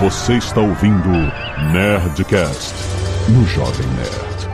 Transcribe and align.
Você 0.00 0.38
está 0.38 0.62
ouvindo 0.62 1.10
Nerdcast 1.74 2.74
no 3.28 3.44
Jovem 3.44 3.86
Nerd. 3.88 4.48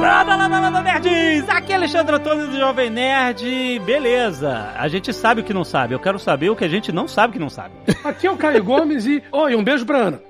Lada, 0.00 0.34
lada, 0.34 0.58
lada, 0.58 0.82
nerds! 0.82 1.48
Aqui 1.48 1.72
é 1.72 1.76
Alexandre 1.76 2.16
Antônio 2.16 2.48
do 2.48 2.58
Jovem 2.58 2.90
Nerd. 2.90 3.78
Beleza, 3.86 4.74
a 4.76 4.88
gente 4.88 5.12
sabe 5.12 5.42
o 5.42 5.44
que 5.44 5.54
não 5.54 5.62
sabe. 5.62 5.94
Eu 5.94 6.00
quero 6.00 6.18
saber 6.18 6.50
o 6.50 6.56
que 6.56 6.64
a 6.64 6.68
gente 6.68 6.90
não 6.90 7.06
sabe 7.06 7.34
que 7.34 7.38
não 7.38 7.48
sabe. 7.48 7.74
Aqui 8.02 8.26
é 8.26 8.30
o 8.32 8.36
Caio 8.36 8.64
Gomes 8.64 9.06
e. 9.06 9.22
Oi, 9.30 9.54
um 9.54 9.62
beijo 9.62 9.86
pra 9.86 9.98
Ana. 9.98 10.20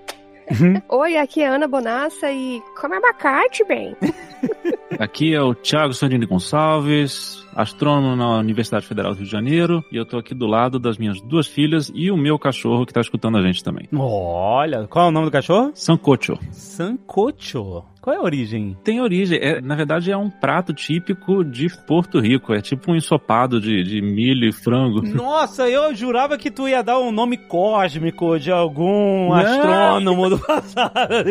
Oi, 0.91 1.17
aqui 1.17 1.43
é 1.43 1.49
Ana 1.49 1.67
Bonassa 1.67 2.31
e 2.31 2.63
come 2.79 2.97
abacate, 2.97 3.65
bem. 3.65 3.97
Aqui 4.99 5.35
é 5.35 5.43
o 5.43 5.55
Thiago 5.55 5.93
Sandini 5.93 6.27
Gonçalves, 6.27 7.46
astrônomo 7.57 8.15
na 8.15 8.39
Universidade 8.39 8.87
Federal 8.87 9.13
do 9.13 9.17
Rio 9.17 9.25
de 9.25 9.33
Janeiro, 9.33 9.83
e 9.91 9.97
eu 9.97 10.05
tô 10.05 10.19
aqui 10.19 10.35
do 10.35 10.47
lado 10.47 10.79
das 10.79 10.99
minhas 10.99 11.21
duas 11.23 11.47
filhas 11.47 11.91
e 11.95 12.11
o 12.11 12.17
meu 12.17 12.39
cachorro 12.39 12.85
que 12.85 12.93
tá 12.93 13.01
escutando 13.01 13.39
a 13.39 13.43
gente 13.43 13.65
também. 13.65 13.89
Olha, 13.97 14.87
qual 14.87 15.07
é 15.07 15.09
o 15.09 15.13
nome 15.13 15.27
do 15.27 15.33
cachorro? 15.33 15.73
Sancocho. 15.75 16.39
Sancocho. 16.53 17.83
Qual 18.07 18.15
é 18.15 18.21
a 18.21 18.23
origem? 18.23 18.77
Tem 18.85 19.01
origem, 19.01 19.37
é, 19.43 19.61
na 19.61 19.75
verdade 19.75 20.13
é 20.13 20.17
um 20.17 20.31
prato 20.31 20.73
típico 20.73 21.43
de 21.43 21.67
Porto 21.89 22.21
Rico, 22.21 22.55
é 22.55 22.61
tipo 22.61 22.93
um 22.93 22.95
ensopado 22.95 23.61
de, 23.61 23.83
de 23.83 24.01
milho 24.01 24.49
e 24.49 24.53
frango. 24.53 25.03
Nossa, 25.13 25.69
eu 25.69 25.93
jurava 25.93 26.39
que 26.39 26.49
tu 26.49 26.69
ia 26.69 26.85
dar 26.85 27.01
um 27.01 27.11
nome 27.11 27.37
cósmico 27.37 28.39
de 28.39 28.53
algum 28.53 29.33
astrônomo 29.33 30.31
do 30.31 30.39
passado. 30.47 31.25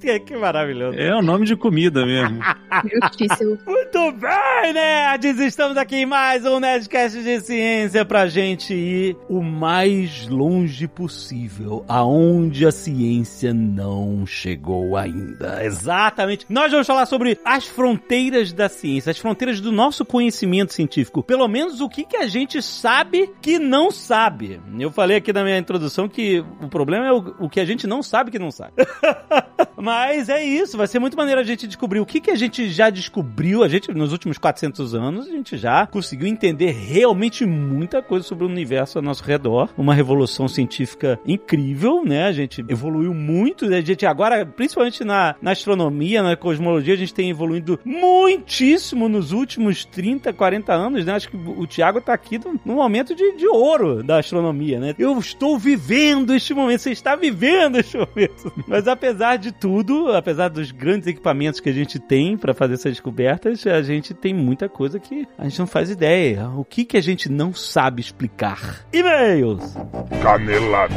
que, 0.00 0.20
que 0.20 0.34
maravilhoso. 0.34 0.98
É 0.98 1.14
o 1.14 1.20
nome 1.20 1.44
de 1.44 1.56
comida 1.56 2.06
mesmo. 2.06 2.40
Justíssimo. 3.02 3.58
Muito 3.66 4.12
bem, 4.12 4.72
nerds! 4.72 5.36
Estamos 5.64 5.80
aqui 5.80 5.96
em 5.96 6.04
mais 6.04 6.44
um 6.44 6.60
Nerdcast 6.60 7.22
de 7.22 7.40
Ciência 7.40 8.04
pra 8.04 8.26
gente 8.26 8.74
ir 8.74 9.16
o 9.30 9.42
mais 9.42 10.28
longe 10.28 10.86
possível, 10.86 11.82
aonde 11.88 12.66
a 12.66 12.70
ciência 12.70 13.54
não 13.54 14.26
chegou 14.26 14.94
ainda. 14.94 15.64
Exatamente. 15.64 16.44
Nós 16.50 16.70
vamos 16.70 16.86
falar 16.86 17.06
sobre 17.06 17.40
as 17.42 17.66
fronteiras 17.66 18.52
da 18.52 18.68
ciência, 18.68 19.10
as 19.10 19.16
fronteiras 19.16 19.58
do 19.58 19.72
nosso 19.72 20.04
conhecimento 20.04 20.74
científico. 20.74 21.22
Pelo 21.22 21.48
menos 21.48 21.80
o 21.80 21.88
que, 21.88 22.04
que 22.04 22.18
a 22.18 22.26
gente 22.26 22.60
sabe 22.60 23.32
que 23.40 23.58
não 23.58 23.90
sabe. 23.90 24.60
Eu 24.78 24.90
falei 24.90 25.16
aqui 25.16 25.32
na 25.32 25.42
minha 25.42 25.56
introdução 25.56 26.10
que 26.10 26.44
o 26.60 26.68
problema 26.68 27.06
é 27.06 27.12
o, 27.12 27.36
o 27.40 27.48
que 27.48 27.58
a 27.58 27.64
gente 27.64 27.86
não 27.86 28.02
sabe 28.02 28.30
que 28.30 28.38
não 28.38 28.50
sabe. 28.50 28.74
Mas 29.76 30.28
é 30.28 30.42
isso, 30.42 30.76
vai 30.76 30.86
ser 30.86 30.98
muito 30.98 31.16
maneiro 31.16 31.40
a 31.40 31.44
gente 31.44 31.66
descobrir 31.66 32.00
o 32.00 32.06
que, 32.06 32.20
que 32.20 32.30
a 32.30 32.36
gente 32.36 32.70
já 32.70 32.90
descobriu. 32.90 33.62
A 33.62 33.68
gente, 33.68 33.92
nos 33.92 34.12
últimos 34.12 34.38
400 34.38 34.94
anos, 34.94 35.26
a 35.26 35.30
gente 35.30 35.53
já 35.56 35.86
conseguiu 35.86 36.26
entender 36.26 36.72
realmente 36.72 37.46
muita 37.46 38.02
coisa 38.02 38.26
sobre 38.26 38.44
o 38.44 38.48
universo 38.48 38.98
ao 38.98 39.04
nosso 39.04 39.24
redor. 39.24 39.70
Uma 39.76 39.94
revolução 39.94 40.48
científica 40.48 41.18
incrível, 41.26 42.04
né? 42.04 42.26
A 42.26 42.32
gente 42.32 42.64
evoluiu 42.68 43.14
muito. 43.14 43.66
A 43.66 43.80
gente 43.80 44.06
agora, 44.06 44.44
principalmente 44.44 45.04
na, 45.04 45.34
na 45.40 45.52
astronomia, 45.52 46.22
na 46.22 46.36
cosmologia, 46.36 46.94
a 46.94 46.96
gente 46.96 47.14
tem 47.14 47.30
evoluído 47.30 47.78
muitíssimo 47.84 49.08
nos 49.08 49.32
últimos 49.32 49.84
30, 49.84 50.32
40 50.32 50.72
anos, 50.72 51.04
né? 51.04 51.12
Acho 51.12 51.30
que 51.30 51.36
o 51.36 51.66
Tiago 51.66 52.00
tá 52.00 52.12
aqui 52.12 52.40
num 52.64 52.74
momento 52.74 53.14
de, 53.14 53.36
de 53.36 53.46
ouro 53.46 54.02
da 54.02 54.18
astronomia, 54.18 54.78
né? 54.78 54.94
Eu 54.98 55.18
estou 55.18 55.58
vivendo 55.58 56.34
este 56.34 56.54
momento, 56.54 56.80
você 56.80 56.90
está 56.90 57.16
vivendo 57.16 57.78
este 57.78 57.96
momento. 57.96 58.52
Mas 58.66 58.88
apesar 58.88 59.36
de 59.36 59.52
tudo, 59.52 60.12
apesar 60.12 60.48
dos 60.48 60.70
grandes 60.70 61.06
equipamentos 61.06 61.60
que 61.60 61.68
a 61.68 61.72
gente 61.72 61.98
tem 61.98 62.36
para 62.36 62.54
fazer 62.54 62.74
essas 62.74 62.92
descobertas, 62.92 63.66
a 63.66 63.82
gente 63.82 64.14
tem 64.14 64.34
muita 64.34 64.68
coisa 64.68 64.98
que 64.98 65.26
a 65.38 65.44
gente 65.44 65.58
não 65.58 65.66
faz 65.66 65.90
ideia. 65.90 66.48
O 66.48 66.64
que 66.64 66.84
que 66.84 66.96
a 66.96 67.02
gente 67.02 67.28
não 67.28 67.52
sabe 67.52 68.00
explicar? 68.00 68.84
E-mails! 68.92 69.74
Canelada. 70.22 70.94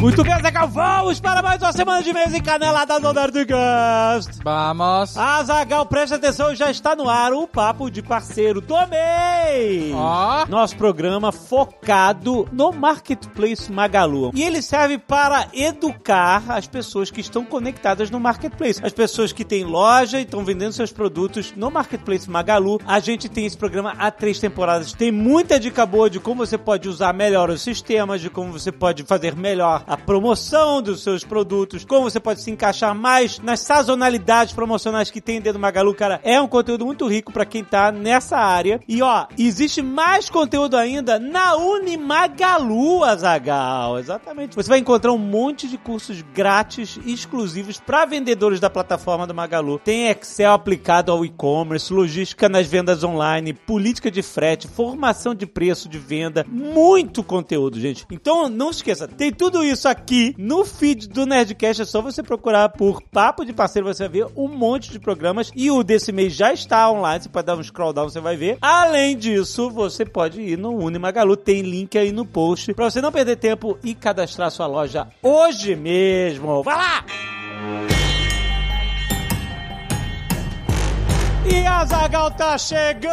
Muito 0.00 0.22
bem, 0.22 0.32
Zé 0.40 0.52
vamos 0.70 1.18
para 1.18 1.42
mais 1.42 1.60
uma 1.60 1.72
semana 1.72 2.00
de 2.04 2.12
mês 2.12 2.32
em 2.32 2.40
Canelada 2.40 3.00
do 3.00 3.12
Nerdcast. 3.12 4.38
Vamos. 4.44 5.16
Azagal, 5.16 5.84
preste 5.86 6.14
atenção, 6.14 6.54
já 6.54 6.70
está 6.70 6.94
no 6.94 7.08
ar 7.08 7.32
o 7.32 7.48
Papo 7.48 7.90
de 7.90 8.00
Parceiro 8.00 8.60
do 8.60 8.76
mês. 8.86 9.92
Ó. 9.92 10.46
Nosso 10.46 10.76
programa 10.76 11.32
focado 11.32 12.48
no 12.52 12.70
Marketplace 12.70 13.72
Magalu. 13.72 14.30
E 14.34 14.44
ele 14.44 14.62
serve 14.62 14.98
para 14.98 15.48
educar 15.52 16.44
as 16.48 16.68
pessoas 16.68 17.10
que 17.10 17.20
estão 17.20 17.44
conectadas 17.44 18.08
no 18.08 18.20
Marketplace. 18.20 18.80
As 18.80 18.92
pessoas 18.92 19.32
que 19.32 19.44
têm 19.44 19.64
loja 19.64 20.20
e 20.20 20.22
estão 20.22 20.44
vendendo 20.44 20.72
seus 20.72 20.92
produtos 20.92 21.52
no 21.56 21.72
Marketplace 21.72 22.30
Magalu. 22.30 22.80
A 22.86 23.00
gente 23.00 23.28
tem 23.28 23.46
esse 23.46 23.56
programa 23.56 23.96
há 23.98 24.12
três 24.12 24.38
temporadas. 24.38 24.92
Tem 24.92 25.10
muita 25.10 25.58
dica 25.58 25.84
boa 25.84 26.08
de 26.08 26.20
como 26.20 26.46
você 26.46 26.56
pode 26.56 26.88
usar 26.88 27.12
melhor 27.12 27.50
os 27.50 27.62
sistemas, 27.62 28.20
de 28.20 28.30
como 28.30 28.52
você 28.52 28.70
pode 28.70 29.02
fazer 29.02 29.34
melhor 29.34 29.87
a 29.88 29.96
promoção 29.96 30.82
dos 30.82 31.02
seus 31.02 31.24
produtos, 31.24 31.84
como 31.84 32.10
você 32.10 32.20
pode 32.20 32.42
se 32.42 32.50
encaixar 32.50 32.94
mais 32.94 33.38
nas 33.38 33.60
sazonalidades 33.60 34.52
promocionais 34.52 35.10
que 35.10 35.20
tem 35.20 35.40
dentro 35.40 35.58
do 35.58 35.62
Magalu, 35.62 35.94
cara. 35.94 36.20
É 36.22 36.38
um 36.38 36.46
conteúdo 36.46 36.84
muito 36.84 37.06
rico 37.08 37.32
para 37.32 37.46
quem 37.46 37.64
tá 37.64 37.90
nessa 37.90 38.36
área. 38.36 38.80
E 38.86 39.00
ó, 39.00 39.26
existe 39.38 39.80
mais 39.80 40.28
conteúdo 40.28 40.76
ainda 40.76 41.18
na 41.18 41.56
Unimagalu, 41.56 43.02
Azagal. 43.02 43.98
Exatamente. 43.98 44.54
Você 44.54 44.68
vai 44.68 44.78
encontrar 44.78 45.12
um 45.12 45.18
monte 45.18 45.66
de 45.66 45.78
cursos 45.78 46.20
grátis 46.34 46.98
exclusivos 47.06 47.80
para 47.80 48.04
vendedores 48.04 48.60
da 48.60 48.68
plataforma 48.68 49.26
do 49.26 49.34
Magalu. 49.34 49.78
Tem 49.78 50.08
Excel 50.08 50.52
aplicado 50.52 51.10
ao 51.10 51.24
e-commerce, 51.24 51.92
logística 51.92 52.48
nas 52.48 52.66
vendas 52.66 53.02
online, 53.02 53.54
política 53.54 54.10
de 54.10 54.22
frete, 54.22 54.68
formação 54.68 55.34
de 55.34 55.46
preço 55.46 55.88
de 55.88 55.98
venda, 55.98 56.44
muito 56.46 57.22
conteúdo, 57.22 57.80
gente. 57.80 58.04
Então 58.10 58.50
não 58.50 58.70
esqueça, 58.70 59.08
tem 59.08 59.32
tudo 59.32 59.64
isso 59.64 59.77
aqui 59.86 60.34
no 60.38 60.64
feed 60.64 61.08
do 61.08 61.26
Nerdcast. 61.26 61.82
É 61.82 61.84
só 61.84 62.00
você 62.00 62.22
procurar 62.22 62.70
por 62.70 63.02
Papo 63.02 63.44
de 63.44 63.52
Parceiro, 63.52 63.86
você 63.86 64.08
vai 64.08 64.22
ver 64.22 64.26
um 64.36 64.48
monte 64.48 64.90
de 64.90 64.98
programas. 64.98 65.50
E 65.54 65.70
o 65.70 65.82
desse 65.82 66.10
mês 66.10 66.32
já 66.32 66.52
está 66.52 66.90
online. 66.90 67.22
Você 67.22 67.28
pode 67.28 67.46
dar 67.46 67.56
um 67.56 67.62
scroll 67.62 67.92
down, 67.92 68.08
você 68.08 68.20
vai 68.20 68.36
ver. 68.36 68.58
Além 68.60 69.16
disso, 69.16 69.70
você 69.70 70.04
pode 70.04 70.40
ir 70.40 70.56
no 70.58 70.74
Unimagalu. 70.76 71.36
Tem 71.36 71.62
link 71.62 71.96
aí 71.98 72.10
no 72.10 72.24
post 72.24 72.72
para 72.74 72.90
você 72.90 73.00
não 73.00 73.12
perder 73.12 73.36
tempo 73.36 73.78
e 73.84 73.94
cadastrar 73.94 74.50
sua 74.50 74.66
loja 74.66 75.08
hoje 75.22 75.76
mesmo. 75.76 76.62
Vai 76.62 76.76
lá! 76.76 77.04
E 81.50 81.66
a 81.66 81.84
Zagal 81.84 82.30
tá 82.32 82.58
chegando! 82.58 83.08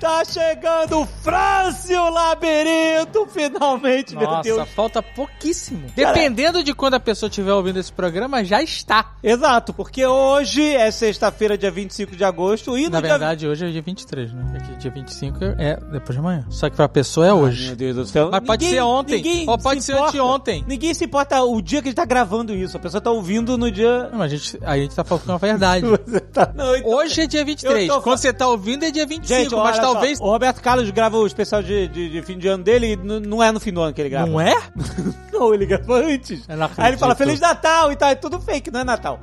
Tá 0.00 0.22
chegando 0.24 1.00
o 1.00 1.06
Frâncio 1.06 2.10
Labirinto, 2.10 3.26
finalmente, 3.32 4.14
meu 4.14 4.26
Nossa, 4.28 4.42
Deus. 4.42 4.68
falta 4.70 5.02
pouquíssimo. 5.02 5.86
Dependendo 5.94 6.62
de 6.62 6.74
quando 6.74 6.94
a 6.94 7.00
pessoa 7.00 7.28
estiver 7.28 7.52
ouvindo 7.52 7.78
esse 7.78 7.92
programa, 7.92 8.44
já 8.44 8.62
está. 8.62 9.14
Exato, 9.22 9.72
porque 9.72 10.04
hoje 10.06 10.62
é 10.74 10.90
sexta-feira, 10.90 11.56
dia 11.56 11.70
25 11.70 12.14
de 12.14 12.24
agosto, 12.24 12.76
e 12.76 12.88
Na 12.88 13.00
dia... 13.00 13.10
verdade, 13.10 13.48
hoje 13.48 13.66
é 13.66 13.70
dia 13.70 13.82
23, 13.82 14.32
né? 14.32 14.44
Porque 14.52 14.76
dia 14.76 14.90
25 14.90 15.38
é 15.58 15.76
depois 15.92 16.12
de 16.12 16.18
amanhã. 16.18 16.44
Só 16.50 16.68
que 16.68 16.76
pra 16.76 16.88
pessoa 16.88 17.26
é 17.26 17.32
Meu 17.32 17.38
hoje. 17.44 17.74
Deus 17.74 17.96
do 17.96 18.06
céu. 18.06 18.28
Mas 18.30 18.40
pode 18.44 18.64
Ninguém- 18.64 18.78
ser 18.78 18.84
ontem. 18.84 19.16
ninguém 19.16 19.48
Ou 19.48 19.58
pode 19.58 19.80
se 19.80 19.86
ser 19.92 19.98
anteontem. 19.98 20.64
Ninguém 20.66 20.94
se 20.94 21.04
importa 21.04 21.42
o 21.42 21.60
dia 21.62 21.80
que 21.80 21.88
a 21.88 21.90
gente 21.90 21.96
tá 21.96 22.04
gravando 22.04 22.54
isso. 22.54 22.76
A 22.76 22.80
pessoa 22.80 23.00
tá 23.00 23.10
ouvindo 23.10 23.56
no 23.58 23.70
dia... 23.70 24.08
Não, 24.10 24.18
mas 24.18 24.32
a 24.32 24.36
gente, 24.36 24.58
a 24.62 24.76
gente 24.76 24.94
tá 24.94 25.04
falando 25.04 25.30
a 25.30 25.36
verdade. 25.38 25.86
Tá... 26.32 26.52
Não, 26.54 26.76
então- 26.76 26.90
Hoje 26.92 27.22
é 27.22 27.26
dia 27.26 27.44
23. 27.44 27.88
Eu 27.88 27.94
tô 27.96 28.02
Quando 28.02 28.18
você 28.18 28.32
tá 28.32 28.46
ouvindo 28.48 28.84
é 28.84 28.90
dia 28.90 29.06
25, 29.06 29.26
Gente, 29.40 29.54
mas 29.54 29.78
olha 29.78 29.85
talvez. 29.92 30.20
o 30.20 30.24
Roberto 30.24 30.60
Carlos 30.60 30.90
grava 30.90 31.16
o 31.16 31.26
especial 31.26 31.62
de, 31.62 31.88
de, 31.88 32.10
de 32.10 32.22
fim 32.22 32.38
de 32.38 32.48
ano 32.48 32.64
dele 32.64 32.92
e 32.92 32.96
não 32.96 33.42
é 33.42 33.50
no 33.52 33.60
fim 33.60 33.72
do 33.72 33.80
ano 33.80 33.92
que 33.92 34.00
ele 34.00 34.10
grava. 34.10 34.26
Não 34.26 34.40
é? 34.40 34.54
Não, 35.32 35.52
ele 35.52 35.66
grava 35.66 35.96
antes. 35.96 36.44
Aí 36.78 36.88
ele 36.88 36.96
fala. 36.96 37.14
Feliz 37.14 37.38
Natal 37.38 37.92
e 37.92 37.96
tal. 37.96 38.08
É 38.08 38.14
tudo 38.14 38.40
fake, 38.40 38.70
não 38.70 38.80
é 38.80 38.84
Natal. 38.84 39.20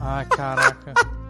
Ai, 0.00 0.24
caraca. 0.24 0.94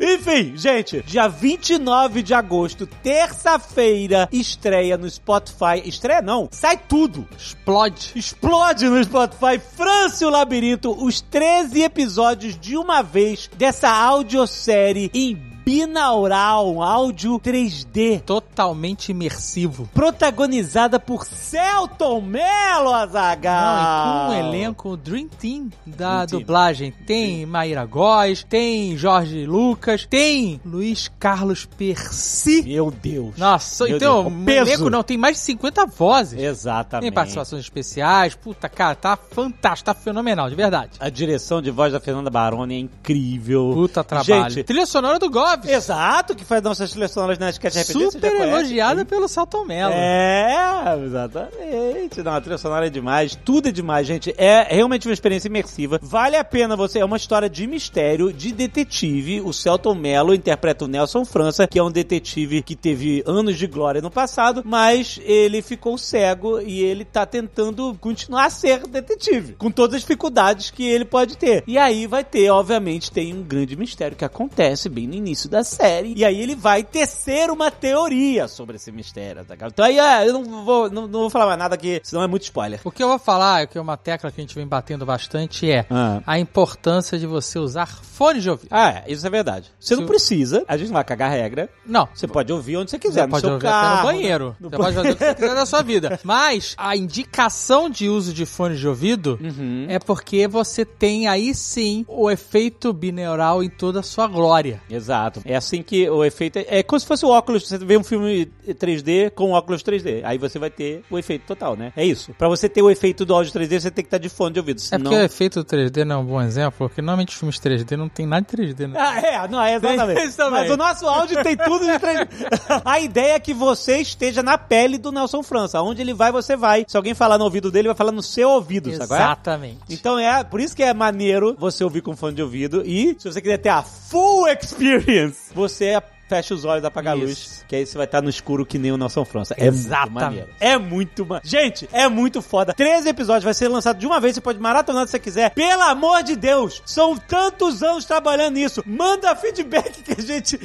Enfim, 0.00 0.56
gente, 0.56 1.02
dia 1.02 1.28
29 1.28 2.22
de 2.22 2.32
agosto, 2.32 2.86
terça-feira, 2.86 4.28
estreia 4.32 4.96
no 4.96 5.08
Spotify. 5.08 5.82
Estreia 5.84 6.22
não, 6.22 6.48
sai 6.50 6.78
tudo. 6.78 7.28
Explode. 7.36 8.12
Explode 8.16 8.88
no 8.88 9.02
Spotify 9.04 9.58
Francio 9.58 10.30
Labirinto, 10.30 10.92
os 11.04 11.20
13 11.20 11.82
episódios 11.82 12.58
de 12.58 12.78
uma 12.78 13.02
vez 13.02 13.50
dessa 13.58 13.90
audiosérie 13.90 15.10
em 15.12 15.49
binaural, 15.64 16.72
um 16.74 16.82
áudio 16.82 17.38
3D. 17.38 18.20
Totalmente 18.22 19.10
imersivo. 19.10 19.88
Protagonizada 19.94 20.98
por 20.98 21.24
Celton 21.24 22.20
Mello, 22.20 22.92
Azaghal. 22.92 23.76
Não, 23.76 23.80
e 23.80 24.26
com 24.26 24.32
um 24.32 24.48
elenco 24.48 24.96
Dream 24.96 25.28
Team 25.28 25.70
da 25.86 26.24
Dream 26.24 26.26
Team. 26.26 26.40
dublagem. 26.40 26.92
Tem 27.06 27.46
Maíra 27.46 27.84
Góes, 27.84 28.44
tem 28.44 28.96
Jorge 28.96 29.46
Lucas, 29.46 30.06
tem 30.06 30.60
Luiz 30.64 31.10
Carlos 31.18 31.66
Percy. 31.66 32.62
Meu 32.62 32.90
Deus. 32.90 33.36
Nossa, 33.36 33.84
Meu 33.84 33.96
então, 33.96 34.22
Deus, 34.24 34.34
o 34.34 34.44
peso. 34.44 34.70
elenco 34.70 34.90
não, 34.90 35.02
tem 35.02 35.16
mais 35.16 35.36
de 35.36 35.42
50 35.42 35.86
vozes. 35.86 36.40
Exatamente. 36.40 37.04
Tem 37.04 37.12
participações 37.12 37.62
especiais. 37.62 38.34
Puta, 38.34 38.68
cara, 38.68 38.94
tá 38.94 39.16
fantástico, 39.16 39.86
tá 39.86 39.94
fenomenal, 39.94 40.48
de 40.48 40.56
verdade. 40.56 40.92
A 41.00 41.08
direção 41.08 41.60
de 41.62 41.70
voz 41.70 41.92
da 41.92 42.00
Fernanda 42.00 42.30
Baroni 42.30 42.74
é 42.74 42.78
incrível. 42.78 43.70
Puta 43.74 44.02
trabalho. 44.04 44.50
Gente, 44.50 44.64
Trilha 44.64 44.86
sonora 44.86 45.18
do 45.18 45.28
Goves. 45.56 45.70
exato, 45.70 46.34
que 46.34 46.44
faz 46.44 46.62
nossas 46.62 46.90
trilhas 46.90 47.10
sonoras 47.10 47.38
na 47.38 47.50
Sketch 47.50 47.76
RPG. 47.76 48.10
Super 48.10 48.40
elogiada 48.40 49.04
pelo 49.04 49.28
Celton 49.28 49.64
Mello. 49.64 49.92
É, 49.92 50.98
exatamente. 51.04 52.22
Não, 52.22 52.32
a 52.32 52.40
trilha 52.40 52.58
sonora 52.58 52.86
é 52.86 52.90
demais. 52.90 53.34
Tudo 53.34 53.68
é 53.68 53.72
demais, 53.72 54.06
gente. 54.06 54.34
É 54.36 54.74
realmente 54.74 55.08
uma 55.08 55.14
experiência 55.14 55.48
imersiva. 55.48 55.98
Vale 56.02 56.36
a 56.36 56.44
pena 56.44 56.76
você. 56.76 57.00
É 57.00 57.04
uma 57.04 57.16
história 57.16 57.48
de 57.48 57.66
mistério, 57.66 58.32
de 58.32 58.52
detetive. 58.52 59.40
O 59.40 59.52
Celton 59.52 59.94
Mello 59.94 60.34
interpreta 60.34 60.84
o 60.84 60.88
Nelson 60.88 61.24
França, 61.24 61.66
que 61.66 61.78
é 61.78 61.82
um 61.82 61.90
detetive 61.90 62.62
que 62.62 62.76
teve 62.76 63.22
anos 63.26 63.58
de 63.58 63.66
glória 63.66 64.00
no 64.00 64.10
passado, 64.10 64.62
mas 64.64 65.20
ele 65.24 65.62
ficou 65.62 65.96
cego 65.98 66.60
e 66.60 66.82
ele 66.82 67.04
tá 67.04 67.26
tentando 67.26 67.96
continuar 68.00 68.46
a 68.46 68.50
ser 68.50 68.86
detetive, 68.86 69.54
com 69.54 69.70
todas 69.70 69.96
as 69.96 70.00
dificuldades 70.02 70.70
que 70.70 70.84
ele 70.84 71.04
pode 71.04 71.36
ter. 71.36 71.64
E 71.66 71.78
aí 71.78 72.06
vai 72.06 72.24
ter, 72.24 72.50
obviamente, 72.50 73.10
tem 73.10 73.34
um 73.34 73.42
grande 73.42 73.76
mistério 73.76 74.16
que 74.16 74.24
acontece 74.24 74.88
bem 74.88 75.06
no 75.06 75.14
início 75.14 75.39
da 75.48 75.62
série. 75.64 76.14
E 76.16 76.24
aí 76.24 76.40
ele 76.40 76.54
vai 76.54 76.82
tecer 76.84 77.50
uma 77.50 77.70
teoria 77.70 78.48
sobre 78.48 78.76
esse 78.76 78.90
mistério, 78.92 79.44
tá? 79.44 79.54
Então 79.66 79.84
aí 79.84 79.98
é, 79.98 80.28
eu 80.28 80.32
não 80.32 80.64
vou, 80.64 80.90
não, 80.90 81.02
não 81.06 81.20
vou 81.20 81.30
falar 81.30 81.46
mais 81.46 81.58
nada 81.58 81.74
aqui, 81.74 82.00
senão 82.02 82.22
é 82.22 82.26
muito 82.26 82.42
spoiler. 82.42 82.80
O 82.84 82.90
que 82.90 83.02
eu 83.02 83.08
vou 83.08 83.18
falar, 83.18 83.66
que 83.66 83.78
é 83.78 83.80
uma 83.80 83.96
tecla 83.96 84.30
que 84.30 84.40
a 84.40 84.44
gente 84.44 84.54
vem 84.54 84.66
batendo 84.66 85.04
bastante, 85.06 85.70
é 85.70 85.86
Ah. 85.90 86.22
a 86.26 86.38
importância 86.38 87.18
de 87.18 87.26
você 87.26 87.58
usar 87.58 87.86
fone 87.86 88.40
de 88.40 88.50
ouvido. 88.50 88.68
Ah, 88.70 88.90
é, 88.90 89.04
isso 89.12 89.26
é 89.26 89.30
verdade. 89.30 89.70
Você 89.78 89.94
não 89.94 90.02
Se- 90.02 90.08
precisa, 90.08 90.64
a 90.68 90.76
gente 90.76 90.88
não 90.88 90.94
vai 90.94 91.04
cagar 91.04 91.30
regra. 91.30 91.68
Não. 91.86 92.08
Você 92.14 92.26
pode 92.26 92.52
ouvir 92.52 92.76
onde 92.76 92.90
você 92.90 92.98
quiser, 92.98 93.20
Você 93.22 93.26
no 93.26 93.30
pode 93.30 93.40
seu 93.42 93.50
ouvir 93.52 93.62
carro. 93.62 93.86
até 93.86 93.96
no 93.96 94.02
banheiro. 94.04 94.56
no 94.60 94.68
você 94.70 94.76
pode 94.76 94.94
fazer 94.94 95.10
o 95.10 95.16
que 95.16 95.24
você 95.24 95.34
quiser 95.34 95.54
da 95.54 95.66
sua 95.66 95.82
vida. 95.82 96.20
Mas 96.24 96.74
a 96.76 96.96
indicação 96.96 97.88
de 97.88 98.08
uso 98.08 98.32
de 98.32 98.44
fone 98.44 98.76
de 98.76 98.86
ouvido 98.88 99.38
Uhum. 99.40 99.86
é 99.88 99.98
porque 99.98 100.48
você 100.48 100.84
tem 100.84 101.28
aí 101.28 101.54
sim 101.54 102.04
o 102.08 102.30
efeito 102.30 102.92
bineural 102.92 103.62
em 103.62 103.68
toda 103.70 104.00
a 104.00 104.02
sua 104.02 104.26
glória. 104.26 104.82
Exato. 104.90 105.29
É 105.44 105.56
assim 105.56 105.82
que 105.82 106.08
o 106.08 106.24
efeito 106.24 106.58
é, 106.58 106.66
é 106.78 106.82
como 106.82 106.98
se 106.98 107.06
fosse 107.06 107.24
o 107.24 107.28
óculos. 107.28 107.66
Você 107.66 107.78
vê 107.78 107.96
um 107.96 108.04
filme 108.04 108.50
3D 108.68 109.30
com 109.30 109.52
óculos 109.52 109.82
3D. 109.82 110.22
Aí 110.24 110.38
você 110.38 110.58
vai 110.58 110.70
ter 110.70 111.02
o 111.10 111.18
efeito 111.18 111.46
total, 111.46 111.76
né? 111.76 111.92
É 111.96 112.04
isso. 112.04 112.32
Pra 112.34 112.48
você 112.48 112.68
ter 112.68 112.82
o 112.82 112.90
efeito 112.90 113.24
do 113.24 113.34
áudio 113.34 113.52
3D, 113.52 113.80
você 113.80 113.90
tem 113.90 114.04
que 114.04 114.08
estar 114.08 114.18
de 114.18 114.28
fone 114.28 114.54
de 114.54 114.60
ouvido. 114.60 114.78
É 114.78 114.80
Senão... 114.80 115.04
porque 115.04 115.16
o 115.16 115.24
efeito 115.24 115.64
3D 115.64 116.04
não 116.04 116.16
é 116.16 116.18
um 116.18 116.24
bom 116.24 116.42
exemplo, 116.42 116.74
porque 116.78 117.00
normalmente 117.00 117.30
os 117.30 117.34
filmes 117.34 117.58
3D 117.58 117.96
não 117.96 118.08
tem 118.08 118.26
nada 118.26 118.46
de 118.48 118.56
3D, 118.56 118.88
né? 118.88 118.98
Ah, 118.98 119.20
é, 119.20 119.48
não, 119.48 119.62
é 119.62 119.74
exatamente. 119.74 120.36
Mas 120.50 120.70
o 120.70 120.76
nosso 120.76 121.06
áudio 121.06 121.42
tem 121.42 121.56
tudo 121.56 121.84
de 121.84 121.92
3D. 121.92 122.28
A 122.84 123.00
ideia 123.00 123.34
é 123.34 123.40
que 123.40 123.54
você 123.54 123.98
esteja 123.98 124.42
na 124.42 124.56
pele 124.58 124.98
do 124.98 125.12
Nelson 125.12 125.42
França. 125.42 125.80
Onde 125.82 126.02
ele 126.02 126.14
vai, 126.14 126.32
você 126.32 126.56
vai. 126.56 126.84
Se 126.86 126.96
alguém 126.96 127.14
falar 127.14 127.38
no 127.38 127.44
ouvido 127.44 127.70
dele, 127.70 127.88
vai 127.88 127.96
falar 127.96 128.12
no 128.12 128.22
seu 128.22 128.50
ouvido, 128.50 128.90
sabe? 128.90 129.12
é? 129.12 129.16
Exatamente. 129.16 129.78
Então 129.88 130.18
é, 130.18 130.42
por 130.44 130.60
isso 130.60 130.74
que 130.74 130.82
é 130.82 130.92
maneiro 130.94 131.56
você 131.58 131.84
ouvir 131.84 132.00
com 132.00 132.16
fone 132.16 132.34
de 132.34 132.42
ouvido. 132.42 132.82
E 132.84 133.16
se 133.18 133.30
você 133.30 133.40
quiser 133.40 133.58
ter 133.58 133.68
a 133.68 133.82
full 133.82 134.48
experience, 134.48 135.19
você 135.54 136.00
fecha 136.30 136.54
os 136.54 136.64
olhos, 136.64 136.84
apaga 136.84 137.10
a 137.10 137.14
luz, 137.14 137.30
Isso. 137.32 137.64
que 137.66 137.74
aí 137.74 137.84
você 137.84 137.96
vai 137.96 138.04
estar 138.06 138.22
no 138.22 138.30
escuro 138.30 138.64
que 138.64 138.78
nem 138.78 138.92
o 138.92 138.96
Nelson 138.96 139.24
França. 139.24 139.52
É 139.58 139.64
muito 139.64 139.74
Exatamente. 139.74 140.12
maneiro. 140.14 140.48
É 140.60 140.78
muito. 140.78 141.26
Gente, 141.42 141.88
é 141.92 142.08
muito 142.08 142.40
foda. 142.40 142.72
13 142.72 143.08
episódios, 143.08 143.42
vai 143.42 143.52
ser 143.52 143.66
lançado 143.66 143.98
de 143.98 144.06
uma 144.06 144.20
vez, 144.20 144.36
você 144.36 144.40
pode 144.40 144.60
maratonar 144.60 145.06
se 145.06 145.10
você 145.10 145.18
quiser. 145.18 145.50
Pelo 145.50 145.82
amor 145.82 146.22
de 146.22 146.36
Deus, 146.36 146.80
são 146.86 147.16
tantos 147.16 147.82
anos 147.82 148.04
trabalhando 148.04 148.54
nisso. 148.54 148.80
Manda 148.86 149.34
feedback 149.34 150.02
que 150.02 150.20
a 150.20 150.22
gente... 150.22 150.60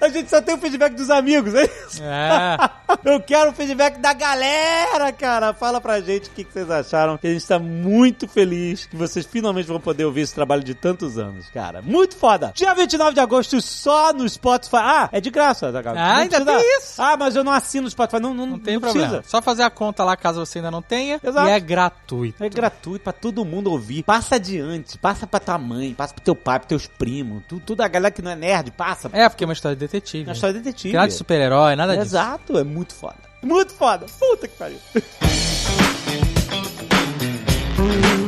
A 0.00 0.08
gente 0.08 0.30
só 0.30 0.40
tem 0.40 0.54
o 0.54 0.58
feedback 0.58 0.94
dos 0.94 1.10
amigos, 1.10 1.54
é 1.54 1.64
isso? 1.64 2.02
É. 2.02 2.56
Eu 3.04 3.20
quero 3.20 3.50
o 3.50 3.52
feedback 3.52 3.98
da 3.98 4.12
galera, 4.12 5.12
cara. 5.12 5.52
Fala 5.52 5.80
pra 5.80 6.00
gente 6.00 6.28
o 6.28 6.32
que, 6.32 6.44
que 6.44 6.52
vocês 6.52 6.70
acharam. 6.70 7.18
Que 7.18 7.26
a 7.26 7.32
gente 7.32 7.46
tá 7.46 7.58
muito 7.58 8.28
feliz 8.28 8.86
que 8.86 8.96
vocês 8.96 9.26
finalmente 9.26 9.66
vão 9.66 9.80
poder 9.80 10.04
ouvir 10.04 10.22
esse 10.22 10.34
trabalho 10.34 10.62
de 10.62 10.74
tantos 10.74 11.18
anos, 11.18 11.48
cara. 11.50 11.82
Muito 11.82 12.16
foda. 12.16 12.52
Dia 12.54 12.74
29 12.74 13.14
de 13.14 13.20
agosto, 13.20 13.60
só 13.60 14.12
no 14.12 14.28
Spotify. 14.28 14.76
Ah, 14.94 15.08
é 15.12 15.20
de 15.20 15.30
graça, 15.30 15.70
Zagal. 15.72 15.94
Ah, 15.96 16.16
ainda 16.18 16.44
tem 16.44 16.78
isso. 16.78 17.00
Ah, 17.00 17.16
mas 17.16 17.34
eu 17.34 17.42
não 17.42 17.52
assino 17.52 17.86
o 17.86 17.90
Spotify. 17.90 18.20
Não, 18.20 18.34
não, 18.34 18.46
Não 18.46 18.58
tem 18.58 18.74
não 18.74 18.80
problema. 18.82 19.08
precisa. 19.08 19.30
Só 19.30 19.40
fazer 19.40 19.62
a 19.62 19.70
conta 19.70 20.04
lá 20.04 20.16
caso 20.16 20.44
você 20.44 20.58
ainda 20.58 20.70
não 20.70 20.82
tenha. 20.82 21.18
Exato. 21.22 21.48
E 21.48 21.50
é 21.50 21.58
gratuito. 21.60 22.44
É 22.44 22.48
gratuito 22.48 23.02
pra 23.04 23.12
todo 23.12 23.44
mundo 23.44 23.70
ouvir. 23.70 24.02
Passa 24.02 24.36
adiante. 24.36 24.98
Passa 24.98 25.26
pra 25.26 25.40
tua 25.40 25.56
mãe, 25.58 25.94
passa 25.94 26.12
pro 26.12 26.22
teu 26.22 26.34
pai, 26.36 26.58
pros 26.58 26.68
teus 26.68 26.86
primos. 26.86 27.42
Tu- 27.48 27.60
Tudo 27.60 27.80
a 27.80 27.88
galera 27.88 28.10
que 28.12 28.20
não 28.22 28.30
é 28.30 28.36
nerd, 28.36 28.70
passa. 28.72 29.08
É, 29.12 29.28
porque 29.28 29.44
é 29.44 29.46
uma 29.46 29.52
história 29.54 29.74
de 29.76 29.80
detetive. 29.80 30.26
Na 30.26 30.32
história 30.32 30.54
de 30.54 30.60
detetive. 30.60 30.94
Nada 30.94 31.08
de 31.08 31.14
super-herói, 31.14 31.74
nada 31.76 31.92
disso. 31.94 32.06
Exato, 32.08 32.58
é 32.58 32.64
muito 32.64 32.94
foda. 32.94 33.16
Muito 33.42 33.72
foda. 33.72 34.06
Puta 34.18 34.46
que 34.46 34.56
pariu. 34.56 34.78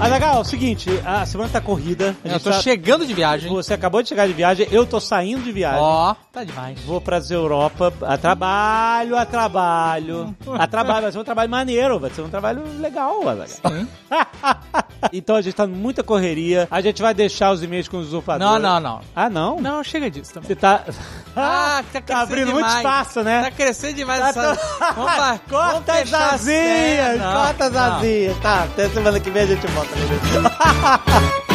Azagal, 0.00 0.36
é 0.36 0.40
o 0.40 0.44
seguinte, 0.44 0.88
a 1.04 1.26
semana 1.26 1.50
tá 1.50 1.60
corrida. 1.60 2.16
Eu 2.24 2.40
tô 2.40 2.50
tá- 2.50 2.60
chegando 2.60 3.06
de 3.06 3.12
viagem. 3.12 3.50
Você 3.50 3.74
acabou 3.74 4.02
de 4.02 4.08
chegar 4.08 4.26
de 4.26 4.32
viagem, 4.32 4.66
eu 4.70 4.86
tô 4.86 4.98
saindo 4.98 5.42
de 5.42 5.52
viagem. 5.52 5.80
Ó, 5.80 6.14
tá 6.32 6.42
demais. 6.42 6.80
Vou 6.80 7.00
pras 7.00 7.30
Europa 7.30 7.92
a 8.02 8.16
trabalho, 8.16 9.16
a 9.16 9.26
trabalho. 9.26 10.34
A 10.58 10.66
trabalho, 10.66 11.02
vai 11.02 11.12
ser 11.12 11.18
um 11.18 11.24
trabalho 11.24 11.50
maneiro, 11.50 11.98
vai 11.98 12.10
ser 12.10 12.22
um 12.22 12.30
trabalho 12.30 12.62
legal, 12.78 13.28
Azaghal. 13.28 13.72
Então 15.12 15.34
a 15.34 15.40
gente 15.40 15.54
tá 15.54 15.66
muita 15.66 16.02
correria. 16.02 16.68
A 16.70 16.80
gente 16.82 17.00
vai 17.00 17.14
deixar 17.14 17.52
os 17.52 17.62
e-mails 17.62 17.88
com 17.88 17.96
os 17.96 18.08
usurpadores. 18.08 18.62
Não, 18.62 18.80
não, 18.80 18.80
não. 18.80 19.00
Ah, 19.16 19.30
não? 19.30 19.58
Não, 19.60 19.82
chega 19.82 20.10
disso 20.10 20.34
também. 20.34 20.48
Você 20.48 20.56
tá. 20.56 20.84
Ah, 21.36 21.84
tá 21.92 22.00
tá 22.02 22.20
abrindo 22.22 22.50
muito 22.50 22.66
demais. 22.66 22.78
espaço, 22.78 23.22
né? 23.22 23.42
Tá 23.42 23.50
crescendo 23.52 23.94
demais 23.94 24.20
Tá 24.20 24.28
essa... 24.30 25.40
Corta 25.48 25.92
as 25.92 26.12
asinhas, 26.12 27.22
corta 27.22 27.64
as 27.66 27.76
asinhas. 27.76 28.38
Tá, 28.38 28.64
até 28.64 28.88
semana 28.88 29.20
que 29.20 29.30
vem 29.30 29.42
a 29.42 29.46
gente 29.46 29.64
volta. 29.68 29.89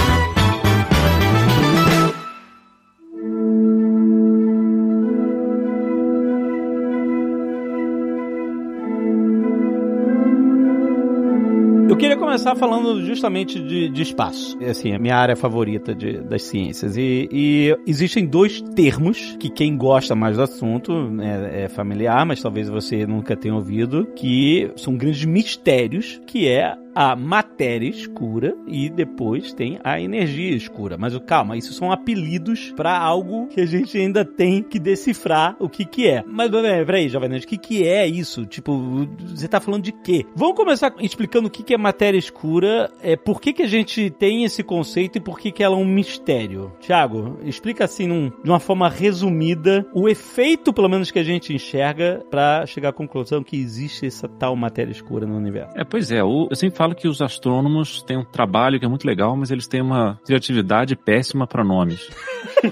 Eu 11.88 11.96
queria 11.98 12.18
começar 12.18 12.56
falando 12.56 13.02
justamente 13.06 13.60
de, 13.60 13.88
de 13.90 14.02
espaço. 14.02 14.58
É, 14.60 14.72
Assim, 14.72 14.92
a 14.94 15.00
minha 15.00 15.16
área 15.16 15.36
favorita 15.36 15.94
de- 15.94 16.18
das 16.20 16.42
ciências. 16.44 16.98
E, 16.98 17.30
e 17.32 17.76
existem 17.88 18.26
dois 18.26 18.60
termos 18.76 19.38
que 19.40 19.50
quem 19.50 19.78
gosta 19.78 20.16
mais 20.16 20.36
do 20.36 20.44
assunto 20.44 20.92
é, 21.22 21.64
é 21.66 21.70
familiar, 21.70 22.26
mas 22.26 22.42
talvez 22.42 22.68
você 22.68 23.06
nunca 23.06 23.36
tenha 23.38 23.54
ouvido, 23.54 24.08
que 24.16 24.70
são 24.76 24.98
grandes 24.98 25.24
mistérios, 25.26 26.20
que 26.26 26.48
é 26.48 26.76
a 26.96 27.16
matéria 27.16 27.90
escura 27.90 28.56
e 28.66 28.90
depois 28.90 29.54
tem 29.54 29.78
a 29.84 30.00
energia 30.00 30.56
escura. 30.56 30.98
Mas 30.98 31.16
calma, 31.20 31.58
isso 31.58 31.74
são 31.74 31.92
apelidos 31.92 32.72
para 32.76 32.98
algo 32.98 33.48
que 33.48 33.60
a 33.62 33.66
gente 33.66 33.98
ainda 33.98 34.24
tem 34.24 34.64
que 34.64 34.80
decifrar 34.80 35.56
o 35.60 35.68
que 35.68 35.84
que 35.86 36.08
é. 36.08 36.24
Mas 36.26 36.50
peraí, 36.50 37.10
Jovem 37.10 37.30
Nerd, 37.30 37.46
o 37.46 37.48
que 37.48 37.58
que 37.58 37.88
é 37.88 38.08
isso? 38.08 38.46
Tipo, 38.46 39.08
você 39.20 39.48
tá 39.48 39.60
falando 39.60 39.84
de 39.84 39.92
quê? 39.92 40.26
Vamos 40.36 40.56
começar 40.56 40.94
explicando 41.00 41.48
o 41.48 41.52
que 41.52 41.64
que 41.64 41.74
é 41.74 41.78
matéria 41.78 42.18
escura, 42.18 42.90
é, 43.02 43.16
por 43.16 43.42
que 43.42 43.52
que 43.52 43.64
a 43.64 43.68
gente 43.68 44.10
tem 44.10 44.44
esse 44.44 44.64
conceito 44.64 45.18
e 45.18 45.22
por 45.22 45.40
que 45.40 45.52
que 45.52 45.64
ela 45.64 45.76
é 45.76 45.80
um 45.80 45.86
mistério. 45.86 46.72
Tiago, 46.80 47.40
explica 47.44 47.86
assim 47.86 48.08
num- 48.08 48.32
de 48.44 48.50
uma 48.50 48.60
forma 48.60 48.88
resumida 48.88 49.86
o 49.94 50.08
efeito, 50.08 50.72
pelo 50.72 50.88
menos 50.90 51.12
que 51.12 51.20
a 51.20 51.24
gente 51.24 51.54
enxerga, 51.54 52.24
para 52.30 52.66
chegar 52.66 52.90
à 52.90 52.94
conclusão 52.94 53.44
que 53.44 53.58
existe 53.58 54.06
essa 54.06 54.28
tal 54.28 54.56
matéria 54.56 54.92
escura 54.92 55.26
no 55.26 55.36
universo. 55.36 55.76
É, 55.76 55.84
pois 55.84 56.12
é. 56.12 56.22
eu 56.22 56.56
sempre 56.56 56.78
falo 56.78 56.85
que 56.94 57.08
os 57.08 57.22
astrônomos 57.22 58.04
têm 58.04 58.18
um 58.18 58.24
trabalho 58.24 58.78
que 58.80 58.86
é 58.86 58.88
muito 58.88 59.08
legal, 59.08 59.36
mas 59.36 59.50
eles 59.50 59.68
têm 59.68 59.82
uma 59.82 60.20
criatividade 60.26 60.96
péssima 60.96 61.48
para 61.48 61.64
nomes. 61.64 62.08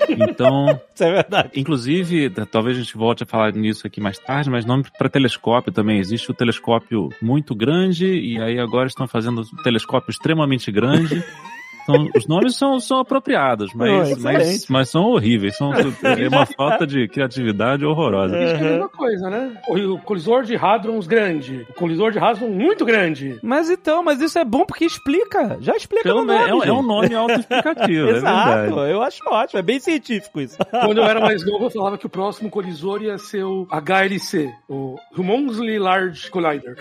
Então, 0.10 0.80
Isso 0.94 1.04
é 1.04 1.12
verdade. 1.12 1.50
inclusive, 1.56 2.30
talvez 2.52 2.78
a 2.78 2.82
gente 2.82 2.98
volte 2.98 3.24
a 3.24 3.26
falar 3.26 3.52
nisso 3.54 3.86
aqui 3.86 4.02
mais 4.02 4.18
tarde, 4.18 4.50
mas 4.50 4.66
nome 4.66 4.86
para 4.98 5.10
telescópio 5.10 5.72
também. 5.72 6.00
Existe 6.00 6.32
o 6.32 6.34
telescópio 6.34 7.10
muito 7.22 7.54
grande 7.54 8.08
e 8.08 8.42
aí 8.42 8.60
agora 8.60 8.88
estão 8.88 9.08
fazendo 9.08 9.42
o 9.42 9.64
telescópio 9.64 10.10
extremamente 10.10 10.72
grande. 10.72 11.24
Então, 11.84 12.10
os 12.16 12.28
nomes 12.28 12.56
são, 12.56 12.80
são 12.80 13.00
apropriados, 13.00 13.74
mas, 13.74 14.10
Não, 14.12 14.20
mas, 14.22 14.68
mas 14.68 14.90
são 14.90 15.04
horríveis. 15.06 15.56
São, 15.58 15.72
é 16.04 16.28
uma 16.28 16.46
falta 16.46 16.86
de 16.88 17.08
criatividade 17.08 17.86
horrorosa. 17.86 18.36
Isso 18.38 18.54
é 18.54 18.58
a 18.58 18.62
mesma 18.72 18.90
coisa, 18.90 19.30
né? 19.30 19.58
O, 19.68 19.94
o 19.94 20.00
colisor 20.00 20.44
de 20.44 20.56
hadrons 20.56 21.08
grande, 21.08 21.66
o 21.70 21.74
colisor 21.74 22.12
de 22.12 22.20
hadrons 22.20 22.50
muito 22.50 22.86
grande. 22.86 23.38
Mas 23.44 23.70
então, 23.70 24.04
mas 24.04 24.22
isso 24.22 24.38
é 24.40 24.46
bom 24.46 24.66
porque 24.66 24.86
explica. 24.86 25.58
Já 25.62 25.76
explica 25.76 26.04
Pelo 26.04 26.22
no 26.24 26.34
nome, 26.34 26.50
é, 26.50 26.54
um- 26.56 26.64
é 26.64 26.72
um 26.74 26.84
nome 26.84 27.14
autoexplicativo, 27.14 28.08
é 28.08 28.12
Exato, 28.18 28.62
verdade. 28.76 28.92
eu 28.92 29.02
acho 29.02 29.20
ótimo, 29.28 29.60
é 29.60 29.64
bem 29.64 29.80
científico 29.80 30.40
isso. 30.42 30.58
Quando 30.72 30.98
eu 31.00 31.04
era 31.06 31.20
mais 31.20 31.46
novo, 31.46 31.66
eu 31.66 31.70
falava 31.72 31.98
que 31.98 32.06
o 32.06 32.10
próximo 32.10 32.50
colisor 32.50 33.02
ia 33.02 33.18
ser 33.18 33.44
o 33.44 33.68
HLC, 33.70 34.50
o 34.70 34.96
Humongously 35.18 35.78
Large 35.80 36.30
Collider. 36.32 36.76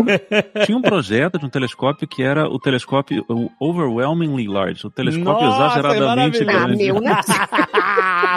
Tinha 0.66 0.76
um 0.78 0.82
projeto 0.82 1.38
de 1.38 1.46
um 1.46 1.48
telescópio 1.48 2.06
que 2.06 2.22
era 2.22 2.46
o 2.48 2.58
telescópio 2.58 3.24
o 3.28 3.48
Overwhelmingly 4.34 4.48
Large, 4.48 4.86
o 4.86 4.90
telescópio 4.90 5.46
Nossa, 5.46 5.78
exageradamente 5.78 6.38
é 6.38 6.42
Ah, 6.42 6.66
grande. 6.66 6.84
meu, 6.84 7.00
né? 7.00 7.20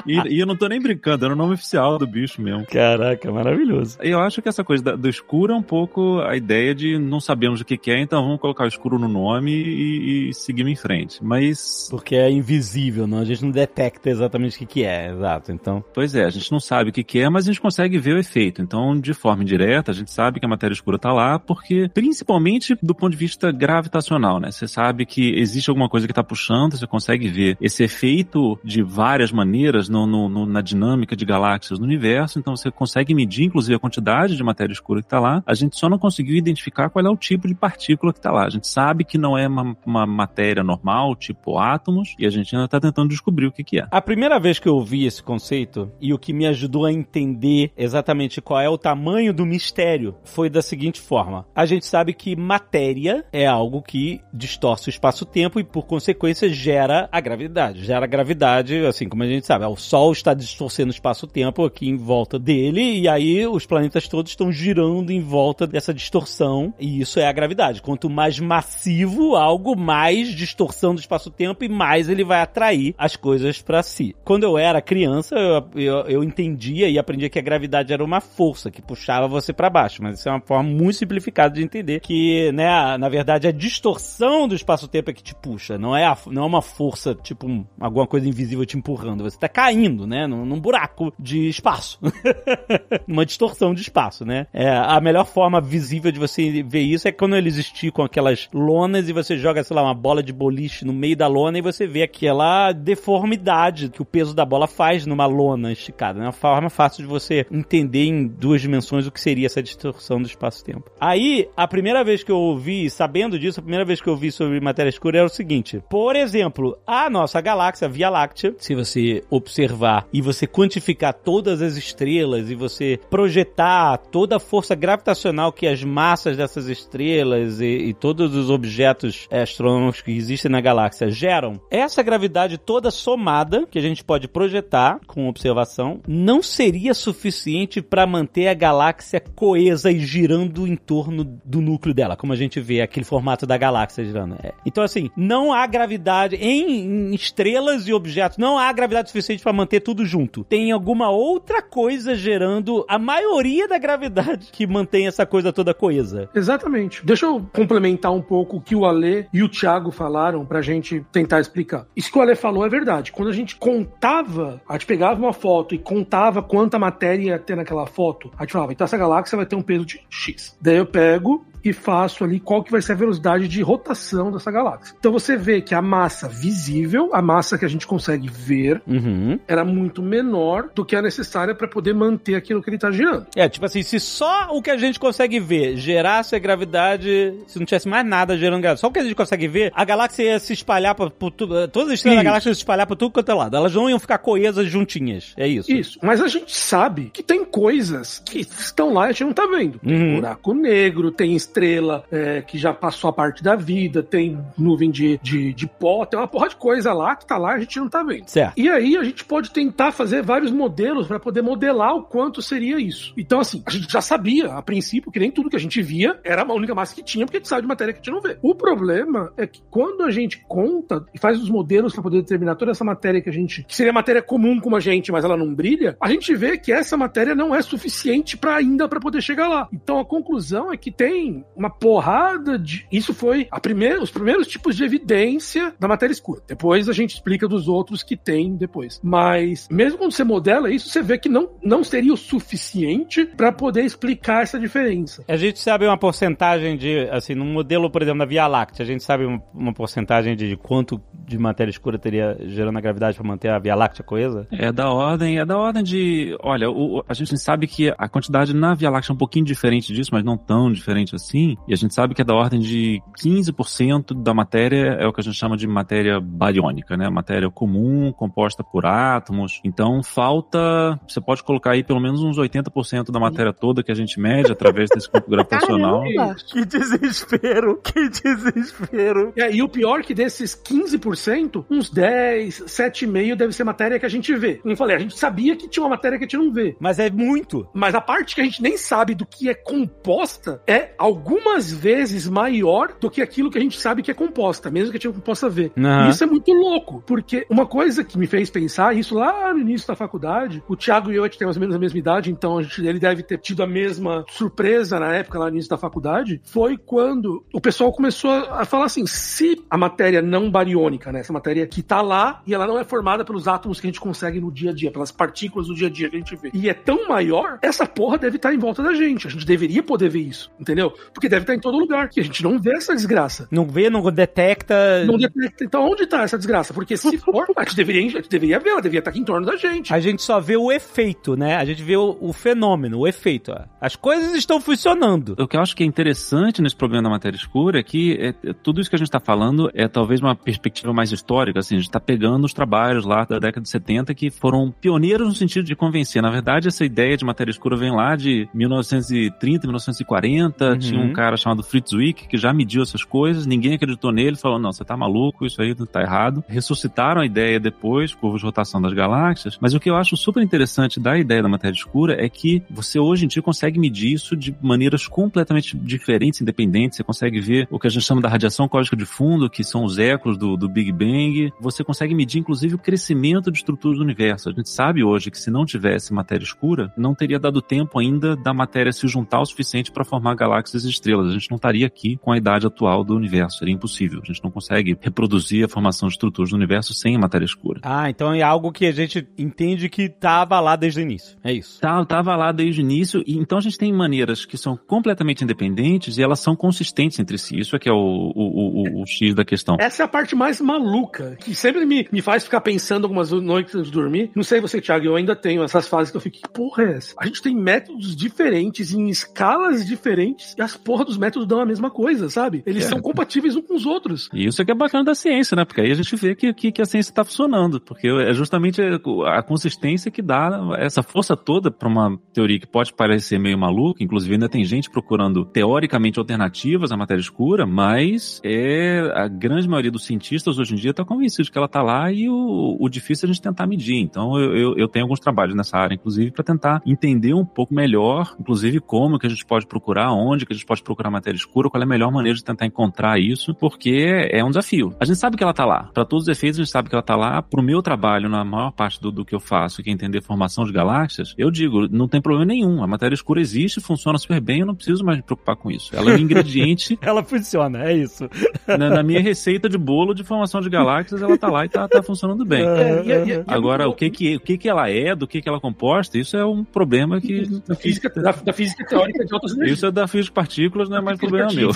E, 0.06 0.36
e 0.36 0.40
eu 0.40 0.46
não 0.46 0.56
tô 0.56 0.68
nem 0.68 0.80
brincando, 0.80 1.26
era 1.26 1.34
o 1.34 1.38
nome 1.38 1.54
oficial 1.54 1.98
do 1.98 2.06
bicho 2.08 2.42
mesmo. 2.42 2.66
Caraca, 2.68 3.32
maravilhoso. 3.32 3.98
Eu 4.02 4.20
acho 4.20 4.42
que 4.42 4.50
essa 4.50 4.64
coisa 4.64 4.84
da- 4.84 4.96
do 4.96 5.10
escuro 5.10 5.54
é 5.54 5.56
um 5.56 5.62
pouco 5.62 6.20
a 6.22 6.36
ideia 6.36 6.74
de 6.74 6.98
não 6.98 7.20
sabemos 7.20 7.62
o 7.62 7.66
que, 7.66 7.78
que 7.78 7.92
é, 7.92 8.00
então 8.00 8.22
vamos 8.24 8.40
colocar 8.40 8.64
o 8.66 8.68
escuro 8.68 9.00
no 9.00 9.08
nome 9.08 9.52
e, 9.52 10.30
e 10.30 10.34
seguimos 10.34 10.72
em 10.72 10.76
frente. 10.76 11.24
Mas, 11.24 11.88
Porque 11.90 12.16
é 12.16 12.30
invisível, 12.30 13.08
não? 13.08 13.20
A 13.20 13.26
gente 13.26 13.44
não 13.44 13.52
detecta 13.52 14.10
exatamente 14.10 14.56
o 14.56 14.60
que, 14.60 14.66
que 14.66 14.84
é, 14.84 15.10
exato. 15.12 15.52
Então, 15.52 15.84
pois 15.94 16.14
é, 16.16 16.26
a 16.26 16.30
gente 16.30 16.52
não 16.52 16.60
sabe 16.60 16.90
o 16.90 16.94
que, 16.94 17.04
que 17.04 17.20
é, 17.20 17.30
mas 17.30 17.46
a 17.46 17.52
gente 17.52 17.62
consegue 17.62 17.98
ver 17.98 18.16
o 18.16 18.20
efeito. 18.20 18.62
Então, 18.62 19.00
de 19.00 19.14
forma 19.14 19.44
indireta, 19.44 19.92
a 19.92 19.96
gente 19.96 20.12
sabe 20.12 20.40
que 20.40 20.46
a 20.46 20.50
matéria 20.50 20.74
escura 20.74 21.00
tá 21.00 21.12
lá, 21.12 21.40
porque, 21.40 21.90
principalmente 21.94 22.78
do 22.82 22.94
ponto 22.94 23.12
de 23.12 23.18
vista 23.18 23.52
gravitacional, 23.52 24.40
né? 24.40 24.52
Você 24.52 24.68
sabe 24.68 25.06
que 25.06 25.34
existe 25.40 25.70
alguma 25.70 25.87
coisa 25.90 26.08
que 26.08 26.14
tá 26.14 26.24
puxando, 26.24 26.78
você 26.78 26.88
consegue 26.88 27.28
ver 27.28 27.58
esse 27.62 27.84
efeito 27.84 28.60
de 28.64 28.82
várias 28.82 29.32
maneiras 29.32 29.90
no, 29.90 30.06
no- 30.06 30.30
no- 30.30 30.46
na 30.46 30.62
dinâmica 30.62 31.16
de 31.16 31.26
galáxias 31.26 31.80
no 31.80 31.86
universo, 31.86 32.40
então 32.40 32.56
você 32.56 32.70
consegue 32.72 33.14
medir, 33.14 33.46
inclusive, 33.46 33.76
a 33.76 33.80
quantidade 33.80 34.36
de 34.36 34.44
matéria 34.44 34.74
escura 34.74 35.02
que 35.02 35.08
tá 35.08 35.20
lá. 35.20 35.44
A 35.46 35.54
gente 35.54 35.78
só 35.78 35.90
não 35.90 35.98
conseguiu 36.00 36.36
identificar 36.36 36.90
qual 36.90 37.06
é 37.06 37.10
o 37.10 37.16
tipo 37.18 37.48
de 37.48 37.56
partícula 37.56 38.14
que 38.14 38.22
tá 38.22 38.32
lá. 38.32 38.46
A 38.46 38.50
gente 38.50 38.68
sabe 38.68 39.04
que 39.04 39.18
não 39.18 39.38
é 39.38 39.48
uma, 39.48 39.76
uma 39.86 40.06
matéria 40.06 40.64
normal, 40.64 41.16
tipo 41.16 41.58
átomos, 41.58 42.16
e 42.20 42.26
a 42.26 42.30
gente 42.30 42.56
ainda 42.56 42.68
tá 42.68 42.80
tentando 42.80 43.10
descobrir 43.10 43.48
o 43.48 43.52
que 43.52 43.64
que 43.64 43.80
é. 43.80 43.88
a 43.92 44.02
primeira 44.02 44.40
vez 44.40 44.60
que 44.60 44.68
eu 44.68 44.76
ouvi 44.76 45.06
esse 45.06 45.22
conceito 45.24 45.92
e 46.02 46.14
o 46.14 46.20
que 46.20 46.34
me 46.34 46.46
ajudou 46.48 46.86
a 46.86 46.92
entender 46.92 47.72
exatamente 47.78 48.42
qual 48.42 48.60
é 48.60 48.70
o 48.70 48.78
tamanho 48.78 49.34
do 49.34 49.46
mistério 49.46 50.16
foi 50.24 50.50
da 50.50 50.62
seguinte 50.62 51.00
forma: 51.02 51.46
a 51.56 51.66
gente 51.66 51.86
sabe 51.86 52.14
que 52.14 52.36
matéria 52.36 53.26
é 53.32 53.46
algo 53.46 53.82
que 53.82 54.22
distorce 54.34 54.90
o 54.90 54.92
espaço-tempo 54.92 55.60
e, 55.60 55.64
por 55.78 55.86
consequência, 55.86 56.50
gera 56.50 57.08
a 57.12 57.22
gravidade. 57.22 57.86
Gera 57.86 58.04
a 58.04 58.08
gravidade, 58.08 58.84
assim 58.88 59.08
como 59.08 59.22
a 59.22 59.28
gente 59.28 59.46
sabe. 59.46 59.64
O 59.66 59.76
Sol 59.76 60.12
está 60.12 60.34
distorcendo 60.34 60.90
o 60.90 60.94
espaço-tempo 60.94 61.64
aqui 61.64 61.88
em 61.88 61.96
volta 61.96 62.40
dele 62.40 63.00
e 63.02 63.08
aí 63.08 63.46
os 63.46 63.68
planetas 63.68 64.08
todos 64.08 64.32
estão 64.32 64.52
girando 64.52 65.12
em 65.12 65.22
volta 65.22 65.68
dessa 65.68 65.94
distorção 65.94 66.74
e 66.80 67.00
isso 67.00 67.20
é 67.20 67.28
a 67.28 67.32
gravidade. 67.32 67.84
Quanto 67.84 68.10
mais 68.10 68.40
massivo 68.40 69.36
algo, 69.36 69.76
mais 69.76 70.30
distorção 70.30 70.96
do 70.96 71.00
espaço-tempo 71.00 71.64
e 71.64 71.70
mais 71.70 72.10
ele 72.10 72.24
vai 72.24 72.42
atrair 72.42 72.96
as 72.98 73.16
coisas 73.16 73.62
para 73.62 73.84
si. 73.84 74.16
Quando 74.24 74.46
eu 74.46 74.58
era 74.58 74.82
criança, 74.82 75.36
eu, 75.36 75.80
eu, 75.80 75.96
eu 76.08 76.24
entendia 76.24 76.90
e 76.90 76.98
aprendia 76.98 77.30
que 77.30 77.38
a 77.38 77.44
gravidade 77.44 77.94
era 77.94 78.04
uma 78.04 78.20
força 78.20 78.72
que 78.72 78.82
puxava 78.82 79.28
você 79.28 79.54
para 79.54 79.70
baixo, 79.70 80.02
mas 80.02 80.18
isso 80.18 80.28
é 80.28 80.32
uma 80.32 80.42
forma 80.42 80.68
muito 80.68 80.96
simplificada 80.96 81.54
de 81.54 81.62
entender 81.62 82.00
que, 82.00 82.52
né, 82.52 82.98
na 82.98 83.10
verdade 83.10 83.48
a 83.48 83.52
distorção 83.52 84.48
do 84.48 84.56
espaço-tempo 84.56 85.12
é 85.12 85.14
que 85.14 85.22
te 85.22 85.36
puxa, 85.36 85.67
não 85.76 85.98
é, 85.98 86.06
a- 86.06 86.16
não 86.28 86.44
é 86.44 86.46
uma 86.46 86.62
força 86.62 87.16
tipo 87.16 87.48
um- 87.48 87.66
alguma 87.80 88.06
coisa 88.06 88.30
invisível 88.30 88.64
te 88.64 88.78
empurrando, 88.78 89.24
você 89.24 89.40
tá 89.40 89.50
caindo, 89.50 90.06
né, 90.06 90.28
num, 90.28 90.46
num 90.46 90.60
buraco 90.60 91.12
de 91.18 91.48
espaço. 91.50 91.98
uma 93.08 93.26
distorção 93.26 93.74
de 93.74 93.82
espaço, 93.82 94.24
né? 94.24 94.46
É, 94.54 94.70
a 94.70 95.00
melhor 95.02 95.26
forma 95.26 95.60
visível 95.60 96.12
de 96.12 96.20
você 96.20 96.62
ver 96.62 96.82
isso 96.82 97.08
é 97.08 97.12
quando 97.12 97.36
eles 97.36 97.58
esticam 97.58 98.06
aquelas 98.06 98.48
lonas 98.54 99.10
e 99.10 99.14
você 99.14 99.36
joga, 99.38 99.64
sei 99.64 99.76
lá, 99.76 99.82
uma 99.82 99.96
bola 99.96 100.22
de 100.22 100.32
boliche 100.34 100.86
no 100.86 100.94
meio 100.94 101.16
da 101.18 101.28
lona 101.28 101.58
e 101.58 101.62
você 101.62 101.88
vê 101.88 102.04
aquela 102.04 102.72
deformidade 102.72 103.90
que 103.90 104.02
o 104.02 104.06
peso 104.06 104.36
da 104.36 104.46
bola 104.46 104.68
faz 104.68 105.06
numa 105.06 105.26
lona 105.26 105.72
esticada. 105.72 106.20
É 106.20 106.24
uma 106.24 106.32
forma 106.32 106.70
fácil 106.70 107.04
de 107.04 107.10
você 107.10 107.46
entender 107.52 108.06
em 108.06 108.28
duas 108.28 108.62
dimensões 108.62 109.08
o 109.08 109.12
que 109.12 109.20
seria 109.22 109.46
essa 109.46 109.64
distorção 109.64 110.22
do 110.22 110.28
espaço-tempo. 110.28 110.92
Aí, 111.00 111.48
a 111.56 111.68
primeira 111.68 112.04
vez 112.04 112.24
que 112.24 112.32
eu 112.32 112.38
ouvi, 112.38 112.90
sabendo 112.90 113.40
disso, 113.40 113.60
a 113.60 113.64
primeira 113.64 113.86
vez 113.86 114.02
que 114.02 114.08
eu 114.08 114.14
ouvi 114.14 114.32
sobre 114.32 114.60
matéria 114.60 114.90
escura 114.90 115.18
era 115.20 115.26
o 115.28 115.30
seguinte: 115.30 115.57
por 115.90 116.16
exemplo, 116.16 116.78
a 116.86 117.10
nossa 117.10 117.40
galáxia, 117.42 117.88
a 117.88 117.90
Via 117.90 118.10
Láctea, 118.10 118.56
se 118.58 118.76
você 118.76 119.24
observar 119.30 120.08
e 120.12 120.22
você 120.22 120.48
quantificar 120.48 121.14
todas 121.14 121.62
as 121.62 121.78
estrelas 121.78 122.50
e 122.50 122.56
você 122.56 123.00
projetar 123.10 123.98
toda 123.98 124.38
a 124.38 124.40
força 124.40 124.76
gravitacional 124.76 125.52
que 125.52 125.68
as 125.68 125.84
massas 125.84 126.38
dessas 126.38 126.68
estrelas 126.68 127.60
e, 127.60 127.66
e 127.66 127.94
todos 127.94 128.36
os 128.36 128.50
objetos 128.50 129.28
eh, 129.30 129.42
astronômicos 129.42 130.02
que 130.02 130.12
existem 130.12 130.52
na 130.52 130.62
galáxia 130.62 131.10
geram, 131.10 131.60
essa 131.70 132.02
gravidade 132.02 132.58
toda 132.58 132.90
somada 132.90 133.66
que 133.70 133.78
a 133.78 133.82
gente 133.82 134.04
pode 134.04 134.28
projetar 134.28 135.00
com 135.06 135.28
observação 135.28 136.02
não 136.08 136.42
seria 136.42 136.94
suficiente 136.94 137.82
para 137.82 138.08
manter 138.08 138.48
a 138.48 138.54
galáxia 138.54 139.20
coesa 139.20 139.92
e 139.92 140.00
girando 140.00 140.66
em 140.66 140.76
torno 140.76 141.24
do 141.24 141.62
núcleo 141.62 141.94
dela, 141.94 142.16
como 142.16 142.34
a 142.34 142.36
gente 142.36 142.60
vê 142.60 142.82
aquele 142.82 143.06
formato 143.06 143.46
da 143.46 143.58
galáxia 143.58 144.04
girando. 144.04 144.36
É. 144.42 144.54
Então 144.66 144.84
assim, 144.84 145.10
não 145.16 145.37
há 145.54 145.66
gravidade 145.66 146.36
em, 146.36 147.12
em 147.12 147.16
estrelas 147.16 147.88
e 147.88 147.94
objetos, 147.94 148.38
não 148.38 148.58
há 148.58 148.72
gravidade 148.72 149.10
suficiente 149.10 149.44
para 149.44 149.54
manter 149.54 149.80
tudo 149.80 150.06
junto. 150.06 150.44
Tem 150.44 150.72
alguma 150.72 151.10
outra 151.10 151.62
coisa 151.62 152.16
gerando 152.16 152.86
a 152.88 153.00
maioria 153.00 153.68
da 153.68 153.78
gravidade 153.78 154.50
que 154.52 154.68
mantém 154.68 155.08
essa 155.08 155.26
coisa 155.26 155.54
toda 155.54 155.74
coesa. 155.74 156.30
Exatamente. 156.34 157.06
Deixa 157.06 157.26
eu 157.26 157.46
complementar 157.54 158.14
um 158.14 158.22
pouco 158.22 158.58
o 158.58 158.62
que 158.62 158.76
o 158.76 158.86
Ale 158.86 159.28
e 159.34 159.44
o 159.44 159.50
Thiago 159.50 159.92
falaram 159.92 160.46
pra 160.46 160.62
gente 160.62 161.06
tentar 161.12 161.40
explicar. 161.40 161.88
Isso 161.96 162.12
que 162.12 162.18
o 162.18 162.22
Ale 162.22 162.36
falou 162.36 162.66
é 162.66 162.70
verdade. 162.70 163.12
Quando 163.12 163.30
a 163.30 163.34
gente 163.34 163.56
contava, 163.56 164.62
a 164.68 164.74
gente 164.74 164.86
pegava 164.86 165.20
uma 165.20 165.34
foto 165.34 165.76
e 165.76 165.78
contava 165.78 166.42
quanta 166.42 166.80
matéria 166.80 167.24
ia 167.24 167.40
ter 167.40 167.56
naquela 167.56 167.86
foto, 167.86 168.32
a 168.38 168.44
gente 168.44 168.54
falava, 168.54 168.72
então 168.72 168.86
essa 168.86 168.98
galáxia 168.98 169.36
vai 169.36 169.46
ter 169.46 169.56
um 169.56 169.62
peso 169.62 169.86
de 169.86 170.02
X. 170.10 170.58
Daí 170.62 170.78
eu 170.78 170.86
pego 170.86 171.46
e 171.64 171.74
faço 171.74 172.24
ali 172.24 172.40
qual 172.40 172.64
que 172.64 172.72
vai 172.72 172.82
ser 172.82 172.94
a 172.94 172.96
velocidade 172.96 173.48
de 173.48 173.62
rotação 173.62 174.32
dessa 174.32 174.52
galáxia. 174.52 174.96
Então 175.00 175.12
você 175.12 175.36
vê 175.36 175.62
que 175.62 175.74
a 175.76 175.82
massa 175.82 176.28
visível, 176.30 177.10
a 177.14 177.22
massa 177.22 177.58
que 177.58 177.66
a 177.66 177.68
gente 177.68 177.86
consegue 177.88 178.28
ver, 178.30 178.82
Uhum. 178.88 179.40
era 179.48 179.64
muito 179.66 180.02
menor 180.02 180.70
do 180.74 180.86
que 180.86 180.96
a 180.96 181.02
necessária 181.02 181.54
para 181.56 181.68
poder 181.68 181.94
manter 181.94 182.36
aquilo 182.36 182.62
que 182.62 182.70
ele 182.70 182.78
tá 182.78 182.90
girando. 182.92 183.28
É, 183.36 183.48
tipo 183.50 183.66
assim, 183.66 183.82
se 183.84 184.00
só 184.00 184.50
o 184.52 184.62
que 184.62 184.70
a 184.72 184.78
gente 184.78 185.00
consegue 185.00 185.40
ver 185.40 185.76
gerasse 185.78 186.36
a 186.36 186.40
gravidade, 186.40 187.34
se 187.48 187.58
não 187.60 187.66
tivesse 187.66 187.88
mais 187.88 188.06
nada 188.06 188.38
gerando 188.38 188.62
gravidade, 188.62 188.80
só 188.82 188.88
o 188.88 188.92
que 188.92 189.00
a 189.00 189.04
gente 189.04 189.16
consegue 189.16 189.48
ver, 189.48 189.72
a 189.76 189.84
galáxia 189.84 190.24
ia 190.24 190.40
se 190.40 190.54
espalhar 190.54 190.96
por, 190.96 191.12
por 191.12 191.32
tudo, 191.32 191.68
todas 191.68 191.90
as 191.90 191.96
estrelas 191.96 192.20
da 192.20 192.24
galáxia 192.24 192.50
iam 192.50 192.54
se 192.56 192.60
espalhar 192.62 192.88
por 192.88 192.96
tudo 192.96 193.12
quanto 193.12 193.32
é 193.32 193.34
lado. 193.34 193.56
Elas 193.58 193.74
não 193.74 193.90
iam 193.90 194.00
ficar 194.00 194.18
coesas 194.20 194.68
juntinhas. 194.68 195.34
É 195.38 195.48
isso. 195.48 195.72
Isso, 195.72 196.00
mas 196.02 196.22
a 196.22 196.28
gente 196.28 196.56
sabe 196.56 197.10
que 197.14 197.24
tem 197.24 197.44
coisas 197.46 198.22
que 198.26 198.40
estão 198.40 198.94
lá 198.94 199.08
e 199.08 199.10
a 199.10 199.12
gente 199.12 199.24
não 199.26 199.34
tá 199.34 199.46
vendo. 199.48 199.80
Tem 199.80 199.98
Uhum. 199.98 200.16
buraco 200.16 200.54
negro, 200.54 201.12
tem 201.12 201.36
estrela 201.48 202.04
é, 202.12 202.42
que 202.42 202.58
já 202.58 202.74
passou 202.74 203.10
a 203.10 203.14
parte 203.14 203.44
da 203.44 203.56
vida, 203.56 204.04
tem 204.04 204.40
nuvem 204.58 204.92
de, 204.92 205.20
de, 205.22 205.54
de 205.54 205.68
pó, 205.68 206.06
tem 206.06 206.20
uma 206.20 206.28
porra 206.28 206.50
de 206.50 206.56
coisa 206.56 206.94
lá 206.94 207.16
que 207.16 207.26
tá 207.26 207.38
lá 207.38 207.54
a 207.54 207.60
gente 207.60 207.80
não 207.80 207.90
tá 207.90 208.04
vendo. 208.04 208.28
Certo. 208.28 208.54
E 208.58 208.70
aí 208.70 208.98
a 208.98 209.04
gente 209.04 209.26
pode 209.26 209.52
tentar 209.52 209.92
fazer 209.92 210.22
vários 210.22 210.52
modelos 210.52 211.08
para 211.08 211.20
poder 211.20 211.42
modelar 211.42 211.96
o 211.96 212.04
quanto 212.04 212.42
seria 212.42 212.80
isso. 212.80 213.14
Então, 213.18 213.40
assim, 213.40 213.64
a 213.66 213.72
gente 213.72 213.92
já 213.92 214.02
sabia, 214.02 214.54
a 214.54 214.62
princípio, 214.62 215.12
que 215.12 215.20
nem 215.20 215.32
tudo 215.32 215.50
que 215.50 215.56
a 215.56 215.60
gente 215.60 215.82
via 215.82 216.20
era 216.24 216.44
a 216.44 216.54
única 216.54 216.76
massa 216.76 216.94
que 216.94 217.04
tinha, 217.04 217.26
porque 217.26 217.38
a 217.38 217.40
gente 217.40 217.50
sabe 217.50 217.62
de 217.62 217.68
matéria 217.68 217.94
que 217.94 218.00
a 218.00 218.04
gente 218.04 218.14
não 218.14 218.22
vê. 218.22 218.38
O 218.42 218.54
problema 218.54 219.32
é 219.38 219.48
que 219.48 219.62
quando 219.70 220.04
a 220.04 220.12
gente 220.12 220.44
conta 220.48 221.06
e 221.14 221.20
faz 221.20 221.42
os 221.42 221.50
modelos 221.50 221.94
para 221.94 222.04
poder 222.04 222.22
determinar 222.22 222.56
toda 222.56 222.72
essa 222.72 222.84
matéria 222.84 223.22
que 223.22 223.30
a 223.30 223.34
gente. 223.34 223.64
que 223.64 223.76
seria 223.76 223.94
matéria 223.94 224.22
comum 224.22 224.60
como 224.60 224.76
a 224.76 224.80
gente, 224.80 225.12
mas 225.12 225.24
ela 225.24 225.38
não 225.38 225.54
brilha, 225.54 225.98
a 226.00 226.10
gente 226.10 226.34
vê 226.36 226.58
que 226.58 226.72
essa 226.72 226.98
matéria 226.98 227.36
não 227.36 227.56
é 227.56 227.62
suficiente 227.62 228.38
para 228.38 228.56
ainda 228.56 228.88
para 228.88 229.00
poder 229.00 229.22
chegar 229.22 229.48
lá. 229.48 229.68
Então 229.72 230.00
a 230.00 230.06
conclusão 230.06 230.72
é 230.72 230.78
que 230.78 230.92
tem 230.92 231.37
uma 231.56 231.70
porrada 231.70 232.58
de. 232.58 232.86
Isso 232.92 233.14
foi 233.14 233.48
a 233.52 233.60
primeira, 233.60 234.02
os 234.02 234.12
primeiros 234.12 234.48
tipos 234.48 234.76
de 234.76 234.84
evidência 234.84 235.74
da 235.80 235.88
matéria 235.88 236.14
escura. 236.14 236.42
Depois 236.48 236.88
a 236.90 236.94
gente 236.94 237.14
explica 237.16 237.48
dos 237.48 237.68
outros 237.68 238.04
que 238.04 238.16
tem 238.16 238.56
depois. 238.56 239.00
Mas 239.04 239.68
mesmo 239.72 239.98
quando 239.98 240.12
você 240.12 240.24
modela 240.24 240.70
isso, 240.70 240.90
você 240.90 241.02
vê 241.02 241.18
que 241.18 241.30
não, 241.30 241.50
não 241.64 241.84
seria 241.84 242.14
o 242.14 242.18
suficiente 242.18 243.26
para 243.26 243.52
poder 243.52 243.84
explicar 243.84 244.44
essa 244.44 244.60
diferença. 244.60 245.24
A 245.28 245.38
gente 245.38 245.60
sabe 245.60 245.86
uma 245.86 245.98
porcentagem 245.98 246.78
de, 246.78 247.08
assim, 247.12 247.34
num 247.36 247.52
modelo, 247.52 247.90
por 247.90 248.02
exemplo, 248.02 248.20
da 248.20 248.26
Via 248.26 248.48
Láctea, 248.48 248.84
a 248.84 248.86
gente 248.86 249.04
sabe 249.04 249.26
uma, 249.26 249.42
uma 249.54 249.74
porcentagem 249.74 250.36
de 250.36 250.56
quanto 250.58 251.02
de 251.26 251.38
matéria 251.38 251.70
escura 251.72 251.98
teria 252.00 252.38
gerando 252.42 252.78
a 252.78 252.82
gravidade 252.82 253.18
para 253.18 253.28
manter 253.28 253.50
a 253.50 253.60
Via 253.60 253.76
Láctea 253.76 254.04
coesa? 254.04 254.48
É 254.52 254.72
da 254.72 254.90
ordem, 254.92 255.40
é 255.40 255.46
da 255.46 255.58
ordem 255.58 255.84
de. 255.84 256.36
Olha, 256.42 256.70
o- 256.70 257.04
a 257.08 257.14
gente 257.14 257.38
sabe 257.38 257.68
que 257.68 257.94
a 257.98 258.08
quantidade 258.10 258.54
na 258.54 258.74
Via 258.74 258.90
Láctea 258.90 259.12
é 259.12 259.16
um 259.16 259.18
pouquinho 259.18 259.46
diferente 259.46 259.94
disso, 259.94 260.10
mas 260.14 260.24
não 260.24 260.38
tão 260.38 260.72
diferente 260.72 261.16
assim. 261.16 261.27
Assim, 261.28 261.58
e 261.68 261.74
a 261.74 261.78
gente 261.78 261.94
sabe 261.94 262.16
que 262.16 262.22
é 262.22 262.26
da 262.26 262.34
ordem 262.34 262.60
de 262.60 263.02
15% 263.22 264.22
da 264.22 264.34
matéria 264.34 264.98
é 265.00 265.06
o 265.06 265.14
que 265.14 265.20
a 265.20 265.24
gente 265.24 265.36
chama 265.36 265.58
de 265.58 265.68
matéria 265.68 266.20
bariônica, 266.20 266.96
né? 266.96 267.10
Matéria 267.10 267.50
comum, 267.50 268.12
composta 268.14 268.64
por 268.64 268.86
átomos. 268.86 269.60
Então 269.64 270.02
falta, 270.02 271.00
você 271.08 271.20
pode 271.20 271.44
colocar 271.44 271.72
aí 271.72 271.84
pelo 271.84 272.00
menos 272.00 272.24
uns 272.24 272.38
80% 272.38 273.12
da 273.12 273.20
matéria 273.20 273.54
toda 273.54 273.84
que 273.84 273.92
a 273.92 273.96
gente 273.96 274.20
mede 274.20 274.52
através 274.52 274.90
desse 274.90 275.10
campo 275.10 275.30
gravitacional. 275.30 276.04
Que 276.48 276.66
desespero, 276.66 277.82
que 277.82 278.10
desespero. 278.10 279.34
É, 279.36 279.54
e 279.54 279.62
o 279.62 279.70
pior 279.70 280.00
é 280.00 280.04
que 280.04 280.14
desses 280.14 280.56
15%, 280.56 281.66
uns 281.70 281.90
10, 281.90 282.64
7,5% 282.66 283.36
deve 283.36 283.54
ser 283.54 283.64
matéria 283.64 284.00
que 284.00 284.06
a 284.06 284.10
gente 284.10 284.34
vê. 284.36 284.56
Como 284.56 284.74
eu 284.74 284.78
falei, 284.78 284.96
a 284.96 285.00
gente 285.00 285.18
sabia 285.18 285.56
que 285.56 285.68
tinha 285.68 285.84
uma 285.84 285.90
matéria 285.90 286.18
que 286.18 286.24
a 286.24 286.28
gente 286.28 286.38
não 286.38 286.52
vê. 286.52 286.76
Mas 286.80 287.00
é 287.00 287.10
muito. 287.10 287.68
Mas 287.74 287.96
a 287.96 288.02
parte 288.02 288.36
que 288.36 288.42
a 288.42 288.44
gente 288.44 288.62
nem 288.62 288.78
sabe 288.78 289.16
do 289.16 289.26
que 289.26 289.50
é 289.50 289.54
composta 289.54 290.62
é 290.68 290.92
algumas 291.18 291.74
vezes 291.74 292.28
maior 292.30 292.94
do 293.00 293.10
que 293.10 293.22
aquilo 293.22 293.50
que 293.50 293.58
a 293.58 293.62
gente 293.62 293.80
sabe 293.80 294.04
que 294.04 294.12
é 294.12 294.14
composta, 294.14 294.70
mesmo 294.70 294.92
que 294.92 294.98
a 294.98 295.00
gente 295.00 295.16
não 295.16 295.22
possa 295.22 295.50
ver. 295.50 295.72
E 296.06 296.10
isso 296.12 296.24
é 296.24 296.28
muito 296.28 296.52
louco, 296.54 297.04
porque 297.06 297.46
uma 297.50 297.66
coisa 297.66 298.04
que 298.04 298.18
me 298.18 298.28
fez 298.28 298.50
pensar, 298.52 298.96
isso 298.96 299.16
lá 299.16 299.52
no 299.52 299.60
início 299.60 299.88
da 299.88 299.96
faculdade, 299.96 300.64
o 300.68 300.76
Thiago 300.76 301.12
e 301.12 301.16
eu 301.16 301.24
a 301.24 301.28
gente 301.28 301.40
tem 301.40 301.46
mais 301.46 301.58
ou 301.58 301.62
menos 301.62 301.76
a 301.76 301.80
mesma 301.80 301.98
idade, 301.98 302.32
então 302.32 302.60
a 302.60 302.64
gente, 302.64 302.86
ele 302.86 303.00
deve 303.00 303.24
ter 303.24 303.40
tido 303.40 303.64
a 303.64 303.68
mesma 303.68 304.24
surpresa 304.30 305.00
na 305.00 305.14
época, 305.16 305.40
lá 305.40 305.46
no 305.46 305.54
início 305.54 305.70
da 305.70 305.78
faculdade, 305.78 306.40
foi 306.46 306.78
quando 306.78 307.44
o 307.52 307.60
pessoal 307.60 307.92
começou 307.92 308.32
a 308.32 308.64
falar 308.64 308.86
assim, 308.86 309.06
se 309.08 309.64
a 309.70 309.78
matéria 309.78 310.22
não 310.22 310.52
bariônica, 310.52 311.12
né, 311.12 311.22
essa 311.22 311.34
matéria 311.34 311.66
que 311.66 311.82
tá 311.82 312.02
lá 312.02 312.42
e 312.46 312.54
ela 312.54 312.68
não 312.68 312.80
é 312.80 312.84
formada 312.84 313.26
pelos 313.26 313.48
átomos 313.48 313.80
que 313.80 313.88
a 313.88 313.90
gente 313.90 314.00
consegue 314.00 314.40
no 314.40 314.52
dia 314.52 314.70
a 314.70 314.74
dia, 314.74 314.92
pelas 314.92 315.12
partículas 315.12 315.68
do 315.68 315.74
dia 315.74 315.88
a 315.88 315.90
dia 315.90 316.10
que 316.10 316.16
a 316.16 316.20
gente 316.20 316.36
vê, 316.36 316.52
e 316.54 316.70
é 316.70 316.74
tão 316.74 317.08
maior, 317.08 317.58
essa 317.62 317.88
porra 317.88 318.20
deve 318.20 318.36
estar 318.36 318.54
em 318.54 318.60
volta 318.60 318.84
da 318.84 318.94
gente, 318.94 319.28
a 319.28 319.30
gente 319.30 319.46
deveria 319.46 319.82
poder 319.82 320.10
ver 320.10 320.22
isso, 320.22 320.52
entendeu? 320.60 320.94
Porque 321.14 321.30
deve 321.30 321.44
estar 321.44 321.56
em 321.56 321.60
todo 321.60 321.78
lugar, 321.78 322.10
que 322.10 322.20
a 322.20 322.24
gente 322.24 322.44
não 322.44 322.60
vê 322.60 322.74
essa 322.74 322.96
desgraça. 322.96 323.48
Não 323.52 323.66
vê, 323.66 323.90
não 323.90 324.02
detecta. 324.12 325.06
Não 325.06 325.18
detecta. 325.18 325.64
Então, 325.64 325.86
onde 325.86 326.06
tá 326.06 326.24
essa 326.24 326.38
desgraça? 326.38 326.74
Porque 326.74 326.96
se 326.98 327.18
for, 327.18 327.46
a 327.56 327.64
gente 327.64 327.76
deveria, 327.76 328.02
a 328.02 328.10
gente 328.10 328.30
deveria 328.30 328.60
ver, 328.60 328.70
ela 328.70 328.82
deveria 328.82 329.00
estar 329.00 329.12
aqui 329.12 329.20
em 329.20 329.24
torno 329.24 329.46
da 329.46 329.56
gente. 329.56 329.94
A 329.94 330.00
gente 330.00 330.22
só 330.22 330.40
vê 330.40 330.58
o 330.58 330.72
efeito, 330.72 331.36
né? 331.36 331.56
A 331.56 331.66
gente 331.66 331.84
vê 331.84 331.98
o, 331.98 332.18
o 332.20 332.34
fenômeno, 332.34 333.00
o 333.00 333.08
efeito. 333.08 333.52
ó. 333.52 333.66
As 333.80 333.96
coisas 333.96 334.34
estão 334.36 334.60
funcionando. 334.60 335.36
O 335.40 335.48
que 335.48 335.58
eu 335.58 335.62
acho 335.62 335.76
que 335.76 335.84
é 335.84 335.86
interessante 335.86 336.62
nesse 336.62 336.76
problema 336.76 337.04
da 337.04 337.10
matéria 337.10 337.36
escura 337.36 337.80
é 337.80 337.84
que 337.84 338.14
é, 338.20 338.50
é, 338.50 338.54
tudo 338.54 338.82
isso 338.82 338.90
que 338.90 338.96
a 338.96 339.00
gente 339.00 339.08
está 339.08 339.20
falando 339.20 339.70
é 339.74 339.88
talvez 339.88 340.22
uma 340.22 340.36
perspectiva 340.36 340.94
mais 340.94 341.12
histórica. 341.12 341.60
Assim, 341.60 341.76
a 341.76 341.80
gente 341.80 341.90
está 341.90 342.00
pegando 342.00 342.46
os 342.46 342.54
trabalhos 342.54 343.06
lá 343.06 343.26
da 343.26 343.40
década 343.40 343.62
de 343.62 343.70
70 343.70 344.14
que 344.14 344.30
foram 344.30 344.72
pioneiros 344.72 345.28
no 345.28 345.34
sentido 345.34 345.66
de 345.66 345.76
convencer. 345.76 346.22
Na 346.22 346.32
verdade, 346.32 346.68
essa 346.68 346.86
ideia 346.86 347.18
de 347.18 347.26
matéria 347.26 347.52
escura 347.52 347.76
vem 347.76 347.92
lá 347.92 348.16
de 348.16 348.48
1930, 348.54 349.68
1940. 349.68 350.70
Uhum. 350.70 350.78
Tinha 350.78 350.97
um 351.00 351.14
cara 351.14 351.38
chamado 351.38 351.64
Fritz 351.64 351.94
Wick 351.94 352.28
que 352.28 352.38
já 352.38 352.54
mediu 352.54 352.82
essas 352.82 353.04
coisas. 353.04 353.46
Ninguém 353.46 353.74
acreditou 353.74 354.12
nele. 354.12 354.36
Falou: 354.36 354.60
não, 354.60 354.72
você 354.72 354.84
tá 354.84 354.96
maluco, 354.96 355.46
isso 355.46 355.62
aí 355.62 355.76
tá 355.86 356.02
errado. 356.02 356.44
Ressuscitaram 356.48 357.22
a 357.22 357.26
ideia 357.26 357.60
depois, 357.60 358.14
curva 358.14 358.38
de 358.38 358.44
rotação 358.44 358.82
das 358.82 358.94
galáxias. 358.94 359.58
Mas 359.62 359.74
o 359.74 359.80
que 359.80 359.90
eu 359.90 359.96
acho 359.96 360.16
super 360.18 360.42
interessante 360.42 361.00
da 361.00 361.18
ideia 361.18 361.42
da 361.42 361.50
matéria 361.50 361.76
escura 361.76 362.24
é 362.24 362.30
que 362.30 362.64
você 362.70 363.00
hoje 363.00 363.26
em 363.26 363.28
dia 363.28 363.42
consegue 363.42 363.80
medir 363.80 364.14
isso 364.14 364.36
de 364.36 364.56
maneiras 364.62 365.08
completamente 365.08 365.78
diferentes, 365.78 366.42
independentes. 366.42 366.98
Você 366.98 367.04
consegue 367.04 367.40
ver 367.40 367.68
o 367.72 367.80
que 367.80 367.88
a 367.88 367.90
gente 367.90 368.04
chama 368.04 368.22
da 368.22 368.30
radiação 368.30 368.68
cósmica 368.68 368.96
de 368.96 369.06
fundo, 369.06 369.50
que 369.50 369.64
são 369.64 369.84
os 369.84 369.98
ecos 369.98 370.38
do, 370.38 370.58
do 370.58 370.68
Big 370.68 370.92
Bang. 370.92 371.52
Você 371.60 371.84
consegue 371.84 372.16
medir, 372.16 372.40
inclusive, 372.40 372.76
o 372.76 372.80
crescimento 372.80 373.52
de 373.52 373.58
estruturas 373.60 373.98
do 373.98 374.04
universo. 374.04 374.50
A 374.50 374.54
gente 374.54 374.70
sabe 374.70 375.04
hoje 375.04 375.32
que 375.32 375.40
se 375.40 375.52
não 375.52 375.66
tivesse 375.66 376.14
matéria 376.14 376.44
escura, 376.44 376.92
não 376.98 377.14
teria 377.14 377.40
dado 377.40 377.62
tempo 377.62 378.00
ainda 378.00 378.36
da 378.36 378.54
matéria 378.54 378.92
se 378.92 379.08
juntar 379.08 379.42
o 379.42 379.46
suficiente 379.46 379.92
para 379.92 380.06
formar 380.06 380.36
galáxias 380.36 380.84
estrelas. 380.90 381.30
A 381.30 381.34
gente 381.34 381.50
não 381.50 381.58
estaria 381.58 381.86
aqui 381.86 382.18
com 382.18 382.32
a 382.32 382.38
idade 382.38 382.66
atual 382.66 383.04
do 383.04 383.16
universo. 383.16 383.60
Seria 383.60 383.74
impossível. 383.74 384.22
A 384.24 384.26
gente 384.26 384.44
não 384.44 384.52
consegue 384.52 384.98
reproduzir 385.00 385.66
a 385.66 385.68
formação 385.68 386.08
de 386.08 386.14
estruturas 386.14 386.52
do 386.52 386.56
universo 386.56 386.94
sem 386.94 387.16
a 387.16 387.20
matéria 387.20 387.46
escura. 387.46 387.80
Ah, 387.84 388.10
então 388.10 388.34
é 388.34 388.42
algo 388.42 388.72
que 388.72 388.86
a 388.86 388.92
gente 388.92 389.28
entende 389.38 389.90
que 389.90 390.10
tava 390.10 390.60
lá 390.60 390.76
desde 390.76 391.00
o 391.00 391.04
início. 391.04 391.38
É 391.44 391.54
isso. 391.54 391.80
Tá, 391.80 392.04
tava 392.06 392.36
lá 392.36 392.52
desde 392.52 392.82
o 392.82 392.84
início, 392.84 393.24
e 393.26 393.38
então 393.38 393.58
a 393.58 393.62
gente 393.62 393.78
tem 393.78 393.92
maneiras 393.94 394.46
que 394.46 394.58
são 394.58 394.78
completamente 394.78 395.44
independentes 395.44 396.18
e 396.18 396.24
elas 396.24 396.40
são 396.40 396.56
consistentes 396.56 397.20
entre 397.20 397.38
si. 397.38 397.58
Isso 397.58 397.76
é 397.76 397.80
que 397.80 397.90
é 397.90 397.92
o, 397.92 397.96
o, 398.36 399.00
o, 399.00 399.02
o 399.02 399.06
X 399.06 399.34
da 399.34 399.44
questão. 399.44 399.78
Essa 399.80 400.04
é 400.04 400.06
a 400.06 400.08
parte 400.08 400.36
mais 400.36 400.62
maluca, 400.62 401.38
que 401.40 401.54
sempre 401.54 401.86
me, 401.86 402.08
me 402.12 402.22
faz 402.22 402.44
ficar 402.44 402.62
pensando 402.62 403.06
algumas 403.06 403.32
noites 403.32 403.76
antes 403.76 403.92
de 403.92 403.98
dormir. 403.98 404.32
Não 404.36 404.44
sei 404.44 404.62
você, 404.62 404.80
Thiago, 404.80 405.06
eu 405.06 405.16
ainda 405.16 405.36
tenho 405.36 405.64
essas 405.64 405.88
fases 405.88 406.12
que 406.12 406.18
eu 406.18 406.22
fico, 406.22 406.38
que 406.38 406.50
porra 406.50 406.84
é 406.84 406.98
essa? 406.98 407.16
A 407.18 407.26
gente 407.26 407.42
tem 407.42 407.56
métodos 407.56 408.16
diferentes, 408.16 408.94
em 408.94 409.10
escalas 409.10 409.86
diferentes, 409.86 410.56
e 410.58 410.62
as 410.62 410.77
porra 410.78 411.06
dos 411.06 411.18
métodos 411.18 411.48
dão 411.48 411.60
a 411.60 411.66
mesma 411.66 411.90
coisa, 411.90 412.30
sabe? 412.30 412.64
Eles 412.66 412.86
É. 412.86 412.90
são 412.90 413.00
compatíveis 413.02 413.56
uns 413.56 413.66
com 413.66 413.76
os 413.76 413.86
outros. 413.86 414.30
E 414.34 414.46
isso 414.46 414.62
é 414.62 414.66
que 414.66 414.72
é 414.72 414.76
bacana 414.76 415.04
da 415.04 415.16
ciência, 415.16 415.56
né? 415.56 415.66
Porque 415.66 415.82
aí 415.82 415.92
a 415.92 415.96
gente 415.96 416.16
vê 416.16 416.36
que, 416.36 416.54
que, 416.54 416.72
que 416.72 416.82
a 416.82 416.86
ciência 416.86 417.12
está 417.12 417.24
funcionando. 417.24 417.80
Porque 417.82 418.08
é 418.08 418.34
justamente 418.34 418.82
a 418.82 419.42
consistência 419.44 420.12
que 420.12 420.22
dá 420.22 420.76
essa 420.78 421.02
força 421.04 421.36
toda 421.36 421.72
para 421.72 421.88
uma 421.88 422.18
teoria 422.34 422.60
que 422.60 422.68
pode 422.68 422.94
parecer 422.94 423.40
meio 423.40 423.58
maluca. 423.58 424.04
Inclusive, 424.04 424.34
ainda 424.34 424.50
tem 424.50 424.64
gente 424.64 424.90
procurando 424.90 425.46
teoricamente 425.46 426.20
alternativas 426.20 426.92
à 426.92 426.98
matéria 426.98 427.22
escura, 427.22 427.66
mas 427.66 428.42
é 428.44 429.00
a 429.16 429.28
grande 429.28 429.68
maioria 429.68 429.92
dos 429.92 430.06
cientistas 430.06 430.58
hoje 430.60 430.74
em 430.74 430.78
dia 430.78 430.92
está 430.92 431.04
convencido 431.04 431.44
de 431.44 431.52
que 431.52 431.58
ela 431.58 431.68
está 431.68 431.82
lá 431.82 432.12
e 432.12 432.30
o, 432.30 432.78
o 432.80 432.90
difícil 432.90 433.28
é 433.28 433.30
a 433.30 433.34
gente 433.34 433.42
tentar 433.42 433.68
medir. 433.68 433.98
Então, 433.98 434.38
eu, 434.40 434.56
eu, 434.56 434.78
eu 434.78 434.88
tenho 434.88 435.06
alguns 435.06 435.20
trabalhos 435.20 435.56
nessa 435.56 435.78
área, 435.78 435.96
inclusive, 435.96 436.32
para 436.32 436.44
tentar 436.44 436.82
entender 436.86 437.34
um 437.34 437.46
pouco 437.46 437.74
melhor, 437.74 438.36
inclusive, 438.40 438.80
como 438.80 439.18
que 439.20 439.26
a 439.28 439.30
gente 439.30 439.46
pode 439.46 439.66
procurar, 439.68 440.12
onde 440.14 440.46
que 440.46 440.54
a 440.54 440.56
gente 440.58 440.66
pode 440.66 440.84
procurar 440.84 441.10
matéria 441.10 441.38
escura, 441.38 441.70
qual 441.70 441.82
é 441.82 441.86
a 441.86 441.88
melhor 441.88 442.12
maneira 442.12 442.36
de 442.38 442.44
tentar 442.44 442.66
encontrar 442.66 443.20
isso, 443.20 443.54
porque 443.56 444.28
é 444.32 444.44
um 444.44 444.50
desafio. 444.50 444.94
A 445.00 445.06
gente 445.06 445.18
sabe 445.18 445.38
que 445.38 445.44
ela 445.44 445.54
tá 445.54 445.66
lá. 445.66 445.90
Para 445.94 446.06
todos 446.06 446.24
os 446.24 446.30
efeitos, 446.30 446.60
a 446.60 446.64
gente 446.64 446.72
sabe 446.72 446.90
que 446.90 446.96
ela 446.96 447.02
tá 447.04 447.16
lá. 447.16 447.42
Pro 447.42 447.62
meu 447.64 447.82
trabalho, 447.82 448.30
na 448.30 448.44
maior 448.44 448.72
parte 448.72 449.02
do, 449.02 449.12
do 449.12 449.24
que 449.26 449.34
eu 449.36 449.40
faço, 449.40 449.82
que 449.84 449.90
é 449.90 449.94
entender 449.94 450.22
formação 450.22 450.66
de 450.66 450.72
galáxias, 450.72 451.34
eu 451.38 451.50
digo, 451.52 451.88
não 451.90 452.08
tem 452.08 452.22
problema 452.22 452.46
nenhum. 452.46 452.84
A 452.84 452.88
matéria 452.88 453.16
escura 453.16 453.40
existe, 453.42 453.80
funciona 453.82 454.18
super 454.18 454.40
bem, 454.42 454.60
eu 454.62 454.66
não 454.66 454.76
preciso 454.76 455.04
mais 455.04 455.18
me 455.18 455.24
preocupar 455.24 455.56
com 455.56 455.70
isso. 455.72 455.96
Ela 455.96 456.12
é 456.12 456.16
um 456.16 456.20
ingrediente 456.20 456.98
Ela 457.02 457.24
funciona, 457.24 457.84
é 457.84 457.94
isso. 457.96 458.30
na, 458.68 458.90
na 458.90 459.04
minha 459.04 459.22
receita 459.22 459.70
de 459.70 459.78
bolo 459.78 460.14
de 460.14 460.24
formação 460.24 460.62
de 460.62 460.70
galáxias, 460.70 461.22
ela 461.22 461.38
tá 461.38 461.48
lá 461.50 461.66
e 461.66 461.70
tá, 461.70 461.88
tá 461.88 462.02
funcionando 462.04 462.46
bem. 462.46 462.66
É, 462.66 463.04
e- 463.04 463.08
e 463.28 463.32
é 463.34 463.44
Agora, 463.48 463.88
o 463.88 463.94
que 463.94 464.10
que, 464.10 464.36
o 464.36 464.40
que 464.40 464.58
que 464.58 464.70
ela 464.70 464.90
é, 464.90 465.16
do 465.16 465.28
que 465.28 465.42
que 465.42 465.48
ela 465.48 465.58
é 465.58 465.62
composta, 465.62 466.18
isso 466.18 466.36
é 466.38 466.46
um 466.46 466.64
problema 466.64 467.20
que... 467.22 467.46
da 467.68 467.76
física, 467.76 468.10
da, 468.10 468.32
da 468.32 468.54
física 468.54 468.86
teórica 468.86 469.26
de 469.26 469.34
altas 469.34 469.52
energias. 469.54 469.78
Isso 469.78 469.86
é 469.86 469.92
da 469.92 470.08
física 470.08 470.34
partículas, 470.48 470.90
não 470.90 470.98
é 470.98 471.02
mais 471.02 471.20
problema 471.20 471.52
meu. 471.54 471.72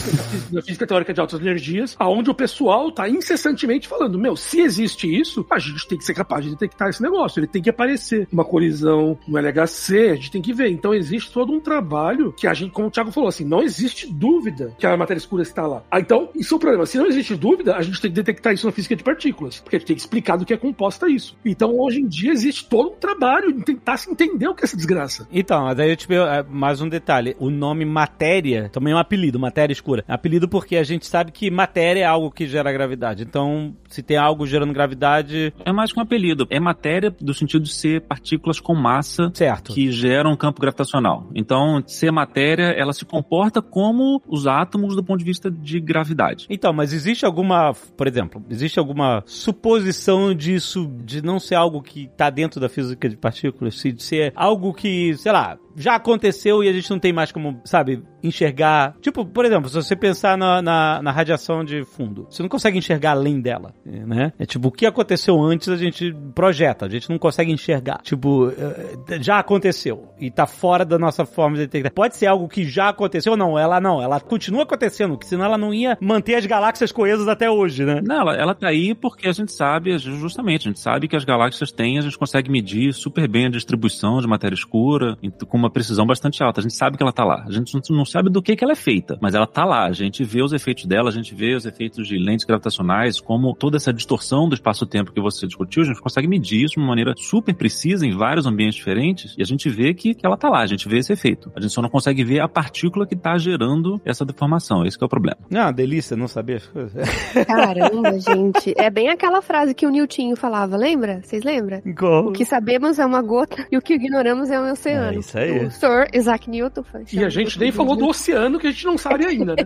Da 0.51 0.61
física 0.61 0.87
teórica 0.87 1.13
de 1.13 1.19
altas 1.19 1.39
energias, 1.39 1.95
aonde 1.99 2.29
o 2.29 2.33
pessoal 2.33 2.91
tá 2.91 3.09
incessantemente 3.09 3.87
falando, 3.87 4.17
meu, 4.17 4.35
se 4.35 4.61
existe 4.61 5.07
isso, 5.07 5.45
a 5.49 5.59
gente 5.59 5.87
tem 5.87 5.97
que 5.97 6.05
ser 6.05 6.13
capaz 6.13 6.45
de 6.45 6.51
detectar 6.51 6.89
esse 6.89 7.01
negócio, 7.01 7.39
ele 7.39 7.47
tem 7.47 7.61
que 7.61 7.69
aparecer 7.69 8.27
uma 8.31 8.45
colisão 8.45 9.17
no 9.27 9.37
LHC, 9.37 10.09
a 10.11 10.15
gente 10.15 10.31
tem 10.31 10.41
que 10.41 10.53
ver. 10.53 10.69
Então 10.69 10.93
existe 10.93 11.31
todo 11.31 11.51
um 11.51 11.59
trabalho 11.59 12.31
que 12.33 12.47
a 12.47 12.53
gente, 12.53 12.71
como 12.71 12.87
o 12.87 12.91
Thiago 12.91 13.11
falou 13.11 13.27
assim, 13.27 13.43
não 13.43 13.61
existe 13.61 14.11
dúvida 14.11 14.73
que 14.77 14.87
a 14.87 14.95
matéria 14.95 15.19
escura 15.19 15.43
está 15.43 15.67
lá. 15.67 15.83
Ah, 15.91 15.99
então, 15.99 16.29
isso 16.35 16.53
é 16.53 16.57
o 16.57 16.59
problema. 16.59 16.85
Se 16.85 16.97
não 16.97 17.07
existe 17.07 17.35
dúvida, 17.35 17.75
a 17.75 17.81
gente 17.81 17.99
tem 18.01 18.09
que 18.09 18.15
detectar 18.15 18.53
isso 18.53 18.65
na 18.65 18.71
física 18.71 18.95
de 18.95 19.03
partículas, 19.03 19.59
porque 19.59 19.75
a 19.75 19.79
gente 19.79 19.87
tem 19.87 19.95
que 19.95 20.01
explicar 20.01 20.37
do 20.37 20.45
que 20.45 20.53
é 20.53 20.57
composta 20.57 21.09
isso. 21.09 21.35
Então, 21.43 21.77
hoje 21.77 21.99
em 21.99 22.07
dia 22.07 22.31
existe 22.31 22.67
todo 22.67 22.91
um 22.91 22.95
trabalho 22.95 23.49
em 23.49 23.59
tentar 23.59 23.97
se 23.97 24.09
entender 24.09 24.47
o 24.47 24.55
que 24.55 24.63
é 24.63 24.65
essa 24.65 24.77
desgraça. 24.77 25.27
Então, 25.31 25.65
mas 25.65 25.79
aí 25.79 25.89
eu 25.89 25.97
te 25.97 26.07
pergunto, 26.07 26.31
é, 26.31 26.43
mais 26.43 26.81
um 26.81 26.89
detalhe. 26.89 27.35
O 27.39 27.49
nome 27.49 27.85
matéria 27.85 28.60
também 28.69 28.93
é 28.93 28.95
um 28.95 28.99
apelido, 28.99 29.39
matéria 29.39 29.73
escura. 29.73 30.03
É 30.07 30.13
apelido 30.13 30.47
porque 30.47 30.77
a 30.77 30.83
gente 30.83 31.05
sabe 31.05 31.31
que 31.31 31.49
matéria 31.49 32.01
é 32.01 32.05
algo 32.05 32.31
que 32.31 32.47
gera 32.47 32.71
gravidade. 32.71 33.23
Então, 33.23 33.75
se 33.89 34.01
tem 34.01 34.17
algo 34.17 34.45
gerando 34.45 34.73
gravidade, 34.73 35.53
É 35.65 35.71
mais 35.71 35.91
que 35.91 35.99
um 35.99 36.03
apelido. 36.03 36.47
É 36.49 36.59
matéria 36.59 37.13
do 37.19 37.33
sentido 37.33 37.63
de 37.63 37.73
ser 37.73 38.01
partículas 38.01 38.59
com 38.59 38.75
massa 38.75 39.31
certo. 39.33 39.73
que 39.73 39.91
geram 39.91 40.31
um 40.31 40.35
campo 40.35 40.61
gravitacional. 40.61 41.29
Então, 41.35 41.81
ser 41.85 42.11
matéria, 42.11 42.73
ela 42.77 42.93
se 42.93 43.05
comporta 43.05 43.61
como 43.61 44.21
os 44.27 44.47
átomos 44.47 44.95
do 44.95 45.03
ponto 45.03 45.19
de 45.19 45.25
vista 45.25 45.49
de 45.49 45.79
gravidade. 45.79 46.47
Então, 46.49 46.73
mas 46.73 46.93
existe 46.93 47.25
alguma, 47.25 47.73
por 47.95 48.07
exemplo, 48.07 48.43
existe 48.49 48.79
alguma 48.79 49.23
suposição 49.25 50.33
disso 50.33 50.89
de 51.03 51.21
não 51.21 51.39
ser 51.39 51.55
algo 51.55 51.81
que 51.81 52.09
tá 52.15 52.29
dentro 52.29 52.59
da 52.59 52.69
física 52.69 53.07
de 53.07 53.17
partículas, 53.17 53.79
se 53.79 53.91
de 53.91 54.03
ser 54.03 54.33
algo 54.35 54.73
que, 54.73 55.15
sei 55.17 55.31
lá, 55.31 55.57
já 55.75 55.95
aconteceu 55.95 56.63
e 56.63 56.69
a 56.69 56.73
gente 56.73 56.89
não 56.89 56.99
tem 56.99 57.13
mais 57.13 57.31
como, 57.31 57.61
sabe, 57.65 58.03
enxergar. 58.23 58.95
Tipo, 59.01 59.25
por 59.25 59.45
exemplo, 59.45 59.69
se 59.69 59.75
você 59.75 59.95
pensar 59.95 60.37
na, 60.37 60.61
na, 60.61 61.01
na 61.01 61.11
radiação 61.11 61.63
de 61.63 61.83
fundo, 61.83 62.27
você 62.29 62.41
não 62.41 62.49
consegue 62.49 62.77
enxergar 62.77 63.11
além 63.11 63.39
dela, 63.39 63.73
né? 63.85 64.31
É 64.37 64.45
tipo, 64.45 64.67
o 64.67 64.71
que 64.71 64.85
aconteceu 64.85 65.41
antes 65.41 65.69
a 65.69 65.75
gente 65.75 66.13
projeta, 66.35 66.85
a 66.85 66.89
gente 66.89 67.09
não 67.09 67.17
consegue 67.17 67.51
enxergar. 67.51 68.01
Tipo, 68.03 68.49
eh, 68.49 69.19
já 69.21 69.39
aconteceu 69.39 70.09
e 70.19 70.29
tá 70.29 70.45
fora 70.45 70.85
da 70.85 70.97
nossa 70.97 71.25
forma 71.25 71.55
de 71.55 71.63
detectar. 71.63 71.93
Pode 71.93 72.15
ser 72.15 72.27
algo 72.27 72.47
que 72.47 72.63
já 72.63 72.89
aconteceu 72.89 73.33
ou 73.33 73.37
não? 73.37 73.57
Ela 73.57 73.79
não, 73.79 74.01
ela 74.01 74.19
continua 74.19 74.63
acontecendo, 74.63 75.17
que 75.17 75.25
senão 75.25 75.45
ela 75.45 75.57
não 75.57 75.73
ia 75.73 75.97
manter 76.01 76.35
as 76.35 76.45
galáxias 76.45 76.91
coesas 76.91 77.27
até 77.27 77.49
hoje, 77.49 77.83
né? 77.83 78.01
Não, 78.03 78.21
ela, 78.21 78.35
ela 78.35 78.55
tá 78.55 78.67
aí 78.67 78.93
porque 78.93 79.27
a 79.27 79.31
gente 79.31 79.51
sabe, 79.51 79.97
justamente, 79.97 80.67
a 80.67 80.71
gente 80.71 80.79
sabe 80.79 81.07
que 81.07 81.15
as 81.15 81.23
galáxias 81.23 81.71
têm, 81.71 81.97
a 81.97 82.01
gente 82.01 82.17
consegue 82.17 82.51
medir 82.51 82.93
super 82.93 83.27
bem 83.27 83.47
a 83.47 83.49
distribuição 83.49 84.19
de 84.19 84.27
matéria 84.27 84.55
escura, 84.55 85.17
uma 85.61 85.69
precisão 85.69 86.05
bastante 86.05 86.43
alta. 86.43 86.59
A 86.59 86.63
gente 86.63 86.75
sabe 86.75 86.97
que 86.97 87.03
ela 87.03 87.13
tá 87.13 87.23
lá. 87.23 87.43
A 87.47 87.51
gente 87.51 87.73
não 87.89 88.05
sabe 88.05 88.29
do 88.29 88.41
que, 88.41 88.55
que 88.55 88.63
ela 88.63 88.73
é 88.73 88.75
feita, 88.75 89.17
mas 89.21 89.33
ela 89.33 89.47
tá 89.47 89.63
lá. 89.63 89.85
A 89.85 89.91
gente 89.91 90.23
vê 90.23 90.41
os 90.41 90.53
efeitos 90.53 90.85
dela, 90.85 91.09
a 91.09 91.13
gente 91.13 91.33
vê 91.33 91.55
os 91.55 91.65
efeitos 91.65 92.07
de 92.07 92.17
lentes 92.17 92.45
gravitacionais, 92.45 93.19
como 93.19 93.55
toda 93.55 93.77
essa 93.77 93.93
distorção 93.93 94.49
do 94.49 94.55
espaço-tempo 94.55 95.11
que 95.11 95.21
você 95.21 95.47
discutiu, 95.47 95.83
a 95.83 95.85
gente 95.85 96.01
consegue 96.01 96.27
medir 96.27 96.63
isso 96.63 96.75
de 96.75 96.79
uma 96.79 96.87
maneira 96.87 97.13
super 97.15 97.53
precisa 97.53 98.05
em 98.05 98.15
vários 98.15 98.45
ambientes 98.45 98.75
diferentes 98.75 99.35
e 99.37 99.41
a 99.41 99.45
gente 99.45 99.69
vê 99.69 99.93
que, 99.93 100.13
que 100.13 100.25
ela 100.25 100.37
tá 100.37 100.49
lá, 100.49 100.61
a 100.61 100.65
gente 100.65 100.87
vê 100.87 100.97
esse 100.97 101.13
efeito. 101.13 101.51
A 101.55 101.61
gente 101.61 101.73
só 101.73 101.81
não 101.81 101.89
consegue 101.89 102.23
ver 102.23 102.39
a 102.39 102.47
partícula 102.47 103.05
que 103.05 103.15
tá 103.15 103.37
gerando 103.37 104.01
essa 104.03 104.25
deformação. 104.25 104.85
Esse 104.85 104.97
que 104.97 105.03
é 105.03 105.05
o 105.07 105.09
problema. 105.09 105.37
Não, 105.49 105.71
delícia 105.71 106.17
não 106.17 106.27
saber 106.27 106.57
as 106.57 106.67
coisas. 106.67 106.93
Caramba, 107.45 108.19
gente. 108.19 108.73
É 108.77 108.89
bem 108.89 109.09
aquela 109.09 109.41
frase 109.41 109.73
que 109.73 109.85
o 109.85 109.89
Newtinho 109.89 110.35
falava, 110.35 110.75
lembra? 110.77 111.21
Vocês 111.23 111.43
lembram? 111.43 111.81
O 112.27 112.31
que 112.31 112.45
sabemos 112.45 112.99
é 112.99 113.05
uma 113.05 113.21
gota 113.21 113.67
e 113.71 113.77
o 113.77 113.81
que 113.81 113.93
ignoramos 113.93 114.49
é 114.49 114.59
um 114.59 114.71
oceano. 114.71 115.15
É 115.15 115.19
isso 115.19 115.37
aí. 115.37 115.50
O 115.51 115.71
Sir 115.71 116.07
Isaac 116.13 116.49
Newton 116.49 116.83
foi. 116.83 117.03
E 117.11 117.23
a 117.23 117.29
gente 117.29 117.59
nem 117.59 117.71
falou 117.71 117.95
do 117.95 118.07
oceano 118.07 118.59
que 118.59 118.67
a 118.67 118.71
gente 118.71 118.85
não 118.85 118.97
sabe 118.97 119.25
ainda, 119.25 119.55
né? 119.55 119.65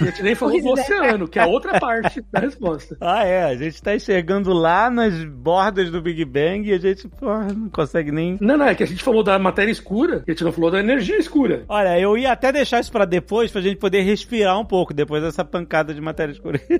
A 0.00 0.04
gente 0.04 0.22
nem 0.22 0.34
falou 0.34 0.60
do 0.60 0.68
é. 0.68 0.72
oceano, 0.72 1.28
que 1.28 1.38
é 1.38 1.42
a 1.42 1.46
outra 1.46 1.78
parte 1.78 2.22
da 2.30 2.40
resposta. 2.40 2.96
Ah, 3.00 3.24
é. 3.24 3.44
A 3.44 3.56
gente 3.56 3.82
tá 3.82 3.94
enxergando 3.94 4.52
lá 4.52 4.90
nas 4.90 5.24
bordas 5.24 5.90
do 5.90 6.00
Big 6.00 6.24
Bang 6.24 6.68
e 6.68 6.72
a 6.72 6.78
gente, 6.78 7.08
porra, 7.08 7.52
não 7.52 7.68
consegue 7.68 8.10
nem. 8.10 8.38
Não, 8.40 8.56
não, 8.56 8.66
é 8.66 8.74
que 8.74 8.82
a 8.82 8.86
gente 8.86 9.02
falou 9.02 9.22
da 9.22 9.38
matéria 9.38 9.70
escura 9.70 10.24
e 10.26 10.30
a 10.30 10.34
gente 10.34 10.44
não 10.44 10.52
falou 10.52 10.70
da 10.70 10.80
energia 10.80 11.18
escura. 11.18 11.64
Olha, 11.68 11.98
eu 11.98 12.16
ia 12.16 12.32
até 12.32 12.52
deixar 12.52 12.80
isso 12.80 12.92
pra 12.92 13.04
depois, 13.04 13.50
pra 13.50 13.60
gente 13.60 13.76
poder 13.76 14.02
respirar 14.02 14.58
um 14.58 14.64
pouco 14.64 14.94
depois 14.94 15.22
dessa 15.22 15.44
pancada 15.44 15.94
de 15.94 16.00
matéria 16.00 16.32
escura. 16.32 16.60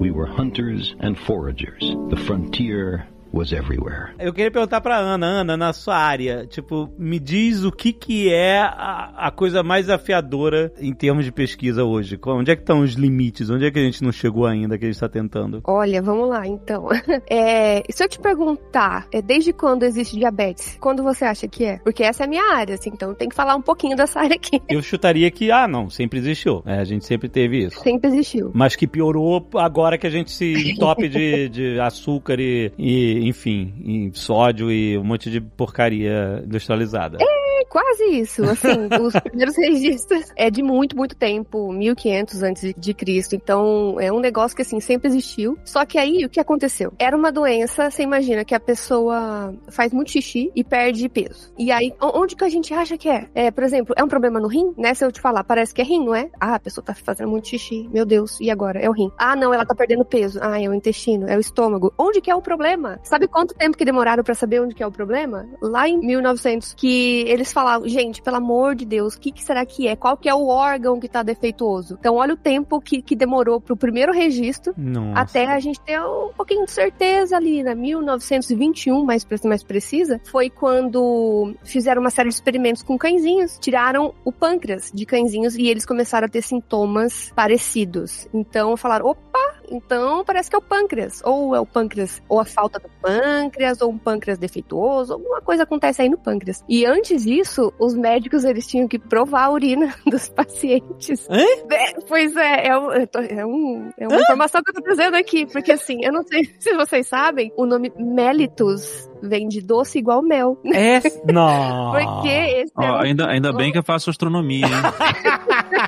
We 0.00 0.10
were 0.10 0.28
hunters 0.28 0.96
and 1.00 1.14
foragers. 1.14 1.96
The 2.10 2.16
frontier 2.16 3.06
was 3.32 3.52
everywhere. 3.52 4.14
Eu 4.18 4.32
queria 4.32 4.50
perguntar 4.50 4.80
pra 4.80 4.98
Ana, 4.98 5.26
Ana, 5.26 5.56
na 5.56 5.72
sua 5.72 5.96
área, 5.96 6.46
tipo, 6.46 6.90
me 6.98 7.18
diz 7.18 7.64
o 7.64 7.72
que 7.72 7.92
que 7.92 8.32
é 8.32 8.58
a, 8.58 9.12
a 9.16 9.30
coisa 9.30 9.62
mais 9.62 9.86
desafiadora 9.86 10.72
em 10.78 10.92
termos 10.92 11.24
de 11.24 11.32
pesquisa 11.32 11.84
hoje? 11.84 12.18
Onde 12.26 12.50
é 12.50 12.56
que 12.56 12.62
estão 12.62 12.80
os 12.80 12.94
limites? 12.94 13.50
Onde 13.50 13.66
é 13.66 13.70
que 13.70 13.78
a 13.78 13.82
gente 13.82 14.02
não 14.02 14.12
chegou 14.12 14.46
ainda, 14.46 14.78
que 14.78 14.84
a 14.84 14.88
gente 14.88 15.00
tá 15.00 15.08
tentando? 15.08 15.60
Olha, 15.64 16.02
vamos 16.02 16.28
lá, 16.28 16.46
então. 16.46 16.88
É, 17.32 17.82
se 17.90 18.02
eu 18.02 18.08
te 18.08 18.18
perguntar, 18.18 19.06
é, 19.12 19.22
desde 19.22 19.52
quando 19.52 19.84
existe 19.84 20.16
diabetes? 20.16 20.76
Quando 20.80 21.02
você 21.02 21.24
acha 21.24 21.46
que 21.46 21.64
é? 21.64 21.78
Porque 21.78 22.02
essa 22.02 22.24
é 22.24 22.26
a 22.26 22.28
minha 22.28 22.54
área, 22.54 22.74
assim, 22.74 22.90
então 22.92 23.14
tem 23.14 23.28
que 23.28 23.34
falar 23.34 23.54
um 23.54 23.62
pouquinho 23.62 23.96
dessa 23.96 24.20
área 24.20 24.34
aqui. 24.34 24.60
Eu 24.68 24.82
chutaria 24.82 25.30
que, 25.30 25.50
ah, 25.50 25.68
não, 25.68 25.88
sempre 25.88 26.18
existiu. 26.18 26.62
É, 26.66 26.78
a 26.78 26.84
gente 26.84 27.04
sempre 27.04 27.28
teve 27.28 27.66
isso. 27.66 27.78
Sempre 27.80 28.10
existiu. 28.10 28.50
Mas 28.54 28.74
que 28.74 28.86
piorou 28.86 29.46
agora 29.54 29.96
que 29.96 30.06
a 30.06 30.10
gente 30.10 30.30
se 30.30 30.52
entope 30.72 31.08
de, 31.08 31.48
de 31.48 31.80
açúcar 31.80 32.40
e, 32.40 32.72
e, 32.78 33.19
enfim, 33.20 33.72
e 33.84 34.10
sódio 34.14 34.70
e 34.70 34.96
um 34.98 35.04
monte 35.04 35.30
de 35.30 35.40
porcaria 35.40 36.42
industrializada. 36.44 37.18
É 37.20 37.49
quase 37.66 38.04
isso, 38.04 38.42
assim, 38.44 38.88
os 39.00 39.12
primeiros 39.20 39.56
registros 39.56 40.32
é 40.36 40.50
de 40.50 40.62
muito, 40.62 40.96
muito 40.96 41.16
tempo, 41.16 41.72
1500 41.72 42.42
antes 42.42 42.74
de 42.76 42.94
Cristo, 42.94 43.34
então 43.34 43.96
é 44.00 44.12
um 44.12 44.20
negócio 44.20 44.56
que, 44.56 44.62
assim, 44.62 44.80
sempre 44.80 45.08
existiu, 45.08 45.58
só 45.64 45.84
que 45.84 45.98
aí, 45.98 46.24
o 46.24 46.28
que 46.28 46.40
aconteceu? 46.40 46.92
Era 46.98 47.16
uma 47.16 47.32
doença, 47.32 47.90
você 47.90 48.02
imagina, 48.02 48.44
que 48.44 48.54
a 48.54 48.60
pessoa 48.60 49.54
faz 49.68 49.92
muito 49.92 50.10
xixi 50.10 50.50
e 50.54 50.64
perde 50.64 51.08
peso, 51.08 51.52
e 51.58 51.70
aí, 51.70 51.92
onde 52.00 52.36
que 52.36 52.44
a 52.44 52.48
gente 52.48 52.72
acha 52.72 52.96
que 52.96 53.08
é? 53.08 53.28
É, 53.34 53.50
por 53.50 53.64
exemplo, 53.64 53.94
é 53.96 54.04
um 54.04 54.08
problema 54.08 54.40
no 54.40 54.48
rim, 54.48 54.72
né, 54.76 54.94
se 54.94 55.04
eu 55.04 55.12
te 55.12 55.20
falar, 55.20 55.44
parece 55.44 55.74
que 55.74 55.80
é 55.80 55.84
rim, 55.84 56.04
não 56.04 56.14
é? 56.14 56.30
Ah, 56.40 56.54
a 56.54 56.60
pessoa 56.60 56.84
tá 56.84 56.94
fazendo 56.94 57.28
muito 57.28 57.48
xixi, 57.48 57.88
meu 57.92 58.04
Deus, 58.04 58.40
e 58.40 58.50
agora? 58.50 58.78
É 58.78 58.88
o 58.88 58.92
rim. 58.92 59.10
Ah, 59.18 59.36
não, 59.36 59.52
ela 59.52 59.64
tá 59.64 59.74
perdendo 59.74 60.04
peso, 60.04 60.38
ah, 60.42 60.60
é 60.60 60.68
o 60.68 60.74
intestino, 60.74 61.28
é 61.28 61.36
o 61.36 61.40
estômago. 61.40 61.92
Onde 61.98 62.20
que 62.20 62.30
é 62.30 62.34
o 62.34 62.42
problema? 62.42 62.98
Sabe 63.02 63.26
quanto 63.28 63.54
tempo 63.54 63.76
que 63.76 63.84
demoraram 63.84 64.22
pra 64.22 64.34
saber 64.34 64.60
onde 64.60 64.74
que 64.74 64.82
é 64.82 64.86
o 64.86 64.92
problema? 64.92 65.48
Lá 65.60 65.88
em 65.88 65.98
1900, 65.98 66.74
que 66.74 67.24
eles 67.28 67.49
falavam, 67.52 67.88
gente, 67.88 68.22
pelo 68.22 68.36
amor 68.36 68.74
de 68.74 68.84
Deus, 68.84 69.14
o 69.14 69.20
que, 69.20 69.32
que 69.32 69.42
será 69.42 69.64
que 69.64 69.86
é? 69.86 69.96
Qual 69.96 70.16
que 70.16 70.28
é 70.28 70.34
o 70.34 70.46
órgão 70.46 70.98
que 70.98 71.08
tá 71.08 71.22
defeituoso? 71.22 71.96
Então, 71.98 72.16
olha 72.16 72.34
o 72.34 72.36
tempo 72.36 72.80
que, 72.80 73.02
que 73.02 73.16
demorou 73.16 73.60
pro 73.60 73.76
primeiro 73.76 74.12
registro 74.12 74.74
Nossa. 74.76 75.20
até 75.20 75.46
a 75.46 75.60
gente 75.60 75.80
ter 75.80 76.00
um 76.00 76.32
pouquinho 76.36 76.64
de 76.64 76.70
certeza 76.70 77.36
ali, 77.36 77.62
né? 77.62 77.74
1921, 77.74 79.04
mais, 79.04 79.26
mais 79.44 79.62
precisa, 79.62 80.20
foi 80.30 80.50
quando 80.50 81.54
fizeram 81.62 82.00
uma 82.00 82.10
série 82.10 82.28
de 82.28 82.34
experimentos 82.34 82.82
com 82.82 82.98
cãezinhos, 82.98 83.58
tiraram 83.58 84.14
o 84.24 84.32
pâncreas 84.32 84.90
de 84.92 85.04
cãezinhos 85.06 85.56
e 85.56 85.68
eles 85.68 85.84
começaram 85.86 86.26
a 86.26 86.28
ter 86.28 86.42
sintomas 86.42 87.32
parecidos. 87.34 88.28
Então 88.32 88.76
falaram, 88.76 89.06
opa, 89.06 89.59
então 89.70 90.24
parece 90.24 90.50
que 90.50 90.56
é 90.56 90.58
o 90.58 90.62
pâncreas. 90.62 91.22
Ou 91.24 91.54
é 91.54 91.60
o 91.60 91.66
pâncreas, 91.66 92.22
ou 92.28 92.40
a 92.40 92.44
falta 92.44 92.78
do 92.78 92.88
pâncreas, 93.00 93.80
ou 93.80 93.90
um 93.90 93.98
pâncreas 93.98 94.38
defeituoso, 94.38 95.12
alguma 95.14 95.40
coisa 95.40 95.62
acontece 95.62 96.02
aí 96.02 96.08
no 96.08 96.18
pâncreas. 96.18 96.64
E 96.68 96.84
antes 96.84 97.24
disso, 97.24 97.72
os 97.78 97.94
médicos 97.94 98.44
eles 98.44 98.66
tinham 98.66 98.88
que 98.88 98.98
provar 98.98 99.44
a 99.44 99.50
urina 99.50 99.94
dos 100.06 100.28
pacientes. 100.28 101.26
Hã? 101.30 101.38
É, 101.70 101.92
pois 102.08 102.36
é, 102.36 102.66
é, 102.68 102.78
um- 102.78 102.92
é 102.92 103.46
um- 103.46 103.90
é 103.98 104.08
uma 104.08 104.16
informação 104.20 104.62
que 104.62 104.70
eu 104.70 104.74
tô 104.74 104.82
trazendo 104.82 105.16
aqui, 105.16 105.46
porque 105.46 105.72
assim, 105.72 105.98
eu 106.04 106.12
não 106.12 106.22
sei 106.22 106.44
se 106.58 106.74
vocês 106.74 107.06
sabem, 107.06 107.52
o 107.56 107.64
nome 107.66 107.92
mellitus 107.96 109.08
vem 109.22 109.48
de 109.48 109.60
doce 109.60 109.98
igual 109.98 110.22
mel. 110.22 110.58
É. 110.64 110.98
Não. 111.30 111.92
Porque 111.92 112.28
esse 112.28 112.72
Ó, 112.74 112.82
é 112.82 112.90
um- 112.90 112.96
ainda, 113.02 113.26
ainda 113.28 113.52
bem 113.52 113.70
que 113.70 113.76
eu 113.78 113.82
faço 113.82 114.08
astronomia, 114.08 114.64
hein? 114.66 114.72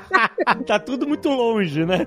tá 0.67 0.79
tudo 0.79 1.07
muito 1.07 1.29
longe, 1.29 1.85
né? 1.85 2.05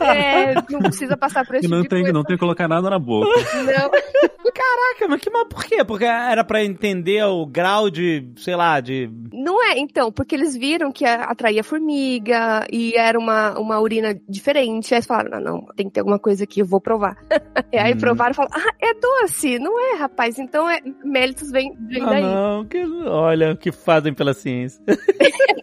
é, 0.00 0.54
não 0.70 0.80
precisa 0.80 1.16
passar 1.16 1.44
por 1.46 1.56
esse 1.56 1.68
não 1.68 1.82
tipo 1.82 1.84
de 1.84 1.88
tem, 1.90 2.00
coisa. 2.02 2.12
não 2.12 2.24
tem 2.24 2.36
que 2.36 2.40
colocar 2.40 2.68
nada 2.68 2.88
na 2.90 2.98
boca. 2.98 3.28
Não. 3.54 3.90
Caraca, 4.52 5.08
mas, 5.08 5.20
que, 5.20 5.30
mas 5.30 5.44
por 5.48 5.64
quê? 5.64 5.84
Porque 5.84 6.04
era 6.04 6.42
pra 6.44 6.62
entender 6.64 7.24
o 7.24 7.46
grau 7.46 7.88
de, 7.88 8.30
sei 8.36 8.56
lá, 8.56 8.80
de. 8.80 9.08
Não 9.32 9.62
é, 9.64 9.78
então, 9.78 10.10
porque 10.10 10.34
eles 10.34 10.56
viram 10.56 10.90
que 10.92 11.04
atraía 11.04 11.62
formiga 11.62 12.66
e 12.70 12.94
era 12.96 13.18
uma, 13.18 13.58
uma 13.58 13.78
urina 13.80 14.18
diferente. 14.28 14.92
Aí 14.92 14.98
eles 14.98 15.06
falaram, 15.06 15.40
não, 15.40 15.40
não, 15.40 15.66
tem 15.76 15.86
que 15.86 15.92
ter 15.92 16.00
alguma 16.00 16.18
coisa 16.18 16.44
aqui, 16.44 16.60
eu 16.60 16.66
vou 16.66 16.80
provar. 16.80 17.16
e 17.72 17.78
aí 17.78 17.94
Hum. 17.94 17.98
provaram 17.98 18.32
e 18.32 18.34
falaram, 18.34 18.56
ah, 18.58 18.74
é 18.80 18.92
doce. 18.94 19.58
Não 19.58 19.78
é, 19.80 19.96
rapaz, 19.98 20.38
então 20.38 20.68
é, 20.68 20.80
mellitus 21.04 21.50
vem, 21.50 21.74
vem 21.88 22.02
Ah, 22.02 22.06
daí. 22.10 22.22
não, 22.22 22.64
que, 22.66 22.82
olha 23.06 23.52
o 23.52 23.56
que 23.56 23.70
fazem 23.72 24.12
pela 24.12 24.34
ciência. 24.34 24.82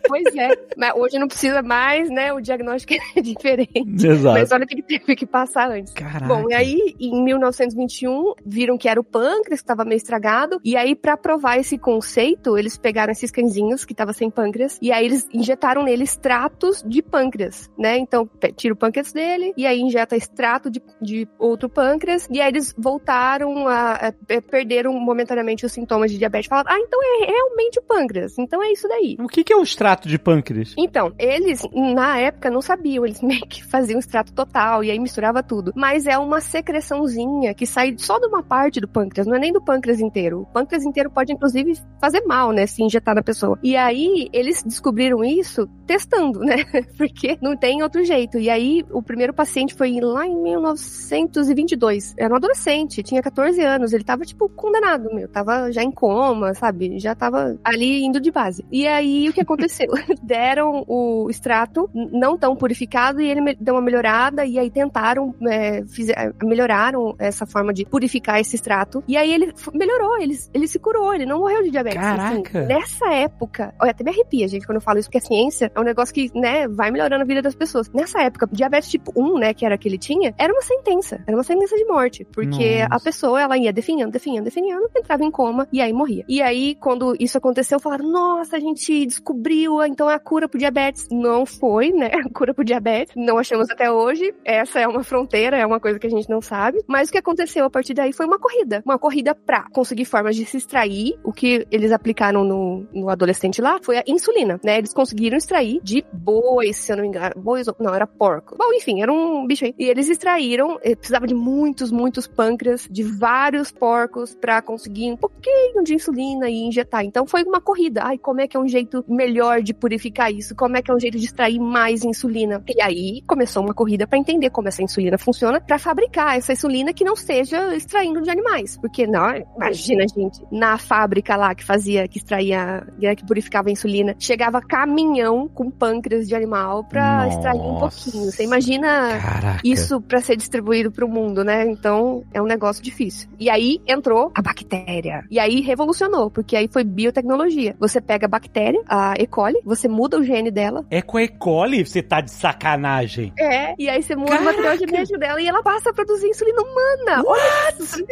Pois 0.07 0.25
é, 0.35 0.47
mas 0.77 0.93
hoje 0.95 1.19
não 1.19 1.27
precisa 1.27 1.56
mais, 1.61 2.09
né, 2.09 2.31
o 2.33 2.39
diagnóstico 2.41 2.93
é 3.15 3.21
diferente. 3.21 4.05
Exato. 4.07 4.37
Mas 4.39 4.51
olha 4.51 4.63
o 4.63 4.67
que 4.67 4.75
que 4.77 4.99
teve 4.99 5.15
que 5.15 5.25
passar 5.25 5.69
antes. 5.71 5.93
Caraca. 5.93 6.25
Bom, 6.27 6.49
e 6.49 6.53
aí, 6.53 6.95
em 6.99 7.23
1921, 7.23 8.33
viram 8.45 8.77
que 8.77 8.87
era 8.87 8.99
o 8.99 9.03
pâncreas 9.03 9.59
que 9.59 9.63
estava 9.65 9.83
meio 9.85 9.97
estragado. 9.97 10.59
E 10.63 10.75
aí, 10.75 10.95
pra 10.95 11.17
provar 11.17 11.57
esse 11.57 11.77
conceito, 11.77 12.57
eles 12.57 12.77
pegaram 12.77 13.11
esses 13.11 13.31
cãezinhos 13.31 13.83
que 13.85 13.93
estavam 13.93 14.13
sem 14.13 14.29
pâncreas. 14.29 14.77
E 14.81 14.91
aí, 14.91 15.05
eles 15.05 15.27
injetaram 15.33 15.83
nele 15.83 16.03
extratos 16.03 16.83
de 16.85 17.01
pâncreas, 17.01 17.69
né? 17.77 17.97
Então, 17.97 18.29
tira 18.55 18.73
o 18.73 18.77
pâncreas 18.77 19.11
dele. 19.11 19.53
E 19.57 19.65
aí, 19.65 19.79
injeta 19.79 20.15
extrato 20.15 20.69
de, 20.69 20.81
de 21.01 21.27
outro 21.39 21.69
pâncreas. 21.69 22.27
E 22.31 22.39
aí, 22.41 22.49
eles 22.49 22.73
voltaram 22.77 23.67
a, 23.67 23.91
a- 23.93 24.07
a- 24.07 24.41
perderam 24.49 24.93
momentaneamente 24.93 25.65
os 25.65 25.71
sintomas 25.71 26.11
de 26.11 26.17
diabetes. 26.17 26.47
Falaram, 26.47 26.71
ah, 26.73 26.79
então 26.79 26.99
é 27.03 27.25
realmente 27.25 27.79
o 27.79 27.83
pâncreas. 27.83 28.37
Então 28.37 28.61
é 28.63 28.71
isso 28.71 28.87
daí. 28.87 29.15
O 29.19 29.27
que, 29.27 29.43
que 29.43 29.53
é 29.53 29.55
o 29.55 29.63
extrato 29.63 30.07
de 30.07 30.17
pâncreas? 30.17 30.73
Então, 30.77 31.13
eles, 31.47 31.61
na 31.73 32.17
época, 32.17 32.49
não 32.49 32.61
sabiam, 32.61 33.05
eles 33.05 33.21
meio 33.23 33.45
que 33.47 33.63
faziam 33.65 33.99
extrato 33.99 34.33
total 34.33 34.83
e 34.83 34.91
aí 34.91 34.99
misturava 34.99 35.41
tudo. 35.41 35.73
Mas 35.75 36.05
é 36.05 36.17
uma 36.17 36.41
secreçãozinha 36.41 37.53
que 37.53 37.65
sai 37.65 37.95
só 37.97 38.19
de 38.19 38.27
uma 38.27 38.43
parte 38.43 38.79
do 38.79 38.87
pâncreas, 38.87 39.27
não 39.27 39.35
é 39.35 39.39
nem 39.39 39.53
do 39.53 39.61
pâncreas 39.61 39.99
inteiro. 39.99 40.41
O 40.41 40.45
pâncreas 40.45 40.83
inteiro 40.83 41.09
pode, 41.09 41.31
inclusive, 41.31 41.73
fazer 41.99 42.21
mal, 42.21 42.51
né, 42.51 42.65
se 42.65 42.83
injetar 42.83 43.15
na 43.15 43.23
pessoa. 43.23 43.57
E 43.63 43.75
aí, 43.75 44.29
eles 44.33 44.63
descobriram 44.63 45.23
isso 45.23 45.67
testando, 45.85 46.39
né, 46.39 46.57
porque 46.97 47.37
não 47.41 47.55
tem 47.55 47.81
outro 47.81 48.03
jeito. 48.03 48.37
E 48.37 48.49
aí, 48.49 48.83
o 48.91 49.01
primeiro 49.01 49.33
paciente 49.33 49.73
foi 49.73 49.99
lá 49.99 50.25
em 50.25 50.35
1922. 50.35 52.15
Era 52.17 52.33
um 52.33 52.37
adolescente, 52.37 53.03
tinha 53.03 53.21
14 53.21 53.61
anos, 53.61 53.93
ele 53.93 54.03
tava, 54.03 54.23
tipo, 54.23 54.49
condenado, 54.49 55.13
meu, 55.13 55.27
tava 55.27 55.71
já 55.71 55.83
em 55.83 55.91
coma, 55.91 56.53
sabe, 56.53 56.99
já 56.99 57.15
tava 57.15 57.57
ali 57.63 58.03
indo 58.03 58.19
de 58.19 58.31
base. 58.31 58.65
E 58.71 58.87
aí, 58.87 59.29
o 59.29 59.33
que 59.33 59.41
aconteceu? 59.41 59.87
deram 60.21 60.83
o 60.87 61.29
extrato 61.37 61.89
não 61.93 62.37
tão 62.37 62.55
purificado 62.55 63.21
e 63.21 63.29
ele 63.29 63.55
deu 63.59 63.75
uma 63.75 63.81
melhorada 63.81 64.45
e 64.45 64.57
aí 64.59 64.69
tentaram 64.69 65.33
é, 65.49 65.83
fize- 65.85 66.11
é, 66.13 66.31
melhoraram 66.43 67.15
essa 67.19 67.45
forma 67.45 67.73
de 67.73 67.85
purificar 67.85 68.39
esse 68.39 68.55
extrato 68.55 69.03
e 69.07 69.15
aí 69.15 69.31
ele 69.31 69.53
melhorou, 69.73 70.17
ele, 70.19 70.35
ele 70.53 70.67
se 70.67 70.79
curou, 70.79 71.13
ele 71.13 71.25
não 71.25 71.39
morreu 71.39 71.63
de 71.63 71.71
diabetes. 71.71 71.97
assim. 72.03 72.41
Caraca! 72.43 72.65
nessa 72.67 73.13
época, 73.13 73.73
olha, 73.81 73.91
até 73.91 74.03
me 74.03 74.11
arrepia, 74.11 74.47
gente, 74.47 74.65
quando 74.65 74.77
eu 74.77 74.81
falo 74.81 74.99
isso, 74.99 75.07
porque 75.09 75.17
a 75.19 75.21
ciência 75.21 75.71
é 75.73 75.79
um 75.79 75.83
negócio 75.83 76.13
que, 76.13 76.31
né, 76.37 76.67
vai 76.67 76.91
melhorando 76.91 77.23
a 77.23 77.25
vida 77.25 77.41
das 77.41 77.55
pessoas. 77.55 77.89
Nessa 77.91 78.21
época, 78.21 78.47
diabetes 78.51 78.89
tipo 78.89 79.11
1, 79.15 79.37
né, 79.39 79.53
que 79.53 79.65
era 79.65 79.77
que 79.77 79.87
ele 79.87 79.97
tinha, 79.97 80.33
era 80.37 80.51
uma 80.51 80.61
sentença, 80.61 81.21
era 81.27 81.35
uma 81.37 81.43
sentença 81.43 81.75
de 81.75 81.85
morte, 81.85 82.25
porque 82.33 82.81
Nossa. 82.81 82.95
a 82.95 82.99
pessoa, 82.99 83.41
ela 83.41 83.57
ia 83.57 83.71
definhando, 83.71 84.11
definhando, 84.11 84.45
definhando, 84.45 84.89
entrava 84.95 85.23
em 85.23 85.31
coma 85.31 85.67
e 85.71 85.81
aí 85.81 85.93
morria. 85.93 86.23
E 86.27 86.41
aí, 86.41 86.75
quando 86.75 87.15
isso 87.19 87.37
aconteceu, 87.37 87.79
falaram, 87.79 88.09
nossa, 88.09 88.57
a 88.57 88.59
gente 88.59 89.05
descobriu, 89.05 89.83
então 89.83 90.09
é 90.09 90.15
a 90.15 90.19
cura 90.19 90.47
pro 90.47 90.57
diabetes. 90.59 91.07
Não 91.11 91.26
foi, 91.45 91.91
né, 91.91 92.09
cura 92.33 92.53
pro 92.53 92.63
diabetes, 92.63 93.13
não 93.15 93.37
achamos 93.37 93.69
até 93.69 93.91
hoje, 93.91 94.33
essa 94.43 94.79
é 94.79 94.87
uma 94.87 95.03
fronteira, 95.03 95.57
é 95.57 95.65
uma 95.65 95.79
coisa 95.79 95.99
que 95.99 96.07
a 96.07 96.09
gente 96.09 96.29
não 96.29 96.41
sabe, 96.41 96.83
mas 96.87 97.09
o 97.09 97.11
que 97.11 97.17
aconteceu 97.17 97.65
a 97.65 97.69
partir 97.69 97.93
daí 97.93 98.13
foi 98.13 98.25
uma 98.25 98.39
corrida. 98.39 98.81
Uma 98.85 98.97
corrida 98.97 99.35
pra 99.35 99.67
conseguir 99.71 100.05
formas 100.05 100.35
de 100.35 100.45
se 100.45 100.57
extrair. 100.57 101.17
O 101.23 101.31
que 101.31 101.67
eles 101.71 101.91
aplicaram 101.91 102.43
no, 102.43 102.85
no 102.93 103.09
adolescente 103.09 103.61
lá 103.61 103.79
foi 103.81 103.97
a 103.97 104.03
insulina, 104.07 104.59
né? 104.63 104.77
Eles 104.77 104.93
conseguiram 104.93 105.37
extrair 105.37 105.79
de 105.83 106.05
bois, 106.11 106.77
se 106.77 106.91
eu 106.91 106.97
não 106.97 107.03
me 107.03 107.09
engano. 107.09 107.33
Bois, 107.37 107.67
não, 107.79 107.93
era 107.93 108.07
porco. 108.07 108.55
Bom, 108.57 108.73
enfim, 108.73 109.01
era 109.01 109.11
um 109.11 109.45
bicho 109.45 109.65
aí. 109.65 109.73
E 109.77 109.85
eles 109.85 110.09
extraíram, 110.09 110.77
eh, 110.81 110.95
precisava 110.95 111.27
de 111.27 111.33
muitos, 111.33 111.91
muitos 111.91 112.27
pâncreas 112.27 112.87
de 112.89 113.03
vários 113.03 113.71
porcos 113.71 114.35
pra 114.35 114.61
conseguir 114.61 115.11
um 115.11 115.17
pouquinho 115.17 115.83
de 115.83 115.93
insulina 115.93 116.49
e 116.49 116.67
injetar. 116.67 117.03
Então 117.03 117.25
foi 117.25 117.43
uma 117.43 117.61
corrida. 117.61 118.01
Ai, 118.03 118.17
como 118.17 118.41
é 118.41 118.47
que 118.47 118.55
é 118.55 118.59
um 118.59 118.67
jeito 118.67 119.03
melhor 119.07 119.61
de 119.61 119.73
purificar 119.73 120.31
isso? 120.31 120.55
Como 120.55 120.77
é 120.77 120.81
que 120.81 120.91
é 120.91 120.93
um 120.93 120.99
jeito 120.99 121.16
de 121.17 121.25
extrair 121.25 121.59
mais 121.59 122.03
insulina? 122.03 122.63
E 122.67 122.81
aí 122.81 123.21
começou 123.27 123.63
uma 123.63 123.73
corrida 123.73 124.07
pra 124.07 124.17
entender 124.17 124.49
como 124.49 124.67
essa 124.67 124.81
insulina 124.81 125.17
funciona 125.17 125.59
pra 125.59 125.77
fabricar 125.79 126.37
essa 126.37 126.53
insulina 126.53 126.93
que 126.93 127.03
não 127.03 127.15
seja 127.15 127.75
extraindo 127.75 128.21
de 128.21 128.29
animais. 128.29 128.77
Porque, 128.77 129.07
não, 129.07 129.35
imagina, 129.55 130.05
gente, 130.07 130.41
na 130.51 130.77
fábrica 130.77 131.35
lá 131.35 131.53
que 131.55 131.63
fazia, 131.63 132.07
que 132.07 132.19
extraía, 132.19 132.87
né, 132.99 133.15
que 133.15 133.25
purificava 133.25 133.69
a 133.69 133.71
insulina, 133.71 134.15
chegava 134.19 134.61
caminhão 134.61 135.47
com 135.47 135.69
pâncreas 135.69 136.27
de 136.27 136.35
animal 136.35 136.83
pra 136.83 137.25
Nossa. 137.25 137.37
extrair 137.37 137.59
um 137.59 137.79
pouquinho. 137.79 138.31
Você 138.31 138.43
imagina 138.43 139.19
Caraca. 139.19 139.61
isso 139.63 140.01
pra 140.01 140.21
ser 140.21 140.35
distribuído 140.35 140.91
pro 140.91 141.07
mundo, 141.07 141.43
né? 141.43 141.65
Então 141.69 142.23
é 142.33 142.41
um 142.41 142.45
negócio 142.45 142.83
difícil. 142.83 143.29
E 143.39 143.49
aí 143.49 143.79
entrou 143.87 144.31
a 144.35 144.41
bactéria. 144.41 145.23
E 145.29 145.39
aí 145.39 145.61
revolucionou, 145.61 146.29
porque 146.29 146.55
aí 146.55 146.67
foi 146.67 146.83
biotecnologia. 146.83 147.75
Você 147.79 148.01
pega 148.01 148.25
a 148.25 148.29
bactéria, 148.29 148.81
a 148.87 149.13
E. 149.17 149.27
coli, 149.27 149.59
você 149.63 149.87
muda 149.87 150.17
o 150.19 150.23
gene 150.23 150.51
dela. 150.51 150.85
É 150.89 150.96
com 151.01 151.17
a 151.17 151.23
E. 151.23 151.27
coli? 151.27 151.85
Você 151.85 152.01
tá 152.01 152.21
de 152.21 152.31
sacanagem. 152.31 153.33
É. 153.37 153.73
E 153.77 153.89
aí 153.89 154.01
você 154.01 154.15
muda 154.15 154.39
o 154.39 154.43
material 154.43 154.77
genético 154.77 155.19
dela 155.19 155.41
e 155.41 155.47
ela 155.47 155.61
passa 155.63 155.89
a 155.89 155.93
produzir 155.93 156.27
insulina 156.27 156.61
humana. 156.61 157.23
Olha 157.25 157.73
isso. 157.79 158.05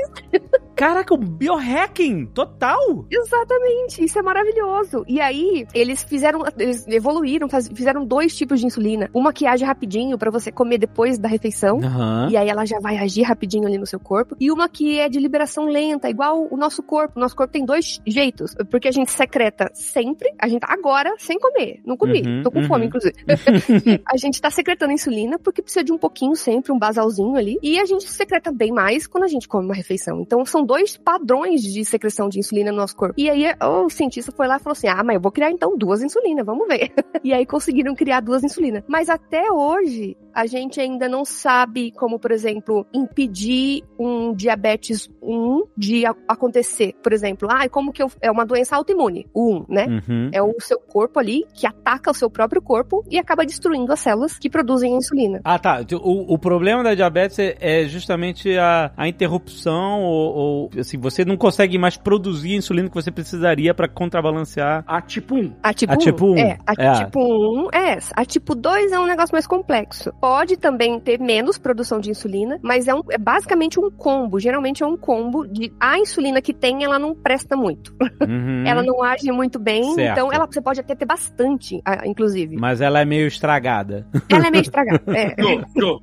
Caraca, 0.76 1.14
o 1.14 1.18
biohacking 1.18 2.26
total. 2.28 3.06
Exatamente, 3.10 4.04
isso 4.04 4.20
é 4.20 4.22
maravilhoso. 4.22 5.04
E 5.08 5.20
aí, 5.22 5.66
eles 5.74 6.04
fizeram, 6.04 6.42
eles 6.58 6.88
evoluíram, 6.88 7.48
faz- 7.50 7.70
fizeram 7.74 8.06
dois 8.06 8.36
tipos 8.36 8.60
de 8.60 8.66
insulina. 8.66 9.10
Uma 9.14 9.32
que 9.34 9.46
age 9.46 9.64
rapidinho 9.64 10.18
pra 10.18 10.30
você 10.30 10.52
comer 10.52 10.78
depois 10.78 11.18
da 11.18 11.28
refeição. 11.28 11.80
Aham. 11.84 12.28
E 12.32 12.38
aí 12.38 12.50
ela 12.50 12.66
já 12.66 12.80
vai 12.80 12.98
agir 12.98 13.24
rapidinho 13.24 13.68
ali 13.68 13.78
no 13.78 13.86
seu 13.86 14.00
corpo. 14.00 14.36
E 14.40 14.52
uma 14.52 14.68
que 14.70 15.00
é 15.00 15.08
de 15.10 15.20
liberação 15.20 15.66
lenta, 15.66 16.10
igual 16.10 16.48
o 16.50 16.58
nosso 16.58 16.84
corpo. 16.84 17.14
O 17.18 17.20
nosso 17.20 17.36
corpo 17.36 17.52
tem 17.54 17.66
dois 17.66 18.00
jeitos. 18.06 18.56
Porque 18.70 18.88
a 18.88 18.92
gente 18.92 19.12
secreta 19.12 19.70
sempre. 19.74 20.34
A 20.40 20.48
gente 20.48 20.62
tá 20.62 20.68
agora 20.74 21.14
sem 21.18 21.40
comer. 21.40 21.82
Não 21.86 21.96
comi. 21.98 22.22
Uhum, 22.22 22.44
Tô 22.44 22.52
com 22.52 22.60
uhum. 22.60 22.68
fome, 22.68 22.86
inclusive. 22.88 23.14
a 24.06 24.18
gente 24.18 24.42
tá 24.42 24.50
secretando 24.50 24.92
insulina 24.94 25.40
porque 25.40 25.62
precisa 25.62 25.84
de 25.84 25.92
um 25.94 25.98
pouquinho 25.98 26.36
sempre, 26.36 26.72
um 26.72 26.80
basalzinho 26.80 27.36
ali. 27.36 27.58
E 27.62 27.80
a 27.80 27.86
gente 27.86 28.08
secreta 28.10 28.52
bem 28.52 28.72
mais 28.72 29.08
quando 29.08 29.24
a 29.24 29.28
gente 29.28 29.48
come 29.48 29.66
uma 29.66 29.76
refeição. 29.76 30.20
Então 30.22 30.46
são 30.66 30.66
dois 30.66 30.98
padrões 30.98 31.62
de 31.62 31.86
secreção 31.86 32.28
de 32.28 32.40
insulina 32.40 32.72
no 32.72 32.78
nosso 32.78 32.96
corpo. 32.96 33.14
E 33.18 33.30
aí 33.30 33.46
o 33.62 33.90
cientista 33.90 34.32
foi 34.32 34.48
lá 34.48 34.58
e 34.58 34.60
falou 34.60 34.74
assim: 34.74 34.88
ah, 34.88 35.04
mas 35.04 35.16
eu 35.16 35.22
vou 35.22 35.32
criar 35.32 35.52
então 35.52 35.78
duas 35.78 36.02
insulinas, 36.02 36.46
vamos 36.46 36.68
ver. 36.68 36.92
e 37.24 37.34
aí 37.34 37.46
conseguiram 37.46 37.94
criar 37.94 38.22
duas 38.22 38.44
insulinas. 38.44 38.84
Mas 38.88 39.10
até 39.10 39.52
hoje, 39.52 40.18
a 40.36 40.46
gente 40.46 40.82
ainda 40.82 41.08
não 41.08 41.24
sabe 41.24 41.92
como, 41.92 42.20
por 42.20 42.32
exemplo, 42.32 42.86
impedir 42.94 43.84
um 43.98 44.34
diabetes 44.34 45.10
1 45.22 45.64
de 45.78 46.06
acontecer. 46.28 46.94
Por 47.02 47.14
exemplo, 47.14 47.48
ah, 47.50 47.68
como 47.70 47.94
que 47.94 48.04
eu, 48.04 48.12
é 48.22 48.30
uma 48.30 48.46
doença 48.46 48.76
autoimune, 48.76 49.28
o 49.34 49.60
1, 49.60 49.66
né? 49.70 49.86
Uhum. 49.88 50.30
É 50.34 50.42
o 50.42 50.54
seu 50.60 50.78
corpo 50.78 51.20
ali 51.20 51.46
que 51.54 51.66
ataca 51.66 52.12
o 52.12 52.14
seu 52.14 52.30
próprio 52.30 52.62
corpo 52.62 53.04
e 53.10 53.18
acaba 53.18 53.46
destruindo 53.46 53.94
as 53.94 54.02
células 54.02 54.38
que 54.38 54.50
produzem 54.50 54.94
a 54.94 54.98
insulina. 54.98 55.40
Ah, 55.44 55.58
tá. 55.58 55.86
O, 56.02 56.34
o 56.34 56.38
problema 56.38 56.84
da 56.84 56.94
diabetes 56.94 57.40
é, 57.40 57.56
é 57.60 57.88
justamente 57.88 58.58
a, 58.58 58.92
a 58.98 59.08
interrupção 59.08 60.04
ou, 60.04 60.36
ou, 60.36 60.55
assim, 60.78 60.98
você 60.98 61.24
não 61.26 61.38
consegue 61.38 61.78
mais 61.78 61.98
produzir 61.98 62.54
a 62.54 62.58
insulina 62.58 62.90
que 62.90 62.96
você 62.96 63.12
precisaria 63.12 63.74
pra 63.74 63.88
contrabalancear. 63.88 64.84
A 64.88 65.02
tipo 65.02 65.36
1. 65.36 65.54
A 65.64 65.74
tipo 65.74 65.94
A 65.94 65.96
1? 65.96 65.98
tipo 66.00 66.26
um. 66.34 66.38
É, 66.38 66.58
a 66.66 66.74
É. 66.78 66.94
tipo 67.06 67.20
1 67.20 67.70
é 67.74 67.90
essa. 67.94 68.14
A 68.16 68.26
tipo 68.26 68.56
2 68.56 68.92
é 68.92 69.00
um 69.00 69.06
negócio 69.06 69.34
mais 69.34 69.48
complexo. 69.48 70.12
Pode 70.22 70.58
também 70.58 71.00
ter 71.00 71.20
menos 71.20 71.58
produção 71.58 72.00
de 72.00 72.10
insulina, 72.10 72.60
mas 72.62 72.88
é, 72.88 72.94
um, 72.96 73.02
é 73.10 73.18
basicamente 73.18 73.80
um 73.80 73.90
combo. 73.90 74.40
Geralmente 74.40 74.84
é 74.84 74.86
um 74.88 74.98
combo 74.98 75.46
de 75.48 75.72
a 75.80 75.98
insulina 76.00 76.42
que 76.42 76.54
tem, 76.54 76.84
ela 76.84 76.98
não 77.00 77.14
presta 77.16 77.56
muito. 77.56 77.94
Uhum. 78.22 78.64
Ela 78.66 78.82
não 78.84 79.02
age 79.04 79.32
muito 79.32 79.60
bem, 79.60 79.84
Certo. 79.94 80.12
então 80.12 80.34
ela, 80.34 80.46
você 80.46 80.60
pode 80.62 80.80
até 80.80 80.96
ter 80.96 81.06
bastante, 81.06 81.82
inclusive. 82.06 82.56
Mas 82.58 82.82
ela 82.82 83.00
é 83.02 83.06
meio 83.06 83.28
estragada. 83.28 84.08
Ela 84.30 84.48
é 84.48 84.52
meio 84.52 84.62
estragada. 84.62 85.02
É. 85.16 85.36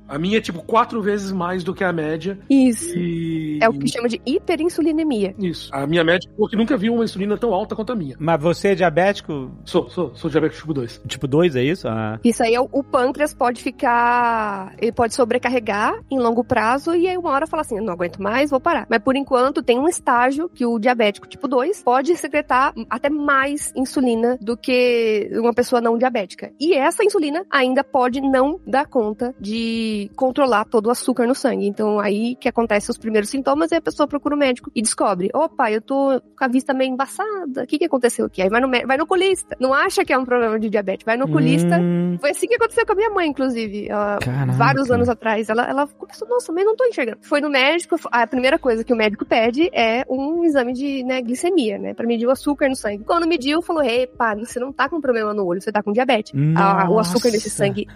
A 0.07 0.17
minha 0.17 0.37
é 0.37 0.41
tipo 0.41 0.61
quatro 0.63 1.01
vezes 1.01 1.31
mais 1.31 1.63
do 1.63 1.73
que 1.73 1.83
a 1.83 1.91
média. 1.91 2.37
Isso. 2.49 2.97
E. 2.97 3.59
É 3.61 3.67
o 3.69 3.73
que 3.73 3.87
chama 3.87 4.07
de 4.07 4.21
hiperinsulinemia. 4.43 5.33
Isso. 5.39 5.69
A 5.73 5.87
minha 5.87 6.03
médica 6.03 6.31
falou 6.33 6.49
que 6.49 6.55
nunca 6.55 6.77
viu 6.77 6.93
uma 6.93 7.03
insulina 7.03 7.37
tão 7.37 7.53
alta 7.53 7.75
quanto 7.75 7.91
a 7.91 7.95
minha. 7.95 8.15
Mas 8.19 8.41
você 8.41 8.69
é 8.69 8.75
diabético 8.75 9.51
Sou, 9.65 9.89
sou, 9.89 10.13
sou 10.15 10.29
diabético 10.29 10.61
tipo 10.61 10.73
2. 10.73 11.01
tipo 11.07 11.27
2, 11.27 11.55
é 11.55 11.63
isso? 11.63 11.87
Ah. 11.87 12.19
Isso 12.23 12.43
aí, 12.43 12.53
é 12.53 12.61
o, 12.61 12.67
o 12.71 12.83
pâncreas 12.83 13.33
pode 13.33 13.61
ficar. 13.61 14.73
Ele 14.79 14.91
pode 14.91 15.13
sobrecarregar 15.13 15.99
em 16.11 16.19
longo 16.19 16.43
prazo 16.43 16.95
e 16.95 17.07
aí 17.07 17.17
uma 17.17 17.31
hora 17.31 17.47
fala 17.47 17.61
assim: 17.61 17.79
não 17.79 17.93
aguento 17.93 18.21
mais, 18.21 18.49
vou 18.49 18.59
parar. 18.59 18.85
Mas 18.89 18.99
por 18.99 19.15
enquanto 19.15 19.63
tem 19.63 19.79
um 19.79 19.87
estágio 19.87 20.49
que 20.49 20.65
o 20.65 20.79
diabético 20.79 21.27
tipo 21.27 21.47
2 21.47 21.83
pode 21.83 22.15
secretar 22.17 22.73
até 22.89 23.09
mais 23.09 23.71
insulina 23.75 24.37
do 24.41 24.57
que 24.57 25.29
uma 25.33 25.53
pessoa 25.53 25.81
não 25.81 25.97
diabética. 25.97 26.51
E 26.59 26.73
essa 26.73 27.03
insulina 27.03 27.45
ainda 27.49 27.83
pode 27.83 28.21
não 28.21 28.59
dar 28.65 28.85
conta 28.85 29.33
de 29.39 30.11
controlar 30.15 30.65
todo 30.65 30.87
o 30.87 30.91
açúcar 30.91 31.27
no 31.27 31.35
sangue. 31.35 31.67
Então 31.67 31.99
aí 31.99 32.35
que 32.35 32.49
acontece 32.49 32.91
os 32.91 32.97
primeiros 32.97 33.29
sintomas 33.29 33.71
e 33.71 33.75
a 33.75 33.81
pessoa 33.81 34.07
procura 34.07 34.32
o 34.33 34.37
médico 34.37 34.71
e 34.75 34.81
descobre: 34.81 35.29
opa, 35.33 35.71
eu 35.71 35.81
tô 35.81 36.19
com 36.37 36.43
a 36.43 36.47
vista 36.47 36.73
meio 36.73 36.91
embaçada. 36.91 37.63
O 37.63 37.67
que, 37.67 37.77
que 37.77 37.85
aconteceu 37.85 38.25
aqui? 38.25 38.41
Aí 38.41 38.49
vai 38.49 38.61
no, 38.61 38.69
vai 38.69 38.97
no 38.97 39.03
oculista. 39.03 39.55
Não 39.59 39.73
acha 39.73 40.03
que 40.05 40.11
é 40.13 40.17
um 40.17 40.25
problema 40.25 40.59
de 40.59 40.69
diabetes, 40.69 41.05
vai 41.05 41.17
no 41.17 41.25
oculista. 41.25 41.77
Hum, 41.79 42.17
Foi 42.19 42.31
assim 42.31 42.47
que 42.47 42.55
aconteceu 42.55 42.85
com 42.85 42.93
a 42.93 42.95
minha 42.95 43.09
mãe, 43.09 43.27
inclusive. 43.27 43.89
Ela- 43.89 44.19
vários 44.57 44.89
anos 44.91 45.09
atrás. 45.09 45.49
Ela, 45.49 45.67
ela 45.69 45.87
começou, 45.87 46.27
nossa, 46.27 46.51
mas 46.51 46.65
não 46.65 46.75
tô 46.75 46.85
enxergando. 46.85 47.17
Foi 47.21 47.39
no 47.41 47.49
médico, 47.49 47.95
a 48.11 48.25
primeira 48.27 48.57
coisa 48.59 48.83
que 48.83 48.93
o 48.93 48.95
médico 48.95 49.25
pede 49.25 49.69
é 49.73 50.03
um 50.09 50.43
exame 50.43 50.73
de 50.73 51.03
né, 51.03 51.21
glicemia, 51.21 51.77
né? 51.77 51.93
Pra 51.93 52.05
medir 52.05 52.27
o 52.27 52.31
açúcar 52.31 52.67
no 52.69 52.75
sangue. 52.75 53.03
Quando 53.03 53.27
mediu, 53.27 53.61
falou: 53.61 53.83
epa, 53.83 54.35
você 54.35 54.59
não 54.59 54.71
tá 54.71 54.89
com 54.89 54.99
problema 55.01 55.33
no 55.33 55.45
olho, 55.45 55.61
você 55.61 55.71
tá 55.71 55.81
com 55.83 55.91
diabetes. 55.91 56.33
A- 56.55 56.89
o 56.89 56.99
açúcar 56.99 57.29
nesse 57.31 57.49
sangue, 57.49 57.87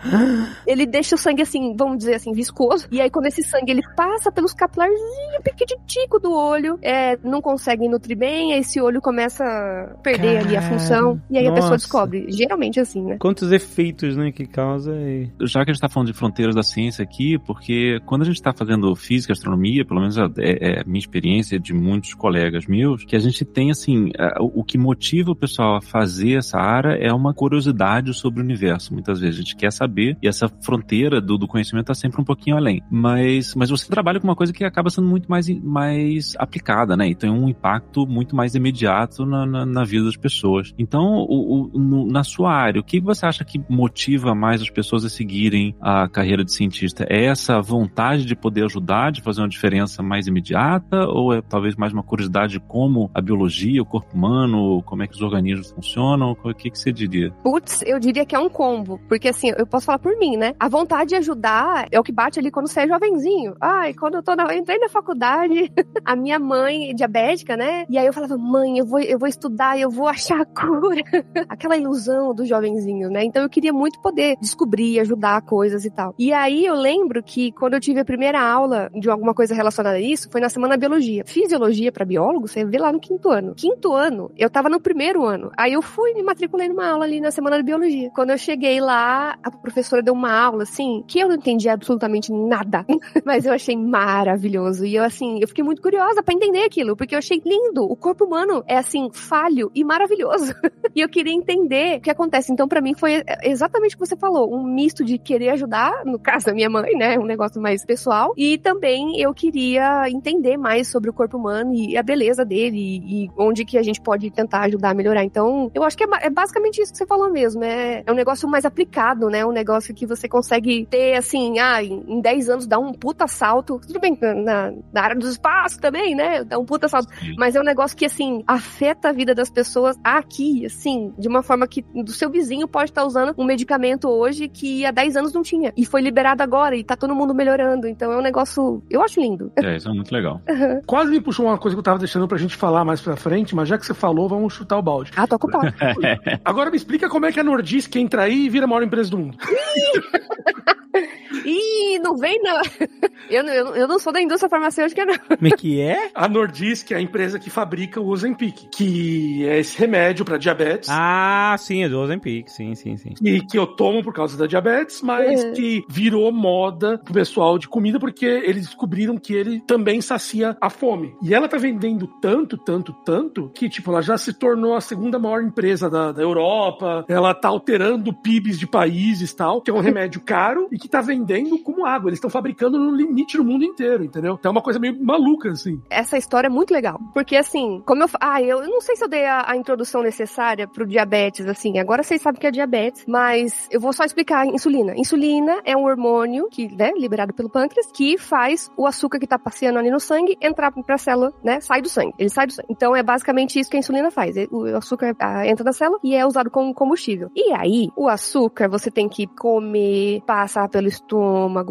ele 0.66 0.86
deixa 0.86 1.16
o 1.16 1.18
sangue 1.18 1.42
assim, 1.42 1.76
vamos 1.76 1.98
dizer 2.00 2.16
assim, 2.16 2.32
viscoso. 2.34 2.88
E 2.92 3.02
aí, 3.02 3.10
quando 3.10 3.26
esse 3.28 3.44
sangue 3.44 3.72
ele 3.72 3.82
passa 3.96 4.32
pelos 4.32 4.54
capilarzinhos 4.54 5.42
pequititico 5.44 6.20
do 6.20 6.27
olho, 6.32 6.78
é, 6.82 7.18
não 7.24 7.42
consegue 7.42 7.88
nutrir 7.88 8.18
bem, 8.18 8.54
aí 8.54 8.60
esse 8.60 8.82
olho 8.82 9.02
começa 9.02 9.44
a 9.44 9.98
perder 10.02 10.40
ali 10.40 10.56
a 10.56 10.62
função. 10.62 11.22
E 11.30 11.38
aí 11.38 11.48
a 11.48 11.52
pessoa 11.52 11.72
nossa. 11.72 11.86
descobre. 11.86 12.26
Geralmente 12.30 12.80
assim, 12.80 13.04
né? 13.04 13.18
Quantos 13.20 13.52
efeitos, 13.52 14.16
né, 14.16 14.32
que 14.32 14.46
causa 14.46 14.94
e... 14.94 15.30
já 15.42 15.64
que 15.64 15.72
a 15.72 15.74
gente 15.74 15.78
está 15.78 15.90
falando 15.90 16.08
de 16.08 16.18
fronteiras 16.18 16.56
da 16.56 16.64
ciência 16.64 17.04
aqui, 17.04 17.38
porque 17.40 18.00
quando 18.06 18.24
a 18.24 18.26
gente 18.26 18.36
está 18.36 18.54
fazendo 18.54 18.96
física, 18.96 19.34
astronomia, 19.34 19.86
pelo 19.86 20.00
menos 20.00 20.18
é, 20.18 20.24
é 20.38 20.84
minha 20.86 21.00
experiência 21.00 21.60
de 21.60 21.74
muitos 21.74 22.14
colegas 22.14 22.66
meus, 22.66 23.04
que 23.04 23.16
a 23.16 23.20
gente 23.20 23.46
tem 23.46 23.72
assim, 23.72 24.12
o 24.40 24.64
que 24.64 24.78
motiva 24.78 25.32
o 25.32 25.36
pessoal 25.36 25.76
a 25.76 25.82
fazer 25.82 26.38
essa 26.38 26.58
área 26.58 26.98
é 27.00 27.12
uma 27.14 27.34
curiosidade 27.34 28.14
sobre 28.14 28.42
o 28.42 28.44
universo. 28.44 28.94
Muitas 28.94 29.20
vezes 29.20 29.36
a 29.36 29.40
gente 29.40 29.56
quer 29.56 29.72
saber 29.72 30.18
e 30.22 30.28
essa 30.28 30.48
fronteira 30.64 31.22
do, 31.22 31.38
do 31.38 31.48
conhecimento 31.48 31.84
está 31.84 31.94
sempre 31.94 32.22
um 32.22 32.26
pouquinho 32.26 32.58
além. 32.58 32.82
Mas, 32.90 33.56
mas 33.56 33.70
você 33.70 33.88
trabalha 33.88 34.20
com 34.20 34.28
uma 34.28 34.36
coisa 34.36 34.54
que 34.54 34.64
acaba 34.64 34.90
sendo 34.90 35.08
muito 35.08 35.30
mais, 35.30 35.48
mais 35.48 36.07
aplicada, 36.38 36.96
né? 36.98 37.10
E 37.10 37.16
tem 37.16 37.30
um 37.30 37.48
impacto 37.50 38.06
muito 38.08 38.36
mais 38.36 38.56
imediato 38.56 39.26
na, 39.26 39.46
na, 39.46 39.66
na 39.66 39.84
vida 39.84 40.06
das 40.06 40.16
pessoas. 40.18 40.74
Então, 40.78 41.04
o, 41.28 41.72
o- 41.74 41.80
no- 41.80 42.08
na 42.08 42.24
sua 42.24 42.52
área, 42.54 42.80
o 42.82 42.84
que 42.84 43.00
você 43.00 43.26
acha 43.26 43.44
que 43.44 43.62
motiva 43.70 44.34
mais 44.36 44.62
as 44.62 44.70
pessoas 44.70 45.04
a 45.06 45.10
seguirem 45.10 45.76
a 45.82 46.08
carreira 46.08 46.44
de 46.44 46.54
cientista? 46.54 47.06
É 47.10 47.26
essa 47.26 47.62
vontade 47.62 48.26
de 48.26 48.36
poder 48.36 48.66
ajudar, 48.66 49.12
de 49.12 49.22
fazer 49.22 49.42
uma 49.42 49.50
diferença 49.50 50.02
mais 50.04 50.28
imediata? 50.28 51.08
Ou 51.08 51.34
é 51.34 51.42
talvez 51.42 51.76
mais 51.76 51.94
uma 51.94 52.04
curiosidade 52.04 52.54
de 52.54 52.60
como 52.60 53.10
a 53.14 53.22
biologia, 53.22 53.82
o 53.82 53.86
corpo 53.86 54.16
humano, 54.16 54.82
como 54.84 55.04
é 55.04 55.08
que 55.08 55.16
os 55.16 55.22
organismos 55.22 55.72
funcionam? 55.72 56.32
O 56.44 56.54
que, 56.54 56.70
que 56.70 56.80
você 56.80 56.92
diria? 56.92 57.32
Putz, 57.44 57.84
eu 57.86 58.00
diria 58.00 58.26
que 58.26 58.36
é 58.36 58.40
um 58.40 58.50
combo. 58.50 59.00
Porque 59.08 59.28
assim, 59.30 59.52
eu 59.58 59.66
posso 59.68 59.86
falar 59.86 60.00
por 60.00 60.18
mim, 60.18 60.38
né? 60.38 60.54
A 60.60 60.68
vontade 60.70 61.10
de 61.10 61.16
ajudar 61.16 61.88
é 61.92 62.00
o 62.00 62.04
que 62.04 62.12
bate 62.12 62.40
ali 62.40 62.52
quando 62.52 62.68
você 62.68 62.82
é 62.82 62.88
jovenzinho. 62.88 63.56
Ai, 63.62 63.94
quando 63.94 64.16
eu 64.16 64.24
tô 64.24 64.36
na, 64.36 64.44
eu 64.54 64.58
entrei 64.58 64.78
na 64.80 64.90
faculdade, 64.90 65.72
a 66.06 66.16
minha 66.16 66.40
mãe 66.40 66.94
diabética, 66.96 67.56
né? 67.56 67.86
E 67.90 67.98
aí 67.98 68.06
eu 68.06 68.14
falava, 68.14 68.38
mãe, 68.38 68.78
eu 68.78 68.86
vou, 68.86 69.00
eu 69.00 69.20
vou 69.20 69.28
estudar, 69.28 69.80
eu 69.80 69.90
vou 69.90 70.08
achar 70.08 70.42
a 70.42 70.46
cura. 70.46 71.04
Aquela 71.50 71.78
ilusão 71.78 72.34
do 72.34 72.46
jovenzinho, 72.46 73.10
né? 73.10 73.24
Então 73.24 73.44
eu 73.44 73.50
queria 73.50 73.74
muito 73.74 74.00
poder 74.02 74.38
descobrir, 74.42 75.00
ajudar 75.00 75.42
coisas 75.42 75.86
e 75.86 75.90
tal. 75.90 76.14
E 76.18 76.34
aí 76.34 76.66
eu 76.66 76.76
lembro 76.76 77.22
que 77.24 77.52
quando 77.52 77.74
eu 77.74 77.80
tive 77.80 78.00
a 78.00 78.06
primeira 78.06 78.42
aula 78.42 78.90
de 78.94 79.10
alguma 79.10 79.34
coisa 79.34 79.54
relacionada 79.54 79.98
a 79.98 80.02
isso, 80.02 80.30
foi 80.30 80.42
na 80.42 80.50
semana 80.50 80.76
da 80.76 80.88
biologia. 80.88 81.24
Fisiologia 81.26 81.92
pra 81.92 82.06
biólogo, 82.06 82.48
você 82.48 82.66
vê 82.66 82.78
lá 82.78 82.92
no 82.92 83.00
quinto 83.00 83.30
ano. 83.30 83.54
Quinto 83.56 83.94
ano, 83.94 84.32
eu 84.38 84.50
tava 84.50 84.70
no 84.70 84.80
primeiro 84.80 85.26
ano. 85.26 85.52
Aí 85.58 85.74
eu 85.74 85.82
fui 85.82 86.12
e 86.12 86.16
me 86.16 86.24
matriculei 86.24 86.68
numa 86.68 86.88
aula 86.88 87.06
ali 87.06 87.20
na 87.20 87.32
semana 87.32 87.58
da 87.58 87.64
biologia. 87.64 88.10
Quando 88.12 88.32
eu 88.32 88.38
cheguei 88.38 88.80
lá, 88.80 89.38
a 89.44 89.52
professora 89.52 90.02
deu 90.02 90.14
uma 90.14 90.32
aula, 90.32 90.64
assim, 90.64 91.04
que 91.08 91.20
eu 91.20 91.28
não 91.28 91.36
entendi 91.36 91.70
absolutamente 91.70 92.32
nada. 92.32 92.86
Mas 93.26 93.46
eu 93.46 93.54
achei 93.54 93.76
maravilhoso. 93.76 94.86
E 94.86 94.96
eu, 94.96 95.04
assim, 95.04 95.40
eu 95.42 95.48
fiquei 95.48 95.64
muito 95.64 95.82
curiosa 95.88 96.22
pra 96.22 96.34
entender 96.34 96.66
aquilo, 96.66 96.98
porque 96.98 97.16
eu 97.16 97.20
achei 97.20 97.42
lindo. 97.46 97.86
O 97.86 97.96
corpo 97.96 98.26
humano 98.26 98.62
é 98.68 98.78
assim, 98.78 99.10
falho 99.14 99.72
e 99.74 99.86
maravilhoso. 99.86 100.54
e 100.94 101.00
eu 101.00 101.08
queria 101.08 101.34
entender 101.34 101.98
o 101.98 102.02
que 102.02 102.10
acontece. 102.10 102.52
Então, 102.52 102.68
pra 102.68 102.82
mim, 102.82 102.94
foi 102.94 103.24
exatamente 103.42 103.96
o 103.96 103.98
que 103.98 104.06
você 104.06 104.18
falou: 104.18 104.54
um 104.54 104.62
misto 104.64 105.06
de 105.06 105.18
querer 105.18 105.52
ajudar, 105.52 106.04
no 106.04 106.20
caso 106.20 106.48
da 106.48 106.54
minha 106.54 106.70
mãe, 106.70 106.94
né? 106.94 107.18
Um 107.18 107.26
negócio 107.26 107.62
mais 107.62 107.86
pessoal. 107.86 108.34
E 108.36 108.58
também 108.58 109.18
eu 109.22 109.34
queria 109.34 110.10
entender 110.10 110.58
mais 110.58 110.90
sobre 110.90 111.10
o 111.10 111.14
corpo 111.14 111.38
humano 111.38 111.74
e 111.74 111.96
a 111.98 112.04
beleza 112.04 112.44
dele 112.44 112.78
e, 112.78 113.24
e 113.24 113.30
onde 113.38 113.64
que 113.64 113.78
a 113.78 113.84
gente 113.84 114.02
pode 114.02 114.30
tentar 114.30 114.64
ajudar 114.64 114.90
a 114.90 114.94
melhorar. 114.94 115.24
Então, 115.24 115.72
eu 115.74 115.84
acho 115.84 115.98
que 115.98 116.04
é, 116.04 116.08
é 116.24 116.30
basicamente 116.30 116.82
isso 116.82 116.92
que 116.92 116.98
você 116.98 117.06
falou 117.06 117.32
mesmo. 117.32 117.64
É, 117.64 118.04
é 118.06 118.12
um 118.12 118.16
negócio 118.16 118.50
mais 118.50 118.66
aplicado, 118.66 119.30
né? 119.30 119.46
Um 119.46 119.54
negócio 119.54 119.96
que 119.96 120.06
você 120.06 120.28
consegue 120.28 120.86
ter, 120.86 121.16
assim, 121.16 121.60
ah, 121.60 121.82
em 121.82 122.20
10 122.20 122.50
anos 122.50 122.68
dá 122.68 122.78
um 122.78 122.92
puta 122.92 123.26
salto. 123.26 123.80
Tudo 123.88 124.02
bem, 124.02 124.18
na, 124.44 124.74
na 124.92 125.02
área 125.02 125.16
do 125.16 125.30
espaço 125.30 125.77
também, 125.80 126.16
né? 126.16 126.44
Dá 126.44 126.58
um 126.58 126.66
puta 126.66 126.88
salto. 126.88 127.08
Mas 127.38 127.56
é 127.56 127.60
um 127.60 127.64
negócio 127.64 127.96
que, 127.98 128.06
assim, 128.06 128.44
afeta 128.48 129.10
a 129.10 129.12
vida 129.12 129.34
das 129.34 129.50
pessoas 129.50 129.98
aqui, 130.04 130.66
assim, 130.66 131.14
de 131.18 131.28
uma 131.28 131.44
forma 131.44 131.68
que 131.68 131.84
do 131.94 132.12
seu 132.12 132.30
vizinho 132.30 132.68
pode 132.68 132.92
estar 132.92 133.06
usando 133.06 133.34
um 133.38 133.46
medicamento 133.46 134.08
hoje 134.10 134.48
que 134.48 134.86
há 134.86 134.92
10 134.92 135.18
anos 135.18 135.34
não 135.34 135.42
tinha. 135.42 135.74
E 135.76 135.86
foi 135.86 136.02
liberado 136.02 136.42
agora 136.44 136.76
e 136.76 136.84
tá 136.84 136.96
todo 136.96 137.16
mundo 137.16 137.34
melhorando. 137.34 137.88
Então 137.88 138.12
é 138.12 138.18
um 138.18 138.22
negócio, 138.22 138.84
eu 138.90 139.02
acho 139.02 139.20
lindo. 139.20 139.52
É, 139.68 139.76
isso 139.76 139.90
é 139.90 139.92
muito 139.92 140.14
legal. 140.14 140.42
Quase 140.86 141.12
me 141.12 141.20
puxou 141.20 141.46
uma 141.46 141.58
coisa 141.58 141.76
que 141.76 141.80
eu 141.80 141.84
tava 141.84 142.00
deixando 142.00 142.26
pra 142.26 142.38
gente 142.38 142.56
falar 142.56 142.86
mais 142.86 143.02
pra 143.02 143.18
frente, 143.18 143.54
mas 143.54 143.68
já 143.68 143.78
que 143.78 143.86
você 143.86 143.94
falou, 143.94 144.30
vamos 144.30 144.54
chutar 144.54 144.78
o 144.78 144.82
balde. 144.82 145.12
Ah, 145.14 145.28
tô 145.28 145.36
ocupado. 145.36 145.74
Agora 146.46 146.72
me 146.72 146.78
explica 146.78 147.10
como 147.10 147.26
é 147.26 147.34
que 147.34 147.40
a 147.40 147.44
Nordisk 147.44 147.94
entra 147.98 148.24
aí 148.24 148.46
e 148.46 148.50
vira 148.50 148.64
a 148.64 148.68
maior 148.68 148.84
empresa 148.84 149.10
do 149.10 149.18
mundo. 149.18 149.38
Ih, 151.48 152.00
não 152.00 152.18
vem 152.18 152.40
não. 152.42 152.62
Eu, 153.30 153.44
eu, 153.44 153.76
eu 153.76 153.88
não 153.90 154.00
sou 154.00 154.14
da 154.14 154.22
indústria 154.22 154.50
farmacêutica, 154.50 155.04
não. 155.04 155.16
Como 155.18 155.48
é 155.48 155.52
que 155.52 155.82
é? 155.82 156.12
A 156.16 156.30
Nordisk 156.30 156.92
é 156.92 156.96
a 156.96 157.02
empresa 157.02 157.38
que 157.38 157.50
fabrica 157.50 158.00
o 158.00 158.08
Ozempic, 158.08 158.70
que 158.74 159.46
é 159.46 159.60
esse 159.60 159.78
remédio 159.78 160.24
pra 160.24 160.38
diabetes. 160.38 160.88
Ah, 160.90 161.54
sim, 161.60 161.84
é 161.84 161.90
do 161.90 162.00
Ozempic, 162.00 162.48
sim, 162.48 162.74
sim, 162.74 162.96
sim. 162.96 163.14
E 163.22 163.42
que 163.42 163.60
eu 163.60 163.68
tomo 163.68 164.02
por 164.02 164.14
causa 164.14 164.38
da 164.38 164.48
diabetes, 164.48 165.02
mas 165.02 165.44
É. 165.44 165.52
que 165.52 165.84
virou 165.90 166.32
moda 166.32 166.98
pro 167.00 167.14
pessoal 167.14 167.58
de 167.58 167.68
comida 167.68 168.00
porque 168.00 168.26
eles 168.26 168.66
descobriram 168.68 169.18
que 169.18 169.34
ele 169.34 169.60
também 169.68 170.00
sacia 170.00 170.56
a 170.62 170.70
fome. 170.70 171.14
E 171.22 171.34
ela 171.34 171.50
tá 171.50 171.58
vendendo 171.58 172.08
tanto, 172.22 172.58
tanto, 172.58 172.94
tanto, 173.04 173.52
que, 173.54 173.68
tipo, 173.68 173.92
ela 173.92 174.02
já 174.02 174.18
se 174.18 174.32
tornou 174.32 174.74
a 174.74 174.80
segunda 174.80 175.20
maior 175.20 175.44
empresa 175.44 175.90
da, 175.90 176.14
da 176.14 176.22
Europa. 176.22 177.04
Ela 177.10 177.34
tá 177.34 177.50
alterando 177.50 178.14
PIBs 178.14 178.58
de 178.58 178.68
países 178.68 179.32
e 179.32 179.36
tal, 179.36 179.62
que 179.62 179.70
é 179.70 179.74
um 179.74 179.82
remédio 179.82 180.22
caro 180.22 180.70
e 180.72 180.78
que 180.78 180.88
tá 180.88 181.02
vendendo 181.02 181.37
como 181.64 181.86
água. 181.86 182.10
Eles 182.10 182.18
estão 182.18 182.30
fabricando 182.30 182.80
no 182.80 182.92
limite 182.96 183.38
no 183.38 183.44
mundo 183.44 183.64
inteiro, 183.64 184.04
entendeu? 184.04 184.36
Então 184.40 184.50
é 184.50 184.54
uma 184.54 184.62
coisa 184.62 184.80
meio 184.80 184.98
maluca, 185.04 185.52
assim. 185.52 185.82
Essa 185.90 186.18
história 186.18 186.48
é 186.48 186.50
muito 186.50 186.74
legal. 186.74 187.00
Porque, 187.14 187.36
assim, 187.36 187.82
como 187.86 188.04
eu. 188.04 188.10
Ah, 188.20 188.42
eu 188.42 188.66
não 188.68 188.82
sei 188.82 188.96
se 188.96 189.04
eu 189.04 189.10
dei 189.10 189.26
a, 189.26 189.50
a 189.52 189.56
introdução 189.56 190.02
necessária 190.02 190.68
pro 190.68 190.86
diabetes, 190.86 191.46
assim. 191.46 191.80
Agora 191.80 192.04
vocês 192.04 192.22
sabem 192.22 192.40
que 192.40 192.48
é 192.48 192.52
diabetes, 192.52 193.06
mas 193.08 193.68
eu 193.72 193.80
vou 193.80 193.94
só 193.94 194.04
explicar 194.04 194.46
insulina. 194.46 194.94
Insulina 194.96 195.62
é 195.64 195.76
um 195.76 195.86
hormônio 195.86 196.48
que, 196.50 196.68
né, 196.74 196.92
liberado 196.98 197.34
pelo 197.34 197.50
pâncreas, 197.50 197.92
que 197.92 198.18
faz 198.18 198.72
o 198.78 198.86
açúcar 198.86 199.20
que 199.20 199.28
tá 199.28 199.38
passeando 199.38 199.80
ali 199.80 199.92
no 199.92 200.00
sangue 200.00 200.38
entrar 200.42 200.72
pra 200.72 200.98
célula, 200.98 201.34
né? 201.44 201.60
Sai 201.60 201.82
do 201.82 201.90
sangue. 201.90 202.14
Ele 202.18 202.30
sai 202.30 202.48
do 202.48 202.54
sangue. 202.54 202.68
Então 202.70 202.96
é 202.96 203.04
basicamente 203.04 203.60
isso 203.60 203.70
que 203.70 203.78
a 203.78 203.80
insulina 203.80 204.12
faz. 204.12 204.36
O 204.52 204.66
açúcar 204.76 205.16
entra 205.46 205.64
na 205.64 205.74
célula 205.74 206.00
e 206.04 206.16
é 206.16 206.26
usado 206.26 206.50
como 206.50 206.74
combustível. 206.74 207.30
E 207.36 207.54
aí, 207.54 207.90
o 207.96 208.08
açúcar 208.08 208.70
você 208.70 208.90
tem 208.90 209.08
que 209.08 209.28
comer, 209.28 210.22
passar 210.26 210.70
pelo 210.70 210.88
estômago, 210.88 211.17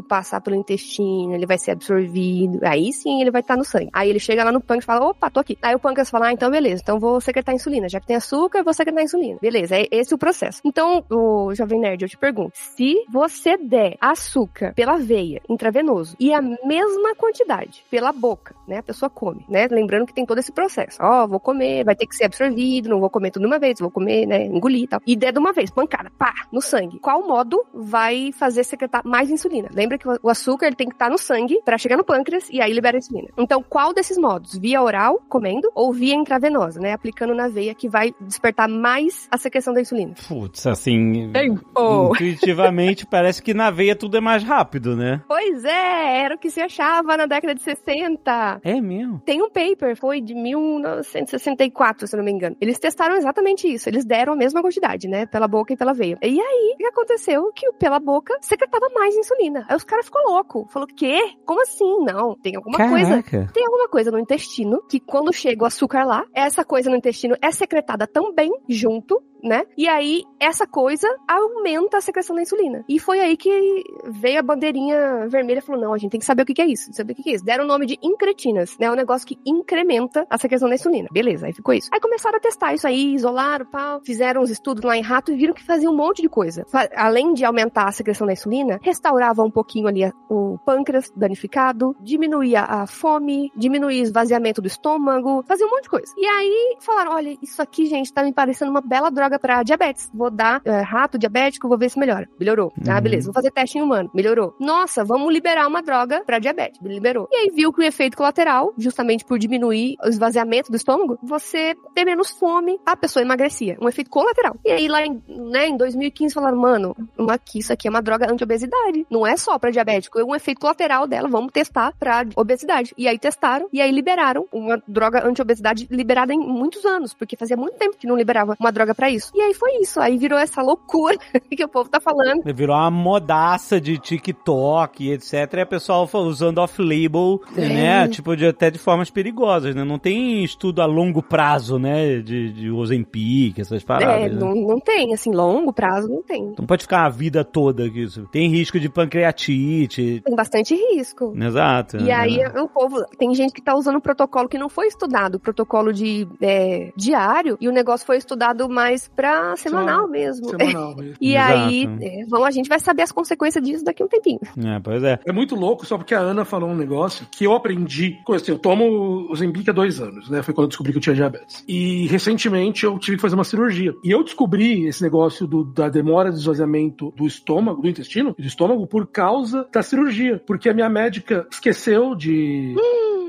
passar 0.09 0.41
pelo 0.41 0.57
intestino, 0.57 1.35
ele 1.35 1.47
vai 1.47 1.59
ser 1.59 1.73
absorvido. 1.73 2.61
Aí 2.63 2.93
sim 2.93 3.21
ele 3.21 3.31
vai 3.31 3.41
estar 3.41 3.57
no 3.57 3.65
sangue. 3.65 3.91
Aí 3.93 4.09
ele 4.09 4.19
chega 4.19 4.45
lá 4.45 4.53
no 4.53 4.61
pâncreas 4.61 4.85
e 4.85 4.87
fala: 4.87 5.07
opa, 5.07 5.31
tô 5.31 5.41
aqui. 5.41 5.59
Aí 5.63 5.75
o 5.75 5.79
pâncreas 5.79 6.11
fala: 6.11 6.27
ah, 6.27 6.33
então 6.33 6.51
beleza, 6.51 6.83
então 6.83 6.99
vou 6.99 7.21
secretar 7.21 7.55
insulina. 7.55 7.89
Já 7.89 8.01
que 8.01 8.07
tem 8.07 8.17
açúcar, 8.17 8.63
vou 8.63 8.75
secretar 8.75 9.03
insulina. 9.03 9.39
Beleza, 9.41 9.77
é 9.77 9.87
esse 9.91 10.15
o 10.15 10.19
processo. 10.19 10.61
Então, 10.65 11.05
o 11.11 11.55
Jovem 11.55 11.81
Nerd, 11.81 12.03
eu 12.03 12.09
te 12.09 12.17
pergunto: 12.17 12.53
se 12.55 13.05
você 13.11 13.57
der 13.57 13.97
açúcar 14.01 14.73
pela 14.75 14.97
veia, 14.97 15.41
intravenoso, 15.49 16.17
e 16.19 16.33
a 16.33 16.41
mesma 16.41 17.15
quantidade 17.17 17.85
pela 17.91 18.13
boca, 18.13 18.55
né? 18.67 18.79
A 18.79 18.83
pessoa 18.83 19.11
come, 19.11 19.45
né? 19.49 19.67
Lembrando 19.71 20.07
que 20.07 20.15
tem 20.15 20.27
todo 20.27 20.39
esse 20.39 20.53
processo. 20.53 20.99
Ó, 21.01 21.27
vou 21.27 21.41
comer, 21.41 21.85
vai 21.85 21.95
ter 21.95 22.07
que 22.07 22.17
ser 22.17 22.25
absorvido, 22.25 22.89
não 22.89 23.01
vou 23.01 23.11
comer 23.11 23.31
tudo 23.31 23.43
de 23.43 23.49
uma 23.49 23.59
vez, 23.59 23.79
vou 23.79 23.91
comer, 23.91 24.27
né? 24.27 24.45
Engolir 24.47 24.85
e 24.85 24.87
tal. 24.87 25.01
E 25.07 25.17
der 25.17 25.33
de 25.33 25.39
uma 25.39 25.53
vez, 25.53 25.71
pancada, 25.71 26.11
pá, 26.19 26.33
no 26.53 26.61
sangue. 26.61 26.99
Qual 26.99 27.27
modo 27.27 27.65
vai 27.73 28.33
fazer 28.33 28.65
secretar 28.65 29.03
mais 29.05 29.31
insulina? 29.37 29.68
Lembra 29.72 29.99
que 29.99 30.07
o 30.09 30.29
açúcar 30.29 30.66
ele 30.66 30.77
tem 30.77 30.88
que 30.88 30.94
estar 30.94 31.11
no 31.11 31.18
sangue 31.18 31.61
pra 31.64 31.79
chegar 31.79 31.96
no 31.96 32.05
pâncreas 32.05 32.49
e 32.51 32.61
aí 32.61 32.72
libera 32.72 32.96
a 32.96 32.99
insulina. 32.99 33.29
Então, 33.38 33.62
qual 33.62 33.94
desses 33.94 34.18
modos? 34.18 34.57
Via 34.59 34.83
oral, 34.83 35.22
comendo, 35.29 35.70
ou 35.75 35.92
via 35.92 36.14
intravenosa, 36.14 36.81
né? 36.81 36.92
Aplicando 36.92 37.35
na 37.35 37.49
veia 37.49 37.75
que 37.75 37.88
vai 37.88 38.12
despertar 38.20 38.68
mais 38.68 39.29
a 39.31 39.38
secreção 39.38 39.72
da 39.72 39.81
insulina. 39.81 40.14
Putz, 40.29 40.66
assim. 40.66 41.31
Tempo! 41.33 42.12
Intuitivamente 42.14 43.07
parece 43.07 43.42
que 43.42 43.55
na 43.55 43.70
veia 43.70 43.94
tudo 43.94 44.16
é 44.16 44.20
mais 44.20 44.42
rápido, 44.42 44.96
né? 44.96 45.22
Pois 45.29 45.64
é, 45.64 46.22
era 46.22 46.35
o 46.35 46.38
que 46.38 46.51
se 46.51 46.61
achava 46.61 47.16
na 47.16 47.27
década 47.27 47.55
de 47.55 47.62
60. 47.62 48.61
É 48.62 48.81
mesmo. 48.81 49.20
Tem 49.25 49.42
um 49.42 49.51
paper, 49.51 49.96
foi 49.96 50.20
de 50.20 50.35
1964, 50.35 52.07
se 52.07 52.14
eu 52.14 52.18
não 52.18 52.25
me 52.25 52.33
engano. 52.33 52.57
Eles 52.61 52.79
testaram 52.79 53.16
exatamente 53.16 53.72
isso. 53.72 53.88
Eles 53.88 54.05
deram 54.05 54.33
a 54.33 54.37
mesma 54.37 54.62
quantidade, 54.62 55.09
né? 55.09 55.27
Pela 55.27 55.49
boca 55.49 55.72
e 55.72 55.77
pela 55.77 55.92
veia. 55.92 56.18
E 56.22 56.40
aí, 56.40 56.72
o 56.75 56.77
que 56.77 56.87
aconteceu? 56.87 57.53
Que 57.55 57.68
o 57.68 57.72
pela 57.72 57.99
boca 57.99 58.37
secretava 58.40 58.88
mais 58.94 59.14
insulina. 59.14 59.26
Aí 59.69 59.77
os 59.77 59.85
caras 59.85 60.07
ficou 60.07 60.23
louco. 60.31 60.67
Falou, 60.71 60.89
quê? 60.89 61.19
Como 61.45 61.62
assim? 61.62 62.05
Não, 62.05 62.35
tem 62.37 62.57
alguma 62.57 62.77
coisa. 62.77 63.23
Caraca. 63.23 63.53
Tem 63.53 63.65
alguma 63.65 63.89
coisa 63.89 64.11
no 64.11 64.19
intestino 64.19 64.83
que 64.89 65.01
quando 65.01 65.33
chega 65.33 65.62
o 65.62 65.67
açúcar 65.67 66.05
lá, 66.05 66.25
essa 66.35 66.65
coisa 66.65 66.91
no 66.91 66.97
intestino 66.97 67.37
é 67.41 67.51
secretada 67.51 68.07
também 68.07 68.51
junto, 68.69 69.23
né? 69.42 69.64
E 69.77 69.88
aí 69.88 70.22
essa 70.40 70.66
coisa 70.66 71.09
aumenta 71.27 71.99
a 71.99 72.01
secreção 72.01 72.37
da 72.37 72.42
insulina. 72.42 72.85
E 72.88 72.99
foi 72.99 73.20
aí 73.20 73.37
que 73.37 73.85
veio 74.05 74.38
a 74.38 74.42
bandeirinha 74.42 75.29
vermelha 75.29 75.59
e 75.59 75.62
falou: 75.62 75.81
não, 75.81 75.92
a 75.92 75.99
gente 75.99 76.11
tem 76.11 76.20
que 76.20 76.27
saber 76.27 76.42
o 76.42 76.46
que 76.46 76.61
é 76.61 76.66
isso. 76.66 76.92
Saber 76.92 77.12
o 77.12 77.16
que 77.16 77.31
é 77.31 77.35
isso. 77.35 77.44
Deram 77.44 77.64
o 77.64 77.66
nome 77.66 77.87
de 77.87 77.99
incretinas, 78.03 78.77
né? 78.79 78.87
É 78.87 78.90
um 78.90 78.96
negócio 78.96 79.27
que 79.27 79.38
incrementa 79.44 80.27
a 80.29 80.38
secreção 80.38 80.68
da 80.68 80.75
insulina. 80.75 81.09
Beleza, 81.12 81.46
aí 81.46 81.53
ficou 81.53 81.75
isso. 81.75 81.88
Aí 81.92 82.01
começaram 82.01 82.37
a 82.37 82.40
testar 82.40 82.75
isso 82.75 82.87
aí, 82.87 83.14
isolaram, 83.14 83.66
pau, 83.66 84.01
fizeram 84.05 84.42
uns 84.42 84.51
estudos 84.51 84.85
lá 84.85 84.96
em 84.96 85.03
rato 85.03 85.33
e 85.33 85.37
viram 85.37 85.55
que 85.55 85.64
fazia 85.64 85.90
um 85.90 85.96
monte 85.96 86.22
de 86.22 86.29
coisa. 86.29 86.64
Além 86.94 87.33
de 87.33 87.44
aumentar 87.44 87.88
a 87.88 87.92
secreção 87.92 88.27
da 88.27 88.33
insulina, 88.33 88.79
restaurava 88.83 89.42
um 89.42 89.51
pouquinho 89.51 89.88
ali 89.88 90.11
o 90.29 90.59
pâncreas 90.64 91.11
danificado, 91.14 91.96
diminuía 92.01 92.62
a 92.62 92.87
fome, 92.87 93.51
diminuía 93.57 94.01
o 94.01 94.05
esvaziamento 94.05 94.61
do 94.61 94.66
estômago, 94.66 95.44
fazia 95.46 95.66
um 95.66 95.70
monte 95.70 95.85
de 95.85 95.90
coisa. 95.90 96.12
E 96.16 96.27
aí 96.27 96.77
falaram: 96.81 97.12
olha, 97.12 97.37
isso 97.42 97.61
aqui, 97.61 97.87
gente, 97.87 98.12
tá 98.12 98.22
me 98.22 98.33
parecendo 98.33 98.70
uma 98.70 98.81
bela 98.81 99.11
droga 99.11 99.36
pra 99.38 99.62
diabetes. 99.62 100.11
Vou 100.12 100.31
dar 100.31 100.61
é, 100.64 100.81
rato 100.81 101.18
diabético, 101.18 101.68
vou 101.68 101.79
ver 101.79 101.90
se 101.90 101.99
melhora. 101.99 102.29
Melhorou. 102.38 102.72
Ah, 102.88 102.96
Uhum. 102.96 103.01
beleza, 103.03 103.27
vou 103.27 103.35
fazer 103.35 103.51
teste 103.51 103.79
em 103.79 103.83
humano. 103.83 104.11
Melhorou. 104.14 104.55
Nossa, 104.61 105.05
vamos 105.05 105.33
liberar 105.33 105.66
uma 105.66 105.83
droga 105.83 106.22
pra 106.25 106.38
diabetes. 106.38 106.81
Liberou. 106.83 107.29
E 107.31 107.37
aí 107.37 107.51
viu 107.55 107.72
que 107.72 107.81
o 107.81 107.85
efeito 107.85 108.16
colateral, 108.16 108.72
justamente 108.79 109.25
por 109.25 109.38
diminuir 109.38 109.96
o 110.05 110.09
esvaziamento 110.09 110.70
do 110.70 110.77
estômago, 110.77 111.18
você 111.22 111.75
ter 111.94 112.05
menos 112.05 112.31
fome, 112.31 112.79
a 112.87 112.96
pessoa 112.96 113.22
emagrecia. 113.22 113.77
Um 113.81 113.88
efeito 113.88 114.11
colateral. 114.11 114.57
E 114.64 114.70
aí 114.70 114.88
lá 114.88 115.05
em, 115.05 115.22
né, 115.29 115.68
em 115.68 115.77
2015 115.77 116.35
falaram, 116.35 116.57
mano, 116.57 116.96
que 117.44 117.59
isso 117.59 117.72
aqui 117.72 117.87
é 117.88 117.90
uma 117.90 118.03
droga 118.03 118.31
anti-obesidade. 118.31 119.07
Não 119.11 119.27
é 119.27 119.37
só 119.37 119.59
pra 119.59 119.70
diabético, 119.70 120.18
é 120.18 120.25
um 120.25 120.35
efeito 120.35 120.61
colateral 120.61 121.07
dela, 121.07 121.29
vamos 121.29 121.53
testar 121.53 121.92
pra 121.99 122.25
obesidade. 122.37 122.92
E 122.96 123.07
aí 123.09 123.18
testaram, 123.18 123.68
e 123.72 123.81
aí 123.81 123.90
liberaram 123.90 124.46
uma 124.53 124.83
droga 124.87 125.27
anti-obesidade 125.27 125.87
liberada 125.90 126.33
em 126.33 126.38
muitos 126.38 126.85
anos, 126.85 127.14
porque 127.14 127.37
fazia 127.37 127.57
muito 127.57 127.77
tempo 127.77 127.96
que 127.96 128.07
não 128.07 128.16
liberava 128.16 128.57
uma 128.59 128.70
droga 128.72 128.94
pra 128.94 129.11
isso. 129.11 129.15
E 129.35 129.40
aí 129.40 129.55
foi 129.55 129.81
isso, 129.81 130.00
aí 130.00 130.16
virou 130.16 130.38
essa 130.38 130.62
loucura 130.62 131.16
que 131.50 131.64
o 131.64 131.68
povo 131.68 131.88
tá 131.88 132.00
falando. 132.00 132.42
Virou 132.55 132.76
uma 132.76 132.90
modaça 132.90 133.81
de 133.81 133.98
TikTok 133.98 135.05
e 135.05 135.12
etc. 135.12 135.33
E 135.55 135.61
a 135.61 135.66
pessoa 135.66 136.09
usando 136.14 136.59
off-label, 136.59 137.40
É. 137.57 137.68
né? 137.68 138.09
Tipo, 138.09 138.37
de, 138.37 138.46
até 138.46 138.70
de 138.70 138.79
formas 138.79 139.11
perigosas, 139.11 139.74
né? 139.74 139.85
Não 139.85 139.98
tem 139.98 140.44
estudo 140.44 140.81
a 140.81 140.87
longo 140.87 141.22
prazo, 141.22 141.79
né? 141.79 142.18
De, 142.20 142.52
de 142.52 142.70
Ozempic, 142.70 143.59
essas 143.59 143.83
paradas. 143.83 144.26
É, 144.26 144.29
né? 144.29 144.40
não, 144.40 144.55
não 144.55 144.81
tem, 144.81 145.12
assim, 145.12 145.33
longo 145.33 145.72
prazo 145.72 146.09
não 146.09 146.22
tem. 146.22 146.55
Não 146.59 146.66
pode 146.66 146.83
ficar 146.83 147.05
a 147.05 147.09
vida 147.09 147.44
toda 147.44 147.88
que 147.88 148.02
isso. 148.02 148.26
Tem 148.33 148.48
risco 148.48 148.79
de 148.79 148.88
pancreatite. 148.88 150.22
Tem 150.24 150.35
bastante 150.35 150.74
risco. 150.74 151.35
Exato. 151.37 151.96
E 151.98 152.05
né? 152.05 152.12
aí 152.12 152.38
o 152.57 152.68
povo, 152.68 153.05
tem 153.18 153.35
gente 153.35 153.52
que 153.52 153.62
tá 153.62 153.74
usando 153.74 153.96
um 153.96 154.00
protocolo 154.00 154.48
que 154.48 154.59
não 154.59 154.68
foi 154.68 154.87
estudado, 154.87 155.38
protocolo 155.38 155.92
de 155.92 156.26
é, 156.40 156.92
diário, 156.96 157.57
e 157.61 157.68
o 157.68 157.72
negócio 157.72 158.07
foi 158.07 158.16
estudado 158.16 158.68
mais 158.68 159.06
pra 159.14 159.57
semanal 159.57 160.09
mesmo. 160.09 160.49
Semanal. 160.51 160.95
mesmo. 160.97 161.14
E 161.21 161.35
Exato. 161.37 161.53
aí, 161.53 161.88
é, 162.01 162.25
vamos, 162.29 162.47
a 162.47 162.51
gente 162.51 162.69
vai 162.69 162.79
saber 162.81 163.03
as 163.03 163.12
consequências 163.12 163.62
disso 163.64 163.85
daqui 163.85 164.03
a 164.03 164.07
um 164.07 164.09
tempinho. 164.09 164.40
É, 164.64 164.81
pois 164.81 165.03
é. 165.03 165.19
É 165.27 165.33
muito 165.33 165.55
louco, 165.55 165.87
só 165.87 165.97
porque 165.97 166.14
a 166.14 166.21
Ana 166.21 166.45
falou 166.45 166.69
um 166.71 166.77
negócio 166.77 167.27
que 167.31 167.45
eu 167.45 167.53
aprendi. 167.55 168.19
Assim, 168.31 168.53
eu 168.53 168.59
tomo 168.59 169.27
o 169.31 169.37
Zembic 169.37 169.69
há 169.69 169.73
dois 169.73 170.01
anos, 170.01 170.29
né? 170.31 170.42
Foi 170.42 170.53
quando 170.55 170.64
eu 170.64 170.69
descobri 170.69 170.92
que 170.92 170.99
eu 170.99 171.03
tinha 171.03 171.14
diabetes. 171.16 171.64
E 171.69 172.07
recentemente 172.09 172.85
eu 172.85 172.99
tive 172.99 173.16
que 173.16 173.23
fazer 173.23 173.35
uma 173.35 173.45
cirurgia. 173.45 173.95
E 174.05 174.11
eu 174.11 174.23
descobri 174.25 174.87
esse 174.87 175.03
negócio 175.03 175.47
do- 175.47 175.64
da 175.64 175.88
demora 175.88 176.31
de 176.31 176.38
esvaziamento 176.38 177.12
do 177.16 177.27
estômago, 177.27 177.83
do 177.83 177.88
intestino, 177.88 178.35
do 178.38 178.47
estômago, 178.47 178.87
por 178.87 179.07
causa 179.07 179.67
da 179.73 179.83
cirurgia. 179.83 180.42
Porque 180.46 180.69
a 180.69 180.75
minha 180.75 180.88
médica 180.88 181.46
esqueceu 181.50 182.15
de. 182.15 182.75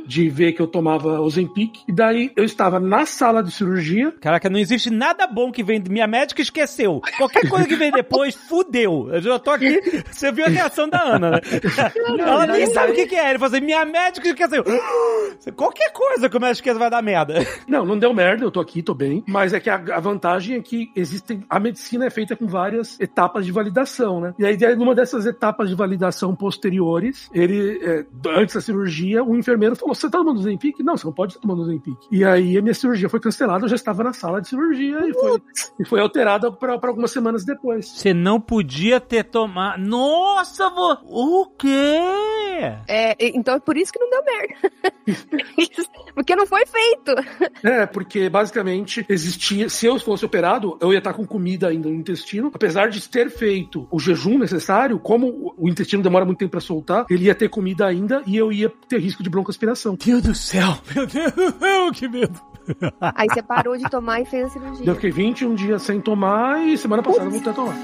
de 0.07 0.29
ver 0.29 0.53
que 0.53 0.61
eu 0.61 0.67
tomava 0.67 1.19
Ozempic. 1.19 1.79
E 1.87 1.91
daí 1.91 2.31
eu 2.35 2.45
estava 2.45 2.79
na 2.79 3.05
sala 3.05 3.43
de 3.43 3.51
cirurgia. 3.51 4.13
Caraca, 4.21 4.49
não 4.49 4.57
existe 4.57 4.89
nada 4.89 5.27
bom 5.27 5.51
que 5.51 5.61
vem. 5.67 5.83
Minha 5.87 6.07
médica 6.07 6.41
esqueceu. 6.41 7.01
Qualquer 7.17 7.47
coisa 7.47 7.67
que 7.67 7.75
vem 7.75 7.91
depois, 7.91 8.33
fudeu. 8.47 9.09
Eu 9.11 9.21
já 9.21 9.37
tô 9.37 9.51
aqui. 9.51 9.79
Você 10.09 10.31
viu 10.31 10.45
a 10.45 10.49
reação 10.49 10.89
da 10.89 11.01
Ana, 11.01 11.31
né? 11.31 11.41
Ela 12.19 12.47
nem 12.47 12.65
sabe 12.67 12.93
o 12.93 12.95
que, 12.95 13.05
que 13.05 13.15
é. 13.15 13.29
Ele 13.29 13.39
falou 13.39 13.55
assim: 13.55 13.65
minha 13.65 13.85
médica 13.85 14.27
esqueceu. 14.27 14.63
Qualquer 15.55 15.91
coisa 15.91 16.29
que 16.29 16.37
o 16.37 16.39
médico 16.39 16.57
esqueça 16.57 16.79
vai 16.79 16.89
dar 16.89 17.01
merda. 17.01 17.45
Não, 17.67 17.85
não 17.85 17.99
deu 17.99 18.13
merda, 18.13 18.45
eu 18.45 18.51
tô 18.51 18.61
aqui, 18.61 18.81
tô 18.81 18.93
bem. 18.93 19.23
Mas 19.27 19.53
é 19.53 19.59
que 19.59 19.69
a, 19.69 19.75
a 19.75 19.99
vantagem 19.99 20.55
é 20.55 20.61
que 20.61 20.89
existem. 20.95 21.43
A 21.49 21.59
medicina 21.59 22.05
é 22.05 22.09
feita 22.09 22.35
com 22.35 22.47
várias 22.47 22.97
etapas 22.99 23.45
de 23.45 23.51
validação, 23.51 24.21
né? 24.21 24.33
E 24.39 24.45
aí, 24.45 24.57
numa 24.75 24.95
dessas 24.95 25.25
etapas 25.25 25.67
de 25.67 25.75
validação 25.75 26.33
posteriores, 26.33 27.29
ele, 27.33 27.79
é, 27.83 28.05
antes 28.29 28.55
da 28.55 28.61
cirurgia, 28.61 29.23
o 29.23 29.35
enfermeiro 29.35 29.75
falou: 29.75 29.93
Você 29.93 30.09
tá 30.09 30.17
tomando 30.17 30.41
Zempic? 30.41 30.79
Não, 30.79 30.95
você 30.95 31.05
não 31.05 31.13
pode 31.13 31.33
estar 31.33 31.41
tomando 31.41 31.65
Zempic. 31.65 31.97
E 32.09 32.23
aí 32.23 32.57
a 32.57 32.61
minha 32.61 32.73
cirurgia 32.73 33.09
foi 33.09 33.19
cancelada, 33.19 33.65
eu 33.65 33.69
já 33.69 33.75
estava 33.75 34.03
na 34.03 34.13
sala 34.13 34.41
de 34.41 34.47
cirurgia 34.47 34.99
e 35.07 35.13
foi, 35.13 35.41
e 35.79 35.85
foi 35.85 35.99
alterada 35.99 36.51
pra, 36.51 36.77
pra 36.77 36.89
algumas 36.89 37.11
semanas 37.11 37.45
depois. 37.45 37.87
Você 37.87 38.13
não 38.13 38.39
podia 38.39 38.99
ter 38.99 39.23
tomado. 39.23 39.81
Nossa, 39.81 40.69
vô... 40.69 40.97
o 41.05 41.45
quê? 41.57 41.99
É, 42.87 43.15
então 43.19 43.55
é 43.55 43.59
por 43.59 43.77
isso 43.77 43.91
que 43.91 43.99
não 43.99 44.09
deu 44.09 44.23
merda. 44.23 44.71
porque 46.15 46.35
não 46.35 46.47
foi 46.47 46.65
feito. 46.65 47.13
É, 47.63 47.85
porque 47.85 48.29
basicamente 48.29 49.05
existia. 49.07 49.69
Se 49.69 49.85
eu 49.85 49.99
fosse 49.99 50.25
operado, 50.25 50.77
eu 50.81 50.91
ia 50.91 50.99
estar 50.99 51.13
com 51.13 51.25
comida 51.25 51.67
ainda 51.67 51.89
no 51.89 51.95
intestino. 51.95 52.51
Apesar 52.53 52.89
de 52.89 53.07
ter 53.07 53.29
feito 53.29 53.87
o 53.91 53.99
jejum 53.99 54.37
necessário, 54.39 54.99
como 54.99 55.53
o 55.57 55.69
intestino 55.69 56.01
demora 56.01 56.25
muito 56.25 56.39
tempo 56.39 56.51
pra 56.51 56.59
soltar, 56.59 57.05
ele 57.09 57.25
ia 57.25 57.35
ter 57.35 57.49
comida 57.49 57.85
ainda 57.85 58.23
e 58.25 58.35
eu 58.35 58.51
ia 58.51 58.71
ter 58.87 58.99
risco 58.99 59.23
de 59.23 59.29
broncoaspiração. 59.29 59.97
Deus 60.03 60.21
do 60.21 60.35
céu, 60.35 60.77
meu 60.93 61.05
Deus 61.05 61.37
que 61.97 62.07
medo. 62.07 62.56
Aí 63.15 63.27
você 63.29 63.41
parou 63.41 63.77
de 63.77 63.89
tomar 63.89 64.21
e 64.21 64.25
fez 64.25 64.45
a 64.45 64.49
cirurgia. 64.49 64.85
Eu 64.85 64.95
fiquei 64.95 65.11
21 65.11 65.55
dias 65.55 65.81
sem 65.81 66.01
tomar 66.01 66.65
e 66.65 66.77
semana 66.77 67.03
passada 67.03 67.25
eu 67.25 67.31
voltei 67.31 67.51
a 67.51 67.55
tomar. 67.55 67.75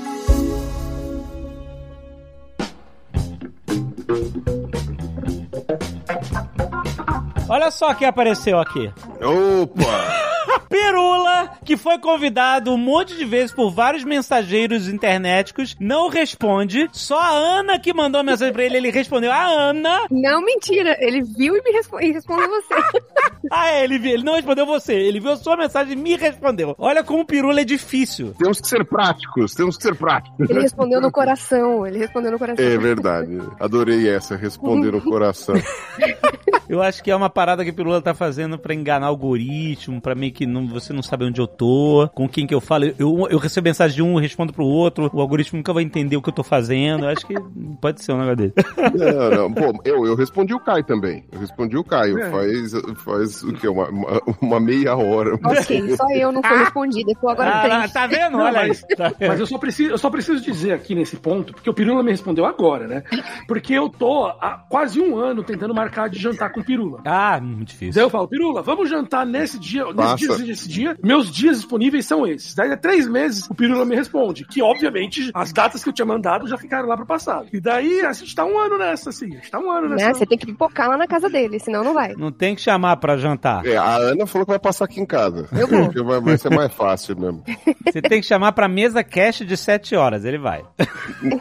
Olha 7.49 7.69
só 7.69 7.93
quem 7.93 8.07
apareceu 8.07 8.59
aqui. 8.59 8.91
Opa! 9.21 10.32
Pirula, 10.73 11.51
que 11.63 11.77
foi 11.77 11.99
convidado 11.99 12.71
um 12.73 12.77
monte 12.77 13.15
de 13.15 13.23
vezes 13.25 13.51
por 13.53 13.69
vários 13.69 14.03
mensageiros 14.03 14.87
internéticos, 14.87 15.75
não 15.79 16.09
responde. 16.09 16.89
Só 16.91 17.19
a 17.19 17.29
Ana 17.29 17.77
que 17.79 17.93
mandou 17.93 18.21
a 18.21 18.23
mensagem 18.23 18.51
pra 18.51 18.63
ele, 18.63 18.77
ele 18.77 18.89
respondeu. 18.89 19.31
A 19.31 19.43
Ana. 19.45 20.05
Não, 20.09 20.41
mentira. 20.43 20.97
Ele 20.99 21.21
viu 21.21 21.55
e 21.55 21.61
me 21.61 21.71
respo- 21.71 22.01
e 22.01 22.11
respondeu 22.11 22.49
você. 22.49 22.73
Ah, 23.51 23.69
é, 23.71 23.83
ele, 23.83 23.99
viu, 23.99 24.13
ele 24.13 24.23
não 24.23 24.35
respondeu 24.35 24.65
você. 24.65 24.93
Ele 24.93 25.19
viu 25.19 25.31
a 25.31 25.35
sua 25.35 25.55
mensagem 25.57 25.93
e 25.93 25.95
me 25.97 26.15
respondeu. 26.15 26.73
Olha 26.79 27.03
como 27.03 27.21
o 27.21 27.25
Pirula 27.25 27.59
é 27.61 27.65
difícil. 27.65 28.33
Temos 28.39 28.59
que 28.61 28.67
ser 28.67 28.83
práticos, 28.85 29.53
temos 29.53 29.75
que 29.77 29.83
ser 29.83 29.95
práticos. 29.95 30.49
Ele 30.49 30.61
respondeu 30.61 30.99
no 31.01 31.11
coração. 31.11 31.85
Ele 31.85 31.99
respondeu 31.99 32.31
no 32.31 32.39
coração. 32.39 32.65
É 32.65 32.77
verdade. 32.77 33.37
Adorei 33.59 34.09
essa, 34.09 34.35
responder 34.37 34.91
no 34.93 35.01
coração. 35.01 35.55
Eu 36.69 36.81
acho 36.81 37.03
que 37.03 37.11
é 37.11 37.15
uma 37.15 37.29
parada 37.29 37.63
que 37.63 37.69
o 37.71 37.73
Pirula 37.73 38.01
tá 38.01 38.13
fazendo 38.13 38.57
pra 38.57 38.73
enganar 38.73 39.07
o 39.07 39.09
algoritmo, 39.09 39.99
pra 40.01 40.15
meio 40.15 40.31
que 40.31 40.45
não, 40.45 40.67
você 40.67 40.93
não 40.93 41.01
sabe 41.03 41.25
onde 41.25 41.39
eu 41.39 41.47
tô, 41.47 42.09
com 42.13 42.27
quem 42.27 42.47
que 42.47 42.53
eu 42.53 42.61
falo. 42.61 42.85
Eu, 42.97 43.27
eu 43.29 43.37
recebo 43.37 43.65
mensagem 43.65 43.95
de 43.95 44.01
um, 44.03 44.13
eu 44.13 44.19
respondo 44.19 44.53
pro 44.53 44.65
outro, 44.65 45.09
o 45.13 45.19
algoritmo 45.21 45.57
nunca 45.57 45.73
vai 45.73 45.83
entender 45.83 46.15
o 46.17 46.21
que 46.21 46.29
eu 46.29 46.33
tô 46.33 46.43
fazendo. 46.43 47.05
Eu 47.05 47.09
acho 47.09 47.25
que 47.25 47.35
pode 47.81 48.03
ser 48.03 48.13
um 48.13 48.17
negócio 48.17 48.37
dele. 48.37 48.53
Não, 48.95 49.29
não. 49.49 49.53
Pô, 49.53 49.81
eu, 49.85 50.05
eu 50.05 50.15
respondi 50.15 50.53
o 50.53 50.59
Caio 50.59 50.83
também. 50.83 51.25
Eu 51.31 51.39
respondi 51.39 51.77
o 51.77 51.83
Caio. 51.83 52.17
É. 52.19 52.29
Faz, 52.29 52.71
faz 53.03 53.43
o 53.43 53.53
quê? 53.53 53.67
Uma, 53.67 53.89
uma, 53.89 54.21
uma 54.41 54.59
meia 54.59 54.95
hora. 54.95 55.35
Ok, 55.43 55.95
só 55.95 56.09
eu 56.11 56.31
não 56.31 56.41
fui 56.41 56.57
respondida. 56.57 57.11
Eu 57.11 57.15
tô 57.15 57.29
agora 57.29 57.49
Ah, 57.83 57.87
tá 57.89 58.07
vendo? 58.07 58.33
Não, 58.37 58.41
Olha 58.45 58.53
mas- 58.67 58.77
isso. 58.77 58.87
Tá? 58.95 59.11
Mas 59.19 59.39
eu 59.39 59.45
só, 59.47 59.57
preciso, 59.57 59.91
eu 59.91 59.97
só 59.97 60.09
preciso 60.09 60.41
dizer 60.41 60.71
aqui 60.73 60.95
nesse 60.95 61.15
ponto, 61.17 61.53
porque 61.53 61.69
o 61.69 61.73
Pirula 61.73 62.03
me 62.03 62.11
respondeu 62.11 62.45
agora, 62.45 62.87
né? 62.87 63.03
Porque 63.47 63.73
eu 63.73 63.89
tô 63.89 64.25
há 64.25 64.63
quase 64.69 64.99
um 65.01 65.17
ano 65.17 65.43
tentando 65.43 65.73
marcar 65.73 66.09
de 66.09 66.19
jantar 66.19 66.51
com 66.51 66.62
o 66.63 66.65
Pirula. 66.65 67.01
Ah, 67.05 67.39
muito 67.39 67.57
Daí 67.57 67.65
difícil. 67.65 68.01
eu 68.01 68.09
falo, 68.09 68.27
Pirula, 68.27 68.61
vamos 68.61 68.89
jantar 68.89 69.25
nesse 69.25 69.59
dia, 69.59 69.85
nesse 69.93 70.15
dia, 70.15 70.27
nesse 70.27 70.37
dia, 70.37 70.47
nesse 70.47 70.69
dia. 70.69 70.97
Meus 71.03 71.31
dias 71.31 71.57
disponíveis 71.57 72.05
são 72.05 72.25
esses. 72.25 72.55
Daí 72.55 72.71
há 72.71 72.77
três 72.77 73.07
meses 73.07 73.47
o 73.49 73.55
Pirula 73.55 73.85
me 73.85 73.95
responde, 73.95 74.45
que 74.45 74.61
obviamente 74.61 75.31
as 75.33 75.51
datas 75.51 75.83
que 75.83 75.89
eu 75.89 75.93
tinha 75.93 76.05
mandado 76.05 76.47
já 76.47 76.57
ficaram 76.57 76.87
lá 76.87 76.95
pro 76.95 77.05
passado. 77.05 77.47
E 77.53 77.59
daí 77.59 78.01
a 78.01 78.13
gente 78.13 78.33
tá 78.33 78.45
um 78.45 78.57
ano 78.57 78.77
nessa, 78.77 79.09
assim. 79.09 79.27
A 79.27 79.35
gente 79.35 79.51
tá 79.51 79.59
um 79.59 79.69
ano 79.71 79.89
nessa. 79.89 80.07
Né? 80.07 80.13
Você 80.13 80.25
tem 80.25 80.37
que 80.37 80.45
pipocar 80.45 80.89
lá 80.89 80.97
na 80.97 81.07
casa 81.07 81.29
dele, 81.29 81.59
senão 81.59 81.83
não 81.83 81.93
vai. 81.93 82.13
Não 82.15 82.31
tem 82.31 82.55
que 82.55 82.61
chamar 82.61 82.97
pra 82.97 83.17
jantar. 83.17 83.65
É, 83.65 83.77
a 83.77 83.95
Ana 83.95 84.25
falou 84.25 84.45
que 84.45 84.51
vai 84.51 84.59
passar 84.59 84.85
aqui 84.85 84.99
em 84.99 85.05
casa. 85.05 85.47
Eu 85.51 85.67
vou. 85.67 85.85
Porque 85.85 86.01
vai, 86.01 86.19
vai 86.21 86.37
ser 86.37 86.49
mais 86.49 86.73
fácil 86.73 87.19
mesmo. 87.19 87.43
Você 87.85 88.01
tem 88.01 88.21
que 88.21 88.27
chamar 88.27 88.53
pra 88.53 88.67
mesa 88.67 89.03
cash 89.03 89.39
de 89.39 89.57
7 89.57 89.95
horas. 89.95 90.25
Ele 90.25 90.37
vai. 90.37 90.63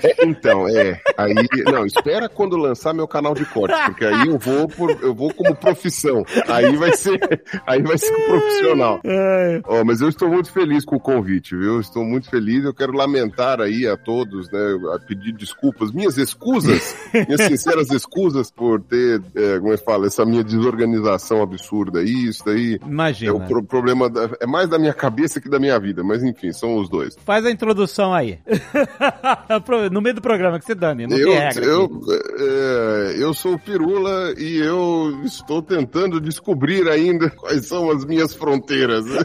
É, 0.02 0.26
então, 0.26 0.68
é. 0.68 1.00
Aí. 1.16 1.34
Não, 1.64 1.86
espera 1.86 2.28
quando 2.28 2.56
lançar 2.56 2.92
meu 2.92 3.06
canal 3.06 3.34
de 3.34 3.44
corte, 3.44 3.74
porque 3.86 4.04
aí 4.04 4.26
eu 4.28 4.38
vou 4.38 4.68
por, 4.68 4.94
eu 5.02 5.14
vou 5.14 5.32
como 5.34 5.54
profissão. 5.54 6.24
Aí 6.48 6.74
vai 6.76 6.92
ser. 6.94 7.18
Aí 7.66 7.82
vai 7.82 7.98
ser 7.98 8.12
profissional. 8.26 9.00
Ó, 9.64 9.84
mas 9.84 10.00
eu 10.00 10.08
estou 10.08 10.28
muito 10.28 10.50
feliz 10.52 10.84
com 10.84 10.96
o 10.96 11.00
convite, 11.00 11.56
viu? 11.56 11.80
Estou 11.80 12.04
muito 12.04 12.28
feliz. 12.30 12.64
Eu 12.64 12.74
quero 12.74 12.92
lamentar 12.92 13.60
aí 13.60 13.86
a 13.86 13.96
todos, 13.96 14.50
né? 14.50 14.60
A 14.94 14.98
pedir 14.98 15.32
desculpas, 15.32 15.92
minhas 15.92 16.16
escusas, 16.18 16.94
minhas 17.12 17.42
sinceras 17.42 17.90
escusas 17.90 18.50
por 18.50 18.80
ter, 18.80 19.20
é, 19.34 19.58
como 19.58 19.72
é 19.72 19.76
que 19.76 19.84
fala, 19.84 20.06
essa 20.06 20.24
minha 20.24 20.44
desorganização 20.44 21.42
absurda 21.42 22.00
aí. 22.00 22.28
Isso 22.28 22.44
daí 22.44 22.78
é 22.82 22.86
Imagina. 22.86 23.34
o 23.34 23.40
pro- 23.46 23.62
problema, 23.64 24.08
da- 24.08 24.30
é 24.40 24.46
mais 24.46 24.68
da 24.68 24.78
minha 24.78 24.94
cabeça 24.94 25.40
que 25.40 25.48
da 25.48 25.58
minha 25.58 25.78
vida, 25.78 26.02
mas 26.04 26.22
enfim, 26.22 26.52
são 26.52 26.76
os 26.76 26.88
dois. 26.88 27.16
Faz 27.24 27.44
a 27.44 27.50
introdução 27.50 28.12
aí. 28.14 28.38
no 29.90 30.00
meio 30.00 30.14
do 30.14 30.22
programa, 30.22 30.58
que 30.58 30.64
você 30.64 30.74
dane. 30.74 31.06
Não 31.06 31.16
eu, 31.16 31.28
tem 31.28 31.38
regra. 31.38 31.64
eu, 31.64 32.00
é, 32.38 33.14
eu 33.18 33.34
sou 33.34 33.54
o 33.54 33.58
Pirula 33.58 34.34
e 34.38 34.58
eu 34.58 34.91
estou 35.24 35.62
tentando 35.62 36.20
descobrir 36.20 36.88
ainda 36.88 37.30
quais 37.30 37.66
são 37.66 37.90
as 37.90 38.04
minhas 38.04 38.34
fronteiras. 38.34 39.04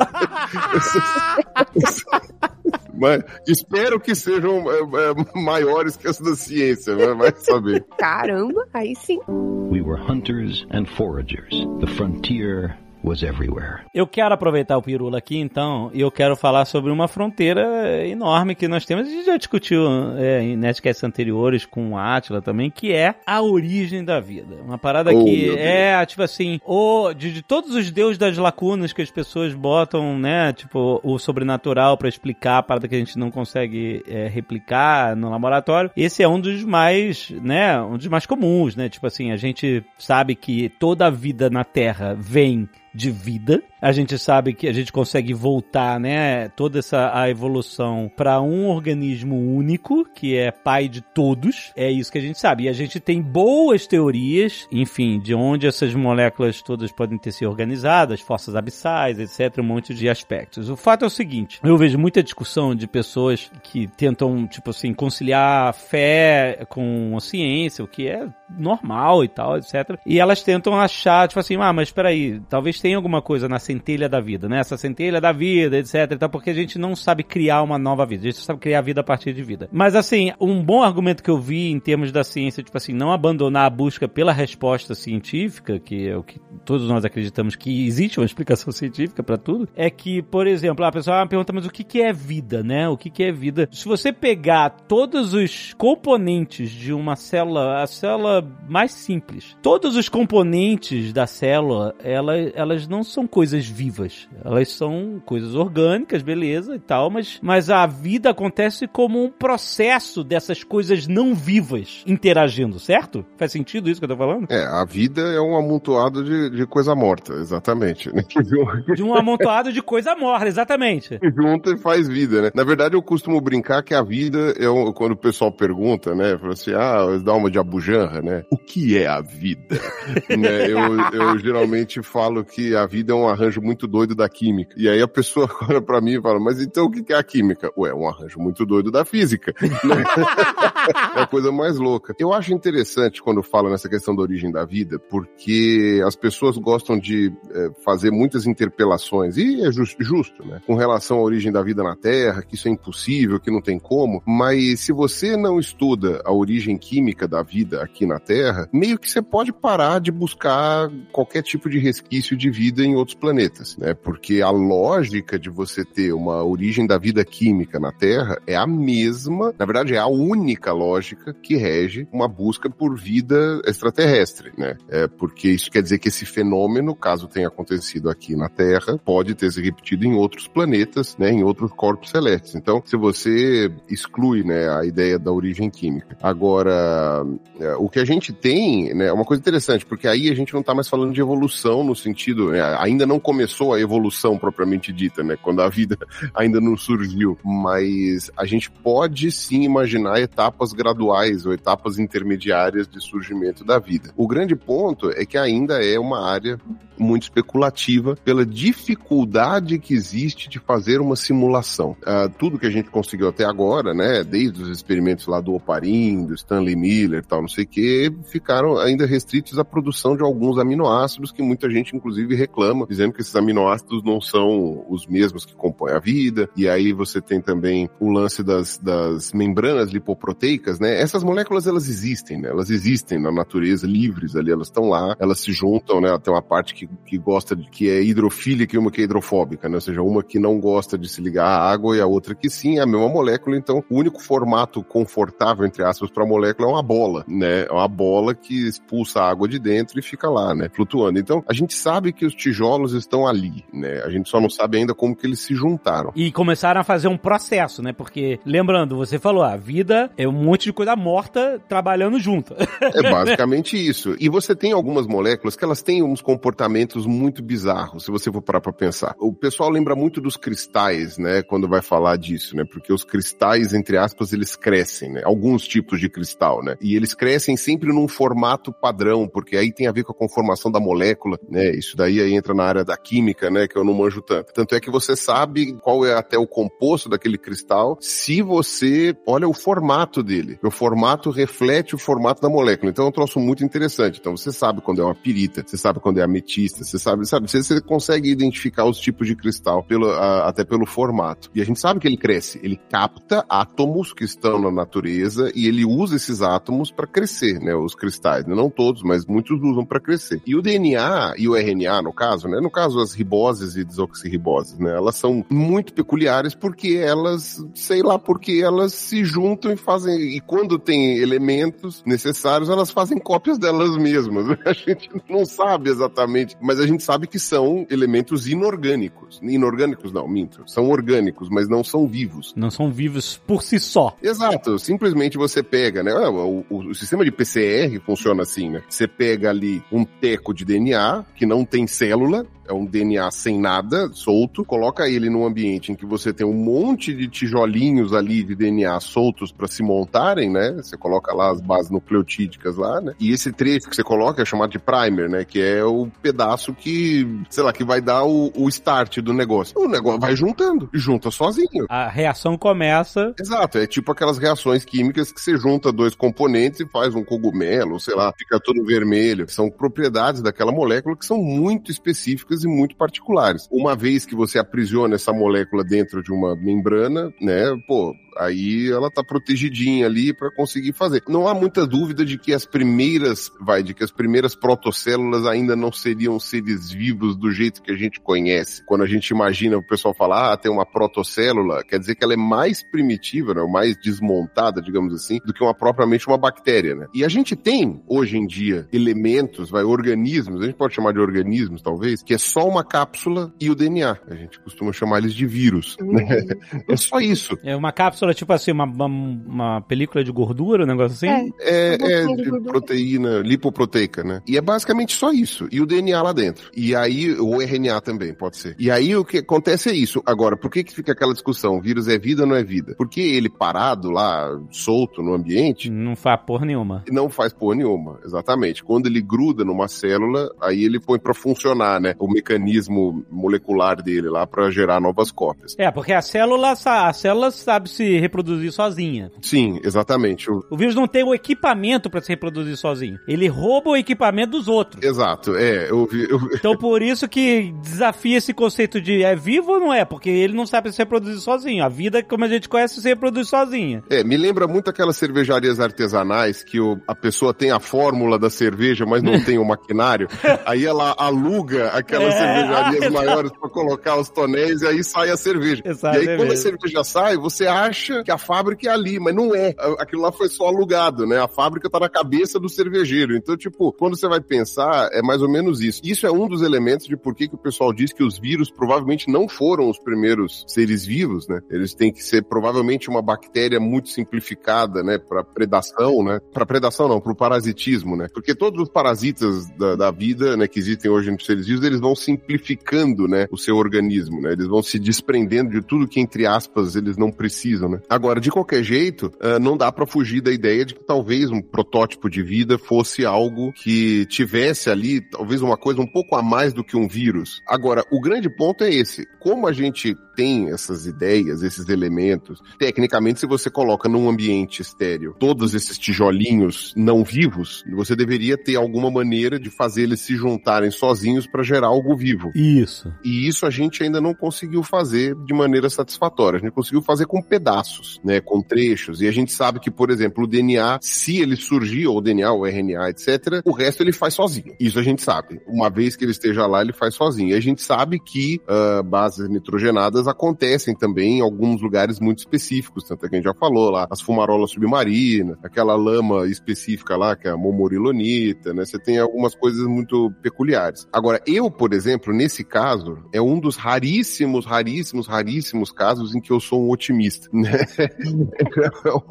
Mas 2.94 3.24
espero 3.48 4.00
que 4.00 4.16
sejam 4.16 4.72
é, 4.72 4.80
é, 4.80 5.40
maiores 5.40 5.96
que 5.96 6.08
as 6.08 6.20
da 6.20 6.36
ciência, 6.36 6.96
né? 6.96 7.14
vai 7.14 7.32
saber. 7.38 7.86
Caramba, 7.98 8.68
aí 8.74 8.96
sim. 8.96 9.20
We 9.28 9.82
were 9.82 10.02
hunters 10.02 10.66
and 10.72 10.86
foragers. 10.86 11.54
The 11.80 11.88
frontier 11.88 12.76
was 13.08 13.24
everywhere. 13.24 13.86
Eu 13.94 14.06
quero 14.06 14.34
aproveitar 14.34 14.78
o 14.78 14.82
Pirula 14.82 15.18
aqui, 15.18 15.38
então, 15.38 15.90
e 15.94 16.02
eu 16.02 16.12
quero 16.12 16.36
falar 16.36 16.66
sobre 16.66 16.92
uma 16.92 17.08
fronteira 17.08 18.06
enorme 18.06 18.54
que 18.54 18.68
nós 18.68 18.86
temos. 18.86 19.08
A 19.08 19.10
gente 19.10 19.26
já 19.26 19.38
discutiu 19.38 19.82
é, 20.18 20.42
em 20.42 20.58
netcasts 20.58 21.04
anteriores 21.04 21.66
com 21.66 21.92
o 21.92 21.98
Atila 21.98 22.42
também, 22.42 22.70
que 22.70 22.92
é 22.92 23.16
a 23.26 23.42
origem 23.42 24.04
da 24.04 24.20
vida. 24.20 24.58
Uma 24.62 24.78
parada 24.78 25.12
Oh, 25.14 25.24
que 25.24 25.58
é, 25.58 26.06
tipo 26.06 26.22
assim, 26.22 26.60
o, 26.66 27.14
de, 27.14 27.32
de 27.32 27.42
todos 27.42 27.74
os 27.74 27.90
deuses 27.90 28.18
das 28.18 28.38
lacunas 28.38 28.92
que 28.92 29.02
as 29.02 29.10
pessoas 29.10 29.54
botam, 29.54 30.20
né, 30.20 30.52
tipo, 30.52 31.00
o 31.02 31.18
sobrenatural 31.18 31.98
pra 31.98 32.10
explicar 32.10 32.58
a 32.58 32.64
parada 32.64 32.88
que 32.88 32.96
a 32.96 33.00
gente 33.00 33.18
não 33.18 33.32
consegue 33.32 34.04
é, 34.08 34.28
replicar 34.28 35.16
no 35.16 35.30
laboratório, 35.30 35.92
esse 35.96 36.22
é 36.22 36.28
um 36.28 36.40
dos 36.40 36.64
mais, 36.64 37.30
né, 37.42 37.82
um 37.82 37.98
dos 37.98 38.08
mais 38.08 38.26
comuns, 38.26 38.76
né, 38.76 38.90
tipo 38.90 39.08
assim, 39.08 39.32
a 39.32 39.38
gente 39.38 39.84
sabe 39.98 40.36
que 40.36 40.68
toda 40.68 41.08
a 41.08 41.10
vida 41.10 41.50
na 41.50 41.64
Terra 41.64 42.14
vem 42.20 42.68
de 42.98 43.12
vida. 43.12 43.62
A 43.82 43.92
gente 43.92 44.18
sabe 44.18 44.54
que 44.54 44.68
a 44.68 44.74
gente 44.74 44.92
consegue 44.92 45.34
voltar, 45.34 46.00
né, 46.00 46.50
toda 46.50 46.80
essa 46.80 47.12
a 47.14 47.30
evolução 47.30 48.12
para 48.16 48.42
um 48.42 48.68
organismo 48.68 49.36
único, 49.36 50.04
que 50.04 50.36
é 50.36 50.52
pai 50.52 50.88
de 50.88 51.02
todos. 51.02 51.72
É 51.76 51.90
isso 51.90 52.12
que 52.12 52.18
a 52.18 52.22
gente 52.22 52.40
sabe. 52.40 52.64
E 52.64 52.70
a 52.70 52.74
gente 52.74 53.00
tem 53.00 53.22
boas 53.22 53.86
teorias, 53.86 54.68
enfim, 54.72 55.20
de 55.20 55.36
onde 55.36 55.68
essas 55.68 55.94
moléculas 55.94 56.62
todas 56.62 56.92
podem 56.92 57.18
ter 57.18 57.32
se 57.32 57.46
organizado, 57.46 58.14
as 58.14 58.22
forças 58.22 58.56
abissais, 58.56 59.20
etc, 59.20 59.60
um 59.60 59.64
monte 59.64 59.94
de 59.94 60.10
aspectos. 60.10 60.70
O 60.70 60.76
fato 60.76 61.04
é 61.04 61.08
o 61.08 61.12
seguinte, 61.12 61.60
eu 61.64 61.78
vejo 61.78 62.00
muita 62.00 62.24
discussão 62.24 62.74
de 62.74 62.88
pessoas 62.88 63.52
que 63.64 63.88
tentam, 63.88 64.48
tipo 64.48 64.72
assim, 64.72 64.94
conciliar 64.94 65.74
fé 65.74 66.66
com 66.70 67.16
a 67.16 67.20
ciência, 67.20 67.84
o 67.84 67.88
que 67.88 68.08
é 68.08 68.28
normal 68.50 69.24
e 69.24 69.28
tal, 69.28 69.58
etc. 69.58 70.00
E 70.06 70.20
elas 70.20 70.42
tentam 70.42 70.80
achar, 70.80 71.28
tipo 71.28 71.40
assim, 71.40 71.56
ah, 71.58 71.74
mas 71.74 71.90
espera 71.90 72.10
aí, 72.10 72.40
talvez 72.50 72.80
tenha 72.80 72.96
alguma 72.96 73.22
coisa 73.22 73.48
na 73.48 73.60
centelha 73.68 74.08
da 74.08 74.20
vida, 74.20 74.48
né? 74.48 74.60
Essa 74.60 74.78
centelha 74.78 75.20
da 75.20 75.32
vida, 75.32 75.78
etc. 75.78 76.12
Então, 76.12 76.30
porque 76.30 76.50
a 76.50 76.54
gente 76.54 76.80
não 76.80 76.96
sabe 76.96 77.24
criar 77.24 77.62
uma 77.62 77.78
nova 77.78 78.06
vida, 78.06 78.24
a 78.24 78.32
gente 78.32 78.40
sabe 78.40 78.60
criar 78.60 78.82
vida 78.82 79.02
a 79.02 79.04
partir 79.04 79.34
de 79.34 79.44
vida. 79.44 79.68
Mas 79.72 79.96
assim, 79.96 80.32
um 80.40 80.64
bom 80.64 80.82
argumento 80.82 81.22
que 81.22 81.30
eu 81.30 81.40
vi 81.40 81.70
em 81.72 81.80
termos 81.80 82.12
da 82.12 82.24
ciência, 82.24 82.64
tipo 82.64 82.78
assim, 82.78 82.94
não 82.94 83.12
abandonar 83.12 83.66
a 83.66 83.70
busca 83.70 84.08
pela 84.08 84.32
resposta 84.32 84.96
científica, 84.96 85.80
que 85.80 86.08
é 86.08 86.16
o 86.16 86.24
que 86.24 86.40
todos 86.66 86.88
nós 86.88 87.04
acreditamos 87.04 87.56
que 87.56 87.86
existe 87.86 88.20
uma 88.20 88.26
explicação 88.26 88.72
científica 88.74 89.22
para 89.22 89.38
tudo, 89.38 89.68
é 89.76 89.90
que, 89.90 90.22
por 90.22 90.48
exemplo, 90.48 90.86
a 90.86 90.92
pessoa 90.92 91.28
pergunta, 91.28 91.52
mas 91.54 91.66
o 91.66 91.70
que, 91.70 91.84
que 91.84 92.02
é 92.02 92.14
vida, 92.14 92.64
né? 92.64 92.88
O 92.88 92.98
que, 92.98 93.10
que 93.10 93.24
é 93.24 93.32
vida? 93.32 93.68
Se 93.72 93.86
você 93.86 94.14
pegar 94.14 94.70
todos 94.70 95.34
os 95.34 95.74
componentes 95.74 96.70
de 96.72 96.94
uma 96.94 97.16
célula, 97.16 97.82
a 97.82 97.88
célula 97.88 98.48
mais 98.70 98.94
simples, 98.94 99.58
todos 99.62 99.96
os 99.96 100.08
componentes 100.08 101.12
da 101.12 101.28
célula, 101.28 101.94
ela, 102.04 102.38
elas 102.38 102.88
não 102.88 103.04
são 103.04 103.28
coisas 103.28 103.57
vivas. 103.66 104.28
Elas 104.44 104.72
são 104.72 105.22
coisas 105.26 105.56
orgânicas, 105.56 106.22
beleza 106.22 106.76
e 106.76 106.80
tal, 106.80 107.10
mas, 107.10 107.40
mas 107.42 107.70
a 107.70 107.86
vida 107.86 108.30
acontece 108.30 108.88
como 108.88 109.24
um 109.24 109.30
processo 109.30 110.24
dessas 110.24 110.64
coisas 110.64 111.08
não 111.08 111.34
vivas 111.34 112.04
interagindo, 112.06 112.80
certo? 112.80 113.26
Faz 113.38 113.52
sentido 113.52 113.90
isso 113.90 114.00
que 114.00 114.06
eu 114.06 114.10
tô 114.10 114.18
falando? 114.18 114.48
É, 114.50 114.66
a 114.66 114.86
vida 114.86 115.22
é 115.22 115.40
um 115.40 115.56
amontoado 115.58 116.24
de, 116.24 116.50
de 116.50 116.66
coisa 116.66 116.94
morta, 116.94 117.34
exatamente. 117.34 118.14
Né? 118.14 118.24
De 118.96 119.04
um 119.04 119.14
amontoado 119.14 119.72
de 119.72 119.82
coisa 119.82 120.16
morta, 120.16 120.48
exatamente. 120.48 121.20
Junta 121.36 121.72
e 121.72 121.78
faz 121.78 122.08
vida, 122.08 122.42
né? 122.42 122.52
Na 122.54 122.64
verdade, 122.64 122.96
eu 122.96 123.02
costumo 123.02 123.40
brincar 123.40 123.84
que 123.84 123.94
a 123.94 124.02
vida 124.02 124.54
é 124.58 124.70
um, 124.70 124.92
quando 124.92 125.12
o 125.12 125.18
pessoal 125.18 125.52
pergunta, 125.52 126.16
né? 126.16 126.38
Fala 126.38 126.54
assim, 126.54 126.74
ah, 126.74 127.18
dá 127.24 127.34
uma 127.34 127.50
de 127.50 127.60
abujanra, 127.60 128.22
né? 128.22 128.44
O 128.52 128.58
que 128.58 128.98
é 128.98 129.08
a 129.08 129.22
vida? 129.22 129.80
né? 130.30 130.68
eu, 130.68 130.98
eu 131.14 131.40
geralmente 131.40 132.02
falo 132.02 132.44
que 132.44 132.76
a 132.76 132.86
vida 132.86 133.14
é 133.14 133.16
um 133.16 133.28
arranjo 133.28 133.47
muito 133.56 133.88
doido 133.88 134.14
da 134.14 134.28
química. 134.28 134.76
E 134.78 134.90
aí 134.90 135.02
a 135.02 135.08
pessoa 135.08 135.50
olha 135.70 135.82
pra 135.82 136.02
mim 136.02 136.18
e 136.18 136.22
fala, 136.22 136.40
mas 136.40 136.62
então 136.62 136.86
o 136.86 136.92
que 136.92 137.14
é 137.14 137.16
a 137.16 137.24
química? 137.24 137.72
Ué, 137.78 137.94
um 137.94 138.08
arranjo 138.08 138.40
muito 138.40 138.66
doido 138.66 138.92
da 138.92 139.06
física. 139.06 139.54
Né? 139.62 140.04
é 141.16 141.22
a 141.22 141.28
coisa 141.28 141.52
mais 141.52 141.78
louca. 141.78 142.14
Eu 142.20 142.34
acho 142.34 142.54
interessante 142.54 143.22
quando 143.22 143.42
falo 143.44 143.70
nessa 143.70 143.90
questão 143.90 144.16
da 144.16 144.22
origem 144.22 144.52
da 144.52 144.66
vida, 144.66 145.00
porque 145.00 146.02
as 146.06 146.16
pessoas 146.16 146.58
gostam 146.58 147.00
de 147.00 147.32
é, 147.52 147.70
fazer 147.84 148.12
muitas 148.12 148.46
interpelações, 148.46 149.38
e 149.38 149.64
é 149.66 149.72
just, 149.72 149.96
justo, 150.00 150.46
né? 150.46 150.62
Com 150.66 150.76
relação 150.76 151.18
à 151.18 151.22
origem 151.22 151.52
da 151.52 151.62
vida 151.62 151.84
na 151.84 151.96
Terra, 151.96 152.42
que 152.42 152.56
isso 152.56 152.68
é 152.68 152.72
impossível, 152.72 153.40
que 153.40 153.52
não 153.52 153.62
tem 153.62 153.80
como, 153.80 154.22
mas 154.26 154.82
se 154.82 154.92
você 154.92 155.36
não 155.38 155.60
estuda 155.60 156.22
a 156.26 156.34
origem 156.34 156.78
química 156.78 157.28
da 157.28 157.42
vida 157.42 157.82
aqui 157.82 158.06
na 158.06 158.20
Terra, 158.20 158.68
meio 158.72 158.98
que 158.98 159.10
você 159.10 159.22
pode 159.22 159.52
parar 159.52 160.00
de 160.00 160.12
buscar 160.12 160.90
qualquer 161.12 161.42
tipo 161.42 161.70
de 161.70 161.80
resquício 161.80 162.36
de 162.36 162.50
vida 162.50 162.84
em 162.84 162.96
outros 162.96 163.16
planetas, 163.16 163.37
né? 163.80 163.94
Porque 163.94 164.42
a 164.42 164.50
lógica 164.50 165.38
de 165.38 165.50
você 165.50 165.84
ter 165.84 166.14
uma 166.14 166.44
origem 166.44 166.86
da 166.86 166.98
vida 166.98 167.24
química 167.24 167.80
na 167.80 167.92
Terra 167.92 168.38
é 168.46 168.56
a 168.56 168.68
mesma, 168.68 169.54
na 169.58 169.66
verdade 169.66 169.96
é 169.96 170.00
a 170.00 170.08
única 170.08 170.74
lógica 170.74 171.34
que 171.34 171.56
rege 171.56 172.08
uma 172.12 172.28
busca 172.28 172.70
por 172.70 172.98
vida 172.98 173.62
extraterrestre, 173.66 174.52
né? 174.58 174.78
É 174.90 175.08
porque 175.08 175.50
isso 175.50 175.72
quer 175.72 175.82
dizer 175.82 176.00
que 176.00 176.08
esse 176.08 176.26
fenômeno, 176.26 176.96
caso 176.96 177.28
tenha 177.28 177.48
acontecido 177.48 178.10
aqui 178.10 178.36
na 178.36 178.50
Terra, 178.50 178.98
pode 179.04 179.36
ter 179.36 179.52
se 179.52 179.62
repetido 179.62 180.06
em 180.06 180.14
outros 180.14 180.48
planetas, 180.48 181.16
né? 181.18 181.32
Em 181.32 181.44
outros 181.44 181.72
corpos 181.72 182.10
celestes. 182.10 182.56
Então, 182.56 182.82
se 182.86 182.98
você 182.98 183.72
exclui, 183.90 184.44
né, 184.44 184.70
a 184.70 184.86
ideia 184.86 185.20
da 185.20 185.32
origem 185.32 185.70
química. 185.70 186.18
Agora, 186.22 187.26
é, 187.60 187.76
o 187.76 187.90
que 187.90 188.00
a 188.00 188.06
gente 188.06 188.34
tem, 188.34 188.94
né, 188.94 189.08
é 189.08 189.14
uma 189.14 189.26
coisa 189.26 189.42
interessante, 189.42 189.86
porque 189.86 190.08
aí 190.08 190.30
a 190.30 190.36
gente 190.36 190.54
não 190.54 190.62
está 190.62 190.74
mais 190.74 190.88
falando 190.88 191.14
de 191.14 191.22
evolução 191.22 191.84
no 191.84 191.96
sentido, 191.96 192.54
é, 192.54 192.62
ainda 192.80 193.06
não 193.06 193.20
começou 193.28 193.74
a 193.74 193.82
evolução 193.82 194.38
propriamente 194.38 194.94
dita, 194.94 195.22
né? 195.22 195.36
Quando 195.36 195.62
a 195.62 195.68
vida 195.68 195.98
ainda 196.34 196.62
não 196.62 196.78
surgiu, 196.78 197.38
mas 197.44 198.32
a 198.38 198.46
gente 198.46 198.72
pode 198.72 199.30
sim 199.34 199.64
imaginar 199.64 200.22
etapas 200.22 200.72
graduais 200.72 201.46
ou 201.46 201.52
etapas 201.52 202.00
intermediárias 202.00 202.88
de 202.88 203.02
surgimento 203.04 203.66
da 203.66 203.80
vida. 203.80 204.14
O 204.16 204.26
grande 204.26 204.56
ponto 204.56 205.10
é 205.10 205.26
que 205.26 205.38
ainda 205.38 205.84
é 205.84 206.00
uma 206.00 206.26
área 206.26 206.58
muito 207.00 207.24
especulativa 207.24 208.16
pela 208.24 208.46
dificuldade 208.46 209.80
que 209.80 209.94
existe 209.94 210.50
de 210.50 210.60
fazer 210.60 211.00
uma 211.00 211.16
simulação. 211.16 211.96
Uh, 212.02 212.30
tudo 212.38 212.60
que 212.60 212.66
a 212.66 212.70
gente 212.70 212.90
conseguiu 212.90 213.28
até 213.28 213.46
agora, 213.46 213.94
né, 213.94 214.24
desde 214.24 214.62
os 214.62 214.70
experimentos 214.70 215.28
lá 215.28 215.40
do 215.40 215.54
Oparin, 215.54 216.26
do 216.26 216.34
Stanley 216.34 216.76
Miller 216.76 217.26
tal, 217.26 217.42
não 217.42 217.48
sei 217.48 217.64
o 217.64 217.68
que, 217.68 218.12
ficaram 218.26 218.78
ainda 218.78 219.06
restritos 219.06 219.58
à 219.60 219.66
produção 219.66 220.16
de 220.16 220.24
alguns 220.24 220.58
aminoácidos 220.58 221.32
que 221.32 221.42
muita 221.42 221.70
gente 221.70 221.96
inclusive 221.96 222.36
reclama, 222.36 222.86
dizendo 222.88 223.14
que 223.14 223.22
esses 223.22 223.36
aminoácidos 223.36 224.04
não 224.04 224.20
são 224.22 224.86
os 224.90 225.08
mesmos 225.08 225.46
que 225.46 225.56
compõem 225.56 225.94
a 225.94 226.00
vida, 226.00 226.50
e 226.56 226.68
aí 226.68 226.94
você 226.94 227.22
tem 227.22 227.42
também 227.42 227.90
o 228.00 228.10
lance 228.10 228.44
das, 228.44 228.78
das 228.78 229.32
membranas 229.34 229.92
lipoproteicas, 229.92 230.80
né, 230.80 231.00
essas 231.00 231.24
moléculas 231.24 231.68
elas 231.68 231.88
existem, 231.88 232.40
né, 232.40 232.50
elas 232.50 232.70
existem 232.70 233.20
na 233.20 233.32
natureza, 233.32 233.88
livres 233.88 234.36
ali, 234.36 234.52
elas 234.52 234.68
estão 234.68 234.90
lá, 234.90 235.16
elas 235.20 235.40
se 235.40 235.52
juntam, 235.52 236.02
né, 236.02 236.18
tem 236.22 236.34
uma 236.34 236.42
parte 236.42 236.74
que, 236.74 236.87
que 237.06 237.18
gosta 237.18 237.56
de, 237.56 237.70
que 237.70 237.90
é 237.90 238.02
hidrofílica 238.02 238.76
e 238.76 238.80
uma 238.80 238.92
que 238.92 239.02
é 239.02 239.04
hidrofóbica, 239.04 239.68
né, 239.70 239.76
ou 239.76 239.82
seja, 239.82 240.02
uma 240.02 240.24
que 240.24 240.40
não 240.40 240.60
gosta 240.60 240.98
de 240.98 241.10
se 241.10 241.22
ligar 241.22 241.48
à 241.48 241.72
água 241.72 241.96
e 241.96 242.02
a 242.02 242.06
outra 242.06 242.36
que 242.36 242.50
sim, 242.50 242.78
é 242.78 242.82
a 242.82 242.86
mesma 242.86 243.08
molécula, 243.10 243.58
então 243.58 243.84
o 243.90 243.98
único 243.98 244.22
formato 244.22 244.84
confortável, 244.84 245.66
entre 245.66 245.84
aspas, 245.84 246.10
para 246.10 246.24
a 246.24 246.28
molécula 246.28 246.68
é 246.68 246.72
uma 246.72 246.84
bola, 246.84 247.24
né, 247.28 247.66
é 247.66 247.72
uma 247.72 247.88
bola 247.88 248.34
que 248.34 248.68
expulsa 248.68 249.22
a 249.22 249.30
água 249.30 249.48
de 249.48 249.60
dentro 249.60 250.00
e 250.00 250.02
fica 250.02 250.30
lá, 250.30 250.54
né, 250.54 250.70
flutuando. 250.74 251.20
Então, 251.20 251.44
a 251.48 251.54
gente 251.54 251.74
sabe 251.74 252.12
que 252.12 252.26
os 252.26 252.34
tijolos 252.34 252.94
estão 252.94 253.28
ali, 253.28 253.66
né, 253.74 254.02
a 254.04 254.10
gente 254.10 254.30
só 254.30 254.40
não 254.40 254.50
sabe 254.50 254.78
ainda 254.78 254.94
como 254.94 255.16
que 255.16 255.26
eles 255.26 255.40
se 255.40 255.56
juntaram. 255.56 256.12
E 256.16 256.32
começaram 256.32 256.82
a 256.82 256.84
fazer 256.84 257.08
um 257.08 257.18
processo, 257.18 257.82
né, 257.82 257.94
porque, 257.94 258.40
lembrando, 258.46 258.96
você 258.96 259.20
falou, 259.20 259.44
a 259.44 259.56
vida 259.56 260.12
é 260.18 260.28
um 260.28 260.32
monte 260.32 260.66
de 260.66 260.74
coisa 260.74 260.96
morta 260.96 261.62
trabalhando 261.68 262.20
junto. 262.20 262.56
É 262.82 263.02
basicamente 263.10 263.78
isso. 263.78 264.16
E 264.20 264.30
você 264.30 264.56
tem 264.56 264.72
algumas 264.72 265.08
moléculas 265.08 265.56
que 265.56 265.64
elas 265.64 265.82
têm 265.82 266.04
uns 266.04 266.22
comportamentos 266.22 266.77
muito 267.06 267.44
bizarros, 267.44 268.06
se 268.06 268.12
você 268.12 268.32
for 268.32 268.42
parar 268.42 268.62
pra 268.62 268.74
pensar. 268.74 269.16
O 269.20 269.34
pessoal 269.34 269.70
lembra 269.70 269.96
muito 269.96 270.20
dos 270.22 270.38
cristais, 270.38 271.18
né, 271.18 271.42
quando 271.42 271.68
vai 271.68 271.82
falar 271.82 272.18
disso, 272.18 272.56
né, 272.56 272.64
porque 272.70 272.92
os 272.92 273.04
cristais, 273.04 273.74
entre 273.74 273.98
aspas, 273.98 274.34
eles 274.34 274.56
crescem, 274.56 275.12
né, 275.12 275.22
alguns 275.24 275.68
tipos 275.68 276.00
de 276.00 276.10
cristal, 276.10 276.64
né, 276.64 276.76
e 276.82 276.96
eles 276.96 277.14
crescem 277.14 277.56
sempre 277.58 277.94
num 277.94 278.08
formato 278.08 278.72
padrão, 278.72 279.28
porque 279.28 279.58
aí 279.58 279.72
tem 279.72 279.88
a 279.88 279.92
ver 279.92 280.04
com 280.04 280.12
a 280.12 280.16
conformação 280.16 280.72
da 280.72 280.80
molécula, 280.80 281.40
né, 281.50 281.72
isso 281.72 281.96
daí 281.96 282.20
aí 282.22 282.34
entra 282.34 282.54
na 282.54 282.64
área 282.64 282.84
da 282.84 282.98
química, 282.98 283.50
né, 283.50 283.68
que 283.68 283.78
eu 283.78 283.84
não 283.84 283.94
manjo 283.94 284.22
tanto. 284.22 284.54
Tanto 284.54 284.76
é 284.76 284.80
que 284.80 284.92
você 284.92 285.16
sabe 285.16 285.74
qual 285.82 286.06
é 286.06 286.14
até 286.14 286.38
o 286.38 286.48
composto 286.48 287.10
daquele 287.10 287.38
cristal 287.38 287.98
se 288.02 288.42
você 288.42 289.16
olha 289.26 289.48
o 289.48 289.54
formato 289.54 290.22
dele. 290.24 290.60
O 290.64 290.72
formato 290.72 291.30
reflete 291.30 291.96
o 291.96 291.98
formato 291.98 292.42
da 292.42 292.50
molécula. 292.50 292.92
Então 292.92 293.06
é 293.06 293.10
um 293.10 293.12
troço 293.12 293.40
muito 293.40 293.64
interessante. 293.64 294.20
Então 294.20 294.36
você 294.36 294.52
sabe 294.52 294.82
quando 294.82 295.02
é 295.02 295.06
uma 295.06 295.16
pirita, 295.16 295.64
você 295.66 295.78
sabe 295.78 296.00
quando 296.00 296.20
é 296.20 296.24
ametista, 296.24 296.67
você 296.70 297.00
sabe, 297.00 297.26
sabe, 297.28 297.50
você, 297.50 297.64
você 297.64 297.82
consegue 297.82 298.30
identificar 298.30 298.86
os 298.86 298.98
tipos 299.00 299.28
de 299.28 299.36
cristal 299.36 299.84
pelo, 299.84 300.10
a, 300.10 300.48
até 300.48 300.64
pelo 300.64 300.86
formato. 300.86 301.50
E 301.54 301.62
a 301.62 301.66
gente 301.66 301.80
sabe 301.80 302.00
que 302.00 302.08
ele 302.08 302.18
cresce. 302.18 302.60
Ele 302.64 302.80
capta 302.90 303.46
átomos 303.50 304.14
que 304.14 304.24
estão 304.24 304.60
na 304.60 304.72
natureza 304.72 305.52
e 305.56 305.68
ele 305.68 305.86
usa 305.86 306.16
esses 306.16 306.42
átomos 306.42 306.92
para 306.92 307.08
crescer, 307.08 307.60
né? 307.60 307.76
Os 307.76 307.96
cristais. 307.96 308.46
Né? 308.46 308.56
Não 308.56 308.70
todos, 308.70 309.04
mas 309.04 309.26
muitos 309.26 309.62
usam 309.62 309.86
para 309.86 310.00
crescer. 310.00 310.42
E 310.46 310.56
o 310.56 310.62
DNA 310.62 311.34
e 311.38 311.48
o 311.48 311.56
RNA, 311.56 312.02
no 312.02 312.14
caso, 312.14 312.48
né? 312.48 312.60
No 312.62 312.70
caso, 312.70 313.00
as 313.00 313.14
riboses 313.14 313.76
e 313.76 313.84
desoxirriboses, 313.84 314.78
né? 314.80 314.96
Elas 314.96 315.16
são 315.16 315.46
muito 315.50 315.94
peculiares 315.94 316.56
porque 316.56 316.96
elas, 316.96 317.64
sei 317.74 318.02
lá, 318.02 318.20
porque 318.20 318.62
elas 318.64 318.94
se 318.94 319.24
juntam 319.24 319.72
e 319.72 319.78
fazem. 319.78 320.36
E 320.36 320.42
quando 320.42 320.80
tem 320.80 321.18
elementos 321.18 322.04
necessários, 322.06 322.70
elas 322.70 322.92
fazem 322.92 323.18
cópias 323.18 323.58
delas 323.58 323.96
mesmas. 323.98 324.46
A 324.66 324.74
gente 324.74 325.10
não 325.30 325.46
sabe 325.46 325.90
exatamente, 325.90 326.57
mas 326.62 326.80
a 326.80 326.88
gente 326.88 327.04
sabe 327.04 327.28
que 327.28 327.40
são 327.40 327.86
elementos 327.90 328.48
inorgânicos. 328.48 329.40
Inorgânicos 329.42 330.12
não, 330.12 330.28
minto. 330.28 330.64
São 330.66 330.90
orgânicos, 330.90 331.50
mas 331.50 331.68
não 331.68 331.84
são 331.84 332.08
vivos. 332.08 332.54
Não 332.56 332.70
são 332.70 332.92
vivos 332.92 333.38
por 333.46 333.64
si 333.64 333.80
só. 333.80 334.16
Exato. 334.22 334.78
Simplesmente 334.80 335.38
você 335.38 335.62
pega, 335.62 336.04
né? 336.04 336.14
O, 336.14 336.66
o, 336.70 336.78
o 336.90 336.96
sistema 336.96 337.24
de 337.24 337.32
PCR 337.32 338.00
funciona 338.06 338.44
assim, 338.44 338.70
né? 338.70 338.84
Você 338.90 339.08
pega 339.08 339.50
ali 339.50 339.84
um 339.92 340.04
teco 340.04 340.54
de 340.54 340.66
DNA 340.66 341.26
que 341.36 341.46
não 341.46 341.64
tem 341.64 341.88
célula, 341.88 342.46
é 342.68 342.74
um 342.74 342.86
DNA 342.86 343.30
sem 343.32 343.60
nada, 343.60 344.10
solto, 344.14 344.66
coloca 344.66 345.08
ele 345.08 345.30
num 345.30 345.46
ambiente 345.46 345.92
em 345.92 345.96
que 345.96 346.06
você 346.06 346.34
tem 346.34 346.46
um 346.46 346.54
monte 346.54 347.14
de 347.14 347.28
tijolinhos 347.28 348.14
ali 348.14 348.44
de 348.44 348.56
DNA 348.56 349.00
soltos 349.00 349.52
para 349.52 349.68
se 349.68 349.82
montarem, 349.82 350.52
né? 350.52 350.74
Você 350.74 350.98
coloca 350.98 351.34
lá 351.34 351.52
as 351.52 351.62
bases 351.62 351.90
nucleotídicas 351.90 352.76
lá, 352.76 353.00
né? 353.00 353.14
E 353.20 353.32
esse 353.32 353.52
trecho 353.52 353.90
que 353.90 353.96
você 353.96 354.04
coloca 354.04 354.42
é 354.42 354.46
chamado 354.46 354.72
de 354.72 354.80
primer, 354.80 355.30
né? 355.30 355.46
Que 355.46 355.62
é 355.62 355.84
o 355.84 356.08
pedaço 356.22 356.74
que, 356.74 357.28
sei 357.50 357.64
lá, 357.64 357.72
que 357.72 357.84
vai 357.84 358.02
dar 358.02 358.24
o, 358.24 358.52
o 358.56 358.68
start 358.70 359.20
do 359.20 359.34
negócio. 359.34 359.80
O 359.80 359.88
negócio 359.88 360.20
vai 360.20 360.36
juntando, 360.36 360.90
junta 360.94 361.32
sozinho. 361.32 361.86
A 361.90 362.08
reação 362.08 362.58
começa. 362.58 363.34
Exato, 363.40 363.78
é 363.78 363.88
tipo 363.88 364.12
aquelas 364.12 364.38
reações 364.38 364.84
químicas 364.84 365.32
que 365.32 365.42
você 365.42 365.58
junta 365.58 365.92
dois 365.92 366.16
componentes 366.16 366.82
e 366.82 366.86
faz 366.86 367.16
um 367.16 367.24
cogumelo, 367.24 368.00
sei 368.00 368.16
lá, 368.16 368.34
fica 368.38 368.60
todo 368.60 368.86
vermelho. 368.86 369.50
São 369.50 369.70
propriedades 369.70 370.42
daquela 370.42 370.72
molécula 370.72 371.16
que 371.16 371.26
são 371.26 371.38
muito 371.38 371.92
específicas 371.92 372.57
específicas 372.58 372.64
e 372.64 372.68
muito 372.68 372.96
particulares. 372.96 373.68
Uma 373.72 373.96
vez 373.96 374.26
que 374.26 374.36
você 374.36 374.58
aprisiona 374.58 375.16
essa 375.16 375.32
molécula 375.32 375.84
dentro 375.84 376.24
de 376.24 376.32
uma 376.32 376.56
membrana, 376.56 377.34
né, 377.40 377.64
pô, 377.88 378.16
Aí 378.40 378.90
ela 378.92 379.10
tá 379.10 379.24
protegidinha 379.24 380.06
ali 380.06 380.34
para 380.34 380.52
conseguir 380.52 380.94
fazer. 380.94 381.24
Não 381.28 381.48
há 381.48 381.54
muita 381.54 381.86
dúvida 381.86 382.26
de 382.26 382.38
que 382.38 382.54
as 382.54 382.66
primeiras, 382.66 383.52
vai, 383.60 383.84
de 383.84 383.94
que 383.94 384.04
as 384.04 384.12
primeiras 384.12 384.56
protocélulas 384.56 385.46
ainda 385.46 385.76
não 385.76 385.92
seriam 385.92 386.40
seres 386.40 386.92
vivos 386.92 387.36
do 387.36 387.52
jeito 387.52 387.82
que 387.82 387.92
a 387.92 387.96
gente 387.96 388.20
conhece. 388.20 388.84
Quando 388.86 389.04
a 389.04 389.08
gente 389.08 389.30
imagina 389.30 389.78
o 389.78 389.84
pessoal 389.84 390.14
falar, 390.14 390.54
ah, 390.54 390.58
tem 390.58 390.72
uma 390.72 390.86
protocélula, 390.86 391.84
quer 391.84 392.00
dizer 392.00 392.16
que 392.16 392.24
ela 392.24 392.34
é 392.34 392.38
mais 392.38 392.84
primitiva, 392.84 393.54
né, 393.54 393.64
mais 393.70 393.98
desmontada, 393.98 394.82
digamos 394.82 395.14
assim, 395.14 395.40
do 395.46 395.54
que 395.54 395.64
uma 395.64 395.74
propriamente 395.74 396.28
uma 396.28 396.38
bactéria, 396.38 396.96
né? 396.96 397.08
E 397.14 397.24
a 397.24 397.30
gente 397.30 397.56
tem 397.56 398.02
hoje 398.08 398.38
em 398.38 398.46
dia 398.46 398.88
elementos, 398.92 399.70
vai, 399.70 399.84
organismos, 399.84 400.62
a 400.62 400.66
gente 400.66 400.76
pode 400.76 400.94
chamar 400.94 401.14
de 401.14 401.20
organismos 401.20 401.82
talvez, 401.82 402.24
que 402.24 402.34
é 402.34 402.38
só 402.38 402.68
uma 402.68 402.84
cápsula 402.84 403.54
e 403.60 403.70
o 403.70 403.76
DNA. 403.76 404.18
A 404.28 404.36
gente 404.36 404.60
costuma 404.60 404.92
chamar 404.92 405.20
eles 405.20 405.34
de 405.34 405.46
vírus. 405.46 405.98
Né? 406.00 406.28
É 406.90 406.96
só 406.96 407.20
isso. 407.20 407.58
É 407.64 407.76
uma 407.76 407.92
cápsula, 407.92 408.27
tipo 408.34 408.52
assim, 408.54 408.72
uma, 408.72 408.86
uma, 408.86 409.06
uma 409.06 409.82
película 409.82 410.24
de 410.24 410.32
gordura, 410.32 410.84
um 410.84 410.88
negócio 410.88 411.16
assim? 411.16 411.52
É. 411.60 411.96
É, 411.96 412.24
é 412.24 412.26
de 412.26 412.62
proteína 412.62 413.40
lipoproteica, 413.40 414.24
né? 414.24 414.42
E 414.48 414.58
é 414.58 414.62
basicamente 414.62 415.14
só 415.16 415.32
isso. 415.32 415.68
E 415.72 415.82
o 415.82 415.86
DNA 415.86 416.22
lá 416.22 416.34
dentro. 416.34 416.70
E 416.76 416.96
aí, 416.96 417.34
o 417.34 417.62
RNA 417.62 418.02
também, 418.02 418.34
pode 418.34 418.58
ser. 418.58 418.76
E 418.80 418.90
aí, 418.92 419.16
o 419.16 419.26
que 419.26 419.40
acontece 419.40 419.90
é 419.90 419.94
isso. 419.94 420.22
Agora, 420.26 420.58
por 420.58 420.70
que 420.72 420.84
que 420.84 420.94
fica 420.94 421.12
aquela 421.12 421.34
discussão? 421.34 421.78
O 421.78 421.82
vírus 421.82 422.08
é 422.08 422.18
vida 422.18 422.44
ou 422.44 422.48
não 422.48 422.56
é 422.56 422.64
vida? 422.64 422.96
Porque 422.98 423.22
ele 423.22 423.50
parado 423.50 424.10
lá, 424.10 424.50
solto 424.72 425.22
no 425.22 425.34
ambiente, 425.34 425.90
Não 425.90 426.16
faz 426.16 426.40
porra 426.46 426.66
nenhuma. 426.66 427.04
não 427.12 427.30
faz 427.30 427.54
porra 427.54 427.76
nenhuma, 427.76 428.20
exatamente. 428.26 428.84
Quando 428.84 429.08
ele 429.08 429.22
gruda 429.22 429.64
numa 429.64 429.88
célula, 429.88 430.50
aí 430.62 430.84
ele 430.84 431.00
põe 431.00 431.20
pra 431.20 431.34
funcionar, 431.34 432.00
né? 432.00 432.14
O 432.20 432.28
mecanismo 432.32 433.26
molecular 433.30 434.02
dele 434.02 434.30
lá 434.30 434.46
pra 434.46 434.70
gerar 434.70 435.00
novas 435.00 435.32
cópias. 435.32 435.76
É, 435.78 435.90
porque 435.92 436.14
a 436.14 436.22
célula, 436.22 436.74
a 436.86 437.14
célula 437.14 437.52
sabe 437.52 437.90
se 437.90 438.17
reproduzir 438.20 438.72
sozinha. 438.72 439.32
Sim, 439.42 439.80
exatamente. 439.84 440.50
O- 440.52 440.64
O 440.70 440.78
vírus 440.78 440.96
não 440.96 441.08
tem 441.08 441.24
o 441.24 441.34
equipamento 441.34 442.10
pra 442.10 442.22
se 442.22 442.30
reproduzir 442.30 442.76
sozinho. 442.78 443.18
Ele 443.28 443.48
rouba 443.48 443.92
o 443.92 443.98
equipamento 443.98 444.52
dos 444.52 444.68
outros. 444.68 445.04
Exato, 445.04 445.56
é. 445.56 445.90
Eu 445.90 446.08
eu, 446.12 446.40
Então 446.54 446.76
por 446.78 447.02
isso 447.02 447.28
que 447.28 447.74
desafia 447.82 448.38
esse 448.38 448.54
conceito 448.54 449.00
de 449.02 449.24
é 449.24 449.36
vivo 449.36 449.72
ou 449.74 449.80
não 449.80 449.94
é? 449.94 450.06
Porque 450.06 450.30
ele 450.30 450.54
não 450.54 450.66
sabe 450.66 450.92
se 450.92 450.98
reproduzir 450.98 451.40
sozinho. 451.40 451.84
A 451.84 451.90
vida, 451.90 452.24
como 452.24 452.44
a 452.46 452.48
gente 452.48 452.68
conhece, 452.70 453.02
se 453.02 453.08
reproduz 453.08 453.48
sozinha. 453.50 454.04
É, 454.10 454.24
me 454.24 454.38
lembra 454.38 454.68
muito 454.68 454.90
aquelas 454.90 455.18
cervejarias 455.18 455.80
artesanais 455.80 456.64
que 456.64 456.80
o- 456.80 457.00
a 457.08 457.16
pessoa 457.16 457.54
tem 457.54 457.72
a 457.72 457.80
fórmula 457.80 458.38
da 458.40 458.50
cerveja, 458.50 459.06
mas 459.06 459.22
não 459.24 459.44
tem 459.44 459.58
o 459.58 459.66
maquinário. 459.68 460.28
Aí 460.66 460.86
ela 460.86 461.16
aluga 461.18 461.90
aquelas 461.90 462.34
É, 462.34 462.38
cervejarias 462.38 462.96
exato. 463.04 463.14
maiores 463.14 463.52
para 463.52 463.70
colocar 463.70 464.18
os 464.20 464.30
tonéis 464.30 464.82
e 464.82 464.88
aí 464.88 465.04
sai 465.04 465.30
a 465.30 465.38
cerveja. 465.38 465.82
Exato, 465.86 466.18
e 466.18 466.22
aí 466.22 466.28
é 466.28 466.38
quando 466.38 466.52
a 466.52 466.56
cerveja 466.56 467.04
sai, 467.04 467.38
você 467.38 467.66
acha 467.68 468.07
que 468.24 468.32
a 468.32 468.38
fábrica 468.38 468.88
é 468.88 468.92
ali, 468.92 469.20
mas 469.20 469.36
não 469.36 469.56
é. 469.56 469.74
Aquilo 470.00 470.22
lá 470.22 470.32
foi 470.32 470.50
só 470.50 470.68
alugado, 470.68 471.26
né? 471.26 471.40
A 471.40 471.48
fábrica 471.48 471.90
tá 471.90 472.00
na 472.00 472.10
cabeça 472.10 472.60
do 472.60 472.70
cervejeiro. 472.70 473.36
Então, 473.36 473.56
tipo, 473.58 473.92
quando 473.94 474.18
você 474.18 474.28
vai 474.28 474.42
pensar, 474.42 475.10
é 475.12 475.22
mais 475.22 475.42
ou 475.42 475.50
menos 475.50 475.82
isso. 475.82 476.02
Isso 476.04 476.26
é 476.26 476.32
um 476.32 476.48
dos 476.48 476.62
elementos 476.62 477.08
de 477.08 477.18
por 477.18 477.36
que, 477.36 477.48
que 477.48 477.56
o 477.56 477.60
pessoal 477.60 477.94
diz 477.94 478.14
que 478.14 478.24
os 478.24 478.38
vírus 478.38 478.70
provavelmente 478.70 479.32
não 479.32 479.48
foram 479.48 479.90
os 479.90 480.00
primeiros 480.00 480.66
seres 480.68 481.06
vivos, 481.06 481.48
né? 481.48 481.62
Eles 481.70 481.94
têm 481.94 482.12
que 482.12 482.24
ser 482.24 482.44
provavelmente 482.44 483.10
uma 483.10 483.22
bactéria 483.22 483.80
muito 483.80 484.10
simplificada, 484.10 485.04
né? 485.04 485.18
Para 485.18 485.44
predação, 485.44 486.24
né? 486.24 486.40
Para 486.54 486.66
predação 486.66 487.08
não, 487.08 487.20
para 487.20 487.32
o 487.32 487.36
parasitismo, 487.36 488.16
né? 488.16 488.28
Porque 488.34 488.56
todos 488.56 488.82
os 488.82 488.90
parasitas 488.90 489.70
da, 489.78 489.96
da 489.96 490.12
vida, 490.12 490.58
né, 490.58 490.68
que 490.68 490.80
existem 490.80 491.10
hoje 491.10 491.32
nos 491.32 491.46
seres 491.46 491.66
vivos, 491.68 491.86
eles 491.86 492.00
vão 492.00 492.16
simplificando, 492.16 493.28
né, 493.28 493.48
o 493.52 493.58
seu 493.58 493.76
organismo, 493.76 494.42
né? 494.42 494.52
Eles 494.52 494.68
vão 494.68 494.82
se 494.82 495.00
desprendendo 495.00 495.72
de 495.72 495.82
tudo 495.82 496.08
que 496.08 496.20
entre 496.20 496.46
aspas 496.46 496.96
eles 496.96 497.18
não 497.18 497.32
precisam, 497.32 497.90
né? 497.90 497.97
Agora, 498.10 498.40
de 498.40 498.52
qualquer 498.52 498.84
jeito, 498.84 499.32
ah, 499.42 499.60
não 499.60 499.78
dá 499.78 499.92
para 499.92 500.06
fugir 500.06 500.42
da 500.42 500.52
ideia 500.52 500.86
de 500.86 500.96
que 500.96 501.06
talvez 501.06 501.50
um 501.52 501.62
protótipo 501.62 502.30
de 502.30 502.42
vida 502.42 502.78
fosse 502.78 503.26
algo 503.26 503.72
que 503.74 504.26
tivesse 504.28 504.90
ali 504.90 505.22
talvez 505.22 505.62
uma 505.62 505.78
coisa 505.78 506.02
um 506.02 506.08
pouco 506.08 506.36
a 506.36 506.42
mais 506.42 506.74
do 506.74 506.84
que 506.84 506.98
um 506.98 507.08
vírus. 507.08 507.62
Agora, 507.68 508.04
o 508.12 508.20
grande 508.20 508.50
ponto 508.50 508.84
é 508.84 508.94
esse: 508.94 509.26
como 509.40 509.68
a 509.68 509.74
gente 509.74 510.16
tem 510.36 510.70
essas 510.70 511.08
ideias, 511.08 511.64
esses 511.64 511.90
elementos, 511.90 512.62
tecnicamente, 512.78 513.40
se 513.40 513.48
você 513.48 513.72
coloca 513.72 514.08
num 514.08 514.30
ambiente 514.30 514.84
estéreo 514.84 515.36
todos 515.40 515.74
esses 515.74 515.98
tijolinhos 515.98 516.94
não 516.96 517.24
vivos, 517.24 517.84
você 517.92 518.16
deveria 518.16 518.56
ter 518.58 518.76
alguma 518.76 519.10
maneira 519.10 519.60
de 519.60 519.70
fazer 519.70 520.04
eles 520.04 520.22
se 520.22 520.36
juntarem 520.36 520.92
sozinhos 520.92 521.48
para 521.48 521.64
gerar 521.64 521.88
algo 521.88 522.16
vivo. 522.16 522.52
Isso. 522.54 523.12
E 523.24 523.48
isso 523.48 523.66
a 523.66 523.70
gente 523.70 524.04
ainda 524.04 524.22
não 524.22 524.34
conseguiu 524.34 524.84
fazer 524.84 525.36
de 525.46 525.54
maneira 525.54 525.90
satisfatória. 525.90 526.58
A 526.58 526.62
gente 526.62 526.74
conseguiu 526.74 527.02
fazer 527.02 527.26
com 527.26 527.42
pedaços, 527.42 527.87
né, 528.24 528.40
com 528.40 528.62
trechos. 528.62 529.22
E 529.22 529.28
a 529.28 529.32
gente 529.32 529.52
sabe 529.52 529.80
que, 529.80 529.92
por 529.92 530.10
exemplo, 530.10 530.44
o 530.44 530.48
DNA, 530.48 531.00
se 531.02 531.38
ele 531.40 531.56
surgir, 531.56 532.08
ou 532.08 532.18
o 532.18 532.22
DNA, 532.22 532.52
o 532.52 532.66
RNA, 532.66 533.10
etc., 533.10 533.62
o 533.66 533.72
resto 533.72 534.04
ele 534.04 534.12
faz 534.12 534.34
sozinho. 534.34 534.76
Isso 534.80 535.00
a 535.00 535.04
gente 535.04 535.22
sabe. 535.22 535.62
Uma 535.68 535.90
vez 535.90 536.16
que 536.16 536.24
ele 536.24 536.32
esteja 536.32 536.66
lá, 536.66 536.82
ele 536.82 536.94
faz 536.94 537.16
sozinho. 537.16 537.50
E 537.50 537.54
a 537.54 537.60
gente 537.60 537.82
sabe 537.82 538.20
que 538.20 538.62
ah, 538.68 539.02
bases 539.04 539.50
nitrogenadas 539.50 540.28
acontecem 540.28 540.96
também 540.96 541.40
em 541.40 541.42
alguns 541.42 541.82
lugares 541.82 542.20
muito 542.20 542.40
específicos, 542.40 543.04
tanto 543.04 543.26
é 543.26 543.30
que 543.30 543.36
a 543.36 543.38
gente 543.38 543.46
já 543.46 543.54
falou 543.54 543.90
lá, 543.90 544.08
as 544.10 544.22
fumarolas 544.22 544.72
submarinas, 544.72 545.58
aquela 545.64 545.96
lama 545.96 546.48
específica 546.48 547.16
lá, 547.16 547.36
que 547.36 547.48
é 547.48 547.52
a 547.52 547.58
momorilonita, 547.58 548.74
né? 548.74 548.86
Você 548.86 549.00
tem 549.00 549.18
algumas 549.18 549.56
coisas 549.56 549.86
muito 549.88 550.32
peculiares. 550.42 551.08
Agora, 551.12 551.42
eu, 551.46 551.70
por 551.70 551.94
exemplo, 551.94 552.34
nesse 552.34 552.64
caso, 552.64 553.18
é 553.34 553.42
um 553.42 553.60
dos 553.60 553.76
raríssimos, 553.76 554.66
raríssimos, 554.66 555.28
raríssimos 555.28 555.92
casos 555.92 556.36
em 556.36 556.42
que 556.42 556.52
eu 556.52 556.60
sou 556.60 556.84
um 556.84 556.92
otimista? 556.92 557.48
É 559.06 559.12
um, 559.12 559.26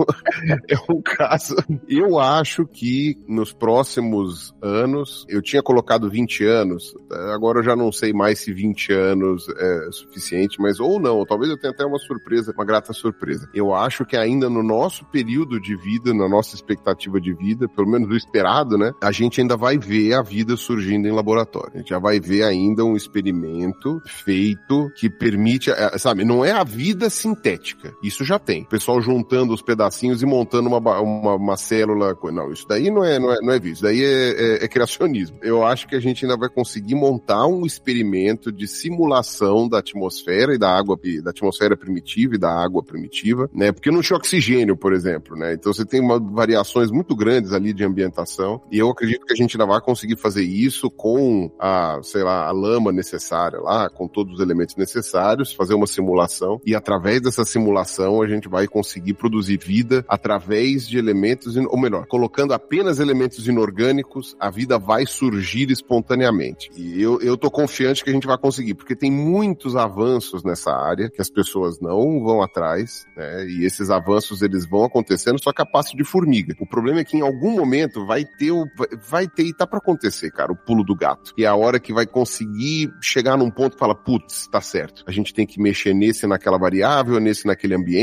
é 0.69 0.93
um 0.93 1.03
caso. 1.03 1.55
Eu 1.89 2.19
acho 2.19 2.67
que 2.67 3.17
nos 3.29 3.53
próximos 3.53 4.55
anos, 4.63 5.25
eu 5.29 5.43
tinha 5.43 5.63
colocado 5.63 6.09
20 6.09 6.45
anos, 6.45 6.95
agora 7.35 7.61
eu 7.61 7.63
já 7.63 7.77
não 7.77 7.93
sei 7.93 8.13
mais 8.13 8.41
se 8.41 8.53
20 8.53 8.93
anos 8.93 9.47
é 9.49 9.91
suficiente, 9.93 10.61
mas 10.61 10.81
ou 10.81 11.01
não, 11.01 11.25
talvez 11.25 11.51
eu 11.51 11.59
tenha 11.59 11.73
até 11.73 11.85
uma 11.85 11.99
surpresa, 11.99 12.53
uma 12.53 12.65
grata 12.65 12.93
surpresa. 12.93 13.49
Eu 13.55 13.75
acho 13.75 14.05
que 14.05 14.17
ainda 14.17 14.49
no 14.49 14.63
nosso 14.63 15.05
período 15.07 15.61
de 15.61 15.77
vida, 15.77 16.13
na 16.13 16.29
nossa 16.29 16.55
expectativa 16.55 17.21
de 17.21 17.33
vida, 17.35 17.69
pelo 17.69 17.89
menos 17.89 18.09
do 18.09 18.17
esperado, 18.17 18.77
né, 18.77 18.93
a 19.03 19.13
gente 19.13 19.41
ainda 19.41 19.57
vai 19.57 19.79
ver 19.79 20.15
a 20.15 20.23
vida 20.23 20.57
surgindo 20.57 21.07
em 21.07 21.13
laboratório. 21.13 21.73
A 21.75 21.79
gente 21.79 21.91
já 21.91 21.99
vai 21.99 22.21
ver 22.21 22.43
ainda 22.43 22.85
um 22.85 22.97
experimento 22.97 24.01
feito 24.07 24.91
que 24.97 25.09
permite, 25.09 25.71
é, 25.71 25.99
sabe, 25.99 26.25
não 26.25 26.45
é 26.45 26.53
a 26.53 26.65
vida 26.65 27.09
sintética. 27.11 27.93
Isso 28.03 28.25
já 28.27 28.39
tem. 28.39 28.63
O 28.63 28.67
pessoal 28.67 29.01
juntando 29.01 29.55
os 29.55 29.63
pedacinhos 29.63 30.23
e 30.23 30.27
montando 30.27 30.69
uma, 30.69 31.01
uma, 31.01 31.35
uma 31.35 31.57
célula. 31.57 32.17
Não, 32.33 32.53
isso 32.53 32.67
daí 32.69 32.91
não 32.91 33.05
é, 33.05 33.19
não 33.19 33.33
é, 33.33 33.41
não 33.41 33.53
é 33.53 33.59
vida. 33.59 33.75
Isso 33.75 33.83
daí 33.83 34.03
é, 34.03 34.63
é- 34.63 34.65
é 34.65 34.69
criacionismo. 34.69 35.39
Eu 35.43 35.65
acho 35.65 35.87
que 35.87 35.95
a 35.95 36.01
gente 36.01 36.25
ainda 36.25 36.37
vai 36.37 36.49
conseguir 36.49 36.95
montar 36.95 37.47
um 37.47 37.65
experimento 37.65 38.51
de 38.53 38.67
simulação 38.67 39.69
da 39.69 39.79
atmosfera 39.79 40.55
e 40.55 40.59
da 40.59 40.71
água, 40.77 40.99
da 41.23 41.31
atmosfera 41.31 41.77
primitiva 41.77 42.35
e 42.35 42.39
da 42.39 42.51
água 42.53 42.83
primitiva, 42.83 43.49
né? 43.53 43.73
Porque 43.73 43.91
não 43.91 44.03
tinha 44.03 44.17
oxigênio, 44.17 44.77
por 44.77 44.93
exemplo, 44.93 45.37
né? 45.37 45.55
Então 45.55 45.73
você 45.73 45.85
tem 45.85 46.01
uma, 46.01 46.19
variações 46.19 46.91
muito 46.91 47.15
grandes 47.15 47.53
ali 47.53 47.73
de 47.73 47.85
ambientação 47.85 48.61
e 48.71 48.79
eu 48.79 48.91
acredito 48.91 49.27
que 49.27 49.33
a 49.33 49.37
gente 49.37 49.57
ainda 49.57 49.67
vai 49.67 49.81
conseguir 49.81 50.17
fazer 50.17 50.43
isso 50.43 50.91
com 50.91 51.51
a, 51.59 52.01
sei 52.03 52.23
lá, 52.23 52.47
a 52.47 52.53
lama 52.53 52.93
necessária 52.93 53.61
lá, 53.61 53.89
com 53.89 54.09
todos 54.09 54.35
os 54.35 54.41
elementos 54.41 54.77
necessários, 54.77 55.53
fazer 55.53 55.75
uma 55.75 55.87
simulação 55.87 56.61
e 56.65 56.75
através 56.75 57.21
dessa 57.21 57.45
simulação 57.45 58.16
a 58.23 58.27
gente 58.29 58.49
vai 58.49 58.67
conseguir 58.67 59.15
produzir 59.15 59.59
vida 59.59 60.05
através 60.09 60.89
de 60.89 60.99
elementos, 60.99 61.57
ou 61.57 61.79
melhor, 61.79 62.07
colocando 62.07 62.53
apenas 62.53 62.99
elementos 63.01 63.47
inorgânicos, 63.47 64.37
a 64.41 64.51
vida 64.51 64.79
vai 64.79 65.07
surgir 65.07 65.71
espontaneamente. 65.71 66.71
E 66.77 67.01
eu, 67.01 67.21
eu 67.21 67.37
tô 67.37 67.51
confiante 67.51 68.03
que 68.05 68.11
a 68.11 68.13
gente 68.13 68.27
vai 68.27 68.39
conseguir, 68.39 68.75
porque 68.75 68.95
tem 68.97 69.11
muitos 69.11 69.77
avanços 69.77 70.43
nessa 70.45 70.73
área 70.73 71.11
que 71.11 71.21
as 71.21 71.31
pessoas 71.31 71.81
não 71.81 72.23
vão 72.23 72.43
atrás, 72.43 73.07
né? 73.17 73.47
E 73.47 73.65
esses 73.65 73.91
avanços 73.91 74.43
eles 74.43 74.69
vão 74.69 74.85
acontecendo 74.85 75.43
só 75.43 75.53
que 75.53 75.63
a 75.63 75.67
passo 75.67 75.97
de 75.97 76.05
formiga. 76.05 76.55
O 76.61 76.67
problema 76.67 77.01
é 77.01 77.05
que 77.05 77.17
em 77.17 77.21
algum 77.23 77.53
momento 77.57 78.05
vai 78.07 78.25
ter 78.25 78.51
o, 78.53 78.65
vai- 79.09 79.27
ter 79.29 79.45
e 79.45 79.53
tá 79.55 79.67
pra 79.67 79.79
acontecer, 79.79 80.31
cara, 80.31 80.53
o 80.53 80.57
pulo 80.57 80.85
do 80.85 80.95
gato. 80.95 81.33
E 81.37 81.45
é 81.45 81.47
a 81.47 81.55
hora 81.55 81.81
que 81.81 81.93
vai 81.93 82.07
conseguir 82.07 82.91
chegar 83.03 83.37
num 83.37 83.51
ponto 83.51 83.73
que 83.75 83.79
fala, 83.79 83.95
putz, 83.95 84.47
tá 84.49 84.61
certo. 84.61 85.03
A 85.07 85.13
gente 85.13 85.35
tem 85.35 85.47
que 85.47 85.61
mexer 85.61 85.93
nesse 85.95 86.27
naquela 86.27 86.59
variável, 86.59 87.19
nesse 87.21 87.47
naquele 87.47 87.75
ambiente. 87.75 87.97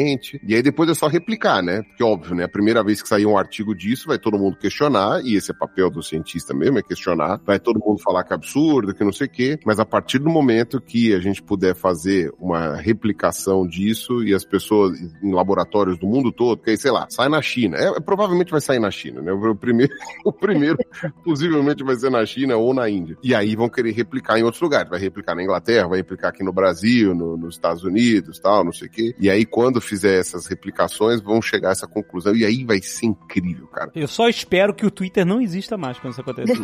E 0.46 0.56
aí 0.56 0.62
depois 0.62 0.90
é 0.90 0.94
só 0.94 1.08
replicar, 1.08 1.62
né? 1.62 1.82
Porque 1.84 2.04
óbvio, 2.04 2.36
né? 2.36 2.44
A 2.46 2.50
primeira 2.50 2.84
vez 2.84 3.02
que 3.02 3.08
sair 3.08 3.26
um 3.26 3.38
artigo 3.38 3.74
disso, 3.76 4.08
vai 4.08 4.18
todo 4.20 4.38
mundo 4.38 4.58
questionar, 4.58 5.22
e 5.24 5.36
esse 5.36 5.52
é 5.52 5.54
papel 5.54 5.90
do 5.90 6.02
cientista 6.04 6.54
mesmo, 6.54 6.80
é 6.80 6.82
questionar. 6.84 7.40
Vai 7.46 7.60
todo 7.60 7.80
mundo 7.80 8.00
falar 8.02 8.24
que 8.24 8.34
é 8.34 8.36
absurdo, 8.36 8.94
que 8.94 9.04
não 9.04 9.12
sei 9.14 9.28
o 9.28 9.30
quê. 9.30 9.60
Mas 9.66 9.80
a 9.80 9.86
partir 9.86 10.20
do 10.20 10.30
momento 10.30 10.80
que 10.82 11.14
a 11.14 11.20
gente 11.20 11.42
puder 11.42 11.76
fazer 11.76 12.32
uma 12.40 12.76
replicação 12.76 13.68
disso 13.68 14.24
e 14.24 14.34
as 14.34 14.44
pessoas 14.46 15.00
em 15.22 15.34
laboratórios 15.34 15.98
do 15.98 16.08
mundo 16.08 16.32
todo, 16.32 16.62
que 16.62 16.70
aí, 16.72 16.78
sei 16.78 16.92
lá, 16.92 17.08
sai 17.10 17.30
na 17.30 17.42
China. 17.42 17.78
É, 17.78 18.00
provavelmente 18.00 18.52
vai 18.52 18.62
sair 18.62 18.80
na 18.80 18.92
China, 18.92 19.22
né? 19.22 19.32
O 19.32 19.56
primeiro, 19.56 19.94
o 20.26 20.32
primeiro 20.32 20.78
possivelmente 21.24 21.84
vai 21.84 21.96
ser 21.96 22.10
na 22.10 22.26
China 22.26 22.56
ou 22.58 22.74
na 22.74 22.90
Índia. 22.90 23.18
E 23.24 23.34
aí 23.36 23.56
vão 23.56 23.70
querer 23.70 23.92
replicar 23.92 24.38
em 24.40 24.44
outros 24.44 24.62
lugares. 24.62 24.90
Vai 24.90 25.00
replicar 25.00 25.36
na 25.36 25.44
Inglaterra, 25.44 25.88
vai 25.88 25.98
replicar 25.98 26.30
aqui 26.30 26.44
no 26.44 26.52
Brasil, 26.54 27.14
no- 27.14 27.38
nos 27.38 27.56
Estados 27.56 27.84
Unidos, 27.84 28.40
tal, 28.40 28.64
não 28.64 28.72
sei 28.72 28.88
o 28.88 28.92
quê. 28.92 29.16
E 29.20 29.30
aí, 29.30 29.46
quando 29.46 29.82
fizer 29.94 30.20
essas 30.20 30.48
replicações, 30.48 31.22
vão 31.22 31.40
chegar 31.40 31.70
a 31.70 31.72
essa 31.74 31.88
conclusão. 31.88 32.36
E 32.36 32.44
aí 32.44 32.64
vai 32.66 32.82
ser 32.82 33.06
incrível, 33.06 33.68
cara. 33.68 33.92
Eu 33.94 34.08
só 34.08 34.28
espero 34.28 34.74
que 34.74 34.86
o 34.86 34.90
Twitter 34.90 35.24
não 35.24 35.40
exista 35.40 35.78
mais 35.78 36.00
quando 36.00 36.14
isso 36.14 36.22
acontecer. 36.22 36.54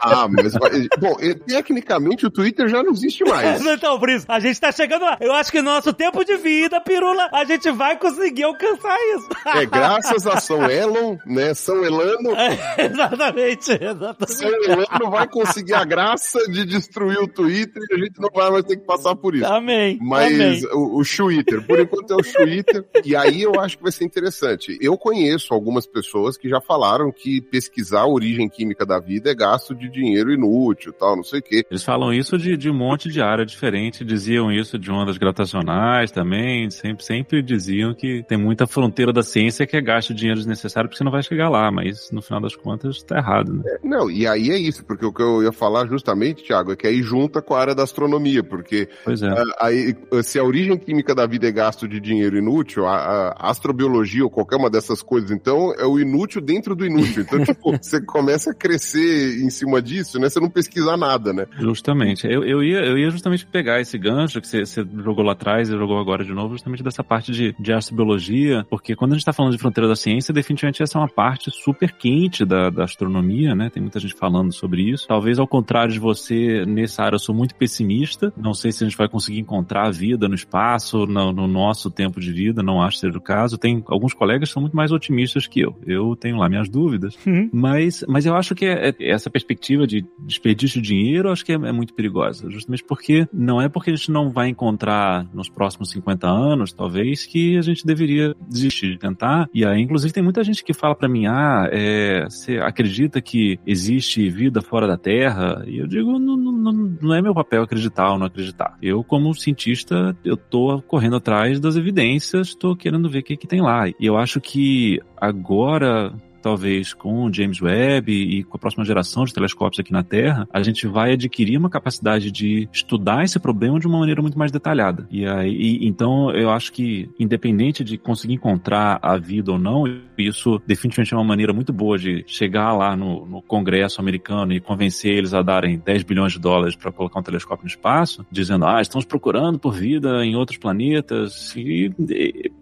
Ah, 0.00 0.28
mas 0.28 0.54
bom, 0.98 1.16
tecnicamente 1.46 2.26
o 2.26 2.30
Twitter 2.30 2.68
já 2.68 2.82
não 2.82 2.92
existe 2.92 3.24
mais. 3.24 3.60
então, 3.64 3.98
por 3.98 4.08
isso, 4.08 4.24
a 4.28 4.38
gente 4.38 4.60
tá 4.60 4.70
chegando 4.70 5.04
lá. 5.04 5.16
Eu 5.20 5.32
acho 5.32 5.50
que 5.50 5.60
nosso 5.60 5.92
tempo 5.92 6.24
de 6.24 6.36
vida, 6.36 6.80
Pirula, 6.80 7.28
a 7.32 7.44
gente 7.44 7.70
vai 7.70 7.98
conseguir 7.98 8.44
alcançar 8.44 8.96
isso. 9.14 9.28
É 9.46 9.66
graças 9.66 10.26
a 10.26 10.40
São 10.40 10.70
Elon, 10.70 11.16
né? 11.26 11.54
São 11.54 11.84
Elano, 11.84 12.30
É, 12.36 12.86
exatamente, 12.86 13.72
exatamente. 13.72 14.34
São 14.34 14.64
Elano 14.64 15.10
vai 15.10 15.26
conseguir 15.26 15.74
a 15.74 15.84
graça 15.84 16.38
de 16.50 16.64
destruir 16.64 17.18
o 17.18 17.28
Twitter 17.28 17.82
e 17.90 17.94
a 17.94 17.98
gente 17.98 18.20
não 18.20 18.30
vai 18.32 18.50
mais 18.50 18.64
ter 18.64 18.76
que 18.76 18.86
passar 18.86 19.14
por 19.16 19.34
isso. 19.34 19.46
Amém. 19.46 19.98
Mas 20.00 20.34
amém. 20.34 20.60
o, 20.72 21.00
o 21.00 21.04
Twitter, 21.04 21.66
por 21.66 21.77
enquanto 21.82 22.12
é 22.12 22.16
o 22.16 22.18
Twitter, 22.18 22.84
e 23.04 23.14
aí 23.16 23.42
eu 23.42 23.58
acho 23.60 23.76
que 23.76 23.82
vai 23.82 23.92
ser 23.92 24.04
interessante. 24.04 24.76
Eu 24.80 24.96
conheço 24.96 25.52
algumas 25.52 25.86
pessoas 25.86 26.36
que 26.36 26.48
já 26.48 26.60
falaram 26.60 27.12
que 27.12 27.40
pesquisar 27.40 28.00
a 28.00 28.06
origem 28.06 28.48
química 28.48 28.84
da 28.84 28.98
vida 28.98 29.30
é 29.30 29.34
gasto 29.34 29.74
de 29.74 29.88
dinheiro 29.88 30.32
inútil, 30.32 30.92
tal, 30.92 31.16
não 31.16 31.24
sei 31.24 31.40
o 31.40 31.42
quê. 31.42 31.64
Eles 31.70 31.84
falam 31.84 32.12
isso 32.12 32.38
de, 32.38 32.56
de 32.56 32.70
um 32.70 32.74
monte 32.74 33.08
de 33.08 33.20
área 33.20 33.44
diferente, 33.44 34.04
diziam 34.04 34.52
isso 34.52 34.78
de 34.78 34.90
ondas 34.90 35.18
gravitacionais 35.18 36.10
também, 36.10 36.70
sempre, 36.70 37.04
sempre 37.04 37.42
diziam 37.42 37.94
que 37.94 38.22
tem 38.28 38.38
muita 38.38 38.66
fronteira 38.66 39.12
da 39.12 39.22
ciência 39.22 39.66
que 39.66 39.76
é 39.76 39.80
gasto 39.80 40.14
de 40.14 40.20
dinheiro 40.20 40.38
desnecessário 40.38 40.88
porque 40.88 40.98
você 40.98 41.04
não 41.04 41.12
vai 41.12 41.22
chegar 41.22 41.48
lá, 41.48 41.70
mas 41.70 42.10
no 42.10 42.22
final 42.22 42.40
das 42.40 42.56
contas 42.56 43.02
tá 43.02 43.18
errado, 43.18 43.52
né? 43.52 43.62
Não, 43.82 44.10
e 44.10 44.26
aí 44.26 44.50
é 44.50 44.58
isso, 44.58 44.84
porque 44.84 45.04
o 45.04 45.12
que 45.12 45.22
eu 45.22 45.42
ia 45.42 45.52
falar 45.52 45.86
justamente, 45.86 46.44
Thiago, 46.44 46.72
é 46.72 46.76
que 46.76 46.86
aí 46.86 47.02
junta 47.02 47.40
com 47.40 47.54
a 47.54 47.60
área 47.60 47.74
da 47.74 47.82
astronomia, 47.82 48.42
porque 48.42 48.88
Pois 49.04 49.22
é. 49.22 49.28
aí, 49.60 49.96
se 50.22 50.38
a 50.38 50.44
origem 50.44 50.76
química 50.76 51.14
da 51.14 51.26
vida 51.26 51.48
é 51.48 51.52
gasto 51.52 51.67
de 51.76 52.00
dinheiro 52.00 52.38
inútil, 52.38 52.86
a, 52.86 53.34
a 53.36 53.50
astrobiologia 53.50 54.24
ou 54.24 54.30
qualquer 54.30 54.56
uma 54.56 54.70
dessas 54.70 55.02
coisas, 55.02 55.30
então, 55.30 55.72
é 55.74 55.84
o 55.84 55.98
inútil 55.98 56.40
dentro 56.40 56.74
do 56.74 56.86
inútil. 56.86 57.22
Então, 57.22 57.42
tipo, 57.44 57.72
você 57.76 58.00
começa 58.00 58.50
a 58.52 58.54
crescer 58.54 59.42
em 59.42 59.50
cima 59.50 59.82
disso, 59.82 60.18
né? 60.18 60.28
Você 60.28 60.40
não 60.40 60.48
pesquisa 60.48 60.96
nada, 60.96 61.32
né? 61.32 61.46
Justamente. 61.58 62.26
Eu, 62.26 62.44
eu, 62.44 62.62
ia, 62.62 62.78
eu 62.78 62.98
ia 62.98 63.10
justamente 63.10 63.46
pegar 63.46 63.80
esse 63.80 63.98
gancho 63.98 64.40
que 64.40 64.48
você, 64.48 64.64
você 64.64 64.86
jogou 65.04 65.24
lá 65.24 65.32
atrás 65.32 65.68
e 65.68 65.72
jogou 65.72 65.98
agora 65.98 66.24
de 66.24 66.32
novo, 66.32 66.54
justamente 66.54 66.82
dessa 66.82 67.04
parte 67.04 67.32
de, 67.32 67.54
de 67.58 67.72
astrobiologia, 67.72 68.66
porque 68.70 68.94
quando 68.96 69.12
a 69.12 69.14
gente 69.14 69.22
está 69.22 69.32
falando 69.32 69.52
de 69.52 69.58
fronteira 69.58 69.88
da 69.88 69.96
ciência, 69.96 70.32
definitivamente 70.32 70.82
essa 70.82 70.98
é 70.98 71.00
uma 71.00 71.08
parte 71.08 71.50
super 71.50 71.92
quente 71.92 72.44
da, 72.44 72.70
da 72.70 72.84
astronomia, 72.84 73.54
né? 73.54 73.70
Tem 73.70 73.82
muita 73.82 74.00
gente 74.00 74.14
falando 74.14 74.52
sobre 74.52 74.82
isso. 74.82 75.06
Talvez 75.06 75.38
ao 75.38 75.46
contrário 75.46 75.92
de 75.92 75.98
você, 75.98 76.64
nessa 76.66 77.02
área 77.02 77.16
eu 77.16 77.20
sou 77.20 77.34
muito 77.34 77.54
pessimista. 77.54 78.32
Não 78.36 78.54
sei 78.54 78.72
se 78.72 78.84
a 78.84 78.88
gente 78.88 78.96
vai 78.96 79.08
conseguir 79.08 79.40
encontrar 79.40 79.86
a 79.86 79.90
vida 79.90 80.28
no 80.28 80.34
espaço, 80.34 81.06
no, 81.06 81.32
no 81.32 81.46
nosso 81.58 81.90
tempo 81.90 82.20
de 82.20 82.32
vida, 82.32 82.62
não 82.62 82.80
acho 82.80 82.98
ser 82.98 83.14
o 83.16 83.20
caso. 83.20 83.58
Tem 83.58 83.82
alguns 83.86 84.14
colegas 84.14 84.48
que 84.48 84.52
são 84.54 84.62
muito 84.62 84.76
mais 84.76 84.92
otimistas 84.92 85.46
que 85.46 85.60
eu. 85.60 85.76
Eu 85.86 86.14
tenho 86.16 86.36
lá 86.36 86.48
minhas 86.48 86.68
dúvidas. 86.68 87.16
Uhum. 87.26 87.50
Mas, 87.52 88.04
mas 88.08 88.24
eu 88.26 88.34
acho 88.36 88.54
que 88.54 88.64
é- 88.64 88.90
é- 88.90 89.10
essa 89.10 89.28
perspectiva 89.30 89.86
de 89.86 90.04
desperdício 90.20 90.80
de 90.80 90.88
dinheiro, 90.88 91.30
acho 91.30 91.44
que 91.44 91.52
é, 91.52 91.56
é 91.56 91.72
muito 91.72 91.94
perigosa. 91.94 92.48
Justamente 92.50 92.84
porque 92.84 93.26
não 93.32 93.60
é 93.60 93.68
porque 93.68 93.90
a 93.90 93.96
gente 93.96 94.10
não 94.10 94.30
vai 94.30 94.48
encontrar 94.48 95.26
nos 95.34 95.48
próximos 95.48 95.90
50 95.90 96.28
anos, 96.28 96.72
talvez, 96.72 97.26
que 97.26 97.56
a 97.58 97.62
gente 97.62 97.84
deveria 97.86 98.34
desistir 98.48 98.90
de 98.92 98.98
tentar. 98.98 99.48
E 99.52 99.64
aí, 99.64 99.80
inclusive, 99.82 100.12
tem 100.12 100.22
muita 100.22 100.42
gente 100.44 100.62
que 100.64 100.72
fala 100.72 100.94
pra 100.94 101.08
mim, 101.08 101.26
ah, 101.26 101.68
é, 101.72 102.24
você 102.24 102.58
acredita 102.58 103.20
que 103.20 103.58
existe 103.66 104.28
vida 104.30 104.60
fora 104.62 104.86
da 104.86 104.96
Terra? 104.96 105.64
E 105.66 105.78
eu 105.78 105.86
digo, 105.86 106.18
não, 106.18 106.36
não- 106.36 106.96
não 107.00 107.14
é 107.14 107.20
meu 107.22 107.34
papel 107.34 107.62
acreditar 107.62 108.12
ou 108.12 108.18
não 108.18 108.26
acreditar. 108.26 108.76
Eu, 108.82 109.02
como 109.02 109.34
cientista, 109.34 110.16
eu 110.24 110.36
tô 110.36 110.80
correndo 110.82 111.16
atrás 111.16 111.37
das 111.60 111.76
evidências, 111.76 112.54
tô 112.54 112.74
querendo 112.74 113.08
ver 113.08 113.20
o 113.20 113.22
que, 113.22 113.36
que 113.36 113.46
tem 113.46 113.60
lá. 113.60 113.88
E 113.88 113.94
eu 114.00 114.16
acho 114.16 114.40
que 114.40 115.00
agora 115.16 116.12
talvez 116.48 116.94
com 116.94 117.26
o 117.26 117.32
James 117.32 117.60
Webb 117.60 118.10
e 118.10 118.42
com 118.42 118.56
a 118.56 118.58
próxima 118.60 118.82
geração 118.82 119.26
de 119.26 119.34
telescópios 119.34 119.80
aqui 119.80 119.92
na 119.92 120.02
Terra, 120.02 120.48
a 120.50 120.62
gente 120.62 120.86
vai 120.86 121.12
adquirir 121.12 121.58
uma 121.58 121.68
capacidade 121.68 122.30
de 122.30 122.66
estudar 122.72 123.22
esse 123.22 123.38
problema 123.38 123.78
de 123.78 123.86
uma 123.86 123.98
maneira 123.98 124.22
muito 124.22 124.38
mais 124.38 124.50
detalhada. 124.50 125.06
E 125.10 125.26
aí, 125.26 125.52
e- 125.54 125.86
então 125.86 126.30
eu 126.30 126.48
acho 126.50 126.72
que 126.72 127.10
independente 127.20 127.84
de 127.84 127.98
conseguir 127.98 128.32
encontrar 128.32 128.98
a 129.02 129.18
vida 129.18 129.52
ou 129.52 129.58
não, 129.58 129.84
isso 130.16 130.58
definitivamente 130.66 131.12
é 131.12 131.16
uma 131.18 131.24
maneira 131.24 131.52
muito 131.52 131.70
boa 131.70 131.98
de 131.98 132.24
chegar 132.26 132.72
lá 132.72 132.96
no, 132.96 133.26
no 133.26 133.42
Congresso 133.42 134.00
americano 134.00 134.54
e 134.54 134.60
convencer 134.60 135.12
eles 135.12 135.34
a 135.34 135.42
darem 135.42 135.78
10 135.78 136.02
bilhões 136.02 136.32
de 136.32 136.38
dólares 136.38 136.74
para 136.74 136.90
colocar 136.90 137.20
um 137.20 137.22
telescópio 137.22 137.64
no 137.64 137.68
espaço, 137.68 138.24
dizendo, 138.30 138.64
ah, 138.64 138.80
estamos 138.80 139.04
procurando 139.04 139.58
por 139.58 139.74
vida 139.74 140.24
em 140.24 140.34
outros 140.34 140.56
planetas. 140.56 141.54
E 141.56 141.92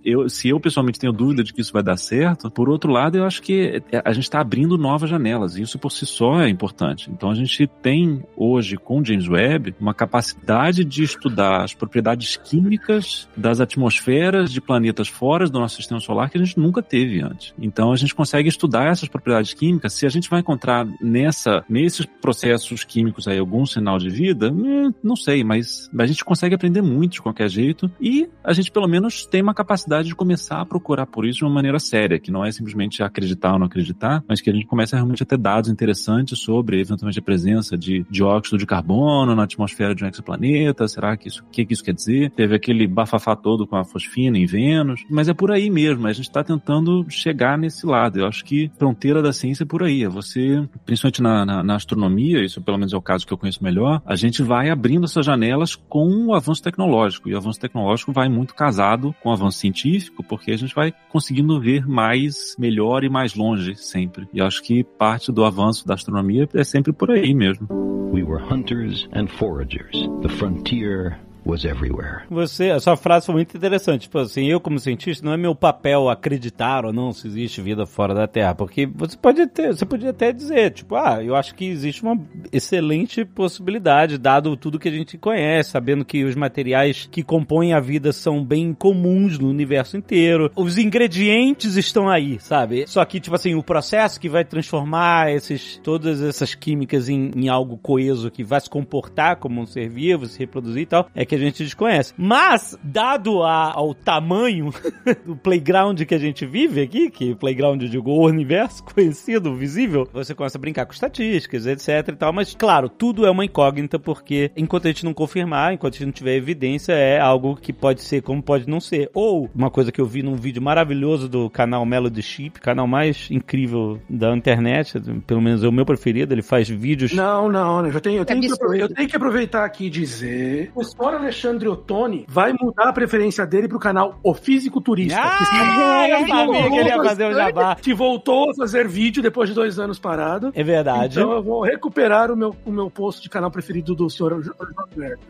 eu, 0.05 0.29
se 0.29 0.49
eu 0.49 0.59
pessoalmente 0.59 0.99
tenho 0.99 1.13
dúvida 1.13 1.45
de 1.45 1.53
que 1.53 1.61
isso 1.61 1.73
vai 1.73 1.85
dar 1.85 1.97
certo, 1.97 2.51
por 2.51 2.69
outro 2.69 2.91
lado, 2.91 3.17
eu 3.17 3.25
acho 3.25 3.43
que 3.43 3.76
a 4.05 4.13
gente 4.13 4.25
está 4.25 4.41
abrindo 4.41 4.79
novas 4.79 5.11
janelas. 5.11 5.57
E 5.57 5.63
isso 5.63 5.79
por 5.79 5.91
si 5.91 6.07
só 6.07 6.41
é 6.41 6.49
importante. 6.49 7.11
Então 7.11 7.31
a 7.31 7.35
gente 7.35 7.67
tem 7.67 8.23
hoje 8.37 8.77
com 8.77 9.05
James 9.05 9.29
Webb 9.29 9.75
uma 9.81 9.95
capacidade 9.95 10.85
de 10.85 11.03
estudar 11.03 11.63
as 11.63 11.75
propriedades 11.75 12.37
químicas 12.37 13.29
das 13.37 13.61
atmosferas 13.61 14.53
de 14.53 14.61
planetas 14.61 15.09
fora 15.09 15.49
do 15.49 15.59
nosso 15.59 15.77
sistema 15.77 16.01
solar 16.01 16.31
que 16.31 16.39
a 16.39 16.45
gente 16.45 16.59
nunca 16.59 16.83
teve 16.83 17.21
antes. 17.21 17.55
Então 17.59 17.93
a 17.93 17.97
gente 17.97 18.15
consegue 18.15 18.49
estudar 18.49 18.87
essas 18.87 19.09
propriedades 19.09 19.55
químicas. 19.55 19.93
Se 19.93 20.07
a 20.07 20.09
gente 20.09 20.29
vai 20.29 20.41
encontrar 20.41 20.87
nessa, 21.01 21.65
nesses 21.69 22.07
processos 22.07 22.85
químicos 22.85 23.29
aí 23.29 23.39
algum 23.39 23.65
sinal 23.67 23.99
de 23.99 24.09
vida, 24.09 24.51
hum, 24.51 24.93
não 25.03 25.17
sei, 25.17 25.45
mas 25.45 25.91
a 25.99 26.07
gente 26.07 26.25
consegue 26.25 26.55
aprender 26.55 26.83
muito 26.83 27.13
de 27.13 27.23
qualquer 27.23 27.49
jeito 27.49 27.91
e 28.01 28.29
a 28.43 28.53
gente 28.53 28.71
pelo 28.71 28.89
menos 28.89 29.27
tem 29.27 29.43
uma 29.43 29.55
capacidade 29.55 30.09
de 30.09 30.15
começar 30.15 30.61
a 30.61 30.67
procurar 30.67 31.07
por 31.07 31.27
isso 31.27 31.39
de 31.39 31.45
uma 31.45 31.55
maneira 31.55 31.79
séria, 31.79 32.19
que 32.19 32.31
não 32.31 32.45
é 32.45 32.51
simplesmente 32.51 33.03
acreditar 33.03 33.56
ou 33.57 33.61
não 33.61 33.67
acreditar, 33.67 34.23
mas 34.29 34.41
que 34.41 34.51
a 34.51 34.53
gente 34.53 34.67
começa 34.67 34.97
realmente 34.97 35.23
a 35.23 35.27
ter 35.27 35.39
dados 35.39 35.71
interessantes 35.71 36.39
sobre 36.39 36.81
eventualmente 36.81 37.19
a 37.19 37.23
presença 37.23 37.77
de 37.77 38.05
dióxido 38.11 38.59
de 38.59 38.67
carbono 38.67 39.35
na 39.35 39.45
atmosfera 39.45 39.95
de 39.95 40.05
um 40.05 40.09
exoplaneta. 40.09 40.87
Será 40.89 41.17
que 41.17 41.29
isso, 41.29 41.43
o 41.43 41.51
que, 41.51 41.65
que 41.65 41.73
isso 41.73 41.85
quer 41.85 41.95
dizer? 41.95 42.31
Teve 42.31 42.55
aquele 42.55 42.87
bafafá 42.87 43.35
todo 43.35 43.67
com 43.67 43.77
a 43.77 43.85
fosfina 43.85 44.39
em 44.39 44.47
Vênus, 44.47 45.05
mas 45.11 45.29
é 45.29 45.35
por 45.35 45.51
aí 45.51 45.71
mesmo. 45.71 46.07
A 46.07 46.13
gente 46.13 46.29
está 46.29 46.45
tentando 46.45 47.05
chegar 47.09 47.59
nesse 47.59 47.87
lado. 47.87 48.19
Eu 48.19 48.27
acho 48.27 48.45
que 48.45 48.71
fronteira 48.79 49.23
da 49.23 49.33
ciência 49.33 49.65
é 49.65 49.67
por 49.67 49.83
aí. 49.83 50.05
É 50.05 50.09
você, 50.09 50.67
principalmente 50.85 51.23
na, 51.23 51.45
na, 51.45 51.63
na 51.63 51.75
astronomia, 51.75 52.45
isso 52.45 52.61
pelo 52.61 52.79
menos 52.79 52.93
é 52.93 52.97
o 52.97 53.03
caso 53.03 53.27
que 53.27 53.33
eu 53.33 53.39
conheço 53.39 53.63
melhor, 53.63 54.03
a 54.05 54.17
gente 54.17 54.43
vai 54.43 54.71
abrindo 54.71 55.05
essas 55.05 55.25
janelas 55.25 55.75
com 55.75 56.27
o 56.27 56.35
avanço 56.35 56.63
tecnológico. 56.63 57.29
E 57.29 57.35
o 57.35 57.37
avanço 57.37 57.61
tecnológico 57.61 58.13
vai 58.13 58.29
muito 58.29 58.55
casado 58.55 59.15
com 59.23 59.31
o 59.31 59.33
avanço 59.33 59.59
científico, 59.59 60.23
porque 60.23 60.51
a 60.51 60.57
gente 60.57 60.75
vai 60.75 60.93
conseguindo 61.09 61.61
ver 61.61 61.87
mais, 61.87 62.57
melhor 62.59 63.05
e 63.05 63.09
mais 63.09 63.35
longe 63.35 63.46
sempre. 63.77 64.29
E 64.33 64.41
acho 64.41 64.63
que 64.63 64.83
parte 64.83 65.31
do 65.31 65.45
avanço 65.45 65.87
da 65.87 65.95
astronomia 65.95 66.49
é 66.55 66.65
sempre 66.65 66.93
por 66.93 67.11
aí 67.11 67.35
mesmo. 67.35 67.69
We 68.13 68.23
were 68.23 68.43
hunters 68.43 69.09
and 69.13 69.27
foragers. 69.27 70.09
The 70.23 70.29
frontier 70.29 71.19
was 71.47 71.65
everywhere. 71.65 72.25
Você, 72.29 72.71
a 72.71 72.81
sua 72.81 72.97
frase 72.97 73.27
foi 73.27 73.37
muito 73.37 73.57
interessante. 73.57 74.03
Tipo 74.03 74.19
assim, 74.19 74.47
eu 74.47 74.61
como 74.61 74.79
cientista, 74.79 75.25
não 75.25 75.33
é 75.33 75.37
meu 75.37 75.55
papel 75.55 76.09
acreditar 76.09 76.85
ou 76.85 76.93
não 76.93 77.13
se 77.13 77.29
existe 77.29 77.63
vida 77.63 77.87
fora 77.87 78.15
da 78.15 78.27
Terra, 78.27 78.55
porque 78.55 78.87
você 78.87 79.17
pode 79.17 79.47
ter, 79.47 79.69
você 79.69 79.87
podia 79.87 80.11
até 80.11 80.33
dizer, 80.33 80.73
tipo, 80.73 80.97
ah, 80.97 81.23
eu 81.23 81.37
acho 81.37 81.55
que 81.55 81.67
existe 81.67 82.03
uma 82.03 82.19
excelente 82.53 83.25
possibilidade, 83.25 84.19
dado 84.19 84.57
tudo 84.57 84.79
que 84.79 84.89
a 84.89 84.93
gente 84.93 85.17
conhece, 85.17 85.71
sabendo 85.71 86.05
que 86.05 86.25
os 86.25 86.35
materiais 86.35 87.09
que 87.11 87.23
compõem 87.23 87.73
a 87.73 87.81
vida 87.81 88.13
são 88.13 88.45
bem 88.45 88.75
comuns 88.75 89.39
no 89.39 89.49
universo 89.49 89.97
inteiro. 89.97 90.51
Os 90.57 90.79
ingredientes 90.79 91.77
estão 91.77 92.09
aí, 92.09 92.41
sabe? 92.41 92.87
Só 92.89 93.05
que, 93.05 93.21
tipo 93.21 93.37
assim, 93.37 93.55
o 93.55 93.63
processo 93.63 94.19
que 94.19 94.29
vai 94.29 94.45
transformar 94.45 95.31
esses, 95.31 95.81
todas 95.83 96.21
essas 96.21 96.55
químicas 96.55 97.09
em, 97.09 97.31
em 97.37 97.49
algo 97.49 97.77
coeso 97.77 98.31
que 98.31 98.43
vai 98.43 98.61
se 98.61 98.69
comportar 98.69 99.37
como 99.37 99.61
um 99.61 99.67
ser 99.67 99.89
vivo, 99.89 100.27
se 100.27 100.39
reproduzir 100.39 100.83
e 100.83 100.87
tal, 100.87 101.09
é 101.15 101.25
que 101.25 101.36
a 101.37 101.41
gente 101.41 101.65
desconhece. 101.65 102.13
Mas, 102.17 102.79
dado 102.83 103.43
a- 103.43 103.73
ao 103.75 103.95
tamanho 103.95 104.71
do 105.25 105.37
playground 105.37 106.01
que 106.03 106.15
a 106.15 106.19
gente 106.19 106.45
vive 106.47 106.81
aqui, 106.81 107.11
que 107.11 107.35
playground, 107.35 107.83
eu 107.83 107.89
digo, 107.89 108.11
o 108.11 108.27
universo 108.27 108.83
conhecido, 108.95 109.55
visível, 109.55 110.09
você 110.13 110.35
começa 110.35 110.59
a 110.59 110.61
brincar 110.61 110.87
com 110.87 110.93
estatísticas, 110.93 111.67
etc 111.67 112.09
e 112.09 112.17
tal, 112.17 112.33
mas, 112.33 112.55
claro, 112.55 112.89
tudo 112.89 113.27
é 113.27 113.31
uma 113.31 113.45
incógnita, 113.45 113.99
porque 113.99 114.51
enquanto 114.57 114.87
a 114.87 114.89
gente 114.89 115.05
não 115.05 115.15
confirmar, 115.15 115.73
enquanto 115.75 115.95
a 115.95 115.99
gente 115.99 116.07
não 116.07 116.13
tiver 116.13 116.37
evidência, 116.37 116.93
é 116.93 117.19
algo 117.21 117.57
que 117.57 117.73
pode 117.73 118.03
ser 118.03 118.23
como 118.23 118.43
pode 118.43 118.69
não 118.69 118.81
ser. 118.81 119.11
Ou, 119.15 119.51
uma 119.55 119.71
coisa 119.71 119.91
que 119.93 120.01
eu 120.01 120.07
vi 120.07 120.23
num 120.23 120.37
vídeo 120.37 120.63
maravilhoso 120.63 121.29
do 121.29 121.49
canal 121.51 121.85
Melody 121.85 122.23
Chip, 122.23 122.61
canal 122.61 122.87
mais 122.87 123.29
incrível 123.31 124.01
da 124.09 124.35
internet, 124.37 124.95
pelo 125.27 125.41
menos 125.41 125.63
é 125.63 125.69
o 125.69 125.73
meu 125.73 125.85
preferido, 125.85 126.33
ele 126.35 126.43
faz 126.43 126.69
vídeos... 126.69 127.13
Não, 127.13 127.51
não, 127.51 127.87
eu, 127.87 128.01
tenho, 128.01 128.19
eu, 128.19 128.25
tenho 128.25 128.41
que, 128.41 128.47
absurdo. 128.47 128.75
eu 128.77 128.89
tenho 128.89 129.09
que 129.09 129.17
aproveitar 129.17 129.65
aqui 129.65 129.87
e 129.87 129.91
dizer. 129.91 130.71
O 130.75 130.83
Spoiler 130.83 131.21
Alexandre 131.27 131.69
Ottoni 131.69 132.25
vai 132.29 132.53
mudar 132.53 132.89
a 132.89 132.93
preferência 132.93 133.45
dele 133.45 133.67
pro 133.67 133.79
canal 133.81 134.19
O 134.23 134.33
Físico 134.33 134.81
Turista. 134.81 135.19
Ah, 135.21 135.37
que 135.37 135.43
está- 135.43 136.09
eu 136.09 136.29
sabia 136.29 136.71
que 136.71 136.77
ele 136.77 136.89
ia 136.89 136.97
fazer 137.03 137.25
o 137.27 137.35
jabá. 137.35 137.75
Que 137.75 137.93
voltou 137.93 138.51
a 138.51 138.55
fazer 138.55 138.87
vídeo 138.87 139.23
depois 139.23 139.49
de 139.49 139.55
dois 139.55 139.79
anos 139.79 139.99
parado. 139.99 140.53
É 140.55 140.63
verdade. 140.63 141.19
Então 141.19 141.33
eu 141.33 141.43
vou 141.43 141.63
recuperar 141.65 142.31
o 142.31 142.37
meu, 142.37 142.55
o 142.65 142.71
meu 142.71 142.89
post 142.89 143.21
de 143.23 143.29
canal 143.29 143.51
preferido 143.51 143.95
do 143.95 144.09
senhor 144.09 144.41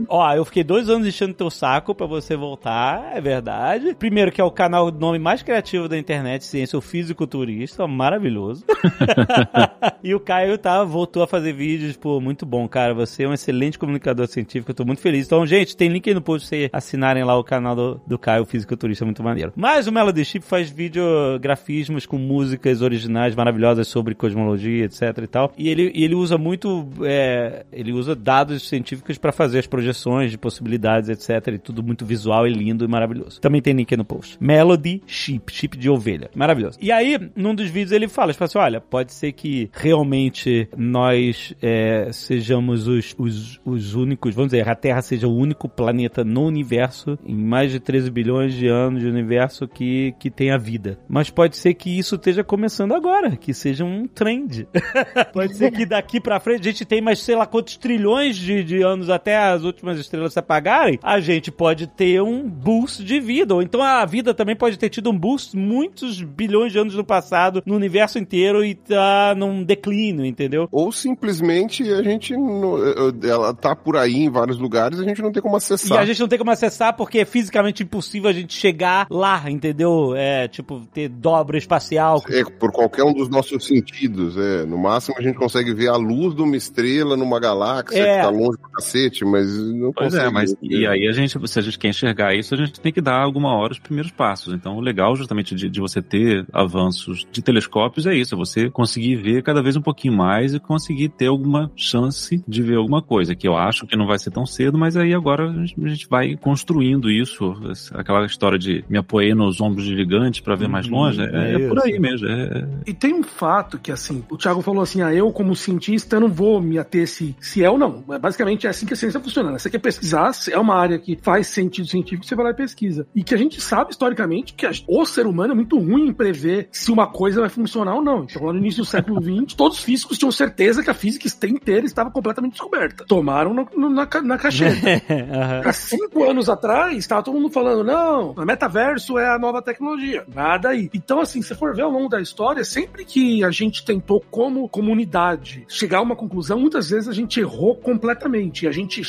Ó, 0.09 0.32
eu 0.34 0.44
fiquei 0.44 0.62
dois 0.62 0.88
anos 0.90 1.07
enchendo 1.07 1.32
teu 1.34 1.51
saco 1.51 1.94
pra 1.94 2.07
você 2.07 2.36
voltar, 2.36 3.12
é 3.16 3.20
verdade. 3.20 3.94
Primeiro 3.99 4.30
que 4.30 4.40
é 4.40 4.44
o 4.44 4.51
canal, 4.51 4.90
nome 4.90 5.18
mais 5.18 5.42
criativo 5.42 5.88
da 5.88 5.97
internet, 5.97 6.44
Ciência, 6.44 6.78
o 6.78 6.82
Fisiculturista, 6.82 7.86
maravilhoso. 7.86 8.64
e 10.03 10.14
o 10.14 10.20
Caio 10.20 10.59
tá, 10.59 10.84
voltou 10.84 11.22
a 11.22 11.26
fazer 11.26 11.53
vídeos, 11.53 11.97
pô, 11.97 12.20
muito 12.20 12.44
bom, 12.44 12.68
cara. 12.68 12.94
Você 12.94 13.24
é 13.24 13.28
um 13.28 13.32
excelente 13.32 13.78
comunicador 13.78 14.26
científico, 14.26 14.70
eu 14.70 14.74
tô 14.74 14.84
muito 14.84 15.01
feliz. 15.01 15.26
Então, 15.26 15.47
gente, 15.47 15.76
tem 15.76 15.86
link 15.89 16.09
aí 16.09 16.14
no 16.14 16.20
post 16.20 16.49
pra 16.49 16.59
vocês 16.59 16.70
assinarem 16.72 17.24
lá 17.24 17.39
o 17.39 17.45
canal 17.45 17.74
do, 17.74 18.01
do 18.07 18.18
Caio, 18.18 18.45
Fisiculturista, 18.45 19.05
muito 19.05 19.22
maneiro. 19.22 19.53
Mas 19.57 19.87
o 19.87 19.93
Melody 19.93 20.24
Chip 20.24 20.45
faz 20.45 20.70
videografismos 20.70 22.07
com 22.07 22.18
músicas 22.18 22.82
originais 22.82 23.34
maravilhosas 23.34 23.89
sobre 23.89 24.14
cosmologia, 24.14 24.84
etc 24.84 25.03
e 25.22 25.26
tal. 25.26 25.53
E 25.57 25.68
ele, 25.68 25.93
ele 25.95 26.14
usa 26.14 26.39
muito, 26.39 26.87
é, 27.03 27.64
ele 27.72 27.93
usa 27.93 28.14
dados 28.14 28.68
científicos 28.68 29.18
pra 29.18 29.32
fazer 29.32 29.59
as 29.59 29.66
projeções 29.66 30.30
de 30.30 30.39
possibilidades, 30.39 31.09
etc. 31.09 31.55
E 31.55 31.59
tudo 31.59 31.82
muito 31.82 32.05
visual 32.05 32.47
e 32.47 32.53
lindo 32.53 32.84
e 32.84 32.89
maravilhoso. 32.89 33.41
Também 33.41 33.61
tem 33.61 33.74
link 33.74 33.93
aí 33.93 33.99
no 33.99 34.05
post. 34.05 34.37
Melody 34.41 35.03
Chip, 35.07 35.53
chip 35.53 35.76
de 35.76 35.89
ovelha. 35.89 36.30
Maravilhoso. 36.34 36.78
E 36.80 36.93
aí, 36.93 37.18
num 37.34 37.55
dos 37.55 37.68
vídeos 37.68 37.93
ele 37.93 38.09
fala, 38.09 38.30
ele 38.30 38.39
fala 38.39 38.47
assim, 38.47 38.59
olha, 38.59 38.80
pode 38.80 39.12
ser 39.12 39.32
que 39.32 39.70
realmente 39.72 40.68
nós 40.76 41.55
é, 41.62 42.11
sejamos 42.12 42.87
os, 42.87 43.14
os, 43.18 43.61
os 43.64 43.95
únicos, 43.95 44.34
vamos 44.34 44.53
dizer, 44.53 44.68
a 44.68 44.74
Terra 44.74 45.03
seja 45.03 45.26
o 45.26 45.37
único 45.37 45.68
planeta 45.77 46.24
no 46.24 46.45
universo, 46.47 47.18
em 47.24 47.37
mais 47.37 47.70
de 47.70 47.79
13 47.79 48.11
bilhões 48.11 48.55
de 48.55 48.66
anos 48.66 49.03
de 49.03 49.09
universo, 49.09 49.68
que, 49.68 50.14
que 50.18 50.31
tenha 50.31 50.59
vida. 50.59 50.99
Mas 51.09 51.31
pode 51.31 51.57
ser 51.57 51.74
que 51.74 51.97
isso 51.99 52.14
esteja 52.16 52.43
começando 52.43 52.95
agora, 52.95 53.37
que 53.37 53.53
seja 53.53 53.85
um 53.85 54.07
trend. 54.09 54.66
pode 55.33 55.55
ser 55.57 55.70
que 55.70 55.85
daqui 55.87 56.20
pra 56.20 56.41
frente 56.41 56.61
a 56.61 56.70
gente 56.70 56.85
tem 56.85 57.01
mais, 57.01 57.18
sei 57.20 57.37
lá, 57.37 57.47
quantos 57.47 57.77
trilhões 57.77 58.37
de, 58.37 58.64
de 58.64 58.83
anos 58.83 59.11
até 59.11 59.37
as 59.37 59.62
últimas 59.62 59.99
estrelas 59.99 60.33
se 60.33 60.39
apagarem, 60.39 60.99
a 61.03 61.20
gente 61.20 61.53
pode 61.53 61.87
ter 61.87 62.22
um 62.22 62.49
boost 62.49 63.05
de 63.05 63.20
vida. 63.20 63.55
Ou 63.55 63.62
então 63.62 63.83
a 63.83 64.05
vida 64.07 64.33
também 64.35 64.57
pode 64.57 64.79
ter 64.79 64.89
tido 64.89 65.11
um 65.11 65.18
boost 65.18 65.57
muitos 65.57 66.22
bilhões 66.22 66.72
de 66.72 66.79
anos 66.79 66.95
no 66.95 67.05
passado, 67.05 67.62
no 67.66 67.74
universo 67.77 68.18
inteiro, 68.18 68.64
e 68.64 68.74
tá 68.74 69.35
num 69.37 69.62
declínio, 69.62 70.24
entendeu? 70.24 70.68
Ou 70.72 70.91
simplesmente 70.93 71.83
a 71.93 72.03
gente. 72.03 72.35
não- 72.37 72.77
Ela 73.22 73.53
tá 73.55 73.74
por 73.74 73.97
aí 73.97 74.16
em 74.16 74.31
vários 74.31 74.59
lugares, 74.59 74.99
a 75.01 75.05
gente 75.05 75.20
não 75.22 75.33
tem 75.33 75.43
como 75.43 75.55
E 75.57 75.74
acessar. 75.74 75.98
a 75.98 76.04
gente 76.04 76.20
não 76.20 76.28
tem 76.28 76.38
como 76.38 76.50
acessar 76.50 76.94
porque 76.96 77.18
é 77.20 77.24
fisicamente 77.24 77.82
impossível 77.82 78.30
a 78.30 78.32
gente 78.32 78.54
chegar 78.54 79.07
lá, 79.11 79.50
entendeu? 79.50 80.14
É, 80.16 80.48
tipo, 80.48 80.80
ter 80.92 81.09
dobra 81.09 81.59
espacial. 81.59 82.22
É, 82.28 82.44
por 82.44 82.72
qualquer 82.72 83.04
um 83.04 83.12
dos 83.12 83.28
nossos 83.28 83.66
sentidos, 83.66 84.36
é. 84.36 84.64
No 84.66 84.78
máximo 84.78 85.16
a 85.18 85.22
gente 85.22 85.36
consegue 85.36 85.72
ver 85.74 85.88
a 85.88 85.96
luz 85.96 86.34
de 86.34 86.42
uma 86.42 86.57
estrela 86.57 87.16
numa 87.16 87.38
galáxia 87.40 87.98
É. 87.98 88.16
que 88.16 88.22
tá 88.22 88.30
longe 88.30 88.59
cacete, 88.77 89.24
mas 89.24 89.47
não 89.74 89.93
Pois 89.99 90.12
consegue. 90.12 90.27
é, 90.27 90.31
mas 90.31 90.55
e 90.62 90.87
aí 90.87 91.09
a 91.09 91.12
gente, 91.12 91.39
se 91.49 91.59
a 91.59 91.62
gente 91.62 91.79
quer 91.79 91.89
enxergar 91.89 92.35
isso, 92.35 92.55
a 92.55 92.59
gente 92.59 92.79
tem 92.79 92.93
que 92.93 93.01
dar 93.01 93.18
alguma 93.22 93.55
hora 93.57 93.72
os 93.72 93.79
primeiros 93.79 94.12
passos. 94.12 94.53
Então, 94.53 94.77
o 94.77 94.81
legal 94.81 95.16
justamente 95.16 95.55
de, 95.55 95.70
de 95.70 95.81
você 95.81 96.03
ter 96.03 96.47
avanços 96.53 97.27
de 97.33 97.41
telescópios 97.43 98.07
é 98.07 98.14
isso, 98.14 98.35
é 98.35 98.39
você 98.39 98.70
conseguir 98.70 99.16
ver 99.16 99.43
cada 99.43 99.62
vez 99.62 99.74
um 99.77 99.81
pouquinho 99.81 100.14
mais 100.14 100.53
e 100.53 100.61
conseguir 100.61 101.09
ter 101.11 101.29
alguma 101.29 101.72
chance 101.74 102.43
de 102.47 102.62
ver 102.62 102.77
alguma 102.77 103.01
coisa, 103.01 103.35
que 103.35 103.49
eu 103.49 103.57
acho 103.57 103.87
que 103.87 103.97
não 103.97 104.07
vai 104.07 104.18
ser 104.18 104.31
tão 104.31 104.45
cedo, 104.45 104.77
mas 104.77 104.97
aí 104.97 105.14
agora 105.14 105.49
a 105.51 105.53
gente, 105.64 105.74
a 105.83 105.89
gente 105.89 106.09
vai 106.11 106.37
construindo 106.37 107.11
isso, 107.11 107.55
aquela 107.95 108.27
história 108.27 108.59
de 108.59 108.85
me 108.89 108.99
apoiar 108.99 109.35
nos 109.35 109.61
ombros 109.62 109.87
de 109.87 109.97
gigantes 109.97 110.41
para 110.41 110.57
ver 110.57 110.68
mais 110.68 110.87
Uhum, 110.87 110.91
longe, 110.91 111.22
é, 111.22 111.53
é 111.53 111.55
é 111.55 111.59
por 111.59 111.79
aí 111.81 111.99
mesmo. 111.99 112.27
É, 112.29 112.68
E 112.87 112.95
tem 112.95 113.14
um 113.14 113.22
fato 113.22 113.79
que, 113.79 113.91
assim, 113.91 114.24
o 114.31 114.37
Thiago 114.37 114.62
falou 114.62 114.83
assim: 114.83 115.03
ah, 115.03 115.12
eu, 115.12 115.33
como 115.33 115.57
cientista, 115.57 116.20
não 116.20 116.29
vou 116.29 116.61
me 116.61 116.79
ater 116.79 117.07
se, 117.09 117.37
se 117.41 117.62
é 117.64 117.70
ou 117.70 117.79
não. 117.79 118.05
É, 118.11 118.18
Basicamente 118.18 118.65
é 118.66 118.70
assim 118.70 118.86
que 118.86 118.92
a 118.92 118.96
ciência 118.96 119.20
funciona. 119.20 119.50
né? 119.50 119.58
Você 119.58 119.70
quer 119.70 119.78
pesquisar, 119.78 120.30
é 120.50 120.58
uma 120.58 120.74
área 120.74 120.98
que 120.98 121.18
faz 121.20 121.46
sentido 121.48 121.86
científico, 121.88 122.24
você 122.26 122.34
vai 122.34 122.46
lá 122.46 122.50
e 122.50 122.54
pesquisa. 122.54 123.06
E 123.14 123.22
que 123.22 123.34
a 123.34 123.38
gente 123.38 123.60
sabe 123.60 123.90
historicamente 123.90 124.54
que 124.54 124.66
a- 124.66 124.72
o 124.88 125.04
ser 125.06 125.26
humano 125.26 125.52
é 125.52 125.56
muito 125.56 125.78
ruim 125.78 126.08
em 126.08 126.12
prever 126.12 126.68
se 126.72 126.90
uma 126.90 127.06
coisa 127.06 127.40
vai 127.40 127.48
funcionar 127.50 127.94
ou 127.94 128.02
não. 128.02 128.24
Então, 128.24 128.44
lá 128.44 128.52
no 128.52 128.58
início 128.58 128.82
do 128.82 128.86
século 128.86 129.20
XX, 129.22 129.54
todos 129.54 129.78
os 129.78 129.84
físicos 129.84 130.18
tinham 130.18 130.30
certeza 130.32 130.82
que 130.82 130.90
a 130.90 130.94
física 130.94 131.26
inteira 131.46 131.86
estava 131.86 132.10
completamente 132.10 132.52
descoberta. 132.52 133.04
Tomaram 133.06 133.52
no- 133.54 133.68
no- 133.76 133.90
na, 133.90 134.08
na 134.22 134.38
cacheta. 134.38 134.76
Há 135.64 135.72
cinco 135.72 136.24
anos 136.24 136.48
atrás, 136.48 136.96
estava 136.96 137.22
todo 137.22 137.34
mundo 137.34 137.50
falando, 137.50 137.84
não, 137.84 138.30
o 138.32 138.44
metaverso 138.44 139.18
é 139.18 139.28
a 139.28 139.38
nova 139.38 139.62
tecnologia. 139.62 140.24
Nada 140.34 140.70
aí. 140.70 140.90
Então, 140.94 141.20
assim, 141.20 141.42
se 141.42 141.54
for 141.54 141.74
ver 141.74 141.82
ao 141.82 141.90
longo 141.90 142.08
da 142.08 142.20
história, 142.20 142.64
sempre 142.64 143.04
que 143.04 143.44
a 143.44 143.50
gente 143.50 143.84
tentou, 143.84 144.24
como 144.30 144.68
comunidade, 144.68 145.64
chegar 145.68 145.98
a 145.98 146.02
uma 146.02 146.16
conclusão, 146.16 146.58
muitas 146.58 146.90
vezes 146.90 147.08
a 147.08 147.12
gente 147.12 147.38
errou 147.40 147.76
completamente. 147.76 148.55
E 148.64 148.68
a 148.68 148.72
gente 148.72 149.02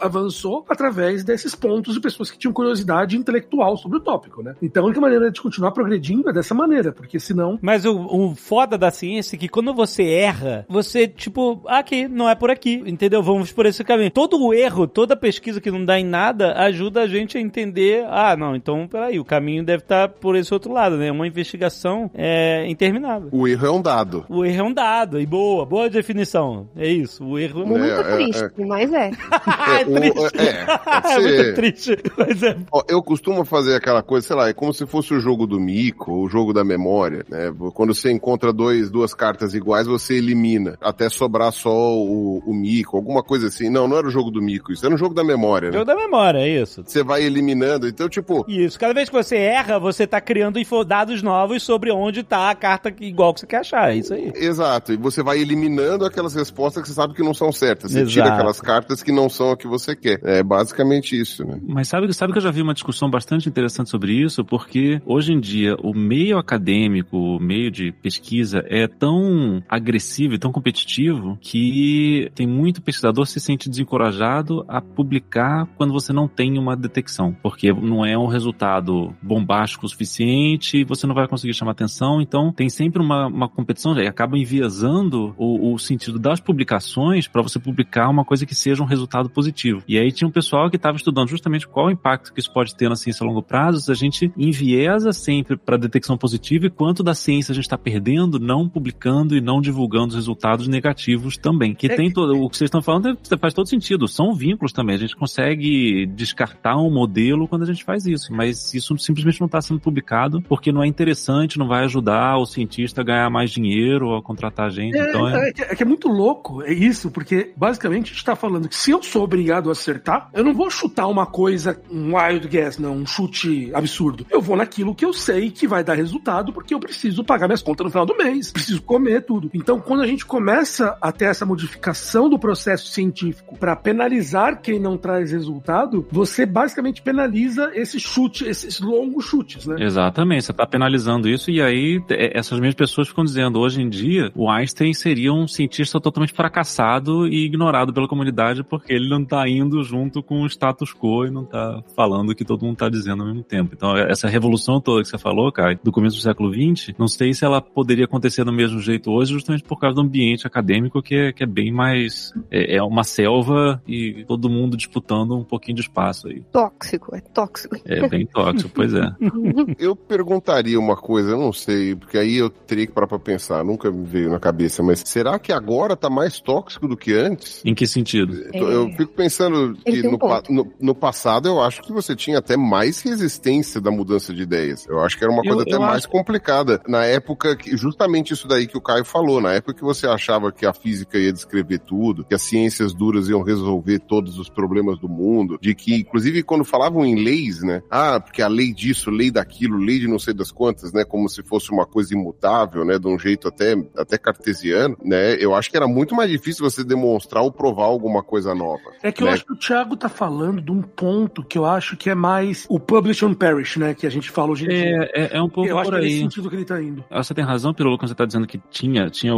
avançou 0.00 0.64
através 0.68 1.24
desses 1.24 1.54
pontos 1.54 1.94
de 1.94 2.00
pessoas 2.00 2.30
que 2.30 2.38
tinham 2.38 2.52
curiosidade 2.52 3.16
intelectual 3.16 3.76
sobre 3.76 3.98
o 3.98 4.00
tópico, 4.00 4.42
né? 4.42 4.54
Então, 4.62 4.82
a 4.82 4.86
única 4.86 5.00
maneira 5.00 5.30
de 5.30 5.40
continuar 5.40 5.72
progredindo 5.72 6.28
é 6.28 6.32
dessa 6.32 6.54
maneira, 6.54 6.92
porque 6.92 7.18
senão. 7.18 7.58
Mas 7.62 7.84
o, 7.84 7.94
o 7.94 8.34
foda 8.34 8.76
da 8.76 8.90
ciência 8.90 9.36
é 9.36 9.38
que 9.38 9.48
quando 9.48 9.74
você 9.74 10.04
erra, 10.04 10.66
você, 10.68 11.06
tipo, 11.06 11.62
ah, 11.66 11.78
aqui, 11.78 12.08
não 12.08 12.28
é 12.28 12.34
por 12.34 12.50
aqui, 12.50 12.82
entendeu? 12.86 13.22
Vamos 13.22 13.52
por 13.52 13.66
esse 13.66 13.82
caminho. 13.84 14.10
Todo 14.10 14.40
o 14.40 14.54
erro, 14.54 14.86
toda 14.86 15.16
pesquisa 15.16 15.60
que 15.60 15.70
não 15.70 15.84
dá 15.84 15.98
em 15.98 16.04
nada, 16.04 16.54
ajuda 16.58 17.02
a 17.02 17.06
gente 17.06 17.36
a 17.36 17.40
entender, 17.40 18.04
ah, 18.08 18.36
não, 18.36 18.54
então, 18.54 18.86
peraí, 18.88 19.18
o 19.18 19.24
caminho 19.24 19.64
deve 19.64 19.82
estar 19.82 20.08
por 20.08 20.36
esse 20.36 20.52
outro 20.52 20.72
lado, 20.72 20.96
né? 20.96 21.10
Uma 21.10 21.26
investigação 21.26 22.10
é 22.14 22.68
interminável. 22.68 23.28
O 23.32 23.46
erro 23.46 23.66
é 23.66 23.70
um 23.70 23.82
dado. 23.82 24.24
O 24.28 24.44
erro 24.44 24.60
é 24.60 24.64
um 24.64 24.72
dado, 24.72 25.20
e 25.20 25.26
boa, 25.26 25.64
boa 25.64 25.88
definição. 25.88 26.68
É 26.76 26.88
isso, 26.88 27.24
o 27.24 27.38
erro 27.38 27.66
Muito 27.66 27.84
É, 27.84 28.00
é, 28.00 28.16
triste, 28.16 28.64
mas 28.64 28.89
é. 28.92 29.10
Ah, 29.30 29.80
é 29.80 29.84
o- 29.86 29.92
triste. 29.94 30.38
é, 30.38 30.66
é 31.14 31.18
muito 31.20 31.54
triste, 31.54 31.98
mas 32.16 32.42
é 32.42 32.56
Ó, 32.72 32.82
Eu 32.88 33.02
costumo 33.02 33.44
fazer 33.44 33.74
aquela 33.74 34.02
coisa, 34.02 34.26
sei 34.26 34.36
lá, 34.36 34.48
é 34.48 34.52
como 34.52 34.72
se 34.72 34.86
fosse 34.86 35.14
o 35.14 35.20
jogo 35.20 35.46
do 35.46 35.58
mico, 35.60 36.12
o 36.12 36.28
jogo 36.28 36.52
da 36.52 36.64
memória, 36.64 37.24
né? 37.28 37.52
Quando 37.74 37.94
você 37.94 38.10
encontra 38.10 38.52
dois, 38.52 38.90
duas 38.90 39.14
cartas 39.14 39.54
iguais, 39.54 39.86
você 39.86 40.14
elimina, 40.14 40.76
até 40.80 41.08
sobrar 41.08 41.52
só 41.52 41.70
o, 41.94 42.42
o 42.46 42.54
mico, 42.54 42.96
alguma 42.96 43.22
coisa 43.22 43.48
assim. 43.48 43.68
Não, 43.70 43.86
não 43.88 43.96
era 43.98 44.06
o 44.06 44.10
jogo 44.10 44.30
do 44.30 44.40
mico, 44.42 44.72
isso 44.72 44.84
era 44.84 44.94
um 44.94 44.98
jogo 44.98 45.14
da 45.14 45.24
memória, 45.24 45.68
né? 45.70 45.74
jogo 45.78 45.84
da 45.86 45.94
memória, 45.96 46.38
é 46.38 46.48
isso. 46.48 46.82
Você 46.86 47.02
vai 47.02 47.22
eliminando, 47.22 47.86
então, 47.88 48.08
tipo, 48.08 48.44
Isso, 48.48 48.78
cada 48.78 48.92
vez 48.94 49.08
que 49.08 49.14
você 49.14 49.36
erra, 49.36 49.78
você 49.78 50.06
tá 50.06 50.20
criando 50.20 50.60
dados 50.86 51.22
novos 51.22 51.62
sobre 51.62 51.90
onde 51.90 52.22
tá 52.22 52.50
a 52.50 52.54
carta 52.54 52.90
que- 52.90 53.04
igual 53.04 53.34
que 53.34 53.40
você 53.40 53.46
quer 53.46 53.58
achar, 53.58 53.92
é 53.92 53.96
isso 53.96 54.14
aí. 54.14 54.32
Exato, 54.34 54.92
e 54.92 54.96
você 54.96 55.22
vai 55.22 55.38
eliminando 55.40 56.04
aquelas 56.04 56.34
respostas 56.34 56.82
que 56.82 56.88
você 56.88 56.94
sabe 56.94 57.14
que 57.14 57.22
não 57.22 57.34
são 57.34 57.50
certas. 57.52 57.92
Você 57.92 58.04
tira 58.06 58.24
Exato. 58.26 58.34
aquelas 58.34 58.60
cartas 58.60 58.69
que 59.04 59.12
não 59.12 59.28
são 59.28 59.50
a 59.50 59.56
que 59.56 59.66
você 59.66 59.96
quer. 59.96 60.20
É 60.22 60.42
basicamente 60.42 61.18
isso, 61.18 61.44
né? 61.44 61.58
Mas 61.62 61.88
sabe, 61.88 62.12
sabe 62.12 62.32
que 62.32 62.38
eu 62.38 62.42
já 62.42 62.50
vi 62.50 62.62
uma 62.62 62.74
discussão 62.74 63.10
bastante 63.10 63.48
interessante 63.48 63.90
sobre 63.90 64.12
isso, 64.12 64.44
porque 64.44 65.00
hoje 65.06 65.32
em 65.32 65.40
dia 65.40 65.76
o 65.82 65.94
meio 65.94 66.38
acadêmico, 66.38 67.16
o 67.16 67.40
meio 67.40 67.70
de 67.70 67.92
pesquisa 67.92 68.64
é 68.66 68.86
tão 68.86 69.62
agressivo 69.68 70.34
e 70.34 70.38
tão 70.38 70.52
competitivo 70.52 71.38
que 71.40 72.30
tem 72.34 72.46
muito 72.46 72.82
pesquisador 72.82 73.26
se 73.26 73.40
sente 73.40 73.68
desencorajado 73.68 74.64
a 74.68 74.80
publicar 74.80 75.66
quando 75.76 75.92
você 75.92 76.12
não 76.12 76.28
tem 76.28 76.58
uma 76.58 76.76
detecção, 76.76 77.36
porque 77.42 77.72
não 77.72 78.04
é 78.04 78.16
um 78.16 78.26
resultado 78.26 79.14
bombástico 79.22 79.86
o 79.86 79.88
suficiente 79.88 80.84
você 80.84 81.06
não 81.06 81.14
vai 81.14 81.28
conseguir 81.28 81.54
chamar 81.54 81.72
atenção, 81.72 82.20
então 82.20 82.52
tem 82.52 82.68
sempre 82.68 83.02
uma, 83.02 83.26
uma 83.26 83.48
competição 83.48 83.96
e 83.98 84.06
acaba 84.06 84.38
enviesando 84.38 85.34
o, 85.36 85.72
o 85.72 85.78
sentido 85.78 86.18
das 86.18 86.40
publicações 86.40 87.28
para 87.28 87.42
você 87.42 87.58
publicar 87.58 88.08
uma 88.08 88.24
coisa 88.24 88.46
que 88.46 88.54
seja 88.60 88.82
um 88.82 88.86
resultado 88.86 89.28
positivo. 89.30 89.82
E 89.88 89.98
aí 89.98 90.12
tinha 90.12 90.28
um 90.28 90.30
pessoal 90.30 90.68
que 90.70 90.76
estava 90.76 90.96
estudando 90.96 91.28
justamente 91.28 91.66
qual 91.66 91.86
o 91.86 91.90
impacto 91.90 92.32
que 92.32 92.40
isso 92.40 92.52
pode 92.52 92.74
ter 92.76 92.88
na 92.88 92.96
ciência 92.96 93.24
a 93.24 93.26
longo 93.26 93.42
prazo 93.42 93.80
se 93.80 93.90
a 93.90 93.94
gente 93.94 94.32
enviesa 94.36 95.12
sempre 95.12 95.56
para 95.56 95.76
detecção 95.76 96.16
positiva 96.16 96.66
e 96.66 96.70
quanto 96.70 97.02
da 97.02 97.14
ciência 97.14 97.52
a 97.52 97.54
gente 97.54 97.64
está 97.64 97.78
perdendo 97.78 98.38
não 98.38 98.68
publicando 98.68 99.36
e 99.36 99.40
não 99.40 99.60
divulgando 99.60 100.08
os 100.08 100.14
resultados 100.14 100.68
negativos 100.68 101.36
também. 101.36 101.74
Que 101.74 101.86
É 101.90 101.96
tem 101.96 102.10
todo, 102.10 102.34
o 102.40 102.48
que 102.50 102.56
vocês 102.56 102.68
estão 102.68 102.82
falando 102.82 103.08
é- 103.10 103.36
faz 103.38 103.54
todo 103.54 103.68
sentido. 103.68 104.06
São 104.06 104.34
vínculos 104.34 104.72
também. 104.72 104.94
A 104.96 104.98
gente 104.98 105.16
consegue 105.16 106.06
descartar 106.06 106.76
um 106.76 106.90
modelo 106.90 107.48
quando 107.48 107.62
a 107.62 107.66
gente 107.66 107.82
faz 107.84 108.06
isso, 108.06 108.32
mas 108.32 108.74
isso 108.74 108.96
simplesmente 108.98 109.40
não 109.40 109.46
está 109.46 109.60
sendo 109.60 109.80
publicado 109.80 110.42
porque 110.42 110.70
não 110.72 110.82
é 110.82 110.86
interessante, 110.86 111.58
não 111.58 111.66
vai 111.68 111.84
ajudar 111.84 112.36
o 112.38 112.46
cientista 112.46 113.00
a 113.00 113.04
ganhar 113.04 113.30
mais 113.30 113.50
dinheiro 113.50 114.08
ou 114.08 114.16
a 114.16 114.22
contratar 114.22 114.70
gente. 114.70 114.96
É, 114.96 115.08
então 115.08 115.28
é... 115.28 115.48
é 115.48 115.52
que- 115.52 115.62
é 115.62 115.76
é 115.80 115.84
muito 115.84 116.08
louco, 116.08 116.62
é 116.62 116.72
isso, 116.74 117.10
porque 117.10 117.52
basicamente 117.56 118.10
a 118.10 118.14
gente 118.14 118.24
tá 118.24 118.36
falando 118.36 118.49
falando 118.50 118.68
que 118.68 118.76
se 118.76 118.90
eu 118.90 119.00
sou 119.02 119.22
obrigado 119.22 119.68
a 119.68 119.72
acertar, 119.72 120.28
eu 120.34 120.42
não 120.42 120.52
vou 120.52 120.68
chutar 120.68 121.06
uma 121.06 121.24
coisa, 121.24 121.80
um 121.90 122.16
wild 122.16 122.48
guess, 122.48 122.78
não, 122.78 122.96
um 122.96 123.06
chute 123.06 123.70
absurdo. 123.72 124.26
Eu 124.28 124.40
vou 124.40 124.56
naquilo 124.56 124.94
que 124.94 125.04
eu 125.04 125.12
sei 125.12 125.50
que 125.50 125.68
vai 125.68 125.84
dar 125.84 125.94
resultado, 125.94 126.52
porque 126.52 126.74
eu 126.74 126.80
preciso 126.80 127.22
pagar 127.22 127.46
minhas 127.46 127.62
contas 127.62 127.84
no 127.84 127.90
final 127.90 128.04
do 128.04 128.16
mês, 128.16 128.50
preciso 128.50 128.82
comer 128.82 129.24
tudo. 129.24 129.50
Então, 129.54 129.80
quando 129.80 130.02
a 130.02 130.06
gente 130.06 130.26
começa 130.26 130.96
a 131.00 131.12
ter 131.12 131.26
essa 131.26 131.46
modificação 131.46 132.28
do 132.28 132.38
processo 132.38 132.88
científico 132.88 133.56
para 133.56 133.76
penalizar 133.76 134.60
quem 134.60 134.80
não 134.80 134.98
traz 134.98 135.30
resultado, 135.30 136.06
você 136.10 136.44
basicamente 136.44 137.02
penaliza 137.02 137.70
esse 137.74 138.00
chute, 138.00 138.44
esses 138.44 138.80
longos 138.80 139.26
chutes, 139.26 139.66
né? 139.66 139.76
Exatamente, 139.78 140.46
você 140.46 140.50
está 140.50 140.66
penalizando 140.66 141.28
isso 141.28 141.50
e 141.50 141.62
aí 141.62 142.02
é, 142.10 142.36
essas 142.36 142.58
mesmas 142.58 142.74
pessoas 142.74 143.08
ficam 143.08 143.24
dizendo 143.24 143.60
hoje 143.60 143.80
em 143.80 143.88
dia 143.88 144.32
o 144.34 144.50
Einstein 144.50 144.92
seria 144.92 145.32
um 145.32 145.46
cientista 145.46 146.00
totalmente 146.00 146.32
fracassado 146.32 147.28
e 147.28 147.44
ignorado 147.44 147.92
pela 147.92 148.08
comunidade 148.08 148.39
porque 148.64 148.92
ele 148.92 149.08
não 149.08 149.22
está 149.22 149.48
indo 149.48 149.82
junto 149.82 150.22
com 150.22 150.42
o 150.42 150.46
status 150.46 150.92
quo 150.94 151.26
e 151.26 151.30
não 151.30 151.42
está 151.42 151.82
falando 151.94 152.30
o 152.30 152.34
que 152.34 152.44
todo 152.44 152.64
mundo 152.64 152.74
está 152.74 152.88
dizendo 152.88 153.22
ao 153.22 153.28
mesmo 153.28 153.42
tempo. 153.42 153.74
Então 153.74 153.96
essa 153.96 154.28
revolução 154.28 154.80
toda 154.80 155.02
que 155.02 155.08
você 155.08 155.18
falou, 155.18 155.50
cara, 155.52 155.78
do 155.82 155.92
começo 155.92 156.16
do 156.16 156.22
século 156.22 156.52
XX, 156.52 156.94
não 156.98 157.08
sei 157.08 157.32
se 157.34 157.44
ela 157.44 157.60
poderia 157.60 158.04
acontecer 158.04 158.44
do 158.44 158.52
mesmo 158.52 158.80
jeito 158.80 159.10
hoje 159.10 159.32
justamente 159.32 159.64
por 159.64 159.78
causa 159.78 159.96
do 159.96 160.02
ambiente 160.02 160.46
acadêmico 160.46 161.02
que 161.02 161.14
é, 161.14 161.32
que 161.32 161.42
é 161.42 161.46
bem 161.46 161.72
mais... 161.72 162.32
É, 162.50 162.76
é 162.76 162.82
uma 162.82 163.04
selva 163.04 163.82
e 163.86 164.24
todo 164.26 164.48
mundo 164.48 164.76
disputando 164.76 165.36
um 165.36 165.44
pouquinho 165.44 165.76
de 165.76 165.82
espaço 165.82 166.28
aí. 166.28 166.42
Tóxico, 166.52 167.14
é 167.14 167.20
tóxico. 167.20 167.76
É 167.84 168.08
bem 168.08 168.26
tóxico, 168.26 168.70
pois 168.74 168.94
é. 168.94 169.10
Eu 169.78 169.94
perguntaria 169.94 170.78
uma 170.78 170.96
coisa, 170.96 171.30
eu 171.30 171.38
não 171.38 171.52
sei, 171.52 171.94
porque 171.94 172.18
aí 172.18 172.36
eu 172.36 172.50
teria 172.50 172.86
que 172.86 172.92
parar 172.92 173.06
pra 173.06 173.18
pensar, 173.18 173.64
nunca 173.64 173.90
me 173.90 174.04
veio 174.04 174.30
na 174.30 174.38
cabeça, 174.38 174.82
mas 174.82 175.02
será 175.04 175.38
que 175.38 175.52
agora 175.52 175.96
tá 175.96 176.10
mais 176.10 176.40
tóxico 176.40 176.86
do 176.86 176.96
que 176.96 177.12
antes? 177.14 177.62
Em 177.64 177.74
que 177.74 177.86
sentido? 177.86 178.29
Eu, 178.52 178.70
eu 178.70 178.90
fico 178.92 179.12
pensando 179.12 179.76
que 179.84 180.06
um 180.06 180.12
no, 180.12 180.18
no- 180.50 180.72
no 180.80 180.94
passado 180.94 181.48
eu 181.48 181.60
acho 181.60 181.82
que 181.82 181.92
você 181.92 182.14
tinha 182.16 182.38
até 182.38 182.56
mais 182.56 183.00
resistência 183.00 183.80
da 183.80 183.90
mudança 183.90 184.32
de 184.34 184.42
ideias. 184.42 184.86
Eu 184.88 185.00
acho 185.00 185.16
que 185.16 185.24
era 185.24 185.32
uma 185.32 185.42
Eu- 185.44 185.48
coisa 185.54 185.62
até 185.62 185.74
eu 185.76 185.80
mais 185.80 185.96
acho- 186.04 186.08
complicada. 186.10 186.80
Na 186.88 187.04
época, 187.04 187.56
que, 187.56 187.76
justamente 187.76 188.32
isso 188.32 188.46
daí 188.48 188.66
que 188.66 188.76
o 188.76 188.80
Caio 188.80 189.04
falou, 189.04 189.40
na 189.40 189.52
época 189.52 189.74
que 189.74 189.82
você 189.82 190.06
achava 190.06 190.50
que 190.52 190.66
a 190.66 190.72
física 190.72 191.18
ia 191.18 191.32
descrever 191.32 191.78
tudo, 191.80 192.24
que 192.24 192.34
as 192.34 192.42
ciências 192.42 192.92
duras 192.94 193.28
iam 193.28 193.42
resolver 193.42 193.98
todos 194.00 194.38
os 194.38 194.48
problemas 194.48 194.98
do 194.98 195.08
mundo, 195.08 195.58
de 195.60 195.74
que, 195.74 195.94
inclusive, 195.94 196.42
quando 196.42 196.64
falavam 196.64 197.04
em 197.04 197.16
leis, 197.22 197.62
né? 197.62 197.82
Ah, 197.90 198.20
porque 198.20 198.42
a 198.42 198.48
lei 198.48 198.72
disso, 198.72 199.10
lei 199.10 199.30
daquilo, 199.30 199.76
lei 199.76 199.98
de 199.98 200.08
não 200.08 200.18
sei 200.18 200.34
das 200.34 200.50
quantas, 200.50 200.92
né? 200.92 201.04
Como 201.04 201.28
se 201.28 201.42
fosse 201.42 201.70
uma 201.70 201.86
coisa 201.86 202.14
imutável, 202.14 202.84
né? 202.84 202.98
De 202.98 203.06
um 203.08 203.18
jeito 203.18 203.48
até, 203.48 203.74
até 203.96 204.16
cartesiano, 204.18 204.96
né? 205.04 205.34
Eu 205.40 205.54
acho 205.54 205.70
que 205.70 205.76
era 205.76 205.86
muito 205.88 206.14
mais 206.14 206.30
difícil 206.30 206.64
você 206.68 206.82
demonstrar 206.84 207.42
ou 207.42 207.52
provar 207.52 207.84
alguma 207.84 208.19
coisa 208.22 208.54
nova. 208.54 208.82
É 209.02 209.10
que 209.12 209.22
eu 209.22 209.26
né? 209.26 209.32
acho 209.32 209.44
que 209.44 209.52
o 209.52 209.56
Thiago 209.56 209.96
tá 209.96 210.08
falando 210.08 210.60
de 210.60 210.70
um 210.70 210.82
ponto 210.82 211.42
que 211.42 211.58
eu 211.58 211.64
acho 211.64 211.96
que 211.96 212.10
é 212.10 212.14
mais 212.14 212.66
o 212.68 212.78
publish 212.78 213.24
and 213.24 213.34
perish, 213.34 213.76
né? 213.76 213.94
Que 213.94 214.06
a 214.06 214.10
gente 214.10 214.30
fala 214.30 214.52
hoje 214.52 214.64
em 214.64 214.68
dia. 214.68 215.10
É, 215.14 215.22
é, 215.22 215.36
é 215.38 215.42
um 215.42 215.48
pouco 215.48 215.68
eu 215.68 215.78
acho 215.78 215.90
por 215.90 215.98
que 215.98 216.04
é 216.04 216.04
nesse 216.04 216.16
aí. 216.16 216.22
sentido 216.22 216.50
que 216.50 216.56
ele 216.56 216.64
tá 216.64 216.82
indo. 216.82 217.04
Ah, 217.10 217.22
Você 217.22 217.34
tem 217.34 217.44
razão, 217.44 217.72
Pirolo, 217.74 217.98
quando 217.98 218.08
você 218.08 218.14
está 218.14 218.24
dizendo 218.24 218.46
que 218.46 218.60
tinha, 218.70 219.10
tinha 219.10 219.32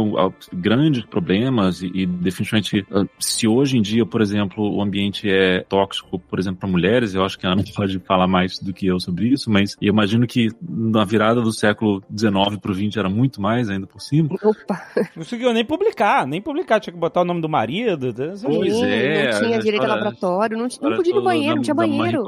grandes 0.51 1.03
problemas 1.05 1.81
e, 1.81 1.91
e 1.93 2.05
definitivamente, 2.05 2.85
ah, 2.91 3.05
se 3.19 3.47
hoje 3.47 3.77
em 3.77 3.81
dia, 3.81 4.05
por 4.05 4.21
exemplo, 4.21 4.75
o 4.75 4.81
ambiente 4.81 5.29
é 5.29 5.61
tóxico, 5.67 6.19
por 6.19 6.39
exemplo, 6.39 6.59
para 6.59 6.69
mulheres, 6.69 7.13
eu 7.13 7.23
acho 7.23 7.37
que 7.37 7.45
a 7.45 7.51
Ana 7.51 7.63
pode 7.75 7.99
falar 7.99 8.27
mais 8.27 8.59
do 8.59 8.73
que 8.73 8.85
eu 8.87 8.99
sobre 8.99 9.27
isso, 9.27 9.49
mas 9.49 9.75
eu 9.81 9.89
imagino 9.89 10.25
que 10.27 10.49
na 10.61 11.03
virada 11.05 11.41
do 11.41 11.51
século 11.51 12.03
XIX 12.15 12.57
para 12.61 12.71
o 12.71 12.73
XX 12.73 12.97
era 12.97 13.09
muito 13.09 13.41
mais 13.41 13.69
ainda 13.69 13.87
por 13.87 14.01
cima. 14.01 14.29
Opa, 14.41 14.81
Não 15.15 15.23
conseguiu 15.23 15.53
nem 15.53 15.65
publicar, 15.65 16.27
nem 16.27 16.41
publicar. 16.41 16.79
Tinha 16.79 16.93
que 16.93 16.99
botar 16.99 17.21
o 17.21 17.25
nome 17.25 17.41
do 17.41 17.49
marido. 17.49 18.09
essas 18.09 18.43
Pois 18.43 18.72
sim, 18.73 18.85
é, 18.85 19.31
não 19.33 19.39
tinha 19.41 19.59
direito 19.59 19.83
a 19.83 19.87
laboratório, 19.87 20.57
não, 20.57 20.67
não 20.81 20.95
podia 20.95 21.11
ir 21.11 21.15
no 21.15 21.23
banheiro, 21.23 21.49
da- 21.49 21.55
não 21.55 21.61
tinha 21.61 21.75
banheiro. 21.75 22.23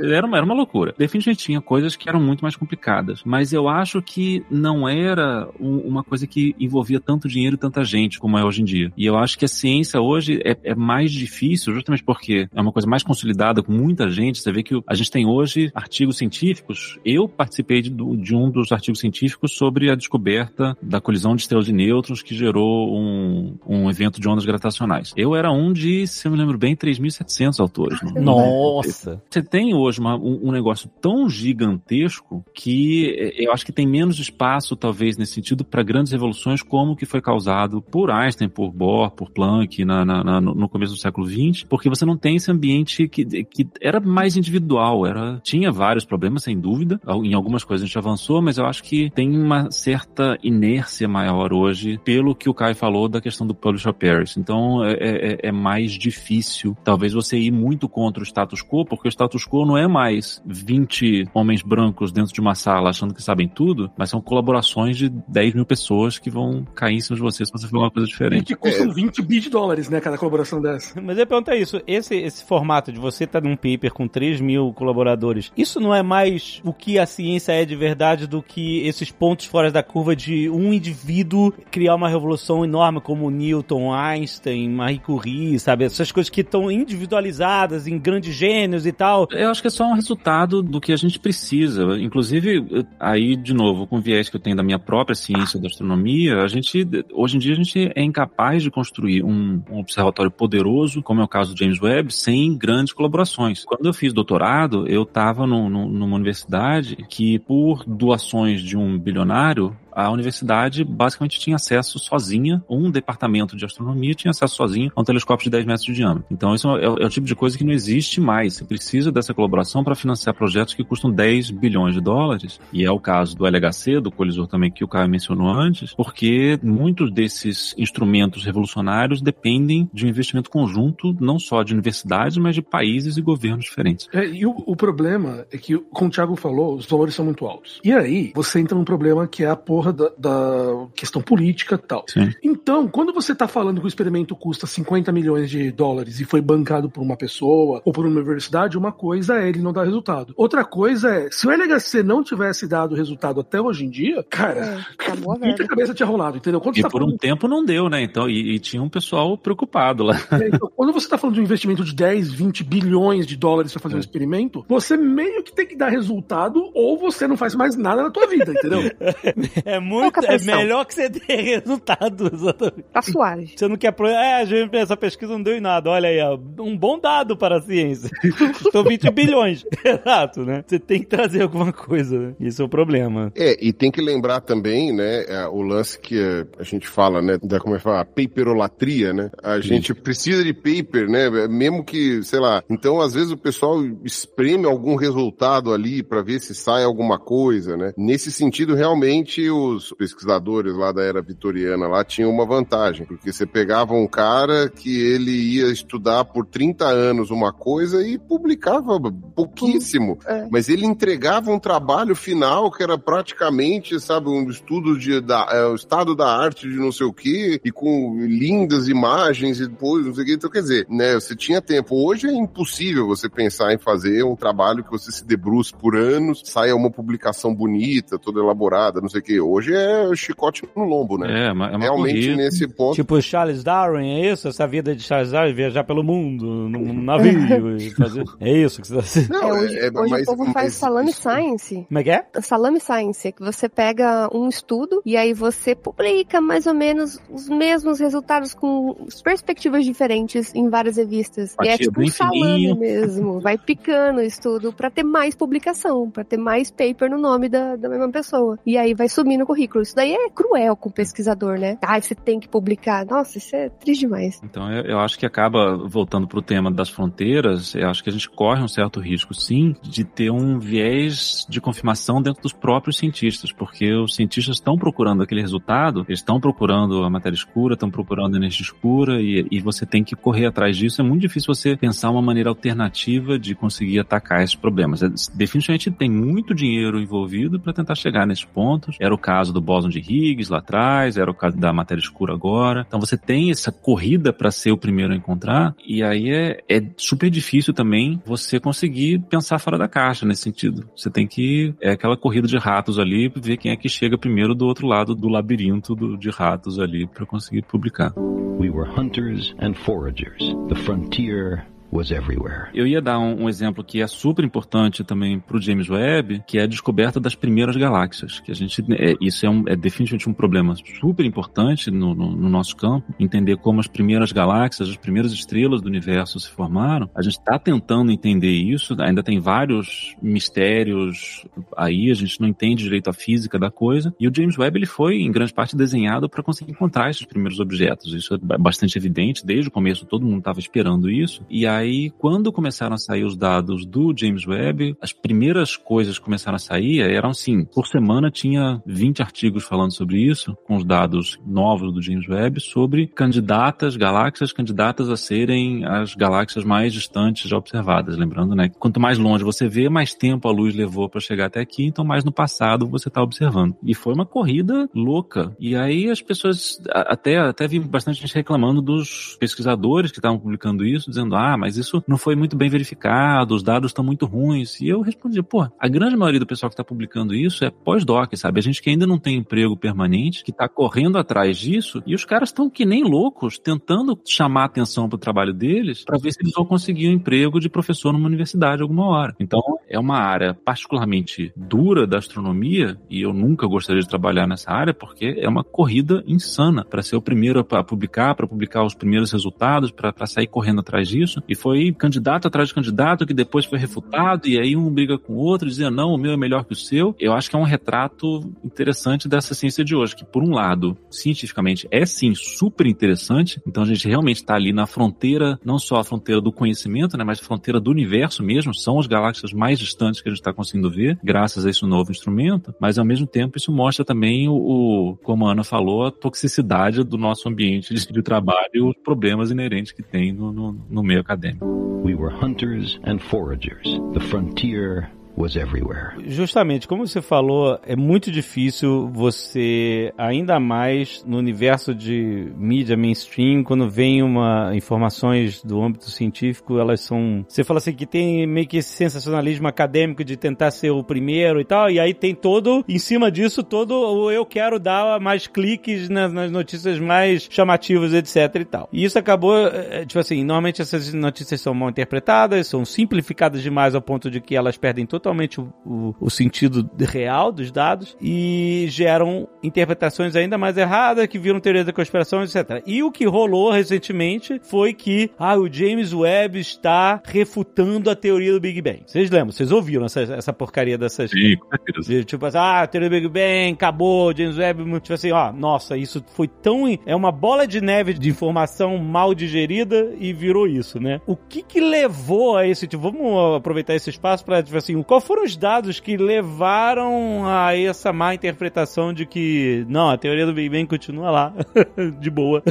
Era 0.00 0.26
uma, 0.26 0.36
era 0.36 0.44
uma 0.46 0.54
loucura. 0.54 0.94
Definitivamente 0.98 1.44
tinha 1.44 1.60
coisas 1.60 1.96
que 1.96 2.08
eram 2.08 2.20
muito 2.20 2.40
mais 2.42 2.56
complicadas. 2.56 3.22
Mas 3.24 3.52
eu 3.52 3.68
acho 3.68 4.00
que 4.02 4.44
não 4.50 4.88
era 4.88 5.48
um- 5.60 5.78
uma 5.78 6.02
coisa 6.04 6.26
que 6.26 6.54
envolvia 6.58 7.00
tanto 7.00 7.28
dinheiro 7.28 7.56
e 7.56 7.58
tanta 7.58 7.84
gente 7.84 8.18
como 8.18 8.38
é 8.38 8.44
hoje 8.44 8.62
em 8.62 8.64
dia. 8.64 8.92
E 8.96 9.06
eu 9.06 9.16
acho 9.16 9.38
que 9.38 9.44
a 9.44 9.48
ciência 9.48 10.00
hoje 10.00 10.40
é, 10.44 10.56
é 10.64 10.74
mais 10.74 11.10
difícil, 11.12 11.72
justamente 11.74 12.02
porque 12.04 12.48
é 12.54 12.60
uma 12.60 12.72
coisa 12.72 12.88
mais 12.88 13.02
consolidada 13.02 13.62
com 13.62 13.72
muita 13.72 14.10
gente. 14.10 14.38
Você 14.38 14.52
vê 14.52 14.62
que 14.62 14.80
a 14.86 14.94
gente 14.94 15.10
tem 15.10 15.26
hoje 15.26 15.70
artigos 15.74 16.16
científicos. 16.18 16.98
Eu 17.04 17.28
participei 17.28 17.82
de, 17.82 17.90
de 17.90 18.34
um 18.34 18.50
dos 18.50 18.72
artigos 18.72 19.00
científicos 19.00 19.52
sobre 19.56 19.90
a 19.90 19.94
descoberta 19.94 20.76
da 20.82 21.00
colisão 21.00 21.34
de 21.34 21.42
estrelas 21.42 21.66
de 21.66 21.72
nêutrons 21.72 22.22
que 22.22 22.34
gerou 22.34 22.96
um, 22.98 23.56
um 23.66 23.90
evento 23.90 24.20
de 24.20 24.28
ondas 24.28 24.44
gravitacionais. 24.44 25.12
Eu 25.16 25.34
era 25.34 25.50
um 25.50 25.71
de, 25.72 26.06
se 26.06 26.26
eu 26.26 26.32
me 26.32 26.38
lembro 26.38 26.56
bem, 26.58 26.74
3.700 26.76 27.60
autores. 27.60 28.00
no- 28.02 28.20
Nossa. 28.20 29.22
você 29.28 29.42
tem 29.42 29.74
hoje 29.74 30.00
uma- 30.00 30.16
um, 30.16 30.48
um 30.48 30.52
negócio 30.52 30.88
tão 31.00 31.28
gigantesco 31.28 32.44
que 32.54 33.06
eh, 33.18 33.44
eu 33.46 33.52
acho 33.52 33.64
que 33.64 33.72
tem 33.72 33.86
menos 33.86 34.18
espaço, 34.18 34.76
talvez, 34.76 35.16
nesse 35.16 35.32
sentido, 35.34 35.64
para 35.64 35.82
grandes 35.82 36.12
revoluções 36.12 36.62
como 36.62 36.92
o 36.92 36.96
que 36.96 37.06
foi 37.06 37.20
causado 37.20 37.80
por 37.82 38.10
Einstein, 38.10 38.48
por 38.48 38.70
Bohr, 38.72 39.10
por 39.10 39.30
Planck 39.30 39.84
na, 39.84 40.04
na- 40.04 40.22
na- 40.24 40.40
no 40.40 40.52
no 40.62 40.68
começo 40.68 40.92
do 40.92 40.98
século 41.00 41.26
XX, 41.26 41.64
porque 41.68 41.88
você 41.88 42.04
não 42.04 42.16
tem 42.16 42.36
esse 42.36 42.50
ambiente 42.50 43.08
que, 43.08 43.24
que 43.44 43.66
era 43.80 43.98
mais 44.00 44.36
individual, 44.36 45.06
era 45.06 45.40
tinha 45.42 45.72
vários 45.72 46.04
problemas, 46.04 46.42
sem 46.44 46.58
dúvida. 46.58 47.00
Em 47.24 47.34
algumas 47.34 47.64
coisas 47.64 47.82
a 47.82 47.86
gente 47.86 47.98
avançou, 47.98 48.40
mas 48.40 48.58
eu 48.58 48.66
acho 48.66 48.82
que 48.84 49.10
tem 49.10 49.36
uma 49.36 49.70
certa 49.70 50.38
inércia 50.42 51.08
maior 51.08 51.52
hoje, 51.52 51.98
pelo 52.04 52.34
que 52.34 52.48
o 52.48 52.54
Kai 52.54 52.74
falou 52.74 53.08
da 53.08 53.20
questão 53.20 53.46
do 53.46 53.54
Publisher 53.54 53.92
Paris. 53.92 54.36
Então 54.36 54.84
é, 54.84 54.92
é- 54.92 55.38
é 55.48 55.52
mais 55.62 55.92
difícil, 55.92 56.76
talvez, 56.84 57.12
você 57.12 57.38
ir 57.38 57.50
muito 57.52 57.88
contra 57.88 58.22
o 58.22 58.26
status 58.26 58.60
quo, 58.62 58.84
porque 58.84 59.08
o 59.08 59.10
status 59.10 59.46
quo 59.46 59.64
não 59.64 59.76
é 59.78 59.86
mais 59.86 60.42
20 60.44 61.28
homens 61.32 61.62
brancos 61.62 62.12
dentro 62.12 62.32
de 62.32 62.40
uma 62.40 62.54
sala 62.54 62.90
achando 62.90 63.14
que 63.14 63.22
sabem 63.22 63.48
tudo, 63.48 63.90
mas 63.96 64.10
são 64.10 64.20
colaborações 64.20 64.96
de 64.96 65.08
10 65.08 65.54
mil 65.54 65.64
pessoas 65.64 66.18
que 66.18 66.30
vão 66.30 66.64
cair 66.74 66.96
em 66.96 67.00
cima 67.00 67.16
de 67.16 67.22
você 67.22 67.44
se 67.46 67.52
você 67.52 67.66
fizer 67.66 67.78
uma 67.78 67.90
coisa 67.90 68.08
E 68.08 68.10
diferente. 68.10 68.44
que 68.46 68.56
custam 68.56 68.92
20 68.92 69.22
bi 69.22 69.40
de 69.40 69.50
dólares, 69.50 69.88
né? 69.88 70.00
Cada 70.00 70.18
colaboração 70.18 70.60
dessa. 70.60 71.00
Mas 71.00 71.16
eu 71.18 71.26
pergunto 71.26 71.50
é 71.50 71.58
isso, 71.58 71.80
esse, 71.86 72.14
esse 72.16 72.44
formato 72.44 72.92
de 72.92 72.98
você 72.98 73.24
estar 73.24 73.40
num 73.40 73.56
paper 73.56 73.92
com 73.92 74.08
3 74.08 74.40
mil 74.40 74.72
colaboradores, 74.72 75.52
isso 75.56 75.78
não 75.80 75.94
é 75.94 76.02
mais 76.02 76.60
o 76.64 76.72
que 76.72 76.98
a 76.98 77.06
ciência 77.06 77.52
é 77.52 77.64
de 77.64 77.76
verdade 77.76 78.26
do 78.26 78.42
que 78.42 78.86
esses 78.86 79.10
pontos 79.10 79.46
fora 79.46 79.70
da 79.70 79.82
curva 79.82 80.16
de 80.16 80.48
um 80.50 80.72
indivíduo 80.72 81.52
criar 81.70 81.94
uma 81.94 82.08
revolução 82.08 82.64
enorme 82.64 83.00
como 83.00 83.30
Newton, 83.30 83.92
Einstein, 83.92 84.68
Marie 84.70 84.98
Curie, 84.98 85.41
sabe? 85.58 85.84
Essas 85.84 86.12
coisas 86.12 86.30
que 86.30 86.40
estão 86.40 86.70
individualizadas 86.70 87.86
em 87.86 87.98
grandes 87.98 88.34
gênios 88.34 88.86
e 88.86 88.92
tal. 88.92 89.28
Eu 89.30 89.50
acho 89.50 89.60
que 89.60 89.68
é 89.68 89.70
só 89.70 89.84
um 89.84 89.94
resultado 89.94 90.62
do 90.62 90.80
que 90.80 90.92
a 90.92 90.96
gente 90.96 91.18
precisa. 91.18 91.98
Inclusive, 91.98 92.86
aí, 92.98 93.36
de 93.36 93.54
novo, 93.54 93.86
com 93.86 93.98
o 93.98 94.00
viés 94.00 94.28
que 94.28 94.36
eu 94.36 94.40
tenho 94.40 94.56
da 94.56 94.62
minha 94.62 94.78
própria 94.78 95.14
ciência 95.14 95.60
da 95.60 95.66
astronomia, 95.66 96.42
a 96.42 96.48
gente, 96.48 96.86
hoje 97.12 97.36
em 97.36 97.40
dia, 97.40 97.52
a 97.52 97.56
gente 97.56 97.90
é 97.94 98.02
incapaz 98.02 98.62
de 98.62 98.70
construir 98.70 99.24
um, 99.24 99.62
um 99.70 99.78
observatório 99.78 100.30
poderoso, 100.30 101.02
como 101.02 101.20
é 101.20 101.24
o 101.24 101.28
caso 101.28 101.54
do 101.54 101.58
James 101.58 101.80
Webb, 101.80 102.12
sem 102.12 102.56
grandes 102.56 102.92
colaborações. 102.92 103.64
Quando 103.64 103.86
eu 103.86 103.94
fiz 103.94 104.12
doutorado, 104.12 104.86
eu 104.88 105.02
estava 105.02 105.46
numa 105.46 106.16
universidade 106.16 106.96
que, 107.08 107.38
por 107.38 107.84
doações 107.86 108.62
de 108.62 108.76
um 108.76 108.98
bilionário, 108.98 109.76
a 109.92 110.10
universidade 110.10 110.84
basicamente 110.84 111.38
tinha 111.38 111.56
acesso 111.56 111.98
sozinha, 111.98 112.62
um 112.68 112.90
departamento 112.90 113.56
de 113.56 113.64
astronomia 113.64 114.14
tinha 114.14 114.30
acesso 114.30 114.54
sozinho 114.56 114.90
a 114.94 115.00
um 115.00 115.04
telescópio 115.04 115.44
de 115.44 115.50
10 115.50 115.64
metros 115.66 115.84
de 115.86 115.92
diâmetro. 115.94 116.24
Então, 116.30 116.54
isso 116.54 116.68
é, 116.76 116.88
o- 116.88 116.98
é 116.98 117.06
o 117.06 117.08
tipo 117.08 117.26
de 117.26 117.34
coisa 117.34 117.56
que 117.56 117.64
não 117.64 117.72
existe 117.72 118.20
mais. 118.20 118.54
Você 118.54 118.64
precisa 118.64 119.12
dessa 119.12 119.34
colaboração 119.34 119.82
para 119.84 119.94
financiar 119.94 120.34
projetos 120.34 120.74
que 120.74 120.84
custam 120.84 121.10
10 121.10 121.50
bilhões 121.50 121.94
de 121.94 122.00
dólares, 122.00 122.60
e 122.72 122.84
é 122.84 122.90
o 122.90 122.98
caso 123.00 123.36
do 123.36 123.46
LHC, 123.46 124.00
do 124.00 124.10
colisor 124.10 124.46
também 124.46 124.70
que 124.70 124.84
o 124.84 124.88
Caio 124.88 125.08
mencionou 125.08 125.48
antes, 125.48 125.92
porque 125.94 126.58
muitos 126.62 127.10
desses 127.12 127.74
instrumentos 127.78 128.44
revolucionários 128.44 129.20
dependem 129.20 129.88
de 129.92 130.06
um 130.06 130.08
investimento 130.08 130.50
conjunto, 130.50 131.16
não 131.20 131.38
só 131.38 131.62
de 131.62 131.72
universidades, 131.72 132.36
mas 132.38 132.54
de 132.54 132.62
países 132.62 133.16
e 133.16 133.22
governos 133.22 133.64
diferentes. 133.64 134.08
É, 134.12 134.26
e 134.26 134.46
o, 134.46 134.54
o 134.66 134.76
problema 134.76 135.46
é 135.52 135.58
que, 135.58 135.76
como 135.92 136.08
o 136.08 136.12
Thiago 136.12 136.36
falou, 136.36 136.74
os 136.76 136.86
valores 136.86 137.14
são 137.14 137.24
muito 137.24 137.46
altos. 137.46 137.80
E 137.84 137.92
aí, 137.92 138.32
você 138.34 138.60
entra 138.60 138.76
num 138.76 138.84
problema 138.84 139.26
que 139.26 139.44
é 139.44 139.48
a 139.50 139.56
porra 139.82 139.92
da, 139.92 140.12
da 140.16 140.86
questão 140.94 141.20
política 141.20 141.74
e 141.74 141.78
tal. 141.78 142.04
Sim. 142.08 142.30
Então, 142.42 142.86
quando 142.86 143.12
você 143.12 143.34
tá 143.34 143.48
falando 143.48 143.80
que 143.80 143.86
o 143.86 143.88
experimento 143.88 144.36
custa 144.36 144.66
50 144.66 145.10
milhões 145.10 145.50
de 145.50 145.72
dólares 145.72 146.20
e 146.20 146.24
foi 146.24 146.40
bancado 146.40 146.88
por 146.88 147.02
uma 147.02 147.16
pessoa 147.16 147.82
ou 147.84 147.92
por 147.92 148.06
uma 148.06 148.14
universidade, 148.14 148.78
uma 148.78 148.92
coisa 148.92 149.40
é 149.40 149.48
ele 149.48 149.60
não 149.60 149.72
dar 149.72 149.84
resultado. 149.84 150.32
Outra 150.36 150.64
coisa 150.64 151.12
é, 151.12 151.28
se 151.30 151.46
o 151.46 151.50
LHC 151.50 152.02
não 152.04 152.22
tivesse 152.22 152.68
dado 152.68 152.94
resultado 152.94 153.40
até 153.40 153.60
hoje 153.60 153.84
em 153.84 153.90
dia, 153.90 154.24
cara, 154.30 154.86
É, 154.98 155.10
a 155.10 155.16
muita 155.18 155.66
cabeça 155.66 155.92
tinha 155.92 156.06
rolado, 156.06 156.36
entendeu? 156.36 156.60
Quando 156.60 156.78
E 156.78 156.82
tá 156.82 156.88
por 156.88 157.00
falando 157.00 157.14
um 157.14 157.18
tempo 157.18 157.48
não 157.48 157.64
deu, 157.64 157.88
né? 157.88 158.02
Então, 158.02 158.28
e, 158.28 158.54
e 158.54 158.58
tinha 158.60 158.82
um 158.82 158.88
pessoal 158.88 159.36
preocupado 159.36 160.04
lá. 160.04 160.16
É, 160.30 160.48
então, 160.48 160.70
quando 160.76 160.92
você 160.92 161.06
está 161.06 161.18
falando 161.18 161.34
de 161.34 161.40
um 161.40 161.44
investimento 161.44 161.84
de 161.84 161.94
10, 161.94 162.32
20 162.32 162.62
bilhões 162.64 163.26
de 163.26 163.36
dólares 163.36 163.72
para 163.72 163.80
fazer 163.80 163.96
um 163.96 164.00
experimento, 164.00 164.64
você 164.68 164.96
meio 164.96 165.42
que 165.42 165.52
tem 165.52 165.66
que 165.66 165.76
dar 165.76 165.88
resultado 165.88 166.70
ou 166.74 166.98
você 166.98 167.26
não 167.26 167.36
faz 167.36 167.54
mais 167.54 167.76
nada 167.76 168.02
na 168.02 168.10
tua 168.10 168.26
vida, 168.26 168.52
entendeu? 168.52 168.82
É 169.72 169.80
muito. 169.80 170.20
É 170.24 170.38
melhor 170.38 170.84
que 170.84 170.94
você 170.94 171.08
ter 171.08 171.40
resultado, 171.40 172.30
exatamente. 172.32 172.84
Tá 172.92 173.02
suave. 173.02 173.52
Você 173.56 173.66
não 173.66 173.76
quer. 173.76 173.92
Pro... 173.92 174.06
É, 174.06 174.40
a 174.40 174.44
gente, 174.44 174.76
essa 174.76 174.96
pesquisa 174.96 175.32
não 175.32 175.42
deu 175.42 175.56
em 175.56 175.60
nada. 175.60 175.90
Olha 175.90 176.08
aí, 176.08 176.20
ó, 176.20 176.38
um 176.62 176.76
bom 176.76 176.98
dado 176.98 177.36
para 177.36 177.56
a 177.56 177.60
ciência. 177.60 178.10
Custou 178.58 178.84
20 178.84 179.10
bilhões. 179.10 179.64
Exato, 179.84 180.44
né? 180.44 180.62
Você 180.66 180.78
tem 180.78 181.00
que 181.00 181.06
trazer 181.06 181.42
alguma 181.42 181.72
coisa, 181.72 182.18
né? 182.18 182.34
Isso 182.38 182.60
é 182.60 182.64
o 182.64 182.68
problema. 182.68 183.32
É, 183.34 183.56
e 183.64 183.72
tem 183.72 183.90
que 183.90 184.00
lembrar 184.00 184.40
também, 184.40 184.92
né, 184.92 185.24
é, 185.24 185.46
o 185.46 185.62
lance 185.62 185.98
que 185.98 186.18
é, 186.18 186.46
a 186.58 186.62
gente 186.62 186.86
fala, 186.86 187.22
né, 187.22 187.38
da, 187.42 187.58
como 187.58 187.74
é 187.74 187.78
que 187.78 187.84
fala, 187.84 188.04
paperolatria, 188.04 189.12
né? 189.12 189.30
A 189.42 189.60
gente 189.60 189.94
precisa 189.94 190.44
de 190.44 190.52
paper, 190.52 191.08
né, 191.08 191.30
mesmo 191.48 191.84
que, 191.84 192.22
sei 192.22 192.40
lá, 192.40 192.62
então 192.68 193.00
às 193.00 193.14
vezes 193.14 193.30
o 193.30 193.36
pessoal 193.36 193.82
espreme 194.04 194.66
algum 194.66 194.96
resultado 194.96 195.72
ali 195.72 196.02
pra 196.02 196.22
ver 196.22 196.40
se 196.40 196.54
sai 196.54 196.84
alguma 196.84 197.18
coisa, 197.18 197.76
né? 197.76 197.92
Nesse 197.96 198.30
sentido, 198.30 198.74
realmente, 198.74 199.48
os 199.68 199.92
pesquisadores 199.92 200.74
lá 200.74 200.92
da 200.92 201.02
era 201.02 201.22
vitoriana 201.22 201.86
lá 201.86 202.04
tinham 202.04 202.30
uma 202.30 202.46
vantagem, 202.46 203.06
porque 203.06 203.32
você 203.32 203.46
pegava 203.46 203.94
um 203.94 204.06
cara 204.06 204.68
que 204.68 205.00
ele 205.00 205.30
ia 205.30 205.70
estudar 205.72 206.24
por 206.24 206.46
30 206.46 206.86
anos 206.86 207.30
uma 207.30 207.52
coisa 207.52 208.06
e 208.06 208.18
publicava 208.18 208.98
pouquíssimo, 209.34 210.18
É. 210.26 210.46
mas 210.50 210.68
ele 210.68 210.86
entregava 210.86 211.50
um 211.50 211.58
trabalho 211.58 212.14
final 212.14 212.70
que 212.70 212.82
era 212.82 212.96
praticamente, 212.98 213.98
sabe, 214.00 214.28
um 214.28 214.48
estudo 214.48 214.98
de, 214.98 215.20
da, 215.20 215.48
é, 215.50 215.66
o 215.66 215.74
estado 215.74 216.14
da 216.14 216.26
arte 216.28 216.68
de 216.68 216.76
não 216.76 216.92
sei 216.92 217.06
o 217.06 217.12
que, 217.12 217.60
e 217.64 217.70
com 217.70 218.16
lindas 218.26 218.88
imagens 218.88 219.60
e 219.60 219.66
depois 219.68 220.06
não 220.06 220.14
sei 220.14 220.24
o 220.24 220.26
que. 220.26 220.32
Então, 220.34 220.50
quer 220.50 220.62
dizer, 220.62 220.86
né, 220.88 221.14
você 221.14 221.34
tinha 221.34 221.60
tempo. 221.60 222.06
Hoje 222.06 222.28
é 222.28 222.32
impossível 222.32 223.06
você 223.06 223.28
pensar 223.28 223.72
em 223.72 223.78
fazer 223.78 224.24
um 224.24 224.36
trabalho 224.36 224.84
que 224.84 224.90
você 224.90 225.10
se 225.10 225.24
debruce 225.24 225.72
por 225.72 225.96
anos, 225.96 226.42
saia 226.44 226.74
uma 226.76 226.90
publicação 226.90 227.54
bonita, 227.54 228.18
toda 228.18 228.40
elaborada, 228.40 229.00
não 229.00 229.08
sei 229.08 229.20
o 229.20 229.24
que. 229.24 229.40
Hoje 229.52 229.74
é 229.74 230.14
chicote 230.14 230.62
no 230.76 230.84
lombo, 230.84 231.18
né? 231.18 231.48
É, 231.48 231.52
uma- 231.52 231.66
é 231.70 231.76
uma 231.76 231.78
Realmente 231.84 232.14
corrida. 232.26 232.36
nesse 232.36 232.66
ponto. 232.68 232.94
Tipo 232.94 233.20
Charles 233.20 233.62
Darwin, 233.62 234.20
é 234.22 234.32
isso? 234.32 234.48
Essa 234.48 234.66
vida 234.66 234.94
de 234.94 235.02
Charles 235.02 235.30
Darwin, 235.32 235.52
viajar 235.54 235.84
pelo 235.84 236.02
mundo, 236.02 236.44
num 236.46 236.92
navio 237.02 237.76
e 237.76 237.90
fazer. 237.90 238.24
É 238.40 238.50
isso 238.52 238.80
que 238.80 238.88
você 238.88 239.26
tá 239.28 239.32
Não, 239.40 239.48
É, 239.48 239.52
hoje 239.52 239.78
hoje 239.78 240.10
mas- 240.10 240.22
o 240.22 240.36
povo 240.36 240.44
faz 240.46 240.54
mas 240.54 240.74
salame 240.74 241.10
isso- 241.10 241.22
science. 241.22 241.84
Como 241.88 241.98
é 241.98 242.02
que 242.04 242.10
é? 242.10 242.24
Salame 242.40 242.80
Science, 242.80 243.28
é 243.28 243.32
que 243.32 243.42
você 243.42 243.68
pega 243.68 244.28
um 244.34 244.48
estudo 244.48 245.00
e 245.04 245.16
aí 245.16 245.32
você 245.32 245.74
publica 245.74 246.40
mais 246.40 246.66
ou 246.66 246.74
menos 246.74 247.18
os 247.30 247.48
mesmos 247.48 248.00
resultados 248.00 248.54
com 248.54 248.96
perspectivas 249.22 249.84
diferentes 249.84 250.54
em 250.54 250.68
várias 250.68 250.96
revistas. 250.96 251.54
e 251.62 251.68
é 251.68 251.76
tipo 251.78 252.00
um 252.02 252.08
salame 252.08 252.40
fininho. 252.40 252.76
mesmo. 252.78 253.40
Vai 253.40 253.56
picando 253.58 254.18
o 254.18 254.22
estudo 254.22 254.72
pra 254.72 254.90
ter 254.90 255.02
mais 255.02 255.34
publicação, 255.34 256.10
pra 256.10 256.24
ter 256.24 256.36
mais 256.36 256.70
paper 256.70 257.10
no 257.10 257.18
nome 257.18 257.48
da, 257.48 257.76
da 257.76 257.88
mesma 257.88 258.10
pessoa. 258.10 258.58
E 258.66 258.76
aí 258.76 258.94
vai 258.94 259.08
subir 259.08 259.36
no 259.42 259.46
currículo. 259.46 259.82
Isso 259.82 259.94
daí 259.94 260.12
é 260.12 260.30
cruel 260.30 260.74
com 260.76 260.88
o 260.88 260.92
pesquisador, 260.92 261.58
né? 261.58 261.76
Ah, 261.82 262.00
você 262.00 262.14
tem 262.14 262.40
que 262.40 262.48
publicar. 262.48 263.04
Nossa, 263.04 263.38
isso 263.38 263.54
é 263.54 263.68
triste 263.68 264.00
demais. 264.00 264.40
Então 264.42 264.70
eu, 264.72 264.84
eu 264.84 264.98
acho 264.98 265.18
que 265.18 265.26
acaba 265.26 265.76
voltando 265.76 266.26
para 266.26 266.38
o 266.38 266.42
tema 266.42 266.70
das 266.70 266.88
fronteiras. 266.88 267.74
Eu 267.74 267.88
acho 267.88 268.02
que 268.02 268.08
a 268.10 268.12
gente 268.12 268.30
corre 268.30 268.62
um 268.62 268.68
certo 268.68 269.00
risco, 269.00 269.34
sim, 269.34 269.74
de 269.82 270.04
ter 270.04 270.30
um 270.30 270.58
viés 270.58 271.46
de 271.48 271.60
confirmação 271.60 272.22
dentro 272.22 272.42
dos 272.42 272.52
próprios 272.52 272.96
cientistas, 272.96 273.52
porque 273.52 273.92
os 273.92 274.14
cientistas 274.14 274.56
estão 274.56 274.76
procurando 274.76 275.22
aquele 275.22 275.40
resultado, 275.40 276.04
eles 276.08 276.20
estão 276.20 276.40
procurando 276.40 277.02
a 277.04 277.10
matéria 277.10 277.36
escura, 277.36 277.74
estão 277.74 277.90
procurando 277.90 278.34
a 278.34 278.38
energia 278.38 278.64
escura 278.64 279.20
e, 279.20 279.46
e 279.50 279.60
você 279.60 279.84
tem 279.84 280.04
que 280.04 280.14
correr 280.14 280.46
atrás 280.46 280.76
disso. 280.76 281.00
É 281.00 281.04
muito 281.04 281.22
difícil 281.22 281.52
você 281.52 281.76
pensar 281.76 282.10
uma 282.10 282.22
maneira 282.22 282.48
alternativa 282.48 283.38
de 283.38 283.54
conseguir 283.54 283.98
atacar 283.98 284.42
esses 284.42 284.54
problemas. 284.54 285.02
É, 285.02 285.08
definitivamente 285.34 285.90
tem 285.90 286.10
muito 286.10 286.54
dinheiro 286.54 287.00
envolvido 287.00 287.58
para 287.58 287.72
tentar 287.72 287.94
chegar 287.94 288.26
nesses 288.26 288.44
pontos. 288.44 288.96
Era 289.00 289.14
o 289.14 289.18
caso 289.18 289.31
do 289.52 289.60
bóson 289.60 289.88
de 289.88 289.98
Higgs 289.98 290.50
lá 290.50 290.58
atrás, 290.58 291.16
era 291.16 291.30
o 291.30 291.34
caso 291.34 291.56
da 291.56 291.72
matéria 291.72 292.00
escura 292.00 292.34
agora. 292.34 292.84
Então 292.86 293.00
você 293.00 293.16
tem 293.16 293.50
essa 293.50 293.70
corrida 293.72 294.32
para 294.32 294.50
ser 294.50 294.72
o 294.72 294.76
primeiro 294.76 295.12
a 295.12 295.16
encontrar, 295.16 295.74
e 295.86 296.02
aí 296.02 296.30
é, 296.30 296.58
é 296.68 296.82
super 296.96 297.30
difícil 297.30 297.72
também 297.72 298.20
você 298.26 298.60
conseguir 298.60 299.18
pensar 299.30 299.58
fora 299.58 299.78
da 299.78 299.88
caixa 299.88 300.26
nesse 300.26 300.42
sentido. 300.42 300.88
Você 300.96 301.10
tem 301.10 301.26
que. 301.26 301.74
É 301.80 301.92
aquela 301.92 302.16
corrida 302.16 302.46
de 302.46 302.56
ratos 302.58 302.98
ali, 302.98 303.32
ver 303.34 303.56
quem 303.56 303.72
é 303.72 303.76
que 303.76 303.88
chega 303.88 304.18
primeiro 304.18 304.54
do 304.54 304.66
outro 304.66 304.86
lado 304.86 305.14
do 305.14 305.28
labirinto 305.28 305.94
do- 305.94 306.16
de 306.16 306.30
ratos 306.30 306.78
ali 306.78 307.06
para 307.06 307.24
conseguir 307.24 307.62
publicar. 307.62 308.12
We 308.58 308.70
were 308.70 308.88
hunters 308.88 309.54
and 309.60 309.74
foragers. 309.74 310.54
The 310.68 310.74
frontier 310.76 311.64
was 311.92 312.10
everywhere. 312.10 312.70
Eu 312.72 312.86
ia 312.86 313.02
dar 313.02 313.18
um, 313.18 313.42
um 313.44 313.48
exemplo 313.48 313.84
que 313.84 314.00
é 314.00 314.06
super 314.06 314.44
importante 314.44 315.04
também 315.04 315.38
para 315.38 315.56
o 315.56 315.60
James 315.60 315.90
Webb, 315.90 316.42
que 316.46 316.58
é 316.58 316.62
a 316.62 316.66
descoberta 316.66 317.20
das 317.20 317.34
primeiras 317.34 317.76
galáxias. 317.76 318.40
Que 318.40 318.50
a 318.50 318.54
gente, 318.54 318.82
é, 318.94 319.14
isso 319.20 319.44
é, 319.44 319.50
um, 319.50 319.64
é 319.68 319.76
definitivamente 319.76 320.28
um 320.28 320.32
problema 320.32 320.74
super 321.00 321.24
importante 321.26 321.90
no, 321.90 322.14
no- 322.14 322.32
no 322.34 322.48
nosso 322.48 322.74
campo, 322.76 323.14
entender 323.20 323.56
como 323.58 323.78
as 323.80 323.86
primeiras 323.86 324.32
galáxias, 324.32 324.88
as 324.88 324.96
primeiras 324.96 325.32
estrelas 325.32 325.82
do 325.82 325.88
universo 325.88 326.40
se 326.40 326.48
formaram. 326.50 327.10
A 327.14 327.20
gente 327.22 327.38
está 327.38 327.58
tentando 327.58 328.10
entender 328.10 328.50
isso, 328.52 328.96
ainda 329.00 329.22
tem 329.22 329.38
vários 329.38 330.16
mistérios 330.22 331.44
aí, 331.76 332.10
a 332.10 332.14
gente 332.14 332.40
não 332.40 332.48
entende 332.48 332.84
direito 332.84 333.10
a 333.10 333.12
física 333.12 333.58
da 333.58 333.70
coisa. 333.70 334.14
E 334.18 334.26
o 334.26 334.32
James 334.34 334.56
Webb 334.56 334.78
ele 334.78 334.86
foi 334.86 335.16
em 335.20 335.30
grande 335.30 335.52
parte 335.52 335.76
desenhado 335.76 336.28
para 336.28 336.42
conseguir 336.42 336.70
encontrar 336.72 337.10
esses 337.10 337.26
primeiros 337.26 337.60
objetos. 337.60 338.14
Isso 338.14 338.34
é 338.34 338.38
ba- 338.38 338.56
bastante 338.58 338.96
evidente 338.96 339.44
desde 339.44 339.68
o 339.68 339.70
começo, 339.70 340.06
todo 340.06 340.24
mundo 340.24 340.38
estava 340.38 340.58
esperando 340.58 341.10
isso. 341.10 341.44
E 341.50 341.66
aí, 341.66 341.81
quando 342.18 342.52
começaram 342.52 342.94
a 342.94 342.98
sair 342.98 343.24
os 343.24 343.36
dados 343.36 343.84
do 343.84 344.12
James 344.16 344.46
Webb, 344.46 344.96
as 345.00 345.12
primeiras 345.12 345.76
coisas 345.76 346.18
que 346.18 346.24
começaram 346.24 346.56
a 346.56 346.58
sair 346.58 347.00
eram 347.00 347.30
assim, 347.30 347.64
por 347.64 347.86
semana 347.86 348.30
tinha 348.30 348.82
20 348.86 349.22
artigos 349.22 349.64
falando 349.64 349.92
sobre 349.92 350.18
isso, 350.18 350.56
com 350.64 350.76
os 350.76 350.84
dados 350.84 351.38
novos 351.46 351.92
do 351.92 352.02
James 352.02 352.28
Webb, 352.28 352.60
sobre 352.60 353.06
candidatas, 353.06 353.96
galáxias 353.96 354.52
candidatas 354.52 355.08
a 355.08 355.16
serem 355.16 355.84
as 355.84 356.14
galáxias 356.14 356.64
mais 356.64 356.92
distantes 356.92 357.48
já 357.48 357.56
observadas. 357.56 358.16
Lembrando, 358.16 358.54
né? 358.54 358.70
Quanto 358.78 359.00
mais 359.00 359.18
longe 359.18 359.44
você 359.44 359.68
vê, 359.68 359.88
mais 359.88 360.14
tempo 360.14 360.48
a 360.48 360.52
luz 360.52 360.74
levou 360.74 361.08
para 361.08 361.20
chegar 361.20 361.46
até 361.46 361.60
aqui, 361.60 361.84
então 361.84 362.04
mais 362.04 362.24
no 362.24 362.32
passado 362.32 362.86
você 362.86 363.08
está 363.08 363.22
observando. 363.22 363.76
E 363.82 363.94
foi 363.94 364.14
uma 364.14 364.26
corrida 364.26 364.88
louca. 364.94 365.54
E 365.58 365.74
aí 365.76 366.10
as 366.10 366.20
pessoas, 366.20 366.80
até, 366.90 367.38
até 367.38 367.66
vi 367.66 367.78
bastante 367.78 368.20
gente 368.20 368.34
reclamando 368.34 368.80
dos 368.80 369.36
pesquisadores 369.38 370.10
que 370.10 370.18
estavam 370.18 370.38
publicando 370.38 370.84
isso, 370.84 371.10
dizendo, 371.10 371.34
ah, 371.34 371.56
mas 371.56 371.71
isso 371.76 372.02
não 372.06 372.16
foi 372.16 372.34
muito 372.34 372.56
bem 372.56 372.68
verificado, 372.68 373.54
os 373.54 373.62
dados 373.62 373.90
estão 373.90 374.04
muito 374.04 374.26
ruins. 374.26 374.80
E 374.80 374.88
eu 374.88 375.00
respondi, 375.00 375.42
pô, 375.42 375.68
a 375.78 375.88
grande 375.88 376.16
maioria 376.16 376.40
do 376.40 376.46
pessoal 376.46 376.70
que 376.70 376.74
está 376.74 376.84
publicando 376.84 377.34
isso 377.34 377.64
é 377.64 377.70
pós-doc, 377.70 378.34
sabe? 378.36 378.58
A 378.58 378.62
gente 378.62 378.82
que 378.82 378.90
ainda 378.90 379.06
não 379.06 379.18
tem 379.18 379.36
emprego 379.36 379.76
permanente, 379.76 380.44
que 380.44 380.50
está 380.50 380.68
correndo 380.68 381.18
atrás 381.18 381.58
disso, 381.58 382.02
e 382.06 382.14
os 382.14 382.24
caras 382.24 382.48
estão 382.48 382.70
que 382.70 382.84
nem 382.84 383.04
loucos, 383.04 383.58
tentando 383.58 384.18
chamar 384.24 384.64
atenção 384.64 385.08
para 385.08 385.16
o 385.16 385.20
trabalho 385.20 385.52
deles, 385.52 386.04
para 386.04 386.18
ver 386.18 386.32
se 386.32 386.42
eles 386.42 386.52
vão 386.54 386.64
conseguir 386.64 387.08
um 387.08 387.12
emprego 387.12 387.60
de 387.60 387.68
professor 387.68 388.12
numa 388.12 388.26
universidade 388.26 388.82
alguma 388.82 389.06
hora. 389.06 389.34
Então, 389.38 389.60
é 389.88 389.98
uma 389.98 390.18
área 390.18 390.54
particularmente 390.54 391.52
dura 391.56 392.06
da 392.06 392.18
astronomia, 392.18 392.98
e 393.10 393.22
eu 393.22 393.32
nunca 393.32 393.66
gostaria 393.66 394.02
de 394.02 394.08
trabalhar 394.08 394.46
nessa 394.46 394.70
área, 394.70 394.94
porque 394.94 395.36
é 395.38 395.48
uma 395.48 395.64
corrida 395.64 396.22
insana 396.26 396.84
para 396.84 397.02
ser 397.02 397.16
o 397.16 397.22
primeiro 397.22 397.60
a 397.60 397.84
publicar, 397.84 398.34
para 398.34 398.46
publicar 398.46 398.84
os 398.84 398.94
primeiros 398.94 399.32
resultados, 399.32 399.90
para 399.90 400.26
sair 400.26 400.46
correndo 400.46 400.80
atrás 400.80 401.08
disso. 401.08 401.42
E 401.48 401.54
foi 401.62 401.92
candidato 401.92 402.48
atrás 402.48 402.68
de 402.68 402.74
candidato 402.74 403.24
que 403.24 403.32
depois 403.32 403.64
foi 403.64 403.78
refutado, 403.78 404.48
e 404.48 404.58
aí 404.58 404.76
um 404.76 404.90
briga 404.90 405.16
com 405.16 405.34
o 405.34 405.36
outro, 405.36 405.68
dizia 405.68 405.90
não, 405.90 406.12
o 406.12 406.18
meu 406.18 406.32
é 406.32 406.36
melhor 406.36 406.64
que 406.64 406.72
o 406.72 406.76
seu. 406.76 407.14
Eu 407.20 407.32
acho 407.32 407.48
que 407.48 407.54
é 407.54 407.58
um 407.58 407.64
retrato 407.64 408.52
interessante 408.64 409.28
dessa 409.28 409.54
ciência 409.54 409.84
de 409.84 409.94
hoje, 409.94 410.16
que 410.16 410.24
por 410.24 410.42
um 410.42 410.50
lado, 410.50 410.96
cientificamente 411.10 411.86
é 411.90 412.04
sim 412.04 412.34
super 412.34 412.86
interessante, 412.86 413.62
então 413.66 413.84
a 413.84 413.86
gente 413.86 414.08
realmente 414.08 414.38
está 414.38 414.56
ali 414.56 414.72
na 414.72 414.86
fronteira, 414.86 415.58
não 415.64 415.78
só 415.78 415.96
a 415.96 416.04
fronteira 416.04 416.40
do 416.40 416.52
conhecimento, 416.52 417.16
né, 417.16 417.22
mas 417.24 417.38
a 417.38 417.44
fronteira 417.44 417.78
do 417.78 417.90
universo 417.90 418.42
mesmo, 418.42 418.74
são 418.74 418.98
as 418.98 419.06
galáxias 419.06 419.52
mais 419.52 419.78
distantes 419.78 420.20
que 420.20 420.28
a 420.28 420.32
gente 420.32 420.40
está 420.40 420.52
conseguindo 420.52 420.90
ver, 420.90 421.18
graças 421.22 421.64
a 421.64 421.70
esse 421.70 421.84
novo 421.86 422.10
instrumento, 422.10 422.74
mas 422.80 422.98
ao 422.98 423.04
mesmo 423.04 423.26
tempo 423.26 423.56
isso 423.56 423.70
mostra 423.70 424.04
também 424.04 424.48
o, 424.48 424.54
o 424.54 425.16
como 425.22 425.46
a 425.46 425.52
Ana 425.52 425.62
falou, 425.62 426.06
a 426.06 426.10
toxicidade 426.10 427.04
do 427.04 427.16
nosso 427.16 427.48
ambiente 427.48 427.94
de, 427.94 428.12
de 428.12 428.22
trabalho 428.22 428.70
e 428.74 428.82
os 428.82 428.96
problemas 428.96 429.50
inerentes 429.50 429.92
que 429.92 430.02
tem 430.02 430.32
no, 430.32 430.52
no, 430.52 430.86
no 430.90 431.02
meio 431.02 431.20
acadêmico. 431.20 431.51
We 431.60 432.14
were 432.14 432.30
hunters 432.30 432.98
and 433.04 433.22
foragers. 433.22 433.84
The 433.84 434.26
frontier 434.30 435.10
was 435.36 435.56
everywhere. 435.56 436.12
Justamente, 436.26 436.86
como 436.86 437.06
você 437.06 437.22
falou, 437.22 437.78
é 437.84 437.96
muito 437.96 438.30
difícil 438.30 439.08
você, 439.08 440.12
ainda 440.16 440.60
mais 440.60 441.24
no 441.26 441.38
universo 441.38 441.94
de 441.94 442.52
mídia 442.56 442.96
mainstream, 442.96 443.64
quando 443.64 443.88
vem 443.88 444.22
uma 444.22 444.74
informações 444.74 445.62
do 445.62 445.82
âmbito 445.82 446.10
científico, 446.10 446.78
elas 446.78 447.00
são. 447.00 447.44
Você 447.48 447.64
fala 447.64 447.78
assim 447.78 447.92
que 447.92 448.06
tem 448.06 448.46
meio 448.46 448.66
que 448.66 448.78
esse 448.78 448.90
sensacionalismo 448.90 449.66
acadêmico 449.68 450.24
de 450.24 450.36
tentar 450.36 450.70
ser 450.70 450.90
o 450.90 451.02
primeiro 451.02 451.60
e 451.60 451.64
tal, 451.64 451.90
e 451.90 451.98
aí 451.98 452.14
tem 452.14 452.34
todo, 452.34 452.84
em 452.88 452.98
cima 452.98 453.30
disso, 453.30 453.62
todo 453.62 453.92
o 453.92 454.30
eu 454.30 454.44
quero 454.44 454.78
dar 454.78 455.20
mais 455.20 455.46
cliques 455.46 456.08
nas, 456.08 456.32
nas 456.32 456.50
notícias 456.50 456.98
mais 456.98 457.48
chamativas, 457.50 458.12
etc 458.12 458.54
e 458.60 458.64
tal. 458.64 458.88
E 458.92 459.04
isso 459.04 459.18
acabou, 459.18 459.66
é, 459.66 460.04
tipo 460.04 460.18
assim, 460.18 460.44
normalmente 460.44 460.82
essas 460.82 461.12
notícias 461.12 461.60
são 461.60 461.74
mal 461.74 461.90
interpretadas, 461.90 462.66
são 462.66 462.84
simplificadas 462.84 463.62
demais 463.62 463.94
ao 463.94 464.02
ponto 464.02 464.30
de 464.30 464.40
que 464.40 464.54
elas 464.54 464.76
perdem 464.76 465.06
total 465.06 465.21
totalmente 465.22 465.60
o, 465.60 465.72
o, 465.86 466.14
o 466.20 466.30
sentido 466.30 466.90
real 466.98 467.52
dos 467.52 467.70
dados 467.70 468.16
e 468.20 468.86
geram 468.88 469.48
interpretações 469.62 470.34
ainda 470.34 470.58
mais 470.58 470.76
erradas 470.76 471.26
que 471.28 471.38
viram 471.38 471.60
teoria 471.60 471.84
da 471.84 471.92
conspiração, 471.92 472.42
etc. 472.42 472.82
E 472.84 473.02
o 473.02 473.12
que 473.12 473.24
rolou 473.24 473.70
recentemente 473.70 474.60
foi 474.64 474.92
que 474.92 475.30
ah, 475.38 475.56
o 475.56 475.72
James 475.72 476.12
Webb 476.12 476.58
está 476.58 477.22
refutando 477.24 478.10
a 478.10 478.16
teoria 478.16 478.52
do 478.52 478.60
Big 478.60 478.82
Bang. 478.82 479.02
Vocês 479.06 479.30
lembram? 479.30 479.52
Vocês 479.52 479.70
ouviram 479.70 480.04
essa, 480.06 480.20
essa 480.22 480.52
porcaria 480.52 480.98
dessas... 480.98 481.30
Sim, 481.30 481.56
com 481.56 481.70
certeza. 481.70 482.24
Tipo 482.24 482.46
assim, 482.46 482.58
ah, 482.58 482.82
a 482.82 482.86
teoria 482.86 483.08
do 483.08 483.12
Big 483.12 483.28
Bang, 483.28 483.72
acabou, 483.74 484.36
James 484.36 484.58
Webb, 484.58 485.00
tipo 485.00 485.14
assim, 485.14 485.30
ó, 485.30 485.52
nossa, 485.52 485.96
isso 485.96 486.22
foi 486.34 486.48
tão. 486.48 486.82
É 487.06 487.14
uma 487.14 487.30
bola 487.30 487.66
de 487.66 487.80
neve 487.80 488.14
de 488.14 488.28
informação 488.28 488.98
mal 488.98 489.34
digerida 489.34 490.12
e 490.18 490.32
virou 490.32 490.66
isso, 490.66 490.98
né? 490.98 491.20
O 491.26 491.36
que 491.36 491.62
que 491.62 491.80
levou 491.80 492.56
a 492.56 492.66
esse, 492.66 492.86
tipo, 492.88 493.02
vamos 493.02 493.56
aproveitar 493.56 493.94
esse 493.94 494.10
espaço 494.10 494.44
pra, 494.44 494.62
tipo 494.62 494.76
assim, 494.76 494.96
qual 495.12 495.20
foram 495.20 495.44
os 495.44 495.58
dados 495.58 496.00
que 496.00 496.16
levaram 496.16 497.46
a 497.46 497.76
essa 497.76 498.14
má 498.14 498.34
interpretação 498.34 499.12
de 499.12 499.26
que, 499.26 499.84
não, 499.86 500.08
a 500.08 500.16
teoria 500.16 500.46
do 500.46 500.54
Big 500.54 500.70
Bang 500.70 500.86
continua 500.86 501.30
lá, 501.30 501.52
de 502.18 502.30
boa. 502.30 502.62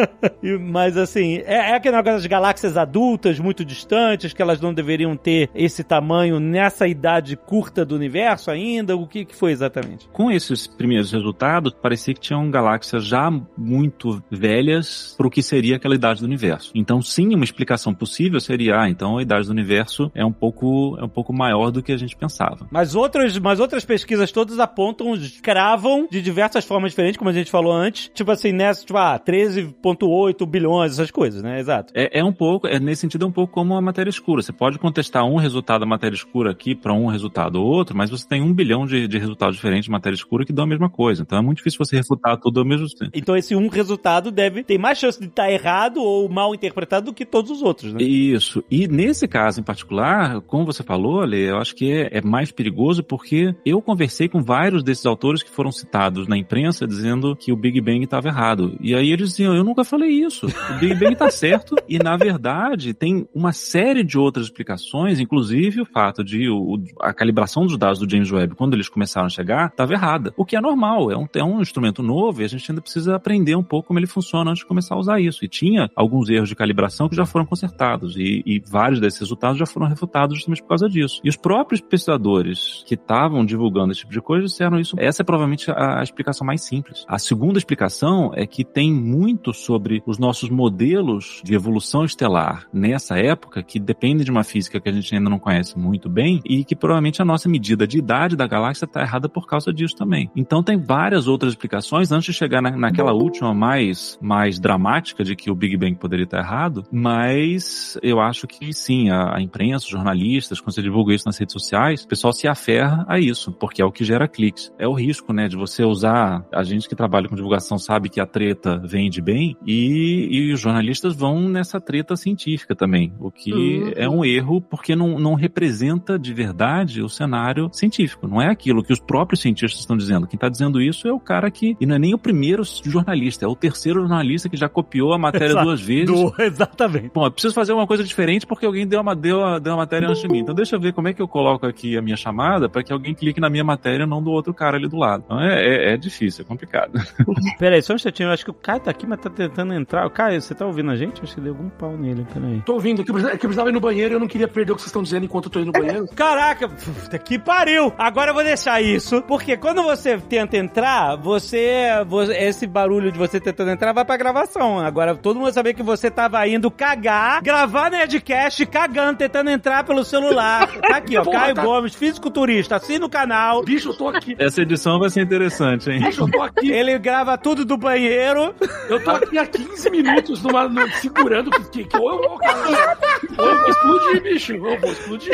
Mas 0.62 0.96
assim, 0.96 1.42
é, 1.44 1.72
é 1.72 1.74
aquele 1.74 1.94
negócio 1.94 2.20
das 2.20 2.26
galáxias 2.26 2.78
adultas, 2.78 3.38
muito 3.38 3.66
distantes, 3.66 4.32
que 4.32 4.40
elas 4.40 4.62
não 4.62 4.72
deveriam 4.72 5.14
ter 5.14 5.50
esse 5.54 5.84
tamanho 5.84 6.40
nessa 6.40 6.88
idade 6.88 7.36
curta 7.36 7.84
do 7.84 7.96
universo 7.96 8.50
ainda? 8.50 8.96
O 8.96 9.06
que, 9.06 9.26
que 9.26 9.36
foi 9.36 9.52
exatamente? 9.52 10.08
Com 10.10 10.30
esses 10.30 10.66
primeiros 10.66 11.12
resultados, 11.12 11.74
parecia 11.82 12.14
que 12.14 12.20
tinham 12.20 12.50
galáxias 12.50 13.04
já 13.04 13.30
muito 13.58 14.22
velhas 14.30 15.14
para 15.18 15.26
o 15.26 15.30
que 15.30 15.42
seria 15.42 15.76
aquela 15.76 15.94
idade 15.94 16.20
do 16.20 16.26
universo. 16.26 16.72
Então, 16.74 17.02
sim, 17.02 17.34
uma 17.34 17.44
explicação 17.44 17.92
possível 17.92 18.40
seria, 18.40 18.80
ah, 18.80 18.88
então 18.88 19.18
a 19.18 19.22
idade 19.22 19.48
do 19.48 19.52
universo 19.52 20.10
é 20.14 20.24
um 20.24 20.32
pouco, 20.32 20.96
é 20.98 21.04
um 21.04 21.08
pouco 21.10 21.30
maior 21.30 21.70
do 21.70 21.82
que 21.82 21.89
a 21.92 21.96
gente 21.96 22.16
pensava. 22.16 22.66
Mas 22.70 22.94
outras, 22.94 23.38
mas 23.38 23.60
outras 23.60 23.84
pesquisas 23.84 24.30
todas 24.32 24.58
apontam, 24.58 25.12
cravam 25.42 26.06
de 26.10 26.20
diversas 26.20 26.64
formas 26.64 26.92
diferentes, 26.92 27.16
como 27.16 27.30
a 27.30 27.32
gente 27.32 27.50
falou 27.50 27.72
antes. 27.72 28.10
Tipo 28.14 28.30
assim, 28.30 28.52
nessa, 28.52 28.84
tipo, 28.84 28.98
ah, 28.98 29.18
13,8 29.18 30.46
bilhões, 30.46 30.92
essas 30.92 31.10
coisas, 31.10 31.42
né? 31.42 31.60
Exato. 31.60 31.92
É, 31.96 32.20
é 32.20 32.24
um 32.24 32.32
pouco, 32.32 32.66
é, 32.66 32.78
nesse 32.78 33.02
sentido, 33.02 33.24
é 33.24 33.28
um 33.28 33.32
pouco 33.32 33.52
como 33.52 33.74
a 33.74 33.80
matéria 33.80 34.10
escura. 34.10 34.42
Você 34.42 34.52
pode 34.52 34.78
contestar 34.78 35.24
um 35.24 35.36
resultado 35.36 35.80
da 35.80 35.86
matéria 35.86 36.14
escura 36.14 36.50
aqui 36.50 36.74
para 36.74 36.92
um 36.92 37.06
resultado 37.06 37.62
outro, 37.62 37.96
mas 37.96 38.10
você 38.10 38.26
tem 38.26 38.42
um 38.42 38.52
bilhão 38.52 38.86
de, 38.86 39.06
de 39.06 39.18
resultados 39.18 39.56
diferentes 39.56 39.84
de 39.84 39.90
matéria 39.90 40.14
escura 40.14 40.44
que 40.44 40.52
dão 40.52 40.64
a 40.64 40.68
mesma 40.68 40.88
coisa. 40.88 41.22
Então 41.22 41.38
é 41.38 41.42
muito 41.42 41.58
difícil 41.58 41.78
você 41.78 41.96
refutar 41.96 42.36
tudo 42.38 42.60
ao 42.60 42.66
mesmo 42.66 42.86
tempo. 42.88 43.10
Então 43.14 43.36
esse 43.36 43.54
um 43.54 43.68
resultado 43.68 44.30
deve 44.30 44.62
ter 44.62 44.78
mais 44.78 44.98
chance 44.98 45.18
de 45.18 45.26
estar 45.26 45.50
errado 45.50 46.02
ou 46.02 46.28
mal 46.28 46.54
interpretado 46.54 47.06
do 47.06 47.14
que 47.14 47.24
todos 47.24 47.50
os 47.50 47.62
outros, 47.62 47.92
né? 47.92 48.02
Isso. 48.02 48.62
E 48.70 48.86
nesse 48.86 49.26
caso 49.26 49.60
em 49.60 49.62
particular, 49.62 50.40
como 50.42 50.64
você 50.64 50.82
falou, 50.82 51.20
Ale, 51.20 51.40
eu 51.40 51.58
acho 51.58 51.74
que 51.74 51.79
é, 51.88 52.18
é 52.18 52.20
mais 52.20 52.50
perigoso 52.50 53.02
porque 53.04 53.54
eu 53.64 53.80
conversei 53.80 54.28
com 54.28 54.42
vários 54.42 54.82
desses 54.82 55.06
autores 55.06 55.42
que 55.42 55.50
foram 55.50 55.70
citados 55.70 56.26
na 56.26 56.36
imprensa 56.36 56.86
dizendo 56.86 57.36
que 57.36 57.52
o 57.52 57.56
Big 57.56 57.80
Bang 57.80 58.02
estava 58.02 58.28
errado. 58.28 58.76
E 58.80 58.94
aí 58.94 59.10
eles 59.12 59.30
diziam, 59.30 59.54
eu 59.54 59.62
nunca 59.62 59.84
falei 59.84 60.10
isso. 60.10 60.46
O 60.46 60.78
Big 60.80 60.94
Bang 60.94 61.12
está 61.12 61.30
certo. 61.30 61.76
E 61.88 61.98
na 61.98 62.16
verdade 62.16 62.92
tem 62.94 63.28
uma 63.34 63.52
série 63.52 64.02
de 64.02 64.18
outras 64.18 64.46
explicações, 64.46 65.20
inclusive 65.20 65.80
o 65.82 65.86
fato 65.86 66.24
de 66.24 66.48
o- 66.48 66.82
a 67.00 67.12
calibração 67.12 67.64
dos 67.66 67.76
dados 67.76 67.98
do 67.98 68.10
James 68.10 68.30
Webb, 68.30 68.54
quando 68.54 68.74
eles 68.74 68.88
começaram 68.88 69.26
a 69.26 69.30
chegar, 69.30 69.68
estava 69.68 69.92
errada. 69.92 70.32
O 70.36 70.44
que 70.44 70.56
é 70.56 70.60
normal, 70.60 71.10
é 71.10 71.16
um, 71.16 71.26
é 71.34 71.44
um 71.44 71.60
instrumento 71.60 72.02
novo 72.02 72.40
e 72.42 72.44
a 72.44 72.48
gente 72.48 72.70
ainda 72.70 72.80
precisa 72.82 73.14
aprender 73.16 73.54
um 73.54 73.62
pouco 73.62 73.88
como 73.88 73.98
ele 73.98 74.06
funciona 74.06 74.50
antes 74.50 74.62
de 74.62 74.66
começar 74.68 74.94
a 74.94 74.98
usar 74.98 75.20
isso. 75.20 75.44
E 75.44 75.48
tinha 75.48 75.90
alguns 75.94 76.28
erros 76.28 76.48
de 76.48 76.56
calibração 76.56 77.08
que 77.08 77.16
já 77.16 77.26
foram 77.26 77.44
consertados 77.46 78.16
e, 78.16 78.42
e 78.44 78.60
vários 78.70 79.00
desses 79.00 79.20
resultados 79.20 79.58
já 79.58 79.66
foram 79.66 79.86
refutados 79.86 80.36
justamente 80.38 80.62
por 80.62 80.68
causa 80.70 80.88
disso. 80.88 81.20
E 81.22 81.28
os 81.28 81.36
próprios 81.36 81.69
pesquisadores 81.78 82.82
que 82.86 82.94
estavam 82.94 83.44
divulgando 83.44 83.92
esse 83.92 84.00
tipo 84.00 84.12
de 84.12 84.20
coisa 84.20 84.46
disseram 84.46 84.78
isso. 84.78 84.96
Essa 84.98 85.22
é 85.22 85.24
provavelmente 85.24 85.70
a, 85.70 86.02
explicação 86.02 86.46
mais 86.46 86.62
simples. 86.62 87.04
A 87.06 87.18
segunda 87.18 87.58
explicação 87.58 88.32
é 88.34 88.46
que 88.46 88.64
tem 88.64 88.92
muito 88.92 89.52
sobre 89.52 90.02
os 90.06 90.18
nossos 90.18 90.50
modelos 90.50 91.40
de 91.44 91.54
evolução 91.54 92.04
estelar 92.04 92.66
nessa 92.72 93.16
época 93.18 93.62
que 93.62 93.78
dependem 93.78 94.24
de 94.24 94.30
uma 94.30 94.42
física 94.42 94.80
que 94.80 94.88
a 94.88 94.92
gente 94.92 95.14
ainda 95.14 95.30
não 95.30 95.38
conhece 95.38 95.78
muito 95.78 96.08
bem 96.08 96.40
e 96.44 96.64
que 96.64 96.74
provavelmente 96.74 97.22
a 97.22 97.24
nossa 97.24 97.48
medida 97.48 97.86
de 97.86 97.98
idade 97.98 98.36
da 98.36 98.46
galáxia 98.46 98.84
está 98.84 99.02
errada 99.02 99.28
por 99.28 99.46
causa 99.46 99.72
disso 99.72 99.96
também. 99.96 100.30
Então 100.34 100.62
tem 100.62 100.78
várias 100.78 101.28
outras 101.28 101.52
explicações 101.52 102.10
antes 102.10 102.26
de 102.26 102.32
chegar 102.32 102.60
na, 102.60 102.70
naquela 102.76 103.12
última 103.12 103.54
mais, 103.54 104.18
mais 104.20 104.58
dramática 104.58 105.22
de 105.22 105.36
que 105.36 105.50
o 105.50 105.54
Big 105.54 105.76
Bang 105.76 105.94
poderia 105.94 106.24
estar 106.24 106.38
errado, 106.38 106.84
mas 106.90 107.98
eu 108.02 108.20
acho 108.20 108.46
que 108.46 108.72
sim, 108.72 109.10
a, 109.10 109.36
a 109.36 109.40
imprensa, 109.40 109.84
os 109.84 109.90
jornalistas, 109.90 110.60
quando 110.60 110.74
você 110.74 110.82
divulga 110.82 111.14
isso 111.14 111.26
nas 111.26 111.38
redes 111.38 111.52
sociais, 111.52 111.59
o 112.04 112.08
pessoal 112.08 112.32
se 112.32 112.46
aferra 112.48 113.04
a 113.08 113.18
isso, 113.18 113.52
porque 113.52 113.80
é 113.82 113.84
o 113.84 113.92
que 113.92 114.04
gera 114.04 114.26
cliques. 114.28 114.72
É 114.78 114.86
o 114.88 114.92
risco, 114.94 115.32
né, 115.32 115.48
de 115.48 115.56
você 115.56 115.84
usar, 115.84 116.44
a 116.52 116.62
gente 116.62 116.88
que 116.88 116.94
trabalha 116.94 117.28
com 117.28 117.34
divulgação 117.34 117.78
sabe 117.78 118.08
que 118.08 118.20
a 118.20 118.26
treta 118.26 118.78
vende 118.84 119.20
bem 119.20 119.56
e, 119.66 120.28
e 120.30 120.52
os 120.52 120.60
jornalistas 120.60 121.14
vão 121.16 121.48
nessa 121.48 121.80
treta 121.80 122.16
científica 122.16 122.74
também, 122.74 123.12
o 123.18 123.30
que 123.30 123.50
Uhum. 123.52 123.92
é 123.96 124.08
um 124.08 124.24
erro 124.24 124.60
porque 124.60 124.94
não, 124.96 125.18
não 125.18 125.34
representa 125.34 126.18
de 126.18 126.32
verdade 126.32 127.02
o 127.02 127.08
cenário 127.08 127.68
científico. 127.72 128.26
Não 128.28 128.40
é 128.40 128.48
aquilo 128.48 128.82
que 128.82 128.92
os 128.92 129.00
próprios 129.00 129.40
cientistas 129.40 129.80
estão 129.80 129.96
dizendo. 129.96 130.26
Quem 130.26 130.36
está 130.36 130.48
dizendo 130.48 130.80
isso 130.80 131.06
é 131.08 131.12
o 131.12 131.18
cara 131.20 131.50
que, 131.50 131.76
e 131.80 131.86
não 131.86 131.96
é 131.96 131.98
nem 131.98 132.14
o 132.14 132.18
primeiro 132.18 132.62
jornalista, 132.84 133.44
é 133.44 133.48
o 133.48 133.54
terceiro 133.56 134.00
jornalista 134.00 134.48
que 134.48 134.56
já 134.56 134.68
copiou 134.68 135.12
a 135.12 135.18
matéria 135.18 135.46
Exato. 135.52 135.64
duas 135.66 135.80
vezes. 135.80 136.06
Do- 136.06 136.34
exatamente. 136.42 137.10
Bom, 137.14 137.24
eu 137.26 137.30
preciso 137.30 137.54
fazer 137.54 137.72
uma 137.72 137.86
coisa 137.86 138.04
diferente 138.04 138.46
porque 138.46 138.64
alguém 138.66 138.86
deu 138.86 139.00
uma, 139.00 139.14
deu, 139.16 139.44
a- 139.44 139.58
deu 139.58 139.72
uma 139.72 139.78
matéria 139.78 140.08
antes 140.08 140.22
de 140.22 140.28
mim. 140.28 140.38
Então 140.38 140.54
deixa 140.54 140.76
eu 140.76 140.80
ver 140.80 140.92
como 140.92 141.08
é 141.08 141.12
que 141.14 141.20
eu 141.20 141.28
coloco 141.28 141.49
aqui 141.66 141.96
a 141.96 142.02
minha 142.02 142.16
chamada 142.16 142.68
para 142.68 142.82
que 142.82 142.92
alguém 142.92 143.14
clique 143.14 143.40
na 143.40 143.48
minha 143.50 143.64
matéria 143.64 144.04
e 144.04 144.06
não 144.06 144.22
do 144.22 144.30
outro 144.30 144.52
cara 144.54 144.76
ali 144.76 144.88
do 144.88 144.96
lado. 144.96 145.22
Então 145.26 145.40
é, 145.40 145.54
é, 145.90 145.92
é 145.94 145.96
difícil, 145.96 146.44
é 146.44 146.48
complicado. 146.48 146.92
Pera 147.58 147.76
aí, 147.76 147.82
só 147.82 147.92
um 147.92 147.96
instantinho. 147.96 148.28
Eu 148.28 148.32
acho 148.32 148.44
que 148.44 148.50
o 148.50 148.54
Caio 148.54 148.80
tá 148.80 148.90
aqui, 148.90 149.06
mas 149.06 149.20
tá 149.20 149.30
tentando 149.30 149.72
entrar. 149.74 150.08
Caio, 150.10 150.40
você 150.40 150.54
tá 150.54 150.66
ouvindo 150.66 150.90
a 150.90 150.96
gente? 150.96 151.22
Acho 151.22 151.34
que 151.34 151.40
deu 151.40 151.52
algum 151.52 151.68
pau 151.70 151.96
nele. 151.96 152.26
Pera 152.32 152.46
aí. 152.46 152.60
Tô 152.62 152.74
ouvindo, 152.74 153.00
é 153.02 153.04
que 153.04 153.10
eu 153.10 153.14
precisava- 153.14 153.34
é 153.34 153.38
que 153.38 153.46
eu 153.46 153.48
precisava 153.48 153.70
ir 153.70 153.72
no 153.72 153.80
banheiro 153.80 154.12
e 154.12 154.16
eu 154.16 154.20
não 154.20 154.28
queria 154.28 154.48
perder 154.48 154.72
o 154.72 154.74
que 154.76 154.82
vocês 154.82 154.88
estão 154.90 155.02
dizendo 155.02 155.24
enquanto 155.24 155.46
eu 155.46 155.50
tô 155.50 155.60
indo 155.60 155.66
no 155.66 155.72
banheiro. 155.72 156.06
Caraca, 156.14 156.68
puta 156.68 157.18
que 157.18 157.38
pariu! 157.38 157.92
Agora 157.98 158.30
eu 158.30 158.34
vou 158.34 158.44
deixar 158.44 158.80
isso, 158.82 159.22
porque 159.22 159.56
quando 159.56 159.82
você 159.82 160.18
tenta 160.18 160.56
entrar, 160.56 161.16
você, 161.16 161.86
você- 162.06 162.36
Esse 162.50 162.66
barulho 162.66 163.10
de 163.12 163.18
você 163.18 163.40
tentando 163.40 163.70
entrar 163.70 163.92
vai 163.92 164.04
pra 164.04 164.16
gravação. 164.16 164.78
Agora 164.78 165.14
todo 165.14 165.36
mundo 165.36 165.44
vai 165.44 165.52
saber 165.52 165.74
que 165.74 165.82
você 165.82 166.10
tava 166.10 166.46
indo 166.48 166.70
cagar, 166.70 167.42
gravar 167.42 167.90
Nerdcast 167.90 168.64
cagando, 168.66 169.18
tentando 169.18 169.50
entrar 169.50 169.84
pelo 169.84 170.04
celular. 170.04 170.66
Tá 170.80 170.96
aqui, 170.96 171.16
ó. 171.16 171.22
Caio 171.40 171.54
tá. 171.54 171.62
Gomes, 171.62 171.94
fisiculturista. 171.94 172.76
Assina 172.76 173.06
o 173.06 173.08
canal. 173.10 173.62
Bicho, 173.62 173.90
eu 173.90 173.94
tô 173.96 174.08
aqui. 174.08 174.34
Essa 174.38 174.62
edição 174.62 174.98
vai 174.98 175.10
ser 175.10 175.22
interessante, 175.22 175.90
hein? 175.90 176.00
Bicho, 176.00 176.22
eu 176.22 176.30
tô 176.30 176.42
aqui. 176.42 176.70
Ele 176.70 176.98
grava 176.98 177.36
tudo 177.38 177.64
do 177.64 177.76
banheiro. 177.76 178.54
Eu 178.88 179.02
tô 179.02 179.10
aqui 179.10 179.38
há 179.38 179.46
15 179.46 179.90
minutos 179.90 180.42
numa, 180.42 180.68
no- 180.68 180.88
segurando 180.92 181.50
que, 181.70 181.84
que, 181.84 181.96
ou 181.96 182.10
eu 182.12 182.18
vou, 182.28 182.38
cara, 182.38 182.96
ou 183.38 183.46
eu 183.46 183.58
vou 183.58 183.68
explodir, 183.68 184.22
bicho. 184.22 184.54
Ou 184.60 184.70
eu 184.70 184.80
vou 184.80 184.90
explodir. 184.92 185.32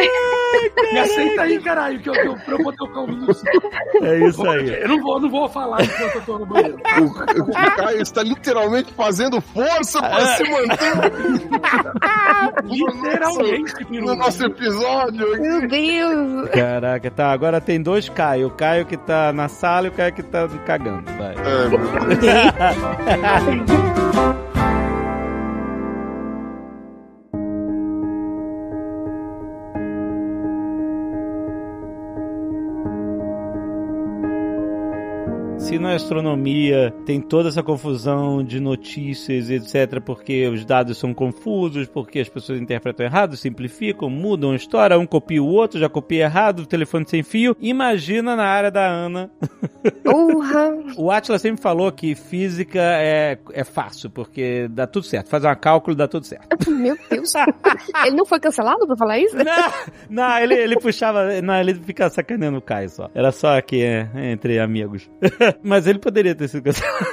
Me 0.93 0.99
aceita 0.99 1.43
aí, 1.43 1.59
caralho, 1.61 2.01
que 2.01 2.09
eu, 2.09 2.13
que 2.13 2.27
eu, 2.27 2.37
pra 2.37 2.55
eu 2.55 2.63
poder 2.63 2.87
ficar 2.87 3.01
ouvindo 3.01 3.31
isso. 3.31 3.43
É 4.03 4.29
isso 4.29 4.49
aí. 4.49 4.83
Eu 4.83 4.89
não 4.89 5.01
vou, 5.03 5.21
não 5.21 5.31
vou 5.31 5.49
falar 5.49 5.83
enquanto 5.83 6.15
eu 6.17 6.23
tô 6.23 6.39
no 6.39 6.47
banheiro. 6.47 6.77
O, 7.01 7.41
o 7.43 7.53
Caio 7.77 8.03
está 8.03 8.23
literalmente 8.23 8.93
fazendo 8.95 9.41
força 9.41 10.01
para 10.01 10.27
se 10.37 10.45
manter 10.51 10.93
Literalmente, 12.65 13.85
no 14.01 14.15
nosso 14.17 14.45
episódio. 14.45 15.41
Meu 15.41 15.67
Deus. 15.69 15.96
Caraca, 16.53 17.11
tá. 17.11 17.33
Agora 17.33 17.61
tem 17.61 17.81
dois 17.81 18.09
Caio. 18.09 18.49
O 18.49 18.51
Caio 18.51 18.87
que 18.87 18.97
tá 18.97 19.33
na 19.33 19.49
sala 19.49 19.87
e 19.87 19.91
o 19.91 19.93
Caio 19.93 20.13
que 20.13 20.23
tá 20.23 20.49
cagando. 20.65 21.11
Vai. 21.13 21.35
É, 21.35 21.69
meu 21.69 21.79
Deus. 22.17 23.91
Se 35.77 35.83
na 35.83 35.93
astronomia 35.93 36.91
tem 37.05 37.21
toda 37.21 37.51
essa 37.51 37.63
confusão 37.63 38.43
de 38.43 38.59
notícias, 38.59 39.51
etc., 39.51 40.01
porque 40.01 40.49
os 40.49 40.65
dados 40.65 40.97
são 40.97 41.13
confusos, 41.13 41.87
porque 41.87 42.19
as 42.19 42.31
pessoas 42.31 42.59
interpretam 42.59 43.05
errado, 43.05 43.37
simplificam, 43.37 44.09
mudam 44.09 44.53
a 44.53 44.57
história, 44.57 44.99
um 44.99 45.05
copia 45.05 45.43
o 45.43 45.47
outro, 45.47 45.79
já 45.79 45.87
copia 45.87 46.25
errado, 46.25 46.61
o 46.61 46.67
telefone 46.67 47.07
sem 47.07 47.23
fio. 47.23 47.55
Imagina 47.61 48.35
na 48.35 48.47
área 48.47 48.71
da 48.71 48.87
Ana. 48.87 49.31
Urra. 50.07 50.77
O 50.97 51.11
Atlas 51.11 51.43
sempre 51.43 51.61
falou 51.61 51.93
que 51.93 52.15
física 52.15 52.81
é, 52.81 53.39
é 53.53 53.65
fácil, 53.65 54.09
porque 54.09 54.67
dá 54.69 54.87
tudo 54.87 55.05
certo. 55.05 55.29
Faz 55.29 55.45
um 55.45 55.55
cálculo, 55.55 55.95
dá 55.95 56.09
tudo 56.09 56.25
certo. 56.25 56.49
Meu 56.71 56.97
Deus. 57.11 57.35
Ele 58.07 58.17
não 58.17 58.25
foi 58.25 58.41
cancelado 58.41 58.87
pra 58.87 58.97
falar 58.97 59.19
isso? 59.19 59.37
Não, 59.37 59.73
não 60.09 60.39
ele, 60.39 60.55
ele 60.55 60.81
puxava. 60.81 61.43
Não, 61.43 61.55
ele 61.61 61.75
fica 61.75 62.09
sacaneando 62.09 62.59
o 62.59 62.63
Caio 62.63 62.89
só. 62.89 63.11
Era 63.15 63.31
só 63.31 63.59
aqui 63.59 63.83
é, 63.83 64.09
entre 64.33 64.59
amigos. 64.59 65.11
Mas 65.67 65.87
ele 65.89 65.99
poderia 65.99 66.35
ter 66.35 66.47
sido 66.49 66.63
cancelado. 66.63 67.07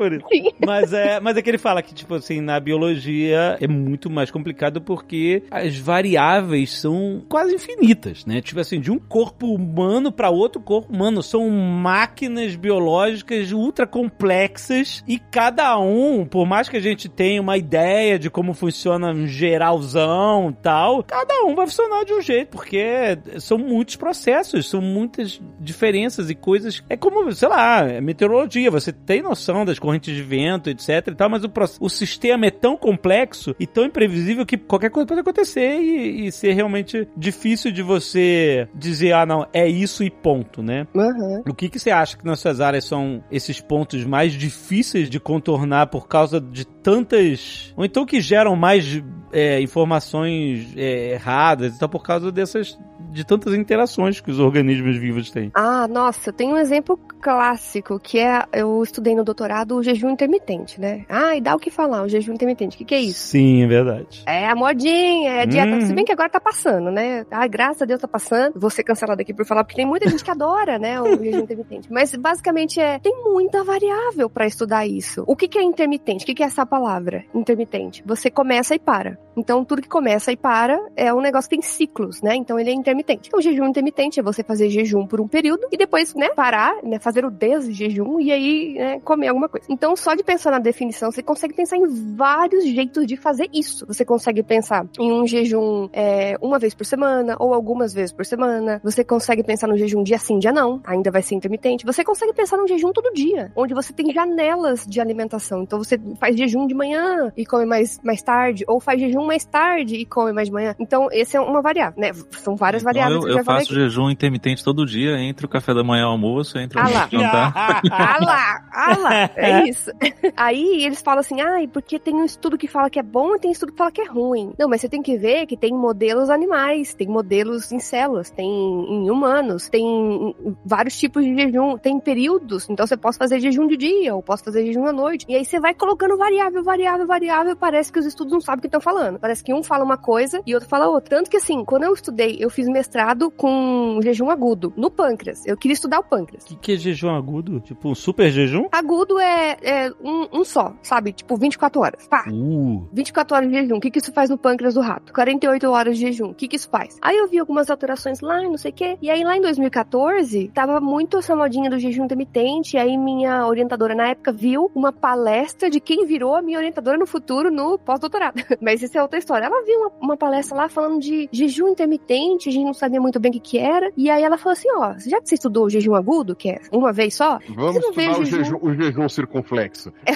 Por 0.00 0.14
isso. 0.14 0.24
Sim. 0.32 0.50
Mas 0.66 0.94
é, 0.94 1.20
mas 1.20 1.36
é 1.36 1.42
que 1.42 1.50
ele 1.50 1.58
fala 1.58 1.82
que, 1.82 1.92
tipo 1.92 2.14
assim, 2.14 2.40
na 2.40 2.58
biologia 2.58 3.58
é 3.60 3.68
muito 3.68 4.08
mais 4.08 4.30
complicado 4.30 4.80
porque 4.80 5.42
as 5.50 5.76
variáveis 5.76 6.70
são 6.70 7.22
quase 7.28 7.54
infinitas, 7.54 8.24
né? 8.24 8.40
Tipo 8.40 8.60
assim, 8.60 8.80
de 8.80 8.90
um 8.90 8.98
corpo 8.98 9.54
humano 9.54 10.10
para 10.10 10.30
outro 10.30 10.58
corpo 10.62 10.90
humano. 10.90 11.22
São 11.22 11.50
máquinas 11.50 12.56
biológicas 12.56 13.52
ultra 13.52 13.86
complexas 13.86 15.04
e 15.06 15.18
cada 15.18 15.78
um, 15.78 16.24
por 16.24 16.46
mais 16.46 16.66
que 16.66 16.78
a 16.78 16.80
gente 16.80 17.06
tenha 17.06 17.42
uma 17.42 17.58
ideia 17.58 18.18
de 18.18 18.30
como 18.30 18.54
funciona 18.54 19.12
um 19.12 19.26
geralzão 19.26 20.48
e 20.48 20.62
tal, 20.62 21.04
cada 21.04 21.44
um 21.44 21.54
vai 21.54 21.66
funcionar 21.66 22.06
de 22.06 22.14
um 22.14 22.22
jeito, 22.22 22.48
porque 22.48 23.18
são 23.38 23.58
muitos 23.58 23.96
processos, 23.96 24.70
são 24.70 24.80
muitas 24.80 25.38
diferenças 25.60 26.30
e 26.30 26.34
coisas. 26.34 26.82
É 26.88 26.96
como, 26.96 27.30
sei 27.32 27.48
lá, 27.48 27.80
é 27.80 28.00
meteorologia, 28.00 28.70
você 28.70 28.92
tem 28.92 29.20
noção 29.20 29.64
das 29.64 29.78
correntes 29.90 30.14
de 30.14 30.22
vento, 30.22 30.70
etc 30.70 31.08
e 31.08 31.14
tal, 31.14 31.28
mas 31.28 31.42
o, 31.44 31.50
o 31.80 31.88
sistema 31.88 32.46
é 32.46 32.50
tão 32.50 32.76
complexo 32.76 33.54
e 33.58 33.66
tão 33.66 33.84
imprevisível 33.84 34.46
que 34.46 34.56
qualquer 34.56 34.90
coisa 34.90 35.06
pode 35.06 35.20
acontecer 35.20 35.80
e, 35.80 36.26
e 36.26 36.32
ser 36.32 36.52
realmente 36.52 37.08
difícil 37.16 37.72
de 37.72 37.82
você 37.82 38.68
dizer, 38.74 39.12
ah, 39.12 39.26
não, 39.26 39.46
é 39.52 39.68
isso 39.68 40.04
e 40.04 40.10
ponto, 40.10 40.62
né? 40.62 40.86
Aham. 40.94 41.42
O 41.48 41.54
que, 41.54 41.68
que 41.68 41.78
você 41.78 41.90
acha 41.90 42.16
que 42.16 42.24
nas 42.24 42.38
suas 42.38 42.60
áreas 42.60 42.84
são 42.84 43.22
esses 43.30 43.60
pontos 43.60 44.04
mais 44.04 44.32
difíceis 44.32 45.10
de 45.10 45.18
contornar 45.18 45.88
por 45.88 46.06
causa 46.06 46.40
de 46.40 46.64
tantas. 46.82 47.72
Ou 47.76 47.84
então 47.84 48.04
que 48.04 48.20
geram 48.20 48.56
mais 48.56 49.02
é, 49.32 49.60
informações 49.60 50.72
é, 50.76 51.12
erradas, 51.12 51.74
então 51.76 51.88
por 51.88 52.02
causa 52.02 52.30
dessas. 52.30 52.78
de 53.10 53.24
tantas 53.24 53.54
interações 53.54 54.20
que 54.20 54.30
os 54.30 54.38
organismos 54.38 54.96
vivos 54.96 55.30
têm. 55.30 55.50
Ah, 55.54 55.88
nossa, 55.88 56.32
tem 56.32 56.52
um 56.52 56.56
exemplo 56.56 56.98
clássico 57.20 57.98
que 57.98 58.18
é 58.18 58.44
eu 58.52 58.82
estudei 58.82 59.14
no 59.14 59.24
doutorado 59.24 59.76
o 59.76 59.82
jejum 59.82 60.10
intermitente, 60.10 60.80
né? 60.80 61.04
Ah, 61.08 61.36
e 61.36 61.40
dá 61.40 61.54
o 61.54 61.58
que 61.58 61.70
falar, 61.70 62.02
o 62.02 62.08
jejum 62.08 62.32
intermitente. 62.32 62.76
O 62.76 62.78
que, 62.78 62.84
que 62.84 62.94
é 62.94 63.00
isso? 63.00 63.28
Sim, 63.28 63.62
é 63.62 63.66
verdade. 63.66 64.22
É 64.26 64.48
a 64.48 64.54
modinha, 64.54 65.30
é 65.30 65.42
a 65.42 65.44
dieta. 65.44 65.72
Uhum. 65.72 65.80
Se 65.82 65.94
bem 65.94 66.04
que 66.04 66.12
agora 66.12 66.28
tá 66.28 66.40
passando, 66.40 66.90
né? 66.90 67.24
Ai, 67.30 67.48
graças 67.48 67.82
a 67.82 67.84
Deus 67.84 68.00
tá 68.00 68.08
passando. 68.08 68.58
Vou 68.58 68.70
ser 68.70 68.82
cancelado 68.82 69.20
aqui 69.20 69.34
por 69.34 69.44
falar, 69.44 69.64
porque 69.64 69.76
tem 69.76 69.86
muita 69.86 70.08
gente 70.08 70.24
que 70.24 70.30
adora, 70.30 70.78
né, 70.78 71.00
o 71.00 71.18
jejum 71.22 71.40
intermitente. 71.44 71.92
Mas 71.92 72.14
basicamente 72.14 72.80
é, 72.80 72.98
tem 72.98 73.22
muita 73.22 73.62
variável 73.64 74.28
pra 74.30 74.46
estudar 74.46 74.86
isso. 74.86 75.24
O 75.26 75.36
que, 75.36 75.48
que 75.48 75.58
é 75.58 75.62
intermitente? 75.62 76.24
O 76.24 76.26
que, 76.26 76.34
que 76.34 76.42
é 76.42 76.46
essa 76.46 76.62
palavra? 76.70 77.24
Intermitente. 77.34 78.02
Você 78.06 78.30
começa 78.30 78.74
e 78.74 78.78
para. 78.78 79.18
Então, 79.40 79.64
tudo 79.64 79.80
que 79.80 79.88
começa 79.88 80.30
e 80.30 80.36
para 80.36 80.78
é 80.94 81.12
um 81.14 81.20
negócio 81.20 81.48
que 81.48 81.56
tem 81.56 81.62
ciclos, 81.62 82.20
né? 82.20 82.36
Então, 82.36 82.60
ele 82.60 82.68
é 82.68 82.74
intermitente. 82.74 83.28
Então, 83.28 83.40
o 83.40 83.42
jejum 83.42 83.64
intermitente 83.64 84.20
é 84.20 84.22
você 84.22 84.44
fazer 84.44 84.68
jejum 84.68 85.06
por 85.06 85.18
um 85.18 85.26
período 85.26 85.66
e 85.72 85.78
depois, 85.78 86.14
né, 86.14 86.28
parar, 86.28 86.76
né, 86.82 86.98
fazer 86.98 87.24
o 87.24 87.30
desjejum 87.30 88.20
e 88.20 88.30
aí, 88.30 88.74
né, 88.74 89.00
comer 89.00 89.28
alguma 89.28 89.48
coisa. 89.48 89.66
Então, 89.70 89.96
só 89.96 90.14
de 90.14 90.22
pensar 90.22 90.50
na 90.50 90.58
definição, 90.58 91.10
você 91.10 91.22
consegue 91.22 91.54
pensar 91.54 91.78
em 91.78 91.86
vários 92.14 92.66
jeitos 92.66 93.06
de 93.06 93.16
fazer 93.16 93.48
isso. 93.50 93.86
Você 93.86 94.04
consegue 94.04 94.42
pensar 94.42 94.86
em 94.98 95.10
um 95.10 95.26
jejum 95.26 95.88
é, 95.90 96.36
uma 96.42 96.58
vez 96.58 96.74
por 96.74 96.84
semana 96.84 97.36
ou 97.40 97.54
algumas 97.54 97.94
vezes 97.94 98.12
por 98.12 98.26
semana. 98.26 98.78
Você 98.84 99.02
consegue 99.02 99.42
pensar 99.42 99.68
no 99.68 99.78
jejum 99.78 100.02
dia 100.02 100.18
sim, 100.18 100.38
dia 100.38 100.52
não. 100.52 100.82
Ainda 100.84 101.10
vai 101.10 101.22
ser 101.22 101.34
intermitente. 101.34 101.86
Você 101.86 102.04
consegue 102.04 102.34
pensar 102.34 102.58
num 102.58 102.68
jejum 102.68 102.92
todo 102.92 103.10
dia, 103.14 103.50
onde 103.56 103.72
você 103.72 103.90
tem 103.90 104.12
janelas 104.12 104.84
de 104.86 105.00
alimentação. 105.00 105.62
Então, 105.62 105.78
você 105.78 105.98
faz 106.18 106.36
jejum 106.36 106.66
de 106.66 106.74
manhã 106.74 107.32
e 107.34 107.46
come 107.46 107.64
mais, 107.64 107.98
mais 108.02 108.22
tarde, 108.22 108.64
ou 108.68 108.80
faz 108.80 109.00
jejum 109.00 109.29
mais 109.30 109.44
tarde 109.44 109.94
e 109.94 110.04
come 110.04 110.32
mais 110.32 110.48
de 110.48 110.52
manhã. 110.52 110.74
Então, 110.78 111.08
esse 111.12 111.36
é 111.36 111.40
uma 111.40 111.62
variável, 111.62 112.00
né? 112.00 112.10
São 112.32 112.56
várias 112.56 112.82
Então, 112.82 112.92
variáveis 112.92 113.24
eu, 113.24 113.32
que 113.34 113.40
eu 113.40 113.44
faço 113.44 113.64
aqui. 113.66 113.74
jejum 113.74 114.10
intermitente 114.10 114.64
todo 114.64 114.84
dia, 114.84 115.16
entre 115.18 115.46
o 115.46 115.48
café 115.48 115.72
da 115.72 115.84
manhã 115.84 116.02
e 116.02 116.06
o 116.06 116.08
almoço, 116.08 116.58
entre 116.58 116.78
o 116.78 116.82
Ah 116.82 116.88
lá. 116.88 116.90
almoço 117.02 117.14
e 117.14 117.16
o 117.16 117.20
jantar. 117.20 117.80
Ah 117.90 118.18
lá, 118.24 118.62
ah 118.72 118.96
lá, 118.98 119.30
é 119.36 119.64
isso. 119.70 119.90
Aí 120.36 120.84
eles 120.84 121.00
falam 121.00 121.20
assim, 121.20 121.40
ai, 121.40 121.66
porque 121.68 121.98
tem 121.98 122.14
um 122.14 122.24
estudo 122.24 122.58
que 122.58 122.66
fala 122.66 122.90
que 122.90 122.98
é 122.98 123.02
bom 123.02 123.36
e 123.36 123.38
tem 123.38 123.50
estudo 123.52 123.72
que 123.72 123.78
fala 123.78 123.90
que 123.92 124.00
é 124.00 124.06
ruim. 124.08 124.52
Não, 124.58 124.68
mas 124.68 124.80
você 124.80 124.88
tem 124.88 125.02
que 125.02 125.16
ver 125.16 125.46
que 125.46 125.56
tem 125.56 125.72
modelos 125.72 126.30
animais, 126.30 126.94
tem 126.94 127.06
modelos 127.08 127.70
em 127.72 127.78
células, 127.78 128.30
tem 128.30 128.48
em 128.48 129.10
humanos, 129.10 129.68
tem 129.68 130.34
vários 130.64 130.98
tipos 130.98 131.24
de 131.24 131.34
jejum, 131.34 131.76
tem 131.78 131.98
períodos. 132.00 132.68
Então 132.68 132.86
você 132.86 132.96
pode 132.96 133.16
fazer 133.16 133.40
jejum 133.40 133.66
de 133.66 133.76
dia 133.76 134.14
ou 134.14 134.22
posso 134.22 134.44
fazer 134.44 134.64
jejum 134.66 134.86
à 134.86 134.92
noite. 134.92 135.24
E 135.28 135.34
aí 135.34 135.44
você 135.44 135.60
vai 135.60 135.74
colocando 135.74 136.16
variável, 136.16 136.62
variável, 136.62 137.06
variável. 137.06 137.56
Parece 137.56 137.92
que 137.92 137.98
os 137.98 138.06
estudos 138.06 138.32
não 138.32 138.40
sabem 138.40 138.58
o 138.58 138.62
que 138.62 138.66
estão 138.68 138.80
falando. 138.80 139.09
Parece 139.18 139.42
que 139.42 139.52
um 139.52 139.62
fala 139.62 139.84
uma 139.84 139.96
coisa 139.96 140.42
e 140.46 140.54
outro 140.54 140.68
fala 140.68 140.88
outra. 140.88 141.16
Tanto 141.16 141.30
que 141.30 141.36
assim, 141.36 141.64
quando 141.64 141.84
eu 141.84 141.92
estudei, 141.92 142.36
eu 142.40 142.50
fiz 142.50 142.68
mestrado 142.68 143.30
com 143.30 143.98
jejum 144.02 144.30
agudo 144.30 144.72
no 144.76 144.90
pâncreas. 144.90 145.44
Eu 145.46 145.56
queria 145.56 145.74
estudar 145.74 146.00
o 146.00 146.04
pâncreas. 146.04 146.44
O 146.44 146.48
que, 146.48 146.56
que 146.56 146.72
é 146.72 146.76
jejum 146.76 147.10
agudo? 147.10 147.60
Tipo 147.60 147.90
um 147.90 147.94
super 147.94 148.30
jejum? 148.30 148.66
Agudo 148.72 149.18
é, 149.18 149.56
é 149.62 149.92
um, 150.02 150.40
um 150.40 150.44
só, 150.44 150.74
sabe? 150.82 151.12
Tipo 151.12 151.36
24 151.36 151.80
horas. 151.80 152.08
Pá! 152.08 152.24
Uh. 152.30 152.88
24 152.92 153.36
horas 153.36 153.48
de 153.50 153.54
jejum. 153.54 153.76
O 153.76 153.80
que, 153.80 153.90
que 153.90 153.98
isso 153.98 154.12
faz 154.12 154.30
no 154.30 154.38
pâncreas 154.38 154.74
do 154.74 154.80
rato? 154.80 155.12
48 155.12 155.68
horas 155.70 155.96
de 155.96 156.06
jejum. 156.06 156.30
O 156.30 156.34
que, 156.34 156.48
que 156.48 156.56
isso 156.56 156.68
faz? 156.68 156.98
Aí 157.00 157.16
eu 157.16 157.28
vi 157.28 157.38
algumas 157.38 157.70
alterações 157.70 158.20
lá, 158.20 158.40
não 158.42 158.58
sei 158.58 158.70
o 158.70 158.74
quê. 158.74 158.98
E 159.00 159.10
aí 159.10 159.24
lá 159.24 159.36
em 159.36 159.40
2014, 159.40 160.48
tava 160.54 160.80
muito 160.80 161.18
essa 161.18 161.34
modinha 161.34 161.70
do 161.70 161.78
jejum 161.78 162.04
intermitente. 162.04 162.76
E 162.76 162.78
aí 162.78 162.96
minha 162.96 163.46
orientadora 163.46 163.94
na 163.94 164.08
época 164.08 164.32
viu 164.32 164.70
uma 164.74 164.92
palestra 164.92 165.70
de 165.70 165.80
quem 165.80 166.06
virou 166.06 166.34
a 166.34 166.42
minha 166.42 166.58
orientadora 166.58 166.98
no 166.98 167.06
futuro 167.06 167.50
no 167.50 167.78
pós-doutorado. 167.78 168.42
Mas 168.60 168.82
isso 168.82 168.98
é 169.00 169.02
outra 169.02 169.18
história. 169.18 169.46
Ela 169.46 169.64
viu 169.64 169.78
uma, 169.80 169.92
uma 170.00 170.16
palestra 170.16 170.56
lá 170.56 170.68
falando 170.68 171.00
de 171.00 171.28
jejum 171.32 171.68
intermitente, 171.68 172.48
a 172.48 172.52
gente 172.52 172.64
não 172.64 172.74
sabia 172.74 173.00
muito 173.00 173.18
bem 173.18 173.30
o 173.30 173.34
que, 173.34 173.40
que 173.40 173.58
era. 173.58 173.90
E 173.96 174.10
aí 174.10 174.22
ela 174.22 174.38
falou 174.38 174.52
assim: 174.52 174.68
ó, 174.76 174.94
já 174.98 175.20
que 175.20 175.28
você 175.28 175.34
estudou 175.34 175.66
o 175.66 175.70
jejum 175.70 175.94
agudo, 175.94 176.34
que 176.36 176.50
é 176.50 176.60
uma 176.72 176.92
vez 176.92 177.14
só, 177.14 177.38
Vamos 177.48 177.74
Você 177.74 177.80
não 177.80 177.92
vê 177.92 178.02
estudar 178.04 178.20
o 178.20 178.24
jejum? 178.24 178.44
jejum, 178.44 178.58
o 178.62 178.74
jejum 178.74 179.08
circunflexo. 179.08 179.92
é 180.06 180.12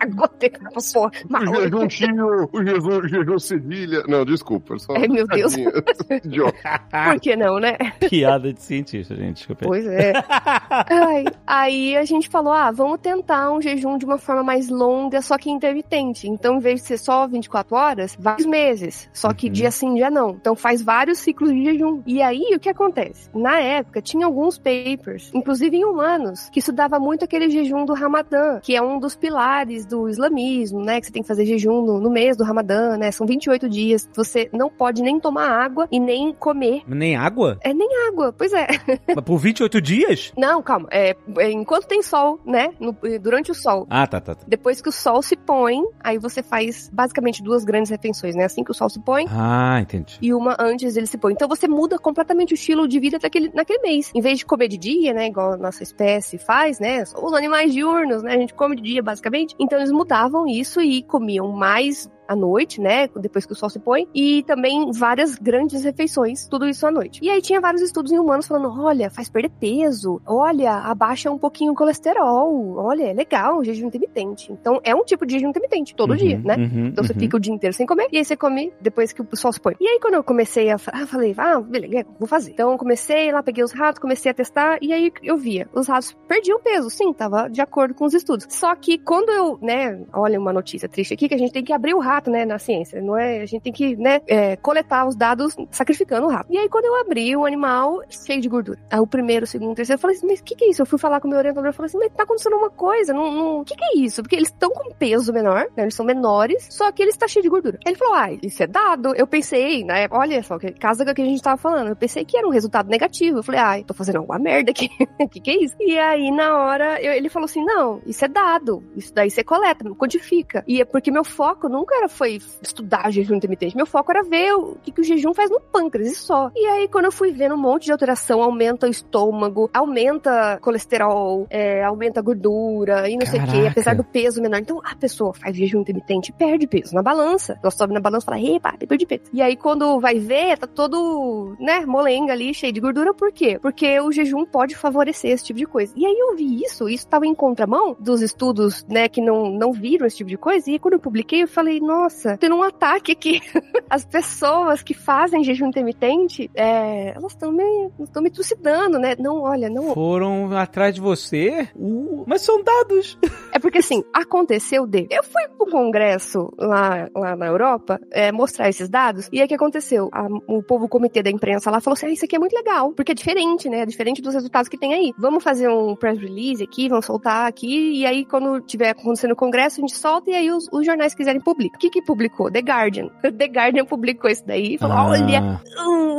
Agotei, 0.00 0.50
porra, 0.50 1.10
O 1.30 1.54
jejum 1.54 1.88
tio, 1.88 2.48
o 2.52 2.64
jejum, 2.64 2.98
o 2.98 3.08
jejum 3.08 3.38
cedilha. 3.38 4.02
Não, 4.08 4.24
desculpa. 4.24 4.78
Só... 4.78 4.94
Ai, 4.94 5.08
meu 5.08 5.26
Deus. 5.26 5.54
Por 5.56 7.20
que 7.20 7.36
não, 7.36 7.58
né? 7.58 7.76
Piada 8.08 8.52
de 8.52 8.62
cientista, 8.62 9.14
gente. 9.14 9.36
Desculpa. 9.36 9.64
Pois 9.64 9.86
é. 9.86 10.12
Ai, 10.28 11.24
aí 11.46 11.96
a 11.96 12.04
gente 12.04 12.28
falou: 12.28 12.52
ah, 12.52 12.70
vamos 12.70 13.00
tentar 13.00 13.50
um 13.52 13.60
jejum 13.60 13.98
de 13.98 14.04
uma 14.04 14.18
forma 14.18 14.42
mais 14.42 14.68
longa, 14.68 15.20
só 15.22 15.36
que 15.38 15.50
intermitente. 15.50 16.28
Então, 16.28 16.56
em 16.56 16.60
vez 16.60 16.80
de 16.82 16.88
ser 16.88 16.98
só 16.98 17.26
24 17.26 17.76
horas, 17.76 18.05
vários 18.18 18.46
meses. 18.46 19.08
Só 19.12 19.32
que 19.32 19.46
Uhum. 19.46 19.52
dia 19.52 19.70
sim, 19.70 19.94
dia 19.94 20.10
não. 20.10 20.30
Então, 20.30 20.54
faz 20.54 20.82
vários 20.82 21.18
ciclos 21.18 21.50
de 21.50 21.64
jejum. 21.64 22.02
E 22.06 22.20
aí, 22.22 22.42
o 22.54 22.60
que 22.60 22.68
acontece? 22.68 23.28
Na 23.34 23.58
época, 23.60 24.00
tinha 24.02 24.26
alguns 24.26 24.58
papers, 24.58 25.30
inclusive 25.34 25.76
em 25.76 25.84
humanos, 25.84 26.48
que 26.50 26.58
estudava 26.58 26.98
muito 26.98 27.24
aquele 27.24 27.48
jejum 27.48 27.84
do 27.84 27.94
Ramadã, 27.94 28.60
que 28.60 28.74
é 28.76 28.82
um 28.82 28.98
dos 28.98 29.16
pilares 29.16 29.86
do 29.86 30.08
islamismo, 30.08 30.80
né? 30.82 31.00
Que 31.00 31.06
você 31.06 31.12
tem 31.12 31.22
que 31.22 31.28
fazer 31.28 31.44
jejum 31.46 31.82
no, 31.82 32.00
no 32.00 32.10
mês 32.10 32.36
do 32.36 32.44
Ramadã, 32.44 32.96
né? 32.96 33.10
São 33.10 33.26
28 33.26 33.68
dias. 33.68 34.08
Você 34.14 34.48
não 34.52 34.68
pode 34.68 35.02
nem 35.02 35.18
tomar 35.18 35.48
água 35.48 35.88
e 35.90 35.98
nem 35.98 36.32
comer. 36.32 36.82
Nem 36.86 37.16
água? 37.16 37.58
É 37.62 37.72
nem 37.72 37.88
água, 38.08 38.32
pois 38.36 38.52
é. 38.52 38.66
Mas 39.14 39.24
por 39.24 39.38
28 39.38 39.80
dias? 39.80 40.32
Não, 40.36 40.62
calma. 40.62 40.88
É, 40.90 41.16
é, 41.38 41.50
enquanto 41.50 41.86
tem 41.86 42.02
sol, 42.02 42.40
né? 42.44 42.70
no- 42.80 42.96
durante 43.20 43.50
o 43.50 43.54
sol. 43.54 43.86
Ah, 43.88 44.06
tá, 44.06 44.20
tá. 44.20 44.34
tá. 44.34 44.44
Depois 44.46 44.80
que 44.80 44.88
o 44.88 44.92
sol 44.92 45.22
se 45.22 45.36
põe, 45.36 45.82
aí 46.02 46.18
você 46.18 46.42
faz 46.42 46.90
basicamente 46.92 47.42
duas 47.42 47.64
grandes 47.64 47.90
refeições, 47.96 48.34
né? 48.34 48.44
Assim 48.44 48.62
que 48.62 48.70
o 48.70 48.74
sol 48.74 48.88
se 48.88 49.00
põe. 49.00 49.26
Ah, 49.30 49.80
entendi. 49.80 50.18
E 50.20 50.32
uma 50.32 50.56
antes 50.58 50.94
dele 50.94 51.06
se 51.06 51.18
põe. 51.18 51.32
Então 51.32 51.48
você 51.48 51.66
muda 51.66 51.98
completamente 51.98 52.52
o 52.52 52.54
estilo 52.54 52.86
de 52.86 53.00
vida 53.00 53.18
daquele, 53.18 53.50
naquele 53.54 53.80
mês. 53.80 54.10
Em 54.14 54.20
vez 54.20 54.38
de 54.38 54.46
comer 54.46 54.68
de 54.68 54.78
dia, 54.78 55.12
né? 55.12 55.26
Igual 55.26 55.52
a 55.52 55.56
nossa 55.56 55.82
espécie 55.82 56.38
faz, 56.38 56.78
né? 56.78 57.02
Os 57.02 57.32
animais 57.32 57.72
diurnos, 57.72 58.22
né? 58.22 58.34
A 58.34 58.38
gente 58.38 58.54
come 58.54 58.76
de 58.76 58.82
dia, 58.82 59.02
basicamente. 59.02 59.54
Então 59.58 59.78
eles 59.78 59.90
mudavam 59.90 60.46
isso 60.46 60.80
e 60.80 61.02
comiam 61.02 61.48
mais 61.48 62.10
à 62.28 62.34
noite, 62.36 62.80
né? 62.80 63.08
Depois 63.16 63.44
que 63.46 63.52
o 63.52 63.56
sol 63.56 63.68
se 63.70 63.78
põe. 63.78 64.06
E 64.14 64.42
também 64.44 64.90
várias 64.92 65.34
grandes 65.36 65.84
refeições, 65.84 66.46
tudo 66.48 66.66
isso 66.66 66.86
à 66.86 66.90
noite. 66.90 67.20
E 67.22 67.30
aí 67.30 67.40
tinha 67.40 67.60
vários 67.60 67.82
estudos 67.82 68.12
em 68.12 68.18
humanos 68.18 68.46
falando: 68.46 68.72
olha, 68.82 69.10
faz 69.10 69.28
perder 69.28 69.50
peso, 69.60 70.20
olha, 70.26 70.72
abaixa 70.72 71.30
um 71.30 71.38
pouquinho 71.38 71.72
o 71.72 71.74
colesterol, 71.74 72.76
olha, 72.76 73.04
é 73.04 73.12
legal, 73.12 73.62
jejum 73.64 73.86
intermitente. 73.88 74.52
Então 74.52 74.80
é 74.84 74.94
um 74.94 75.04
tipo 75.04 75.26
de 75.26 75.34
jejum 75.34 75.48
intermitente, 75.50 75.94
todo 75.94 76.10
Uhum, 76.10 76.16
dia, 76.16 76.38
né? 76.44 76.56
uhum, 76.56 76.86
Então 76.88 77.04
você 77.04 77.12
uhum. 77.12 77.18
fica 77.18 77.36
o 77.36 77.40
dia 77.40 77.52
inteiro 77.52 77.74
sem 77.74 77.86
comer, 77.86 78.08
e 78.12 78.18
aí 78.18 78.24
você 78.24 78.36
come 78.36 78.72
depois 78.80 79.12
que 79.12 79.22
o 79.22 79.28
sol 79.36 79.52
se 79.52 79.60
põe. 79.60 79.74
E 79.80 79.86
aí 79.86 79.98
quando 80.00 80.14
eu 80.14 80.24
comecei 80.24 80.70
a 80.70 80.78
fa- 80.78 80.92
ah, 80.94 81.06
falei, 81.06 81.34
ah, 81.36 81.60
beleza, 81.60 82.06
vou 82.18 82.28
fazer. 82.28 82.52
Então 82.52 82.70
eu 82.72 82.78
comecei 82.78 83.32
lá, 83.32 83.42
peguei 83.42 83.64
os 83.64 83.72
ratos, 83.72 83.98
comecei 84.00 84.30
a 84.30 84.34
testar, 84.34 84.78
e 84.80 84.92
aí 84.92 85.12
eu 85.22 85.36
via, 85.36 85.68
os 85.74 85.88
ratos 85.88 86.16
perdiam 86.28 86.60
peso, 86.60 86.88
sim, 86.90 87.12
tava 87.12 87.48
de 87.48 87.60
acordo 87.60 87.94
com 87.94 88.04
os 88.04 88.14
estudos. 88.14 88.46
Só 88.50 88.74
que 88.74 88.98
quando 88.98 89.30
eu, 89.30 89.58
né, 89.60 90.00
olha 90.12 90.38
uma 90.38 90.52
notícia 90.52 90.88
triste 90.88 91.14
aqui, 91.14 91.28
que 91.28 91.34
a 91.34 91.38
gente 91.38 91.52
tem 91.52 91.64
que 91.64 91.72
abrir 91.72 91.94
o 91.94 91.98
rato 92.00 92.15
fato, 92.16 92.30
né, 92.30 92.44
na 92.44 92.58
ciência. 92.58 93.00
Não 93.00 93.16
é, 93.16 93.42
a 93.42 93.46
gente 93.46 93.62
tem 93.62 93.72
que, 93.72 93.96
né, 93.96 94.20
é, 94.26 94.56
coletar 94.56 95.06
os 95.06 95.14
dados 95.14 95.56
sacrificando 95.70 96.26
o 96.26 96.30
rato. 96.30 96.46
E 96.50 96.56
aí, 96.56 96.68
quando 96.68 96.86
eu 96.86 97.00
abri 97.00 97.36
o 97.36 97.44
animal, 97.44 98.02
cheio 98.08 98.40
de 98.40 98.48
gordura. 98.48 98.78
Aí, 98.90 98.98
o 98.98 99.06
primeiro, 99.06 99.44
o 99.44 99.46
segundo, 99.46 99.72
o 99.72 99.74
terceiro, 99.74 99.98
eu 99.98 100.00
falei 100.00 100.16
assim, 100.16 100.26
mas 100.26 100.40
o 100.40 100.44
que, 100.44 100.54
que 100.54 100.64
é 100.64 100.70
isso? 100.70 100.82
Eu 100.82 100.86
fui 100.86 100.98
falar 100.98 101.20
com 101.20 101.28
o 101.28 101.30
meu 101.30 101.38
orientador, 101.38 101.68
eu 101.68 101.74
falei 101.74 101.88
assim, 101.88 101.98
mas 101.98 102.12
tá 102.12 102.22
acontecendo 102.22 102.56
uma 102.56 102.70
coisa, 102.70 103.12
não, 103.12 103.60
o 103.60 103.64
que, 103.64 103.76
que 103.76 103.84
é 103.84 103.98
isso? 103.98 104.22
Porque 104.22 104.36
eles 104.36 104.48
estão 104.48 104.70
com 104.70 104.92
peso 104.94 105.32
menor, 105.32 105.66
né, 105.76 105.84
eles 105.84 105.94
são 105.94 106.06
menores, 106.06 106.66
só 106.70 106.90
que 106.90 107.02
eles 107.02 107.14
estão 107.14 107.28
cheios 107.28 107.44
de 107.44 107.50
gordura. 107.50 107.78
Ele 107.84 107.96
falou, 107.96 108.14
ah, 108.14 108.32
isso 108.42 108.62
é 108.62 108.66
dado. 108.66 109.14
Eu 109.14 109.26
pensei, 109.26 109.84
né, 109.84 110.06
olha 110.10 110.42
só, 110.42 110.58
que 110.58 110.72
casa 110.72 111.04
que 111.04 111.22
a 111.22 111.24
gente 111.24 111.42
tava 111.42 111.56
falando, 111.56 111.88
eu 111.88 111.96
pensei 111.96 112.24
que 112.24 112.36
era 112.36 112.46
um 112.46 112.50
resultado 112.50 112.88
negativo. 112.88 113.38
Eu 113.38 113.42
falei, 113.42 113.60
ai, 113.60 113.84
tô 113.84 113.94
fazendo 113.94 114.16
alguma 114.16 114.38
merda 114.38 114.70
aqui. 114.70 114.88
O 115.20 115.28
que, 115.28 115.40
que 115.40 115.50
é 115.50 115.64
isso? 115.64 115.76
E 115.80 115.98
aí, 115.98 116.30
na 116.30 116.56
hora, 116.58 117.00
eu, 117.00 117.12
ele 117.12 117.28
falou 117.28 117.44
assim, 117.44 117.64
não, 117.64 118.00
isso 118.06 118.24
é 118.24 118.28
dado. 118.28 118.82
Isso 118.96 119.12
daí 119.14 119.30
você 119.30 119.42
coleta, 119.44 119.84
codifica. 119.94 120.64
E 120.66 120.80
é 120.80 120.84
porque 120.84 121.10
meu 121.10 121.24
foco 121.24 121.68
nunca 121.68 121.96
era, 121.96 122.05
foi 122.08 122.40
estudar 122.62 123.10
jejum 123.10 123.34
intermitente. 123.34 123.76
Meu 123.76 123.86
foco 123.86 124.10
era 124.10 124.22
ver 124.22 124.54
o 124.54 124.76
que, 124.82 124.92
que 124.92 125.00
o 125.00 125.04
jejum 125.04 125.34
faz 125.34 125.50
no 125.50 125.60
pâncreas 125.60 126.12
e 126.12 126.14
só. 126.14 126.50
E 126.54 126.66
aí, 126.66 126.88
quando 126.88 127.06
eu 127.06 127.12
fui 127.12 127.32
vendo 127.32 127.54
um 127.54 127.58
monte 127.58 127.84
de 127.84 127.92
alteração, 127.92 128.42
aumenta 128.42 128.86
o 128.86 128.90
estômago, 128.90 129.70
aumenta 129.72 130.58
colesterol, 130.60 131.46
é, 131.50 131.84
aumenta 131.84 132.20
a 132.20 132.22
gordura 132.22 133.08
e 133.08 133.16
não 133.16 133.26
sei 133.26 133.40
o 133.40 133.44
quê, 133.44 133.66
apesar 133.70 133.94
do 133.94 134.04
peso 134.04 134.40
menor. 134.40 134.60
Então, 134.60 134.80
a 134.84 134.94
pessoa 134.94 135.32
faz 135.34 135.56
jejum 135.56 135.80
intermitente 135.80 136.30
e 136.30 136.32
perde 136.32 136.66
peso 136.66 136.94
na 136.94 137.02
balança. 137.02 137.58
Ela 137.62 137.70
sobe 137.70 137.94
na 137.94 138.00
balança 138.00 138.24
e 138.24 138.26
fala, 138.26 138.56
epa, 138.56 138.86
perdi 138.86 139.06
peso. 139.06 139.22
E 139.32 139.42
aí, 139.42 139.56
quando 139.56 140.00
vai 140.00 140.18
ver, 140.18 140.58
tá 140.58 140.66
todo, 140.66 141.56
né, 141.58 141.84
molenga 141.86 142.32
ali, 142.32 142.52
cheio 142.54 142.72
de 142.72 142.80
gordura. 142.80 143.14
Por 143.14 143.32
quê? 143.32 143.58
Porque 143.60 143.98
o 144.00 144.12
jejum 144.12 144.44
pode 144.44 144.76
favorecer 144.76 145.30
esse 145.30 145.44
tipo 145.44 145.58
de 145.58 145.66
coisa. 145.66 145.92
E 145.96 146.04
aí 146.04 146.16
eu 146.18 146.36
vi 146.36 146.62
isso, 146.62 146.88
isso 146.88 147.04
estava 147.04 147.26
em 147.26 147.34
contramão 147.34 147.96
dos 147.98 148.22
estudos, 148.22 148.84
né, 148.88 149.08
que 149.08 149.20
não, 149.20 149.50
não 149.50 149.72
viram 149.72 150.06
esse 150.06 150.16
tipo 150.16 150.30
de 150.30 150.36
coisa. 150.36 150.70
E 150.70 150.78
quando 150.78 150.94
eu 150.94 151.00
publiquei, 151.00 151.42
eu 151.42 151.48
falei, 151.48 151.80
nossa, 151.80 151.95
tendo 152.38 152.56
um 152.56 152.62
ataque 152.62 153.12
aqui. 153.12 153.40
As 153.88 154.04
pessoas 154.04 154.82
que 154.82 154.94
fazem 154.94 155.44
jejum 155.44 155.66
intermitente, 155.68 156.50
é, 156.54 157.14
elas 157.14 157.32
estão 157.32 157.52
me, 157.52 157.90
estão 158.00 158.22
me 158.22 158.30
trucidando, 158.30 158.98
né? 158.98 159.14
Não, 159.18 159.42
olha, 159.42 159.68
não. 159.70 159.94
Foram 159.94 160.56
atrás 160.56 160.94
de 160.94 161.00
você? 161.00 161.68
Uh, 161.76 162.24
mas 162.26 162.42
são 162.42 162.62
dados. 162.62 163.18
É 163.52 163.58
porque 163.58 163.78
assim, 163.78 164.04
aconteceu 164.12 164.86
de. 164.86 165.06
Eu 165.08 165.22
fui 165.22 165.42
pro 165.56 165.70
congresso 165.70 166.52
lá, 166.58 167.08
lá 167.14 167.34
na 167.34 167.46
Europa 167.46 167.98
é, 168.10 168.30
mostrar 168.30 168.68
esses 168.68 168.86
dados, 168.86 169.30
e 169.32 169.38
aí 169.40 169.46
o 169.46 169.48
que 169.48 169.54
aconteceu? 169.54 170.10
A, 170.12 170.26
o 170.46 170.62
povo 170.62 170.86
comitê 170.88 171.22
da 171.22 171.30
imprensa 171.30 171.70
lá 171.70 171.80
falou 171.80 171.94
assim: 171.94 172.06
ah, 172.06 172.10
isso 172.10 172.24
aqui 172.26 172.36
é 172.36 172.38
muito 172.38 172.52
legal, 172.52 172.92
porque 172.92 173.12
é 173.12 173.14
diferente, 173.14 173.70
né? 173.70 173.80
É 173.80 173.86
diferente 173.86 174.20
dos 174.20 174.34
resultados 174.34 174.68
que 174.68 174.76
tem 174.76 174.92
aí. 174.92 175.14
Vamos 175.16 175.42
fazer 175.42 175.70
um 175.70 175.96
press 175.96 176.18
release 176.18 176.62
aqui, 176.62 176.88
vamos 176.88 177.06
soltar 177.06 177.46
aqui, 177.46 178.00
e 178.00 178.04
aí 178.04 178.26
quando 178.26 178.60
tiver 178.60 178.90
acontecendo 178.90 179.32
o 179.32 179.36
congresso, 179.36 179.80
a 179.80 179.82
gente 179.82 179.96
solta, 179.96 180.30
e 180.30 180.34
aí 180.34 180.50
os, 180.50 180.68
os 180.70 180.84
jornais 180.84 181.14
quiserem 181.14 181.40
publicar. 181.40 181.78
Que 181.86 182.00
que 182.00 182.02
publicou? 182.02 182.50
The 182.50 182.60
Guardian. 182.60 183.08
The 183.22 183.46
Guardian 183.46 183.84
publicou 183.84 184.28
isso 184.28 184.44
daí 184.44 184.74
e 184.74 184.78
falou: 184.78 184.96
Ah. 184.96 185.06
olha, 185.06 185.60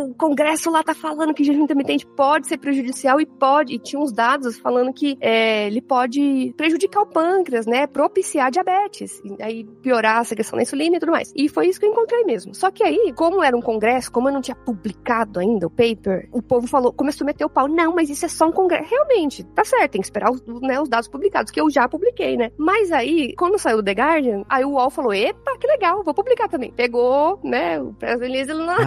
o 0.07 0.14
congresso 0.15 0.72
lá 0.72 0.81
tá 0.81 0.94
falando 0.94 1.34
que 1.34 1.44
jejum 1.44 1.64
intermitente 1.64 2.06
pode 2.06 2.48
ser 2.48 2.57
prejudicial 2.57 3.19
e 3.19 3.26
pode, 3.26 3.76
e 3.76 3.80
tinha 3.80 4.02
uns 4.02 4.14
dados 4.14 4.57
falando 4.57 4.94
que 4.94 5.18
é, 5.19 5.68
ele 5.68 5.81
pode 5.81 6.53
prejudicar 6.56 7.02
o 7.02 7.06
pâncreas, 7.06 7.65
né? 7.65 7.85
Propiciar 7.85 8.49
diabetes, 8.49 9.22
e 9.26 9.44
aí 9.44 9.64
piorar 9.81 10.19
a 10.19 10.23
secreção 10.23 10.56
da 10.56 10.64
insulina 10.64 10.95
e 10.95 10.99
tudo 10.99 11.11
mais. 11.11 11.34
E 11.35 11.49
foi 11.49 11.68
isso 11.68 11.80
que 11.80 11.85
eu 11.85 11.91
encontrei 11.91 12.23
mesmo. 12.23 12.56
Só 12.56 12.72
que 12.72 12.84
aí, 12.84 13.11
como 13.14 13.44
era 13.44 13.56
um 13.56 13.61
congresso, 13.61 14.11
como 14.11 14.30
eu 14.30 14.34
não 14.34 14.41
tinha 14.41 14.56
publicado 14.56 15.39
ainda 15.39 15.68
o 15.68 15.69
paper, 15.69 16.30
o 16.31 16.41
povo 16.41 16.65
falou, 16.65 16.94
começou 16.94 17.26
a 17.26 17.27
meter 17.27 17.44
o 17.44 17.49
pau. 17.49 17.68
Não, 17.68 17.94
mas 17.94 18.10
isso 18.10 18.26
é 18.26 18.30
só 18.30 18.48
um 18.48 18.52
congresso. 18.53 18.89
Realmente, 18.89 19.44
tá 19.44 19.65
certo, 19.65 19.91
tem 19.91 20.02
que 20.02 20.07
esperar 20.07 20.31
os, 20.31 20.41
né, 20.61 20.80
os 20.80 20.88
dados 20.88 21.10
publicados, 21.10 21.52
que 21.52 21.60
eu 21.60 21.69
já 21.69 21.89
publiquei, 21.89 22.38
né? 22.38 22.52
Mas 22.57 22.91
aí, 22.91 23.35
quando 23.35 23.60
saiu 23.60 23.80
o 23.80 23.84
The 23.84 23.91
Guardian, 23.91 24.44
aí 24.48 24.64
o 24.64 24.72
UOL 24.72 24.89
falou, 24.89 25.14
epa, 25.14 25.56
que 25.57 25.67
legal, 25.67 26.03
vou 26.03 26.13
publicar 26.13 26.47
também. 26.47 26.71
Pegou, 26.71 27.39
né, 27.43 27.79
o 27.79 27.93
press 27.93 28.19
release 28.19 28.51
lá. 28.53 28.77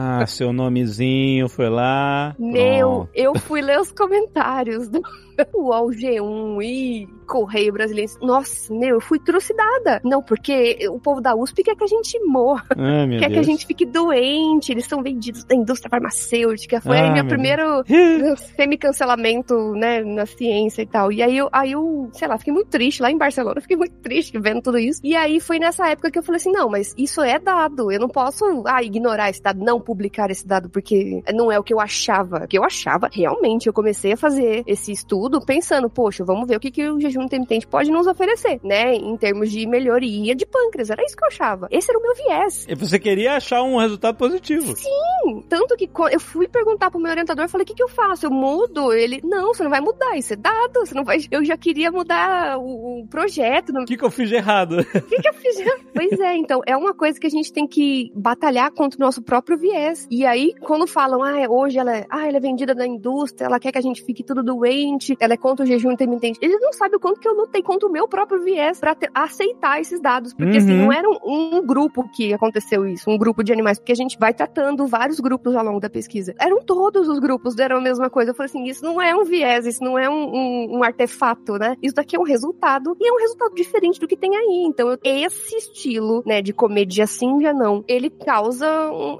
Ah, 0.00 0.26
seu 0.26 0.52
nomezinho 0.52 1.48
foi 1.48 1.68
lá. 1.68 2.34
Meu, 2.38 2.88
Pronto. 2.88 3.10
eu 3.14 3.38
fui 3.38 3.60
ler 3.60 3.80
os 3.80 3.92
comentários 3.92 4.88
do 4.88 5.00
UOL 5.54 5.90
G1 5.90 6.62
e 6.62 7.08
Correio 7.26 7.72
Brasileiro. 7.72 8.12
Nossa, 8.20 8.72
meu, 8.74 8.96
eu 8.96 9.00
fui 9.00 9.18
trucidada. 9.18 10.00
Não, 10.04 10.22
porque 10.22 10.78
o 10.90 10.98
povo 10.98 11.20
da 11.20 11.34
USP 11.34 11.62
quer 11.62 11.74
que 11.76 11.84
a 11.84 11.86
gente 11.86 12.18
morra, 12.24 12.66
meu 12.76 13.18
quer 13.20 13.28
que 13.28 13.32
a 13.32 13.40
Deus. 13.40 13.46
gente 13.46 13.66
fique 13.66 13.86
doente. 13.86 14.72
Eles 14.72 14.86
são 14.86 15.02
vendidos 15.02 15.44
da 15.44 15.54
indústria 15.54 15.88
farmacêutica. 15.90 16.80
Foi 16.80 16.98
aí 16.98 17.08
Ah, 17.08 17.12
meu 17.12 17.22
meu 17.22 17.26
primeiro 17.26 17.84
semi-cancelamento, 18.56 19.72
né, 19.74 20.02
na 20.02 20.26
ciência 20.26 20.82
e 20.82 20.86
tal. 20.86 21.12
E 21.12 21.22
aí 21.22 21.36
eu, 21.36 21.48
aí 21.52 21.72
eu, 21.72 22.10
sei 22.12 22.28
lá, 22.28 22.36
fiquei 22.38 22.52
muito 22.52 22.68
triste 22.68 23.02
lá 23.02 23.10
em 23.10 23.18
Barcelona. 23.18 23.60
Fiquei 23.60 23.76
muito 23.76 23.94
triste 24.02 24.38
vendo 24.38 24.62
tudo 24.62 24.78
isso. 24.78 25.00
E 25.02 25.16
aí 25.16 25.40
foi 25.40 25.58
nessa 25.58 25.88
época 25.88 26.10
que 26.10 26.18
eu 26.18 26.22
falei 26.22 26.36
assim: 26.40 26.52
não, 26.52 26.68
mas 26.68 26.94
isso 26.96 27.20
é 27.20 27.38
dado. 27.38 27.90
Eu 27.90 28.00
não 28.00 28.08
posso, 28.08 28.44
ah, 28.66 28.82
ignorar 28.82 29.30
esse 29.30 29.42
dado, 29.42 29.62
não 29.64 29.80
publicar 29.80 30.30
esse 30.30 30.46
dado, 30.46 30.68
porque 30.68 31.22
não 31.32 31.50
é 31.50 31.58
o 31.58 31.62
que 31.62 31.72
eu 31.72 31.80
achava. 31.80 32.44
O 32.44 32.48
que 32.48 32.58
eu 32.58 32.64
achava, 32.64 33.08
realmente, 33.12 33.66
eu 33.66 33.72
comecei 33.72 34.12
a 34.12 34.16
fazer 34.16 34.62
esse 34.66 34.92
estudo 34.92 35.31
pensando, 35.40 35.88
poxa, 35.88 36.24
vamos 36.24 36.48
ver 36.48 36.56
o 36.56 36.60
que, 36.60 36.70
que 36.70 36.88
o 36.88 37.00
jejum 37.00 37.22
intermitente 37.22 37.66
pode 37.66 37.90
nos 37.90 38.06
oferecer, 38.06 38.60
né? 38.62 38.94
Em 38.94 39.16
termos 39.16 39.50
de 39.50 39.66
melhoria 39.66 40.34
de 40.34 40.46
pâncreas. 40.46 40.90
Era 40.90 41.04
isso 41.04 41.16
que 41.16 41.24
eu 41.24 41.28
achava. 41.28 41.68
Esse 41.70 41.90
era 41.90 41.98
o 41.98 42.02
meu 42.02 42.14
viés. 42.14 42.66
E 42.68 42.74
você 42.74 42.98
queria 42.98 43.36
achar 43.36 43.62
um 43.62 43.76
resultado 43.78 44.16
positivo. 44.16 44.74
Sim, 44.76 45.42
tanto 45.48 45.76
que 45.76 45.90
eu 46.10 46.20
fui 46.20 46.48
perguntar 46.48 46.90
pro 46.90 47.00
meu 47.00 47.10
orientador, 47.10 47.44
eu 47.44 47.48
falei, 47.48 47.64
o 47.64 47.66
que, 47.66 47.74
que 47.74 47.82
eu 47.82 47.88
faço? 47.88 48.26
Eu 48.26 48.30
mudo? 48.30 48.92
Ele, 48.92 49.20
não, 49.22 49.54
você 49.54 49.62
não 49.62 49.70
vai 49.70 49.80
mudar, 49.80 50.16
isso 50.16 50.32
é 50.32 50.36
dado, 50.36 50.80
você 50.80 50.94
não 50.94 51.04
vai... 51.04 51.18
Eu 51.30 51.44
já 51.44 51.56
queria 51.56 51.90
mudar 51.90 52.58
o, 52.58 53.00
o 53.00 53.06
projeto, 53.08 53.72
O 53.72 53.84
que, 53.84 53.96
que 53.96 54.04
eu 54.04 54.10
fiz 54.10 54.28
de 54.28 54.34
errado? 54.34 54.80
o 54.80 55.02
que, 55.02 55.20
que 55.20 55.28
eu 55.28 55.34
fiz? 55.34 55.52
pois 55.94 56.20
é, 56.20 56.36
então, 56.36 56.60
é 56.66 56.76
uma 56.76 56.94
coisa 56.94 57.18
que 57.18 57.26
a 57.26 57.30
gente 57.30 57.52
tem 57.52 57.66
que 57.66 58.10
batalhar 58.14 58.70
contra 58.72 58.98
o 58.98 59.00
nosso 59.00 59.22
próprio 59.22 59.56
viés. 59.56 60.06
E 60.10 60.24
aí, 60.24 60.54
quando 60.60 60.86
falam, 60.86 61.22
ah, 61.22 61.48
hoje 61.48 61.78
ela 61.78 61.96
é, 61.96 62.06
ah, 62.10 62.26
ela 62.26 62.36
é 62.36 62.40
vendida 62.40 62.74
da 62.74 62.86
indústria, 62.86 63.46
ela 63.46 63.60
quer 63.60 63.72
que 63.72 63.78
a 63.78 63.82
gente 63.82 64.02
fique 64.04 64.24
tudo 64.24 64.42
doente, 64.42 65.11
ela 65.20 65.34
é 65.34 65.36
contra 65.36 65.64
o 65.64 65.66
jejum 65.66 65.90
intermitente. 65.92 66.38
Eles 66.42 66.60
não 66.60 66.72
sabem 66.72 66.96
o 66.96 67.00
quanto 67.00 67.20
que 67.20 67.28
eu 67.28 67.34
lutei 67.34 67.62
contra 67.62 67.88
o 67.88 67.92
meu 67.92 68.06
próprio 68.08 68.42
viés 68.42 68.78
pra 68.80 68.94
ter- 68.94 69.10
aceitar 69.14 69.80
esses 69.80 70.00
dados. 70.00 70.32
Porque, 70.34 70.58
assim, 70.58 70.72
Uhum. 70.72 70.84
não 70.86 70.92
era 70.92 71.08
um, 71.08 71.18
um 71.58 71.66
grupo 71.66 72.08
que 72.14 72.32
aconteceu 72.32 72.86
isso, 72.86 73.10
um 73.10 73.18
grupo 73.18 73.42
de 73.44 73.52
animais, 73.52 73.78
porque 73.78 73.92
a 73.92 73.96
gente 73.96 74.18
vai 74.18 74.32
tratando 74.34 74.86
vários 74.86 75.20
grupos 75.20 75.54
ao 75.56 75.64
longo 75.64 75.80
da 75.80 75.90
pesquisa. 75.90 76.34
Eram 76.40 76.62
todos 76.64 77.08
os 77.08 77.18
grupos, 77.18 77.54
deram 77.54 77.76
a 77.78 77.80
mesma 77.80 78.08
coisa. 78.10 78.30
Eu 78.30 78.34
falei 78.34 78.50
assim, 78.50 78.64
isso 78.64 78.84
não 78.84 79.00
é 79.00 79.14
um 79.14 79.24
viés, 79.24 79.66
isso 79.66 79.82
não 79.82 79.98
é 79.98 80.08
um, 80.08 80.34
um- 80.34 80.78
um 80.78 80.82
artefato, 80.84 81.54
né? 81.58 81.76
Isso 81.82 81.94
daqui 81.94 82.16
é 82.16 82.18
um 82.18 82.24
resultado, 82.24 82.96
e 83.00 83.08
é 83.08 83.12
um 83.12 83.18
resultado 83.18 83.54
diferente 83.54 83.98
do 84.00 84.06
que 84.08 84.16
tem 84.16 84.36
aí. 84.36 84.64
Então, 84.66 84.88
eu- 84.90 84.98
esse 85.04 85.56
estilo, 85.56 86.22
né, 86.26 86.40
de 86.42 86.52
comer 86.52 86.86
dia 86.86 87.06
sim, 87.06 87.38
dia 87.38 87.52
não, 87.52 87.84
ele 87.88 88.10
causa 88.10 88.66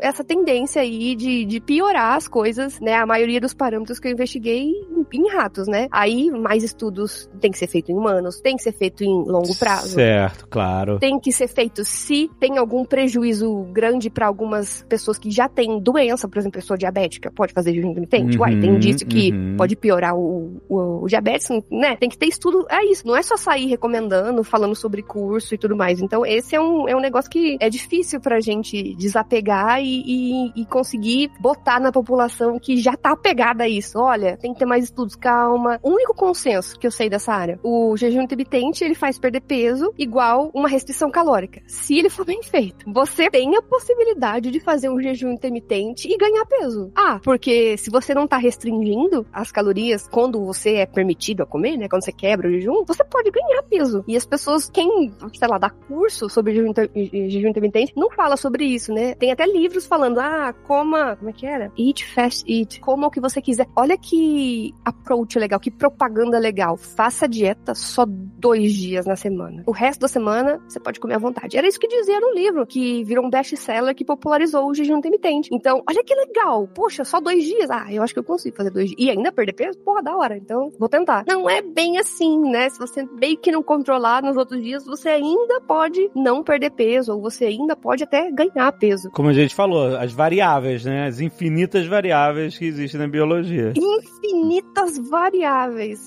essa 0.01 0.25
tendência 0.25 0.83
aí 0.83 1.15
de, 1.15 1.45
de 1.45 1.61
piorar 1.61 2.17
as 2.17 2.29
coisas, 2.29 2.81
né? 2.81 2.95
A 2.95 3.07
maioria 3.07 3.41
dos 3.41 3.55
parâmetros 3.55 3.99
que 3.99 4.09
eu 4.09 4.13
investiguei 4.13 4.63
em, 4.71 5.07
em 5.13 5.29
ratos, 5.29 5.67
né? 5.69 5.82
Aí, 5.91 6.31
mais 6.31 6.63
estudos 6.63 7.29
tem 7.41 7.51
que 7.51 7.59
ser 7.59 7.67
feito 7.67 7.91
em 7.91 7.95
humanos, 7.95 8.41
tem 8.41 8.57
que 8.57 8.63
ser 8.63 8.73
feito 8.73 9.05
em 9.05 9.25
longo 9.25 9.57
prazo. 9.59 9.95
Certo, 9.95 10.47
claro. 10.49 10.99
Tem 10.99 11.19
que 11.19 11.33
ser 11.33 11.49
feito 11.49 11.85
se 11.85 12.31
tem 12.41 12.59
algum 12.59 12.85
prejuízo 12.85 13.67
grande 13.73 14.11
para 14.11 14.27
algumas 14.27 14.85
pessoas 14.89 15.19
que 15.19 15.31
já 15.31 15.49
têm 15.49 15.81
doença, 15.81 16.29
por 16.29 16.39
exemplo, 16.39 16.61
pessoa 16.61 16.77
diabética 16.77 17.31
pode 17.31 17.53
fazer 17.53 17.73
jejum 17.75 17.91
intermitente. 17.91 18.39
Uai, 18.39 18.59
tem 18.59 18.73
Uhum, 18.73 18.77
indício 18.77 19.07
que 19.07 19.31
uhum. 19.33 19.57
pode 19.57 19.77
piorar 19.77 20.17
o, 20.17 20.61
o, 20.69 21.05
o 21.05 21.07
diabetes, 21.07 21.49
né? 21.71 21.97
Tem 21.97 22.09
que 22.09 22.19
ter 22.19 22.27
estudo. 22.27 22.67
É 22.69 22.85
isso. 22.85 23.07
Não 23.07 23.17
é 23.17 23.23
só 23.23 23.37
sair 23.37 23.67
recomendando, 23.67 24.43
falando 24.43 24.75
sobre 24.75 25.03
curso 25.03 25.55
e 25.55 25.59
tudo 25.59 25.77
mais. 25.77 26.01
Então, 26.01 26.25
esse 26.25 26.57
é 26.57 26.61
um, 26.61 26.89
é 26.89 26.97
um 26.97 27.01
negócio 27.01 27.31
que 27.31 27.57
é 27.61 27.69
difícil 27.69 28.21
pra 28.21 28.41
gente 28.41 28.95
desapegar 28.95 29.81
e, 29.83 30.03
e, 30.07 30.63
e 30.63 30.67
conseguir 30.67 31.31
botar 31.41 31.81
na 31.81 31.93
população 31.93 32.59
que 32.59 32.77
já 32.77 32.97
tá 32.97 33.13
apegada 33.13 33.65
a 33.65 33.69
isso. 33.69 33.99
Olha, 33.99 34.37
tem 34.37 34.53
que 34.53 34.59
ter 34.59 34.67
mais 34.67 34.85
estudos, 34.85 35.15
calma. 35.15 35.72
Único 35.83 36.15
consenso 36.15 36.79
que 36.79 36.87
eu 36.87 36.91
sei 36.91 37.09
dessa 37.09 37.33
área, 37.33 37.59
o 37.63 37.97
jejum 37.97 38.23
intermitente, 38.23 38.85
ele 38.85 38.95
faz 38.95 39.19
perder 39.19 39.41
peso 39.43 39.93
igual 39.99 40.51
uma 40.55 40.69
restrição 40.69 41.11
calórica. 41.11 41.63
Se 41.67 41.99
ele 41.99 42.09
for 42.11 42.25
bem 42.25 42.43
feito, 42.43 42.91
você 42.93 43.31
tem 43.31 43.57
a 43.57 43.63
possibilidade 43.63 44.51
de 44.51 44.61
fazer 44.61 44.89
um 44.89 45.01
jejum 45.01 45.33
intermitente 45.33 46.09
e 46.09 46.17
ganhar 46.17 46.45
peso. 46.47 46.91
Ah, 46.95 47.21
porque 47.23 47.77
se 47.77 47.91
você 47.91 48.15
não 48.15 48.27
tá 48.27 48.37
restringindo 48.37 49.27
as 49.33 49.51
calorias 49.53 50.09
quando 50.09 50.45
você 50.45 50.77
é 50.77 50.87
permitido 50.87 51.43
a 51.43 51.47
comer, 51.47 51.77
né? 51.77 51.89
Quando 51.89 52.05
você 52.05 52.13
quebra 52.13 52.49
o 52.49 52.53
jejum, 52.53 52.85
você 52.85 53.05
pode 53.05 53.31
ganhar 53.31 53.63
peso. 53.63 54.05
E 54.07 54.17
as 54.17 54.27
pessoas, 54.27 54.69
quem, 54.71 55.13
sei 55.35 55.49
lá, 55.49 55.59
dá 55.59 55.71
curso 55.71 56.29
sobre 56.29 56.55
jejum, 56.55 56.69
inter- 56.71 56.91
jejum 56.95 57.49
intermitente, 57.49 57.93
não 57.97 58.11
fala 58.11 58.37
sobre 58.37 58.65
isso, 58.65 58.93
né? 58.93 59.15
Tem 59.15 59.31
até 59.33 59.47
livros 59.47 59.87
falando, 59.87 60.19
ah, 60.19 60.55
coma, 60.67 61.17
como 61.17 61.31
é 61.31 61.33
que 61.33 61.47
era? 61.47 61.73
Eat 61.79 62.05
fast 62.15 62.45
eat, 62.51 62.81
coma 62.81 63.07
o 63.07 63.11
que 63.11 63.21
você 63.21 63.41
quiser. 63.41 63.67
Olha 63.77 63.97
que 63.97 64.75
approach 64.85 65.39
legal, 65.39 65.61
que 65.63 65.71
propaganda 65.71 66.39
legal. 66.39 66.77
Faça 66.77 67.29
dieta 67.29 67.75
só 67.75 68.05
dois 68.07 68.75
dias 68.75 69.07
na 69.07 69.15
semana. 69.15 69.63
O 69.67 69.73
resto 69.73 70.01
da 70.01 70.09
semana, 70.09 70.61
você 70.69 70.81
pode 70.81 70.99
comer 70.99 71.15
à 71.15 71.19
vontade. 71.19 71.57
Era 71.57 71.67
isso 71.67 71.79
que 71.79 71.87
dizia 71.87 72.21
no 72.21 72.35
livro, 72.35 72.67
que 72.67 73.05
virou 73.05 73.25
um 73.25 73.31
best-seller 73.31 73.95
que 73.95 74.05
popularizou 74.05 74.69
o 74.69 74.75
jejum 74.75 74.99
intermitente. 74.99 75.49
Então, 75.53 75.83
olha 75.89 76.03
que 76.05 76.15
legal. 76.15 76.69
Poxa, 76.75 77.05
só 77.05 77.21
dois 77.21 77.45
dias. 77.45 77.71
Ah, 77.71 77.87
eu 77.91 78.03
acho 78.03 78.13
que 78.13 78.19
eu 78.19 78.25
consigo 78.25 78.57
fazer 78.57 78.71
dois 78.71 78.89
dias. 78.89 79.01
E 79.01 79.09
ainda 79.09 79.31
perder 79.31 79.53
peso? 79.53 79.79
Porra, 79.79 80.03
da 80.03 80.17
hora. 80.17 80.37
Então, 80.37 80.73
vou 80.79 80.89
tentar. 80.89 81.25
Não 81.27 81.49
é 81.49 81.63
bem 81.63 81.99
assim, 81.99 82.41
né? 82.51 82.69
Se 82.69 82.79
você 82.79 83.07
bem 83.07 83.37
que 83.37 83.53
não 83.53 83.63
controlar 83.63 84.23
nos 84.23 84.37
outros 84.37 84.61
dias, 84.61 84.85
você 84.85 85.11
ainda 85.11 85.61
pode 85.61 86.11
não 86.15 86.43
perder 86.43 86.71
peso, 86.71 87.13
ou 87.13 87.21
você 87.21 87.45
ainda 87.45 87.77
pode 87.77 88.03
até 88.03 88.31
ganhar 88.33 88.73
peso. 88.73 89.11
Como 89.11 89.29
a 89.29 89.33
gente 89.33 89.55
falou, 89.55 89.97
as 89.97 90.13
variáveis, 90.13 90.85
né? 90.85 91.07
As 91.07 91.21
infinitas 91.21 91.87
variáveis 91.87 92.59
que 92.59 92.65
existem 92.65 93.01
na 93.01 93.07
biologia. 93.07 93.73
Infinitas 93.77 94.99
variáveis. 95.09 95.52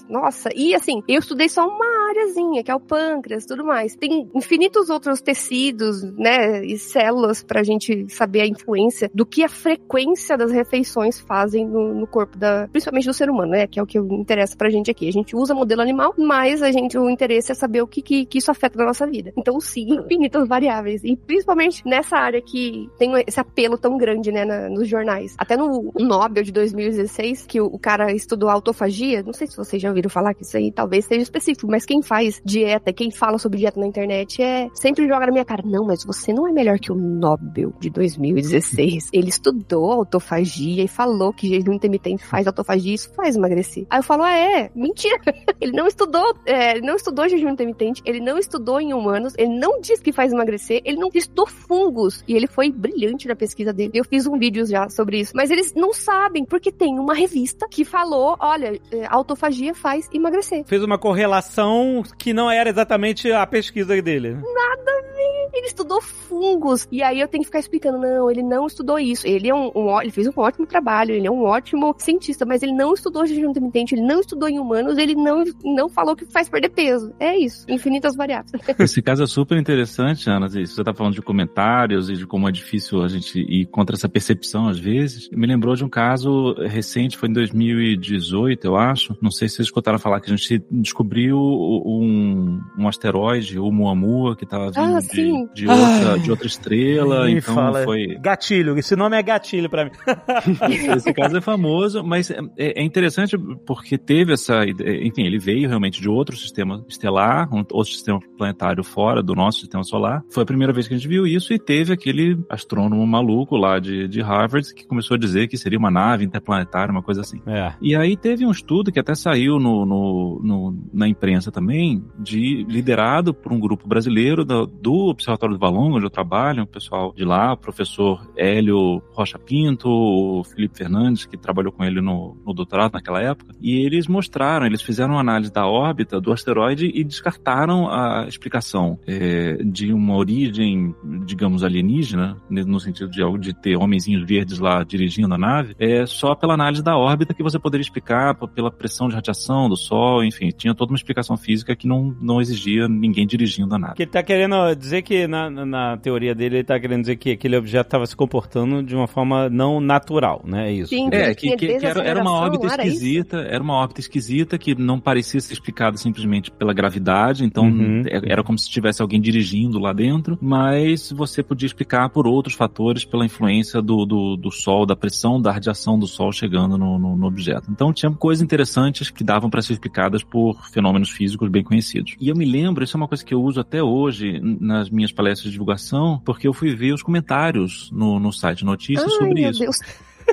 Nossa, 0.09 0.49
e 0.55 0.75
assim, 0.75 1.01
eu 1.07 1.19
estudei 1.19 1.49
só 1.49 1.67
uma 1.67 2.09
áreazinha, 2.09 2.63
que 2.63 2.71
é 2.71 2.75
o 2.75 2.79
pâncreas 2.79 3.45
tudo 3.45 3.63
mais. 3.63 3.95
Tem 3.95 4.29
infinitos 4.33 4.89
outros 4.89 5.21
tecidos, 5.21 6.03
né, 6.03 6.65
e 6.65 6.77
células 6.77 7.43
pra 7.43 7.63
gente 7.63 8.07
saber 8.09 8.41
a 8.41 8.47
influência 8.47 9.09
do 9.13 9.25
que 9.25 9.43
a 9.43 9.49
frequência 9.49 10.37
das 10.37 10.51
refeições 10.51 11.19
fazem 11.19 11.65
no, 11.65 11.93
no 11.93 12.07
corpo 12.07 12.37
da, 12.37 12.67
principalmente 12.71 13.05
do 13.05 13.13
ser 13.13 13.29
humano, 13.29 13.51
né, 13.51 13.67
que 13.67 13.79
é 13.79 13.83
o 13.83 13.85
que 13.85 13.97
interessa 13.97 14.55
pra 14.55 14.69
gente 14.69 14.89
aqui. 14.89 15.07
A 15.07 15.11
gente 15.11 15.35
usa 15.35 15.53
modelo 15.53 15.81
animal, 15.81 16.13
mas 16.17 16.61
a 16.61 16.71
gente, 16.71 16.97
o 16.97 17.09
interesse 17.09 17.51
é 17.51 17.55
saber 17.55 17.81
o 17.81 17.87
que, 17.87 18.01
que, 18.01 18.25
que 18.25 18.37
isso 18.37 18.51
afeta 18.51 18.77
na 18.77 18.85
nossa 18.85 19.05
vida. 19.05 19.33
Então, 19.37 19.59
sim, 19.59 19.87
infinitas 19.93 20.47
variáveis. 20.47 21.03
E 21.03 21.15
principalmente 21.15 21.85
nessa 21.85 22.17
área 22.17 22.41
que 22.41 22.89
tem 22.97 23.11
esse 23.27 23.39
apelo 23.39 23.77
tão 23.77 23.97
grande, 23.97 24.31
né, 24.31 24.45
na, 24.45 24.69
nos 24.69 24.87
jornais. 24.87 25.35
Até 25.37 25.57
no 25.57 25.91
Nobel 25.99 26.43
de 26.43 26.51
2016, 26.51 27.45
que 27.45 27.61
o, 27.61 27.67
o 27.67 27.79
cara 27.79 28.11
estudou 28.11 28.49
autofagia, 28.49 29.23
não 29.23 29.33
sei 29.35 29.47
se 29.47 29.55
vocês 29.55 29.81
já 29.81 29.89
ouviram 29.89 30.09
falar 30.09 30.33
que 30.33 30.43
isso 30.43 30.57
aí 30.57 30.71
talvez 30.71 31.05
seja 31.05 31.21
específico, 31.21 31.69
mas 31.69 31.85
quem 31.85 32.01
faz 32.01 32.41
dieta, 32.43 32.91
quem 32.91 33.11
fala 33.11 33.37
sobre 33.37 33.59
dieta 33.59 33.79
na 33.79 33.87
internet 33.87 34.41
é 34.41 34.67
sempre 34.73 35.07
joga 35.07 35.25
na 35.27 35.31
minha 35.31 35.45
cara, 35.45 35.63
não, 35.65 35.85
mas 35.85 36.03
você 36.03 36.33
não 36.33 36.47
é 36.47 36.51
melhor 36.51 36.79
que 36.79 36.91
o 36.91 36.95
Nobel 36.95 37.73
de 37.79 37.89
2016. 37.89 39.09
Ele 39.13 39.29
estudou 39.29 39.91
autofagia 39.91 40.83
e 40.83 40.87
falou 40.87 41.33
que 41.33 41.47
jejum 41.47 41.73
intermitente 41.73 42.25
faz 42.25 42.47
autofagia 42.47 42.95
isso 42.95 43.13
faz 43.13 43.35
emagrecer. 43.35 43.85
Aí 43.89 43.99
eu 43.99 44.03
falo, 44.03 44.23
ah, 44.23 44.37
é, 44.37 44.71
mentira. 44.75 45.19
ele 45.59 45.71
não 45.71 45.87
estudou, 45.87 46.35
é, 46.45 46.79
não 46.81 46.95
estudou 46.95 47.27
jejum 47.27 47.49
intermitente, 47.49 48.01
ele 48.05 48.19
não 48.19 48.37
estudou 48.37 48.79
em 48.79 48.93
humanos, 48.93 49.33
ele 49.37 49.57
não 49.57 49.79
diz 49.81 49.99
que 49.99 50.11
faz 50.11 50.31
emagrecer, 50.31 50.81
ele 50.85 50.97
não 50.97 51.09
estudou 51.13 51.47
fungos. 51.47 52.23
E 52.27 52.33
ele 52.33 52.47
foi 52.47 52.71
brilhante 52.71 53.27
na 53.27 53.35
pesquisa 53.35 53.73
dele. 53.73 53.91
Eu 53.93 54.03
fiz 54.05 54.25
um 54.25 54.37
vídeo 54.37 54.65
já 54.65 54.89
sobre 54.89 55.19
isso. 55.19 55.33
Mas 55.35 55.49
eles 55.51 55.73
não 55.73 55.93
sabem, 55.93 56.45
porque 56.45 56.71
tem 56.71 56.99
uma 56.99 57.13
revista 57.13 57.67
que 57.69 57.83
falou, 57.83 58.35
olha, 58.39 58.79
é, 58.91 59.05
autofagia 59.25 59.73
faz 59.73 60.07
emagrecer. 60.13 60.63
Fez 60.65 60.83
uma 60.83 60.97
correlação 60.97 62.03
que 62.17 62.31
não 62.31 62.49
era 62.49 62.69
exatamente 62.69 63.31
a 63.31 63.45
pesquisa 63.45 63.99
dele. 64.01 64.35
Nada. 64.35 65.14
Ele 65.53 65.67
estudou 65.67 66.01
fungos. 66.01 66.87
E 66.91 67.01
aí 67.01 67.19
eu 67.19 67.27
tenho 67.27 67.41
que 67.41 67.47
ficar 67.47 67.59
explicando, 67.59 67.97
não, 67.97 68.29
ele 68.29 68.43
não 68.43 68.65
estudou 68.67 68.99
isso. 68.99 69.25
Ele 69.27 69.49
é 69.49 69.55
um, 69.55 69.71
um 69.75 70.01
ele 70.01 70.11
fez 70.11 70.27
um 70.27 70.33
ótimo 70.35 70.65
trabalho, 70.65 71.11
ele 71.11 71.27
é 71.27 71.31
um 71.31 71.43
ótimo 71.43 71.95
cientista, 71.97 72.45
mas 72.45 72.61
ele 72.61 72.73
não 72.73 72.93
estudou 72.93 73.25
jejum 73.25 73.51
intermitente, 73.51 73.95
ele 73.95 74.05
não 74.05 74.19
estudou 74.19 74.49
em 74.49 74.59
humanos, 74.59 74.97
ele 74.97 75.15
não, 75.15 75.43
não 75.63 75.89
falou 75.89 76.15
que 76.15 76.25
faz 76.25 76.49
perder 76.49 76.69
peso. 76.69 77.13
É 77.19 77.37
isso. 77.37 77.65
Infinitas 77.69 78.15
variáveis. 78.15 78.51
Esse 78.79 79.01
caso 79.01 79.23
é 79.23 79.27
super 79.27 79.57
interessante, 79.57 80.29
Ana. 80.29 80.47
Você 80.47 80.83
tá 80.83 80.93
falando 80.93 81.13
de 81.13 81.21
comentários 81.21 82.09
e 82.09 82.13
de 82.13 82.27
como 82.27 82.47
é 82.47 82.51
difícil 82.51 83.01
a 83.01 83.07
gente 83.07 83.39
ir 83.39 83.65
contra 83.67 83.95
essa 83.95 84.09
percepção 84.09 84.67
às 84.67 84.77
vezes. 84.79 85.29
Me 85.31 85.47
lembrou 85.47 85.75
de 85.75 85.83
um 85.83 85.89
caso 85.89 86.53
recente, 86.67 87.17
foi 87.17 87.29
em 87.29 87.33
2018, 87.33 88.65
eu 88.65 88.75
acho. 88.75 89.17
Não 89.21 89.31
sei 89.31 89.47
se 89.47 89.55
vocês 89.55 89.67
escutaram 89.67 89.99
falar 89.99 90.19
que 90.19 90.31
a 90.31 90.35
gente 90.35 90.63
descobriu 90.71 91.37
um, 91.37 92.59
um 92.77 92.87
asteroide, 92.87 93.59
o 93.59 93.71
Muamua, 93.71 94.35
que 94.35 94.43
estava 94.43 94.65
vindo 94.65 94.79
Ah, 94.79 94.99
de, 94.99 95.14
sim. 95.15 95.47
de 95.53 95.67
outra, 95.67 96.19
de 96.19 96.31
outra 96.31 96.47
estrela. 96.47 97.25
Nem 97.25 97.37
então 97.37 97.53
fala. 97.55 97.83
foi. 97.83 98.07
Gatilho, 98.19 98.77
esse 98.77 98.95
nome 98.95 99.17
é 99.17 99.23
gatilho 99.23 99.69
pra 99.69 99.85
mim. 99.85 99.91
Esse 100.95 101.13
caso 101.13 101.37
é 101.37 101.41
famoso, 101.41 102.03
mas 102.03 102.29
é, 102.31 102.39
é 102.57 102.83
interessante 102.83 103.37
porque 103.65 103.97
teve 103.97 104.33
essa. 104.33 104.63
Enfim, 104.65 105.23
ele 105.23 105.37
veio 105.39 105.67
realmente 105.67 106.01
de 106.01 106.09
outro 106.09 106.35
sistema 106.37 106.83
estelar, 106.87 107.53
um 107.53 107.59
outro 107.71 107.85
sistema 107.85 108.19
planetário 108.37 108.83
fora 108.83 109.21
do 109.21 109.33
nosso 109.35 109.59
sistema 109.59 109.83
solar. 109.83 110.23
Foi 110.31 110.43
a 110.43 110.45
primeira 110.45 110.73
vez 110.73 110.87
que 110.87 110.93
a 110.93 110.97
gente 110.97 111.07
viu 111.07 111.25
isso 111.27 111.53
e 111.53 111.59
teve 111.59 111.93
aquele 111.93 112.37
astrônomo 112.49 113.05
maluco 113.05 113.55
lá 113.55 113.79
de, 113.79 114.07
de 114.07 114.21
Harvard 114.21 114.73
que 114.73 114.85
começou 114.85 115.15
a 115.15 115.17
dizer 115.19 115.47
que 115.47 115.57
seria 115.57 115.77
uma 115.79 115.91
nave 115.91 116.23
interplanetária, 116.25 116.91
uma 116.91 117.03
coisa 117.03 117.21
assim. 117.21 117.39
É. 117.47 117.73
E 117.81 117.95
aí 117.95 118.15
teve 118.15 118.45
um 118.45 118.51
estudo 118.51 118.91
que 118.91 118.99
até 118.99 119.13
saiu 119.15 119.59
no, 119.59 119.85
no- 119.85 120.41
no- 120.43 120.89
na 120.93 121.07
imprensa 121.07 121.51
também, 121.51 122.03
de 122.19 122.65
liderado 122.67 123.33
por 123.33 123.51
um 123.53 123.59
grupo 123.59 123.87
brasileiro 123.87 124.43
do, 124.45 124.65
do 124.65 125.04
Observatório 125.09 125.55
do 125.55 125.59
Valongo, 125.59 125.97
onde 125.97 126.05
eu 126.05 126.09
trabalho, 126.09 126.63
o 126.63 126.67
pessoal 126.67 127.13
de 127.15 127.23
lá, 127.23 127.53
o 127.53 127.57
professor 127.57 128.27
Hélio 128.35 129.01
Rocha 129.11 129.39
Pinto, 129.39 129.89
o 129.89 130.43
Felipe 130.43 130.77
Fernandes, 130.77 131.25
que 131.25 131.37
trabalhou 131.37 131.71
com 131.71 131.83
ele 131.83 132.01
no, 132.01 132.37
no 132.45 132.53
doutorado 132.53 132.93
naquela 132.93 133.21
época, 133.21 133.53
e 133.61 133.85
eles 133.85 134.07
mostraram, 134.07 134.65
eles 134.65 134.81
fizeram 134.81 135.13
uma 135.13 135.21
análise 135.21 135.51
da 135.51 135.67
órbita 135.67 136.19
do 136.19 136.31
asteroide 136.31 136.91
e 136.93 137.03
descartaram 137.03 137.87
a 137.89 138.25
explicação 138.27 138.99
é, 139.07 139.57
de 139.63 139.93
uma 139.93 140.15
origem, 140.15 140.95
digamos, 141.25 141.63
alienígena, 141.63 142.37
no 142.49 142.79
sentido 142.79 143.09
de, 143.09 143.21
de 143.39 143.53
ter 143.53 143.75
homenzinhos 143.77 144.25
verdes 144.25 144.59
lá 144.59 144.83
dirigindo 144.83 145.33
a 145.33 145.37
nave, 145.37 145.75
é 145.79 146.05
só 146.05 146.35
pela 146.35 146.53
análise 146.53 146.83
da 146.83 146.97
órbita 146.97 147.33
que 147.33 147.43
você 147.43 147.59
poderia 147.59 147.83
explicar, 147.83 148.35
pela 148.53 148.71
pressão 148.71 149.07
de 149.07 149.15
radiação 149.15 149.69
do 149.69 149.75
Sol, 149.75 150.23
enfim, 150.23 150.49
tinha 150.49 150.73
toda 150.73 150.91
uma 150.91 150.97
explicação 150.97 151.37
física 151.37 151.75
que 151.75 151.87
não, 151.87 152.15
não 152.21 152.41
exigia 152.41 152.87
ninguém 152.87 153.25
dirigindo 153.25 153.73
a 153.75 153.79
nave. 153.79 153.95
Que 153.95 154.03
ele 154.03 154.11
tá 154.11 154.23
querendo 154.23 154.73
dizer 154.75 154.94
que, 155.01 155.27
na, 155.27 155.49
na- 155.49 155.65
na 155.65 155.97
teoria 155.97 156.33
dele, 156.35 156.57
ele 156.57 156.63
tá 156.63 156.79
querendo 156.79 157.01
dizer 157.01 157.15
que 157.17 157.31
aquele 157.31 157.55
objeto 157.57 157.87
estava 157.87 158.05
se 158.05 158.15
comportando 158.15 158.83
de 158.83 158.95
uma 158.95 159.07
forma 159.07 159.49
não 159.49 159.79
natural, 159.79 160.41
né? 160.45 160.69
É 160.69 160.73
isso. 160.73 160.89
Sim. 160.89 161.09
É, 161.11 161.33
que, 161.35 161.55
que- 161.55 161.77
que 161.79 161.85
era, 161.85 162.01
era 162.01 162.21
uma 162.21 162.31
órbita 162.31 162.67
era 162.67 162.85
isso? 162.85 162.95
esquisita, 162.95 163.37
era 163.37 163.61
uma 163.63 163.73
órbita 163.75 163.99
esquisita 163.99 164.57
que 164.57 164.75
não 164.75 164.99
parecia 164.99 165.39
ser 165.41 165.53
explicada 165.53 165.97
simplesmente 165.97 166.51
pela 166.51 166.73
gravidade, 166.73 167.43
então 167.43 167.65
Uhum. 167.65 168.03
é- 168.07 168.21
era 168.31 168.43
como 168.43 168.57
se 168.57 168.69
tivesse 168.69 169.01
alguém 169.01 169.19
dirigindo 169.21 169.79
lá 169.79 169.93
dentro, 169.93 170.37
mas 170.41 171.11
você 171.11 171.41
podia 171.43 171.65
explicar 171.67 172.09
por 172.09 172.27
outros 172.27 172.55
fatores, 172.55 173.03
pela 173.05 173.25
influência 173.25 173.81
do, 173.81 174.05
do, 174.05 174.35
do 174.35 174.51
Sol, 174.51 174.85
da 174.85 174.95
pressão, 174.95 175.41
da 175.41 175.51
radiação 175.51 175.97
do 175.99 176.07
Sol 176.07 176.31
chegando 176.31 176.77
no, 176.77 176.97
no, 176.99 177.15
no 177.17 177.27
objeto. 177.27 177.69
Então 177.71 177.91
tinha 177.93 178.11
coisas 178.11 178.43
interessantes 178.43 179.09
que 179.09 179.23
davam 179.23 179.49
para 179.49 179.61
ser 179.61 179.73
explicadas 179.73 180.23
por 180.23 180.55
fenômenos 180.71 181.09
físicos 181.09 181.49
bem 181.49 181.63
conhecidos. 181.63 182.15
E 182.19 182.29
eu 182.29 182.35
me 182.35 182.45
lembro, 182.45 182.83
isso 182.83 182.95
é 182.95 182.99
uma 182.99 183.07
coisa 183.07 183.23
que 183.25 183.33
eu 183.33 183.41
uso 183.41 183.59
até 183.59 183.81
hoje 183.83 184.37
n- 184.37 184.57
nas 184.77 184.89
minhas 184.89 185.11
palestras 185.11 185.45
de 185.45 185.51
divulgação, 185.51 186.21
porque 186.25 186.47
eu 186.47 186.53
fui 186.53 186.75
ver 186.75 186.93
os 186.93 187.03
comentários 187.03 187.89
no, 187.91 188.19
no 188.19 188.31
site 188.31 188.65
notícias 188.65 189.11
Ai, 189.11 189.19
sobre 189.19 189.49
isso. 189.49 189.59
Deus. 189.59 189.77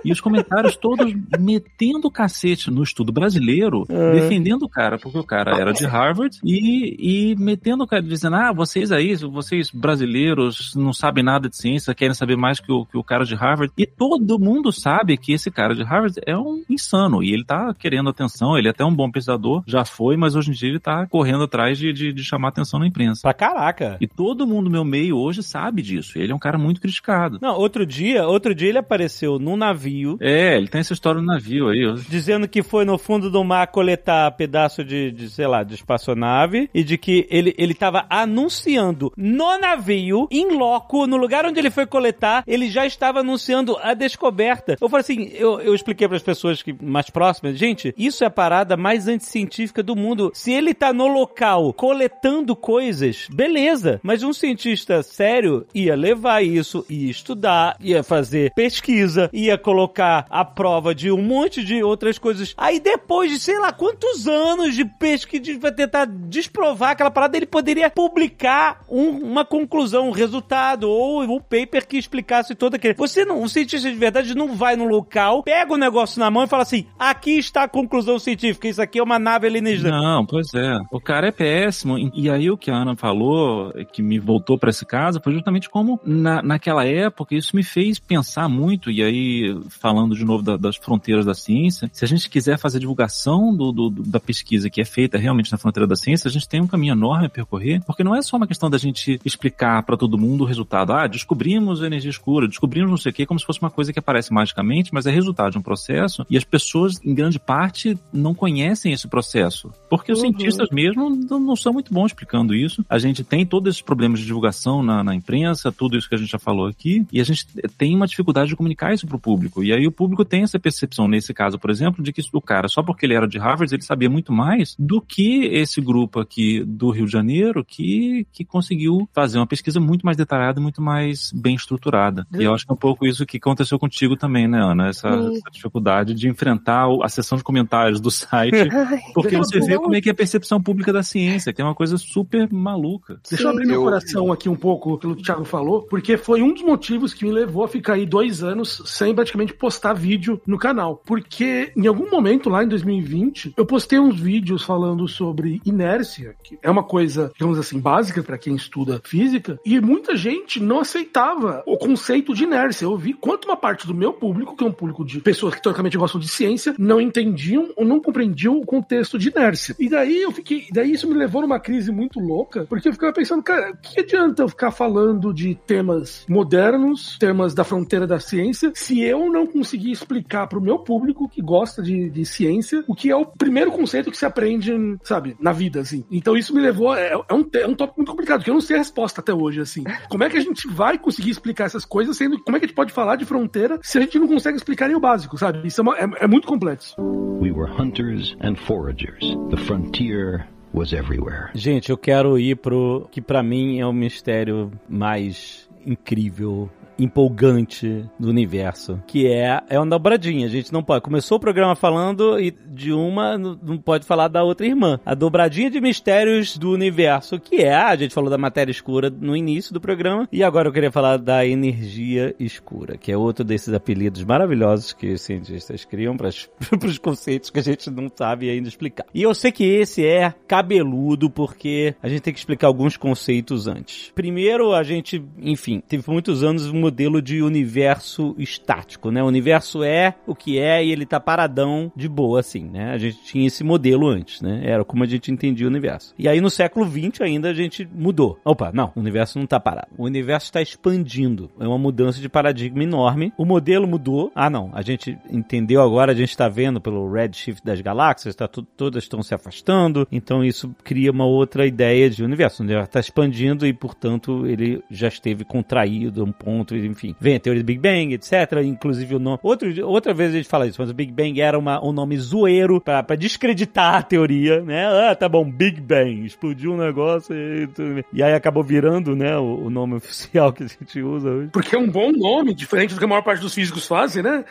E 0.05 0.13
os 0.13 0.21
comentários 0.21 0.77
todos 0.77 1.13
metendo 1.39 2.09
o 2.09 2.11
cacete 2.11 2.71
no 2.71 2.83
estudo 2.83 3.13
brasileiro, 3.13 3.85
É. 3.89 4.13
defendendo 4.13 4.63
o 4.65 4.69
cara, 4.69 4.99
porque 4.99 5.19
o 5.19 5.25
cara 5.25 5.57
era 5.59 5.73
de 5.73 5.85
Harvard, 5.87 6.39
e, 6.45 7.33
e 7.33 7.37
metendo 7.37 7.85
o 7.85 7.87
cara, 7.87 8.03
dizendo, 8.03 8.37
ah, 8.37 8.53
vocês 8.53 8.91
aí, 8.91 9.15
vocês 9.17 9.71
brasileiros 9.71 10.75
não 10.75 10.93
sabem 10.93 11.23
nada 11.25 11.49
de 11.49 11.57
ciência, 11.57 11.95
querem 11.95 12.15
saber 12.15 12.37
mais 12.37 12.59
que 12.61 12.73
o, 12.73 12.85
que 12.85 12.97
o 12.97 13.05
cara 13.05 13.25
de 13.25 13.35
Harvard. 13.35 13.73
E 13.77 13.87
todo 13.87 14.39
mundo 14.39 14.73
sabe 14.73 15.17
que 15.17 15.33
esse 15.33 15.51
cara 15.51 15.75
de 15.75 15.83
Harvard 15.83 16.21
é 16.27 16.37
um 16.37 16.63
insano, 16.69 17.23
e 17.23 17.33
ele 17.33 17.45
tá 17.45 17.75
querendo 17.75 18.09
atenção, 18.11 18.57
ele 18.57 18.69
é 18.69 18.71
até 18.71 18.85
um 18.85 18.95
bom 18.95 19.11
pesquisador, 19.11 19.63
já 19.67 19.85
foi, 19.85 20.17
mas 20.17 20.35
hoje 20.35 20.51
em 20.51 20.55
dia 20.55 20.69
ele 20.71 20.81
tá 20.81 21.07
correndo 21.07 21.45
atrás 21.45 21.79
de, 21.79 21.93
de, 21.93 22.13
de 22.13 22.25
chamar 22.25 22.49
atenção 22.49 22.81
na 22.81 22.87
imprensa. 22.87 23.23
Pra 23.23 23.35
caraca. 23.35 23.97
E 24.01 24.07
todo 24.07 24.47
mundo 24.47 24.65
no 24.65 24.71
meu 24.71 24.85
meio 24.85 25.17
hoje 25.17 25.43
sabe 25.43 25.83
disso. 25.83 26.19
Ele 26.19 26.33
é 26.33 26.35
um 26.35 26.39
cara 26.39 26.57
muito 26.59 26.81
criticado. 26.81 27.39
Não, 27.41 27.57
outro 27.57 27.85
dia, 27.85 28.27
outro 28.27 28.55
dia 28.55 28.69
ele 28.69 28.79
apareceu 28.79 29.39
num 29.39 29.57
navio 29.57 29.82
É, 30.21 30.57
ele 30.57 30.69
tem 30.69 30.81
essa 30.81 30.93
história 30.93 31.21
no 31.21 31.27
navio 31.27 31.69
aí. 31.69 31.95
dizendo 32.09 32.49
que 32.49 32.63
foi 32.63 32.85
no 32.85 32.99
fundo 32.99 33.31
do 33.31 33.43
mar 33.45 33.67
coletar 33.69 34.31
pedaço 34.33 34.85
de, 34.85 35.11
de, 35.11 35.29
sei 35.31 35.47
lá, 35.47 35.63
de 35.63 35.75
espaçonave 35.75 36.69
e 36.73 36.85
de 36.85 36.97
que 36.97 37.27
ele, 37.31 37.55
ele 37.59 37.75
tava 37.75 38.07
anunciando 38.09 39.13
no 39.17 39.59
navio, 39.59 40.29
em 40.31 40.57
loco, 40.57 41.07
no 41.07 41.17
lugar 41.17 41.45
onde 41.45 41.59
ele 41.59 41.71
foi 41.71 41.87
coletar, 41.87 42.45
ele 42.47 42.71
já 42.71 42.87
estava 42.87 43.21
anunciando 43.21 43.77
a 43.83 43.95
descoberta. 43.95 44.77
Eu 44.81 44.89
falei 44.89 45.03
assim, 45.03 45.31
eu, 45.35 45.61
eu 45.61 45.75
expliquei 45.75 46.07
para 46.07 46.17
as 46.17 46.23
pessoas 46.23 46.63
que 46.63 46.75
mais 46.83 47.11
próximas, 47.11 47.59
gente, 47.59 47.95
isso 47.97 48.25
é 48.25 48.27
a 48.27 48.31
parada 48.31 48.77
mais 48.77 49.09
anticientífica 49.09 49.83
do 49.83 49.97
mundo. 49.97 50.31
Se 50.35 50.53
ele 50.53 50.75
tá 50.75 50.93
no 50.93 51.07
local 51.07 51.73
coletando 51.73 52.55
coisas, 52.55 53.27
beleza, 53.33 54.01
mas 54.03 54.23
um 54.23 54.33
cientista 54.33 55.03
sério 55.03 55.67
ia 55.75 55.95
levar 55.95 56.43
isso, 56.43 56.85
ia 56.89 57.11
estudar, 57.11 57.77
ia 57.81 58.03
fazer 58.03 58.53
pesquisa, 58.55 59.31
ia 59.33 59.59
colocar 59.59 59.72
colocar 59.73 60.27
a 60.29 60.45
prova 60.45 60.95
de 60.95 61.11
um 61.11 61.23
monte 61.23 61.65
de 61.65 61.83
outras 61.83 62.19
coisas. 62.19 62.55
Aí 62.59 62.79
depois 62.79 63.31
de 63.31 63.39
sei 63.41 63.59
lá 63.59 63.73
quantos 63.73 64.29
anos 64.29 64.75
de 64.75 64.85
pesquisa 64.85 65.59
pra 65.59 65.73
tentar 65.73 66.05
desprovar 66.07 66.91
aquela 66.91 67.11
parada, 67.11 67.37
ele 67.37 67.47
poderia 67.47 67.89
publicar 67.91 68.83
um- 68.91 69.23
uma 69.33 69.45
conclusão, 69.45 70.09
um 70.09 70.13
resultado 70.13 70.89
ou 70.89 71.23
um 71.23 71.41
paper 71.41 71.87
que 71.89 71.97
explicasse 71.97 72.55
todo 72.55 72.75
aquele. 72.75 72.95
Você 72.95 73.25
não, 73.25 73.41
um 73.43 73.49
cientista 73.49 73.91
de 73.91 73.97
verdade 73.97 74.35
não 74.35 74.55
vai 74.55 74.77
no 74.77 74.85
local, 74.87 75.43
pega 75.43 75.73
o 75.73 75.79
negócio 75.79 76.21
na 76.21 76.31
mão 76.31 76.45
e 76.45 76.49
fala 76.49 76.63
assim: 76.65 76.87
aqui 76.99 77.39
está 77.39 77.65
a 77.65 77.69
conclusão 77.69 78.19
científica, 78.19 78.69
isso 78.69 78.83
aqui 78.83 78.99
é 78.99 79.03
uma 79.03 79.19
nave 79.19 79.47
alienígena. 79.47 79.91
Não, 79.91 80.27
pois 80.27 80.49
é. 80.55 80.79
O 80.91 81.01
cara 81.01 81.29
é 81.29 81.33
péssimo. 81.33 81.99
E 81.99 82.13
e 82.23 82.31
aí 82.31 82.51
o 82.51 82.57
que 82.57 82.71
a 82.71 82.75
Ana 82.77 82.95
falou, 82.95 83.73
que 83.93 84.01
me 84.03 84.19
voltou 84.19 84.57
para 84.59 84.71
esse 84.71 84.85
caso, 84.87 85.21
foi 85.25 85.33
justamente 85.33 85.69
como 85.69 85.99
na, 86.05 86.41
naquela 86.43 86.85
época 86.87 87.35
isso 87.35 87.57
me 87.57 87.63
fez 87.65 87.99
pensar 87.99 88.49
muito, 88.49 88.91
e 88.91 89.03
aí 89.03 89.57
falando 89.69 90.15
de 90.15 90.25
novo 90.25 90.43
da- 90.43 90.57
das 90.57 90.77
fronteiras 90.77 91.25
da 91.25 91.35
ciência, 91.35 91.91
se 91.93 92.05
a 92.05 92.09
gente 92.09 92.29
quiser 92.29 92.59
fazer 92.59 92.79
divulgação 92.79 93.55
do, 93.55 93.73
do- 93.73 93.91
da 93.91 94.21
pesquisa 94.21 94.69
que 94.71 94.81
é 94.81 94.85
feita 94.85 95.19
realmente 95.19 95.51
na 95.53 95.59
fronteira 95.59 95.87
da 95.87 95.97
ciência, 95.97 96.29
a 96.29 96.31
gente 96.33 96.49
tem 96.49 96.61
um 96.61 96.67
caminho 96.67 96.93
enorme 96.93 97.27
a 97.27 97.31
percorrer, 97.31 97.83
porque 97.87 98.05
não 98.05 98.15
é 98.15 98.23
só 98.23 98.37
uma 98.37 98.47
questão 98.47 98.69
da 98.71 98.79
gente 98.79 99.21
explicar 99.25 99.83
para 99.83 99.97
todo 99.97 100.19
mundo 100.19 100.43
o 100.43 100.47
resultado. 100.47 100.93
Ah, 100.93 101.07
descobrimos 101.07 101.83
energia 101.83 102.11
escura, 102.11 102.47
descobrimos 102.49 102.91
não 102.91 102.97
sei 102.97 103.11
o 103.11 103.15
que, 103.15 103.27
como 103.27 103.39
se 103.41 103.47
fosse 103.47 103.61
uma 103.61 103.71
coisa 103.71 103.93
que 103.93 103.99
aparece 103.99 104.33
magicamente, 104.33 104.93
mas 104.93 105.07
é 105.07 105.11
resultado 105.11 105.53
de 105.53 105.59
um 105.59 105.63
processo, 105.63 106.25
e 106.29 106.37
as 106.37 106.45
pessoas, 106.45 107.01
em 107.05 107.15
grande 107.15 107.39
parte, 107.39 107.99
não 108.13 108.35
conhecem 108.35 108.93
esse 108.93 109.09
processo. 109.09 109.71
Porque 109.89 110.13
os 110.13 110.19
Uhum. 110.23 110.27
cientistas 110.29 110.69
mesmo 110.71 111.11
não, 111.11 111.39
não 111.41 111.57
são 111.57 111.73
muito 111.73 111.93
bons 111.93 112.07
explicando 112.07 112.55
isso. 112.55 112.85
A 112.89 112.99
gente 112.99 113.25
tem 113.25 113.45
todos 113.45 113.71
esses 113.71 113.83
problemas 113.83 114.21
de 114.21 114.27
divulgação 114.27 114.83
na, 114.83 115.03
na 115.03 115.15
imprensa, 115.15 115.71
tudo 115.73 115.97
isso 115.97 116.09
que 116.09 116.15
a 116.15 116.19
gente 116.19 116.31
já 116.31 116.39
falou 116.39 116.67
aqui, 116.67 117.05
e 117.13 117.21
a 117.21 117.25
gente 117.25 117.47
tem 117.77 117.95
uma 117.95 118.07
dificuldade 118.07 118.49
de 118.51 118.57
comunicar 118.57 118.93
isso 118.95 119.07
pro 119.07 119.19
público. 119.19 119.52
E 119.61 119.73
aí 119.73 119.87
o 119.87 119.93
público 119.93 120.25
tem 120.25 120.43
essa 120.45 120.59
percepção, 120.61 121.09
nesse 121.09 121.35
caso, 121.35 121.59
por 121.59 121.71
exemplo, 121.71 122.03
de 122.03 122.13
que 122.13 122.23
o 122.33 122.41
cara, 122.41 122.69
só 122.69 122.81
porque 122.83 123.05
ele 123.05 123.15
era 123.15 123.27
de 123.27 123.39
Harvard, 123.39 123.75
ele 123.75 123.83
sabia 123.83 124.09
muito 124.09 124.33
mais 124.33 124.77
do 124.79 125.01
que 125.01 125.47
esse 125.47 125.81
grupo 125.81 126.21
aqui 126.21 126.63
do 126.65 126.91
Rio 126.91 127.07
de 127.07 127.13
Janeiro 127.13 127.65
que, 127.65 128.27
que 128.33 128.45
conseguiu 128.45 129.09
fazer 129.13 129.39
uma 129.39 129.47
pesquisa 129.47 129.81
muito 129.81 130.05
mais 130.07 130.17
detalhada 130.17 130.61
e 130.61 130.63
muito 130.63 130.81
mais 130.81 131.33
bem 131.35 131.57
estruturada. 131.57 132.25
E 132.33 132.45
eu 132.45 132.55
acho 132.55 132.65
que 132.65 132.71
é 132.71 132.75
um 132.75 132.79
pouco 132.79 133.05
isso 133.07 133.27
que 133.27 133.39
aconteceu 133.39 133.79
contigo 133.79 134.17
também, 134.17 134.47
né, 134.47 134.63
Ana? 134.63 134.89
Essa, 134.89 135.11
Sim. 135.11 135.37
essa 135.37 135.51
dificuldade 135.51 136.15
de 136.15 136.29
enfrentar 136.29 136.87
a 137.03 137.09
seção 137.09 137.37
de 137.37 137.43
comentários 137.45 138.01
do 138.01 138.11
site 138.11 138.53
porque 139.15 139.37
você 139.37 139.59
vê 139.61 139.77
como 139.77 139.95
é 139.95 140.01
que 140.01 140.09
é 140.09 140.13
a 140.13 140.15
percepção 140.15 140.63
pública 140.63 140.93
da 140.93 141.03
ciência, 141.03 141.53
que 141.53 141.61
é 141.61 141.65
uma 141.65 141.75
coisa 141.75 141.97
super 141.97 142.49
maluca. 142.53 143.19
Deixa 143.29 143.45
eu 143.45 143.51
abrir 143.51 143.67
meu 143.67 143.77
Eu- 143.77 143.83
coração 143.83 144.31
aqui 144.33 144.49
um 144.49 144.57
pouco 144.57 144.99
pelo 144.99 145.17
que 145.17 145.23
o 145.23 145.25
Thiago 145.25 145.45
falou, 145.45 145.83
porque 145.83 146.17
foi 146.17 146.43
um 146.43 146.53
dos 146.53 146.63
motivos 146.63 147.15
que 147.15 147.25
me 147.25 147.33
levou 147.33 147.65
a 147.65 147.69
ficar 147.69 147.95
aí 147.95 148.07
dois 148.07 148.43
anos 148.43 148.83
sem 148.87 149.15
praticamente 149.15 149.42
postar 149.51 149.95
vídeo 149.95 150.41
no 150.47 150.59
canal. 150.59 151.03
Porque 151.05 151.73
em 151.77 151.87
algum 151.87 152.11
momento 152.11 152.51
lá 152.51 152.63
em 152.63 152.69
2020, 152.69 153.55
eu 153.57 153.67
postei 153.67 153.99
uns 153.99 154.19
vídeos 154.19 154.63
falando 154.63 155.09
sobre 155.09 155.61
inércia, 155.65 156.35
que 156.43 156.59
é 156.63 156.71
uma 156.71 156.83
coisa, 156.83 157.33
digamos 157.35 157.59
assim, 157.59 157.81
básica 157.81 158.23
para 158.23 158.39
quem 158.39 158.55
estuda 158.55 159.01
física, 159.05 159.59
e 159.65 159.81
muita 159.81 160.17
gente 160.17 160.61
não 160.61 160.81
aceitava 160.81 161.63
o 161.67 161.77
conceito 161.77 162.35
de 162.35 162.45
inércia. 162.45 162.85
Eu 162.85 162.97
vi 162.97 163.13
quanto 163.15 163.47
uma 163.47 163.57
parte 163.57 163.87
do 163.87 163.95
meu 163.95 164.13
público, 164.13 164.57
que 164.57 164.65
é 164.65 164.67
um 164.67 164.73
público 164.73 165.05
de 165.05 165.21
pessoas 165.21 165.55
que 165.55 165.63
teoricamente 165.63 165.97
gostam 165.97 166.21
de 166.21 166.29
ciência, 166.29 166.75
não 166.79 167.01
entendiam 167.01 167.71
ou 167.77 167.85
não 167.85 168.01
compreendiam 168.01 168.59
o 168.59 168.67
contexto 168.67 169.19
de 169.19 169.31
inércia. 169.31 169.75
E 169.79 169.89
daí 169.89 170.23
eu 170.23 170.33
fiquei, 170.33 170.67
daí 170.73 170.93
isso 170.93 171.09
me 171.09 171.15
levou 171.15 171.43
numa 171.43 171.59
crise 171.59 171.91
muito 171.91 172.21
louca, 172.21 172.67
porque 172.69 172.89
eu 172.89 172.93
ficava 172.93 173.13
pensando, 173.13 173.43
cara, 173.43 173.75
que 173.77 174.01
adianta 174.01 174.43
eu 174.43 174.49
ficar 174.49 174.71
falando 174.71 175.33
de 175.33 175.55
temas 175.67 176.25
modernos, 176.29 177.17
temas 177.19 177.55
da 177.55 177.65
fronteira 177.65 178.07
da 178.07 178.21
ciência, 178.21 178.73
se 178.75 179.01
eu 179.01 179.32
não 179.33 179.47
conseguir 179.47 179.91
explicar 179.91 180.47
pro 180.47 180.61
meu 180.61 180.79
público 180.79 181.29
que 181.29 181.41
gosta 181.43 181.83
de, 181.83 182.11
de 182.11 182.25
ciência 182.25 182.85
o 182.87 182.95
que 182.95 183.11
é 183.11 183.17
o 183.17 183.25
primeiro 183.27 183.73
conceito 183.73 184.11
que 184.11 184.17
se 184.17 184.25
aprende, 184.27 184.73
sabe, 185.03 185.37
na 185.41 185.51
vida, 185.53 185.81
assim. 185.81 186.05
Então 186.11 186.37
isso 186.37 186.55
me 186.55 186.61
levou, 186.61 186.95
é, 186.95 187.13
é 187.29 187.35
um, 187.35 187.45
é 187.55 187.67
um 187.67 187.75
tópico 187.75 187.99
muito 188.01 188.11
complicado, 188.11 188.39
porque 188.41 188.51
eu 188.51 188.55
não 188.55 188.61
sei 188.61 188.77
a 188.77 188.81
resposta 188.81 189.21
até 189.21 189.33
hoje, 189.33 189.61
assim. 189.61 189.83
Como 190.09 190.23
é 190.23 190.31
que 190.31 190.37
a 190.37 190.41
gente 190.41 190.69
vai 190.69 190.99
conseguir 190.99 191.31
explicar 191.31 191.65
essas 191.65 191.85
coisas, 191.85 192.17
sendo 192.17 192.39
como 192.45 192.57
é 192.57 192.61
que 192.61 192.67
a 192.67 192.69
gente 192.69 192.77
pode 192.77 192.93
falar 192.93 193.17
de 193.17 193.25
fronteira 193.25 193.79
se 193.83 193.99
a 193.99 194.01
gente 194.03 194.19
não 194.19 194.29
consegue 194.29 194.57
explicar 194.57 194.87
nem 194.89 194.97
o 194.97 195.01
básico, 195.01 195.39
sabe? 195.39 195.67
Isso 195.67 195.81
é, 195.81 195.83
uma- 195.83 195.97
é- 195.99 196.25
é 196.25 196.27
muito 196.27 196.47
complexo. 196.47 196.95
We 197.41 197.51
were 197.51 197.71
hunters 197.73 198.37
and 198.43 198.57
foragers. 198.57 199.25
The 199.51 199.57
frontier 199.57 200.47
was 200.75 200.93
everywhere. 200.93 201.51
Gente, 201.55 201.91
eu 201.91 201.97
quero 201.99 202.39
ir 202.39 202.57
pro 202.57 203.09
que 203.11 203.21
pra 203.21 203.43
mim 203.43 203.79
é 203.81 203.87
o 203.87 203.93
mistério 203.93 204.71
mais 204.89 205.69
incrível, 205.85 206.71
empolgante 206.99 208.05
do 208.19 208.29
universo, 208.29 209.03
que 209.07 209.27
é 209.27 209.61
é 209.69 209.79
uma 209.79 209.87
dobradinha. 209.87 210.47
A 210.47 210.51
gente 210.51 210.73
não 210.73 210.83
pode. 210.83 211.03
Começou 211.03 211.37
o 211.37 211.41
programa 211.41 211.75
falando 211.75 212.39
e 212.39 212.51
de 212.51 212.93
uma 212.93 213.37
não 213.39 213.79
pode 213.79 214.07
falar 214.07 214.29
da 214.29 214.43
outra 214.43 214.67
irmã. 214.67 215.01
A 215.05 215.15
dobradinha 215.15 215.71
de 215.71 215.81
mistérios 215.81 216.57
do 216.57 216.71
universo, 216.73 217.39
que 217.39 217.57
é 217.57 217.75
a 217.75 217.95
gente 217.97 218.15
falou 218.15 218.31
da 218.31 218.39
matéria 218.39 218.71
escura 218.71 219.11
no 219.11 219.37
início 219.37 219.73
do 219.73 219.81
programa 219.81 220.29
e 220.31 220.43
agora 220.43 220.69
eu 220.69 220.73
queria 220.73 220.91
falar 220.91 221.17
da 221.17 221.47
energia 221.47 222.35
escura, 222.39 222.97
que 222.97 223.11
é 223.11 223.17
outro 223.17 223.45
desses 223.45 223.73
apelidos 223.73 224.25
maravilhosos 224.25 224.93
que 224.93 225.13
os 225.13 225.23
cientistas 225.23 225.85
criam 225.85 226.17
para 226.17 226.29
os 226.87 226.99
conceitos 226.99 227.51
que 227.51 227.59
a 227.59 227.63
gente 227.63 227.91
não 227.91 228.11
sabe 228.15 228.51
ainda 228.51 228.69
explicar. 228.69 229.07
E 229.15 229.23
eu 229.23 229.35
sei 229.35 229.53
que 229.53 229.65
esse 229.65 230.07
é 230.07 230.35
cabeludo 230.47 231.31
porque 231.31 231.95
a 232.03 232.09
gente 232.09 232.23
tem 232.23 232.33
que 232.33 232.39
explicar 232.39 232.67
alguns 232.67 232.97
conceitos 232.97 233.67
antes. 233.67 234.13
Primeiro, 234.15 234.73
a 234.73 234.83
gente, 234.83 235.23
enfim, 235.41 235.83
teve 235.87 236.05
muitos 236.09 236.43
anos 236.43 236.67
um 236.67 236.82
modelo 236.83 237.23
de 237.23 237.43
universo 237.43 238.35
estático, 238.39 239.11
né? 239.11 239.23
O 239.23 239.27
universo 239.27 239.83
é 239.83 240.15
o 240.27 240.35
que 240.35 240.59
é 240.59 240.85
e 240.85 240.91
ele 240.93 241.07
tá 241.07 241.19
paradão 241.21 241.91
de 241.97 242.09
boa, 242.09 242.41
assim, 242.41 242.65
né? 242.65 242.91
A 242.93 242.99
gente 242.99 243.23
tinha 243.25 243.47
esse 243.47 243.65
modelo 243.65 244.07
antes, 244.09 244.41
né? 244.43 244.61
Era 244.65 244.85
como 244.85 245.03
a 245.05 245.07
gente 245.07 245.31
entendia 245.31 245.67
o 245.67 245.71
universo. 245.71 246.15
E 246.19 246.29
aí 246.29 246.41
no 246.41 246.51
século 246.51 246.85
XX 246.87 247.21
ainda 247.23 247.51
a 247.51 247.55
gente 247.55 247.89
mudou. 247.93 248.39
Opa, 248.45 248.71
não, 248.73 248.93
o 248.95 249.01
universo 249.01 249.39
não 249.39 249.47
tá 249.47 249.59
parado. 249.59 249.89
O 249.97 250.05
universo 250.05 250.47
está 250.47 250.61
expandindo. 250.61 251.51
É 251.59 251.67
uma 251.67 251.79
mudança 251.79 252.21
de 252.21 252.29
paradigma 252.29 252.83
enorme. 252.83 253.33
O 253.39 253.45
modelo 253.45 253.87
mudou. 253.87 254.31
Ah, 254.35 254.51
não, 254.51 254.71
a 254.73 254.83
gente 254.83 255.17
entendeu 255.31 255.81
agora, 255.83 256.13
a 256.13 256.15
gente 256.15 256.31
está 256.31 256.49
vendo 256.49 256.81
pelo 256.81 257.11
redshift 257.11 257.65
das 257.65 257.81
galáxias, 257.81 258.35
tá 258.35 258.47
tu- 258.49 258.63
todas 258.63 259.05
estão 259.05 259.23
se 259.23 259.35
afastando. 259.35 260.07
Então 260.11 260.45
isso 260.45 260.75
cria 260.85 261.11
uma 261.11 261.25
outra 261.27 261.67
ideia 261.67 262.11
de 262.11 262.23
universo. 262.25 262.63
O 262.63 262.65
universo 262.67 262.89
está 262.89 263.01
expandindo 263.01 263.67
e, 263.67 263.73
portanto, 263.73 264.47
ele 264.47 264.83
já 264.91 265.09
esteve 265.09 265.45
contraído 265.45 266.23
a 266.23 266.25
um 266.25 266.33
ponto, 266.33 266.72
enfim. 266.75 267.15
Vem 267.21 267.37
a 267.37 267.41
teoria 267.41 267.63
do 267.63 267.67
Big 267.67 267.81
Bang, 267.81 268.15
etc. 268.15 268.33
Inclusive 268.65 269.17
o 269.17 269.19
nome. 269.19 269.39
Outro, 269.43 269.69
outra 269.87 270.15
vez 270.15 270.31
a 270.31 270.37
gente 270.37 270.49
fala 270.49 270.67
isso, 270.67 270.81
mas 270.81 270.91
o 270.91 270.95
Big 270.95 271.13
Bang 271.13 271.41
era 271.41 271.59
uma, 271.59 271.85
um 271.85 271.93
nome 271.93 272.17
zoeiro 272.19 272.81
pra, 272.81 273.03
pra 273.03 273.17
descreditar 273.17 273.97
a 273.97 274.03
teoria, 274.03 274.61
né? 274.61 274.87
Ah, 274.87 275.15
tá 275.15 275.29
bom, 275.29 275.51
Big 275.51 275.81
Bang. 275.81 276.25
Explodiu 276.25 276.73
um 276.73 276.77
negócio 276.77 277.35
e, 277.35 277.67
tudo. 277.69 278.05
e 278.13 278.23
aí 278.23 278.35
acabou 278.35 278.63
virando, 278.63 279.17
né, 279.17 279.37
o, 279.37 279.65
o 279.67 279.71
nome 279.71 279.95
oficial 279.97 280.53
que 280.53 280.65
a 280.65 280.67
gente 280.67 281.01
usa 281.01 281.31
hoje. 281.31 281.51
Porque 281.53 281.75
é 281.75 281.79
um 281.79 281.91
bom 281.91 282.13
nome, 282.13 282.55
diferente 282.55 282.95
do 282.95 282.99
que 282.99 283.05
a 283.05 283.09
maior 283.09 283.23
parte 283.23 283.41
dos 283.41 283.55
físicos 283.55 283.87
fazem, 283.87 284.23
né? 284.23 284.45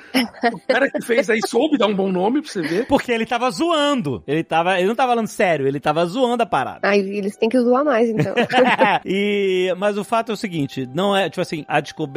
O 0.54 0.60
cara 0.68 0.90
que 0.90 1.02
fez 1.02 1.30
aí 1.30 1.40
soube 1.46 1.78
dar 1.78 1.88
um 1.88 1.96
bom 1.96 2.12
nome 2.12 2.42
pra 2.42 2.52
você 2.52 2.62
ver. 2.62 2.88
Porque 2.88 3.12
ele 3.12 3.26
tava 3.26 3.50
zoando. 3.52 4.24
Ele 4.28 4.44
tava, 4.44 4.78
ele 4.78 4.88
não 4.88 4.96
tava 4.96 5.12
falando 5.12 5.28
sério, 5.28 5.68
ele 5.68 5.80
tava 5.80 6.06
zoando 6.06 6.44
a 6.44 6.46
parada. 6.46 6.80
Aí 6.84 7.00
eles 7.18 7.36
têm 7.36 7.50
que 7.50 7.60
zoar 7.60 7.84
mais, 7.84 8.10
então. 8.10 8.34
e, 9.06 9.74
mas 9.78 9.98
o 9.98 10.04
fato 10.04 10.32
é 10.32 10.34
o 10.34 10.38
seguinte, 10.38 10.88
não 10.94 11.16
é, 11.16 11.30
tipo 11.30 11.42
assim, 11.42 11.66
a 11.68 11.80
descoberta 11.80 12.11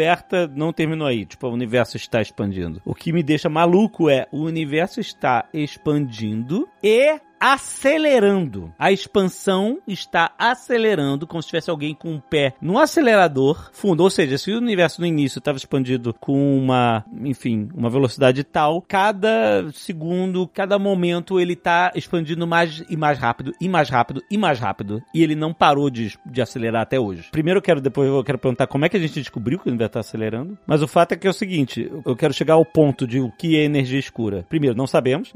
não 0.55 0.73
terminou 0.73 1.07
aí, 1.07 1.25
tipo, 1.25 1.47
o 1.47 1.53
universo 1.53 1.97
está 1.97 2.21
expandindo. 2.21 2.81
O 2.85 2.95
que 2.95 3.13
me 3.13 3.23
deixa 3.23 3.49
maluco 3.49 4.09
é, 4.11 4.27
o 4.31 4.43
universo 4.43 5.01
está 5.01 5.47
expandindo 5.53 6.69
e 6.83 7.19
acelerando. 7.45 8.73
A 8.79 8.91
expansão 8.91 9.79
está 9.87 10.33
acelerando, 10.39 11.27
como 11.27 11.43
se 11.43 11.49
tivesse 11.49 11.69
alguém 11.69 11.95
com 11.95 12.09
um 12.09 12.19
pé 12.19 12.55
no 12.59 12.79
acelerador 12.79 13.71
fundo. 13.71 14.03
Ou 14.03 14.09
seja, 14.09 14.39
se 14.39 14.51
o 14.51 14.57
universo 14.57 15.03
no 15.03 15.07
início 15.07 15.41
estava 15.41 15.59
expandido 15.59 16.15
com 16.15 16.57
uma, 16.57 17.05
enfim, 17.23 17.69
uma 17.75 17.91
velocidade 17.91 18.43
tal, 18.45 18.81
cada 18.81 19.71
segundo, 19.75 20.49
cada 20.49 20.79
momento 20.79 21.39
ele 21.39 21.53
está 21.53 21.93
expandindo 21.95 22.47
mais 22.47 22.83
e 22.89 22.97
mais 22.97 23.19
rápido, 23.19 23.53
e 23.61 23.69
mais 23.69 23.91
rápido, 23.91 24.23
e 24.31 24.39
mais 24.39 24.59
rápido. 24.59 25.03
E 25.15 25.23
ele 25.23 25.35
não 25.35 25.53
parou 25.53 25.91
de, 25.91 26.19
de 26.25 26.41
acelerar 26.41 26.81
até 26.81 26.99
hoje. 26.99 27.29
Primeiro 27.31 27.59
eu 27.59 27.63
quero, 27.63 27.79
depois 27.83 28.09
eu 28.09 28.25
quero 28.25 28.39
perguntar 28.39 28.67
como 28.69 28.87
é 28.87 28.89
que 28.89 28.97
a 28.97 29.01
gente 29.01 29.21
descobriu 29.21 29.59
que 29.59 29.67
o 29.67 29.71
universo 29.71 29.91
está 29.91 30.01
acelerando. 30.01 30.57
Mas 30.67 30.81
o 30.81 30.89
fato 30.89 31.13
é 31.13 31.17
que 31.17 31.27
é 31.27 31.31
o 31.31 31.35
seguinte, 31.35 31.93
eu 32.07 32.17
quero 32.17 32.33
chegar 32.33 32.55
ao 32.55 32.65
ponto 32.65 33.07
de 33.07 33.21
o 33.21 33.31
que 33.31 33.59
é 33.59 33.65
energia 33.65 33.99
escura. 33.99 34.47
Primeiro, 34.49 34.75
não 34.75 34.87
sabemos. 34.87 35.31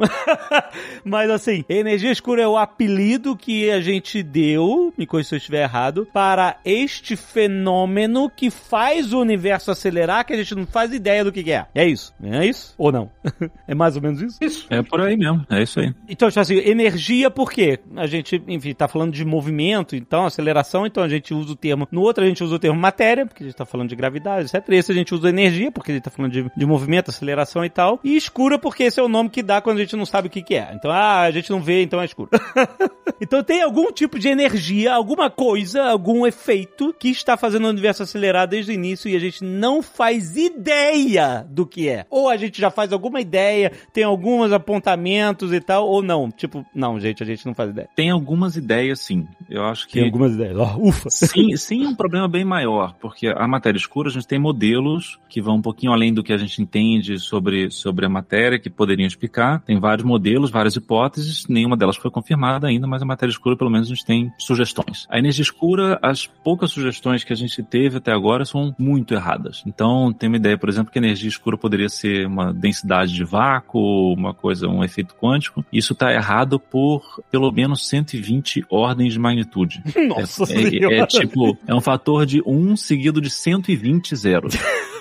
Mas 1.05 1.29
assim, 1.29 1.67
energia 1.69 1.98
energia 1.99 2.13
escura 2.13 2.43
é 2.43 2.47
o 2.47 2.57
apelido 2.57 3.37
que 3.37 3.69
a 3.71 3.81
gente 3.81 4.23
deu, 4.23 4.95
me 4.97 5.05
corrija 5.05 5.31
se 5.31 5.35
eu 5.35 5.39
estiver 5.39 5.63
errado, 5.63 6.07
para 6.13 6.57
este 6.65 7.17
fenômeno 7.17 8.31
que 8.31 8.51
faz 8.51 9.13
o 9.13 9.21
universo 9.21 9.73
acelerar, 9.73 10.25
que 10.25 10.33
a 10.33 10.37
gente 10.37 10.55
não 10.55 10.65
faz 10.65 10.93
ideia 10.93 11.25
do 11.25 11.33
que 11.33 11.43
que 11.43 11.51
é. 11.51 11.67
É 11.75 11.85
isso? 11.85 12.15
É 12.23 12.47
isso? 12.47 12.73
Ou 12.79 12.93
não? 12.93 13.11
é 13.67 13.75
mais 13.75 13.97
ou 13.97 14.03
menos 14.03 14.23
isso? 14.23 14.39
Isso. 14.41 14.67
É 14.71 14.81
por 14.81 15.01
aí 15.01 15.17
mesmo, 15.17 15.45
é 15.51 15.61
isso 15.61 15.81
aí. 15.81 15.93
Então, 16.09 16.29
tipo 16.29 16.39
assim, 16.39 16.59
energia 16.59 17.31
por 17.31 17.51
quê? 17.51 17.81
A 17.97 18.07
gente, 18.07 18.41
enfim, 18.47 18.73
tá 18.75 18.87
falando 18.87 19.13
de 19.13 19.25
movimento, 19.25 19.97
então, 19.97 20.25
aceleração, 20.25 20.87
então 20.87 21.03
a 21.03 21.09
gente 21.09 21.35
usa 21.35 21.53
o 21.53 21.57
termo. 21.57 21.89
No 21.91 22.03
outro 22.03 22.23
a 22.23 22.29
gente 22.29 22.45
usa 22.45 22.55
o 22.55 22.59
termo 22.61 22.79
matéria, 22.79 23.27
porque 23.27 23.43
a 23.43 23.47
gente 23.47 23.57
tá 23.57 23.67
falando 23.67 23.89
de 23.89 23.97
gravidade, 23.97 24.47
etc. 24.47 24.65
Esse 24.69 24.93
a 24.93 24.95
gente 24.95 25.13
usa 25.13 25.29
energia, 25.29 25.73
porque 25.73 25.91
a 25.91 25.95
gente 25.95 26.05
tá 26.05 26.11
falando 26.11 26.31
de, 26.31 26.49
de 26.57 26.67
movimento, 26.67 27.11
aceleração 27.11 27.65
e 27.65 27.71
tal. 27.71 27.99
E 28.05 28.17
escura, 28.17 28.57
porque 28.57 28.85
esse 28.85 29.01
é 29.01 29.03
o 29.03 29.09
nome 29.09 29.31
que 29.31 29.43
dá 29.43 29.61
quando 29.61 29.79
a 29.79 29.81
gente 29.81 29.97
não 29.97 30.07
sabe 30.07 30.29
o 30.29 30.31
que, 30.31 30.43
que 30.43 30.55
é. 30.55 30.71
Então, 30.75 30.93
ah, 30.93 31.23
a 31.23 31.31
gente 31.33 31.51
não 31.51 31.61
vê, 31.61 31.78
então 31.83 32.01
é 32.01 32.05
escuro. 32.05 32.31
então 33.21 33.43
tem 33.43 33.63
algum 33.63 33.91
tipo 33.93 34.19
de 34.19 34.29
energia, 34.29 34.95
alguma 34.95 35.31
coisa, 35.31 35.85
algum 35.85 36.27
efeito 36.27 36.95
que 36.99 37.09
está 37.09 37.37
fazendo 37.37 37.67
o 37.67 37.71
universo 37.71 38.03
acelerar 38.03 38.47
desde 38.47 38.73
o 38.73 38.75
início 38.75 39.09
e 39.09 39.17
a 39.17 39.19
gente 39.19 39.45
não 39.45 39.83
faz 39.83 40.37
ideia 40.37 41.47
do 41.49 41.67
que 41.67 41.89
é. 41.89 42.07
Ou 42.11 42.29
a 42.29 42.37
gente 42.37 42.61
já 42.61 42.71
faz 42.71 42.93
alguma 42.93 43.21
ideia, 43.21 43.73
tem 43.93 44.05
alguns 44.05 44.53
apontamentos 44.53 45.53
e 45.53 45.61
tal, 45.61 45.89
ou 45.89 46.03
não. 46.03 46.31
Tipo, 46.31 46.65
não, 46.75 46.99
gente, 47.01 47.23
a 47.23 47.27
gente 47.27 47.47
não 47.47 47.55
faz 47.55 47.71
ideia. 47.71 47.89
Tem 47.95 48.11
algumas 48.11 48.57
ideias, 48.57 49.01
sim. 49.01 49.27
Eu 49.49 49.65
acho 49.65 49.87
que. 49.87 49.95
Tem 49.95 50.05
algumas 50.05 50.33
ideias. 50.33 50.57
Ó, 50.57 50.77
ufa. 50.79 51.11
Sim, 51.11 51.55
sim, 51.57 51.85
é 51.85 51.89
um 51.89 51.95
problema 51.95 52.29
bem 52.29 52.45
maior, 52.45 52.95
porque 53.01 53.29
a 53.29 53.47
matéria 53.47 53.79
escura 53.79 54.09
a 54.09 54.13
gente 54.13 54.27
tem 54.27 54.39
modelos 54.39 55.19
que 55.29 55.41
vão 55.41 55.57
um 55.57 55.63
pouquinho 55.63 55.93
além 55.93 56.13
do 56.13 56.23
que 56.23 56.33
a 56.33 56.37
gente 56.37 56.61
entende 56.63 57.19
sobre, 57.19 57.71
sobre 57.71 58.07
a 58.07 58.09
matéria, 58.09 58.59
que 58.59 58.71
poderiam 58.71 59.07
explicar. 59.07 59.61
Tem 59.61 59.79
vários 59.79 60.05
modelos, 60.05 60.51
várias 60.51 60.77
hipóteses, 60.77 61.47
nenhuma 61.69 61.77
delas 61.77 61.97
foi 61.97 62.11
confirmada 62.11 62.67
ainda, 62.67 62.87
mas 62.87 63.03
a 63.03 63.05
matéria 63.05 63.31
escura, 63.31 63.57
pelo 63.57 63.71
menos, 63.71 63.89
a 63.89 63.95
gente 63.95 64.05
tem 64.05 64.33
sugestões. 64.39 65.07
A 65.11 65.19
energia 65.19 65.43
escura, 65.43 65.99
as 66.03 66.27
poucas 66.27 66.73
sugestões 66.73 67.23
que 67.23 67.33
a 67.33 67.37
gente 67.37 67.63
teve 67.63 67.99
até 67.99 68.11
agora 68.11 68.45
são 68.45 68.75
muito 68.79 69.13
erradas. 69.15 69.63
Então, 69.67 70.13
tem 70.13 70.29
uma 70.29 70.37
ideia, 70.37 70.57
por 70.57 70.69
exemplo, 70.69 70.91
que 70.91 70.99
a 70.99 71.03
energia 71.03 71.29
escura 71.29 71.59
poderia 71.59 71.89
ser 71.89 72.27
uma 72.27 72.53
densidade 72.53 73.13
de 73.13 73.25
vácuo, 73.25 74.13
uma 74.15 74.33
coisa, 74.33 74.67
um 74.67 74.83
efeito 74.83 75.15
quântico. 75.15 75.65
Isso 75.73 75.93
está 75.93 76.13
errado 76.13 76.59
por 76.59 77.23
pelo 77.31 77.53
menos 77.53 77.89
120 77.89 78.65
ordens 78.71 79.13
de 79.13 79.19
magnitude. 79.19 79.83
Nossa 80.09 80.45
é, 80.53 80.95
é, 80.95 80.99
é 81.01 81.07
tipo, 81.07 81.57
é 81.67 81.75
um 81.75 81.81
fator 81.81 82.25
de 82.25 82.43
1 82.47 82.77
seguido 82.77 83.21
de 83.21 83.31
120 83.31 84.17
zeros. 84.17 84.55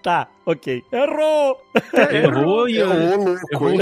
Tá, 0.00 0.28
ok. 0.52 0.82
Errou! 0.92 1.56
Errou 2.12 2.68
e 2.68 2.82
ô 2.82 2.92
errou 2.92 3.24
louco, 3.24 3.70
hein? 3.70 3.78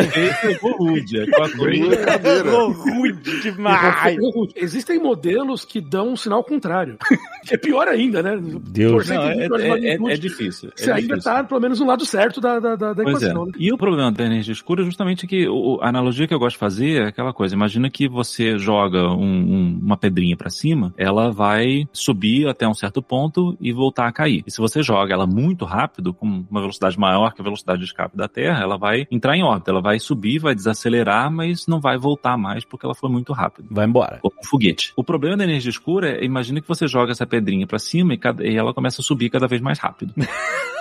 errou 0.51 0.77
rude. 0.79 1.19
É. 1.19 2.39
Errou 2.39 2.71
rude 2.73 3.41
demais. 3.43 4.17
Existem 4.55 4.99
modelos 4.99 5.65
que 5.65 5.81
dão 5.81 6.11
um 6.13 6.17
sinal 6.17 6.43
contrário. 6.45 6.99
que 7.45 7.55
é 7.55 7.59
pior 7.59 7.89
ainda, 7.89 8.23
né? 8.23 8.37
Deus. 8.69 9.07
Por 9.09 9.15
Não, 9.15 9.23
é, 9.23 9.35
120 9.35 9.51
ordens 9.53 9.81
de 9.81 9.87
é- 9.87 9.91
é- 9.91 10.13
é 10.13 10.17
difícil. 10.17 10.69
é 10.69 10.73
Você 10.83 10.91
ainda 10.91 11.15
difícil. 11.17 11.33
tá, 11.33 11.45
pelo 11.45 11.61
menos, 11.61 11.81
no 11.81 11.87
lado 11.87 12.05
certo 12.05 12.41
da, 12.41 12.59
da, 12.59 12.77
da, 12.77 12.89
é. 13.03 13.09
equação. 13.09 13.47
né? 13.47 13.53
E 13.59 13.73
o 13.73 13.79
problema 13.79 14.11
da 14.13 14.25
energia 14.25 14.53
escura 14.53 14.83
é 14.83 14.85
justamente 14.85 15.27
que 15.27 15.49
o- 15.49 15.79
a 15.81 15.89
analogia 15.89 16.27
que 16.27 16.35
eu 16.35 16.39
gosto 16.39 16.55
de 16.57 16.61
fazer 16.61 17.03
é 17.03 17.07
aquela 17.07 17.33
coisa. 17.33 17.55
Imagina 17.55 17.89
que 17.91 18.09
você 18.09 18.59
joga 18.59 19.09
um- 19.11 19.23
um- 19.25 19.81
uma 19.83 19.97
pedrinha 19.97 20.37
pra 20.37 20.51
cima, 20.51 20.93
ela 20.97 21.31
vai 21.31 21.85
subir 21.93 22.47
até 22.49 22.67
um 22.69 22.75
certo 22.75 23.01
ponto 23.03 23.57
e 23.61 23.73
voltar 23.73 24.07
a 24.07 24.13
cair. 24.13 24.43
E 24.47 24.51
se 24.51 24.59
você 24.59 24.83
joga 24.83 25.13
ela 25.15 25.27
muito 25.27 25.65
rápido, 25.65 26.13
com 26.13 26.45
uma 26.57 26.61
velocidade 26.63 26.99
maior 26.99 27.33
que 27.35 27.41
a 27.41 27.45
velocidade 27.45 27.79
de 27.81 27.85
escape 27.85 28.17
da 28.17 28.27
Terra, 28.29 28.61
ela 28.63 28.77
vai 28.77 29.07
entrar 29.11 29.37
em 29.37 29.43
órbita, 29.43 29.71
ela 29.71 29.81
vai 29.83 29.99
subir, 29.99 30.39
vai 30.39 30.55
desacelerar, 30.55 31.31
mas 31.31 31.67
não 31.67 31.81
vai 31.81 31.97
voltar 31.99 32.37
mais 32.37 32.65
porque 32.65 32.85
ela 32.87 32.95
foi 32.95 33.11
muito 33.11 33.33
rápido. 33.33 33.69
Vai 33.71 33.87
embora. 33.87 34.19
Como 34.21 34.35
um 34.41 34.45
foguete. 34.47 34.93
O 34.97 35.05
problema 35.05 35.37
da 35.37 35.45
energia 35.45 35.71
escura 35.71 36.11
é, 36.11 36.25
imagina 36.25 36.61
que 36.61 36.69
você 36.69 36.87
joga 36.87 37.13
essa 37.13 37.27
pedrinha 37.27 37.67
pra 37.67 37.79
cima 37.79 38.15
e, 38.15 38.19
cada- 38.19 38.47
e 38.47 38.57
ela 38.57 38.73
começa 38.75 39.01
a 39.01 39.05
subir 39.05 39.31
cada 39.31 39.47
vez 39.47 39.61
mais 39.61 39.79
rápido. 39.79 40.15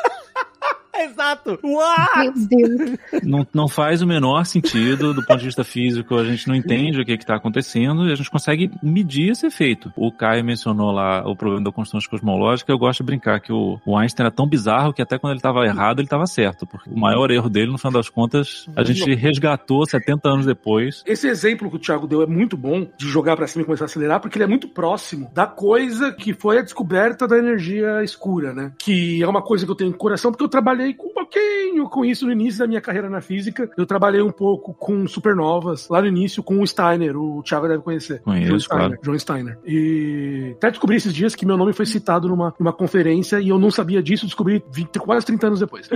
Exato. 1.06 1.60
Uau! 1.64 2.08
Meu 2.18 2.34
Deus. 2.36 3.00
não, 3.24 3.48
não 3.54 3.68
faz 3.68 4.02
o 4.02 4.08
menor 4.08 4.46
sentido 4.46 5.14
do 5.14 5.26
ponto 5.26 5.40
de 5.40 5.46
vista 5.46 5.64
físico, 5.64 6.16
a 6.16 6.24
gente 6.24 6.48
não 6.48 6.56
entende 6.56 7.02
o 7.02 7.06
que 7.06 7.14
está 7.14 7.36
acontecendo 7.36 8.08
e 8.08 8.12
a 8.12 8.16
gente 8.16 8.30
consegue 8.30 8.72
medir 8.82 9.32
esse 9.32 9.46
efeito. 9.46 9.92
O 9.96 10.12
Caio 10.12 10.44
mencionou 10.44 10.92
lá 10.92 11.28
o 11.28 11.36
problema 11.36 11.64
da 11.64 11.72
constante 11.72 12.10
cosmológica, 12.10 12.72
eu 12.72 12.78
gosto 12.78 13.00
de 13.00 13.06
brincar 13.06 13.40
que 13.40 13.52
o, 13.52 13.80
o 13.86 13.98
Einstein 13.98 14.26
era 14.26 14.36
tão 14.36 14.48
bizarro 14.48 14.94
que 14.94 15.02
até 15.02 15.18
quando 15.18 15.32
ele 15.32 15.40
estava 15.40 15.66
errado, 15.66 16.00
ele 16.00 16.06
estava 16.06 16.26
certo, 16.26 16.66
porque 16.66 16.90
o 16.90 16.98
maior 16.98 17.32
erro 17.32 17.50
dele, 17.50 17.72
no 17.72 17.78
final 17.78 17.94
das 17.94 18.10
contas, 18.10 18.68
a 18.76 18.84
gente 18.84 19.14
resgatou 19.14 19.86
70 19.86 20.30
anos 20.30 20.46
depois. 20.46 21.04
Esse 21.06 21.28
exemplo 21.28 21.70
que 21.70 21.76
o 21.76 21.80
Thiago 21.80 22.08
deu 22.08 22.22
é 22.22 22.28
muito 22.28 22.58
bom 22.58 22.88
de 22.98 23.08
jogar 23.08 23.36
pra 23.36 23.48
cima 23.48 23.64
e 23.64 23.66
começar 23.66 23.86
a 23.86 23.88
acelerar, 23.88 24.20
porque 24.20 24.38
ele 24.38 24.46
é 24.46 24.48
muito 24.48 24.68
próximo 24.68 25.30
da 25.34 25.46
coisa 25.46 26.12
que 26.12 26.34
foi 26.34 26.60
a 26.60 26.62
descoberta 26.62 27.28
da 27.28 27.38
energia 27.38 28.04
escura, 28.04 28.54
né? 28.54 28.72
Que 28.78 29.22
é 29.22 29.28
uma 29.28 29.42
coisa 29.42 29.66
que 29.66 29.72
eu 29.72 29.76
tenho 29.76 29.92
no 29.92 29.98
coração, 29.98 30.32
porque 30.32 30.44
eu 30.44 30.50
trabalhei 30.50 30.85
com 30.94 31.08
um 31.10 31.14
pouquinho 31.14 31.90
com 31.90 32.06
isso 32.06 32.26
no 32.26 32.32
início 32.32 32.60
da 32.60 32.68
minha 32.68 32.82
carreira 32.82 33.10
na 33.10 33.22
física. 33.22 33.70
Eu 33.78 33.86
trabalhei 33.86 34.22
um 34.22 34.32
pouco 34.32 34.74
com 34.74 35.08
supernovas 35.08 35.88
lá 35.90 36.02
no 36.02 36.08
início 36.08 36.44
com 36.44 36.62
o 36.62 36.68
Steiner, 36.68 37.18
o 37.18 37.42
Thiago 37.44 37.68
deve 37.68 37.82
conhecer. 37.84 38.22
Conheço, 38.22 38.52
John 38.52 38.60
Steiner, 38.60 38.88
claro. 38.88 39.02
John 39.04 39.20
Steiner. 39.20 39.58
E 39.66 40.54
até 40.58 40.70
descobri 40.72 40.96
esses 40.98 41.14
dias 41.14 41.36
que 41.36 41.46
meu 41.46 41.58
nome 41.58 41.74
foi 41.74 41.86
citado 41.86 42.28
numa, 42.28 42.54
numa 42.60 42.74
conferência 42.74 43.40
e 43.40 43.50
eu 43.50 43.58
não 43.60 43.72
sabia 43.72 44.02
disso, 44.02 44.26
descobri 44.26 44.64
20, 44.72 45.00
quase 45.00 45.26
30 45.26 45.48
anos 45.48 45.60
depois. 45.60 45.90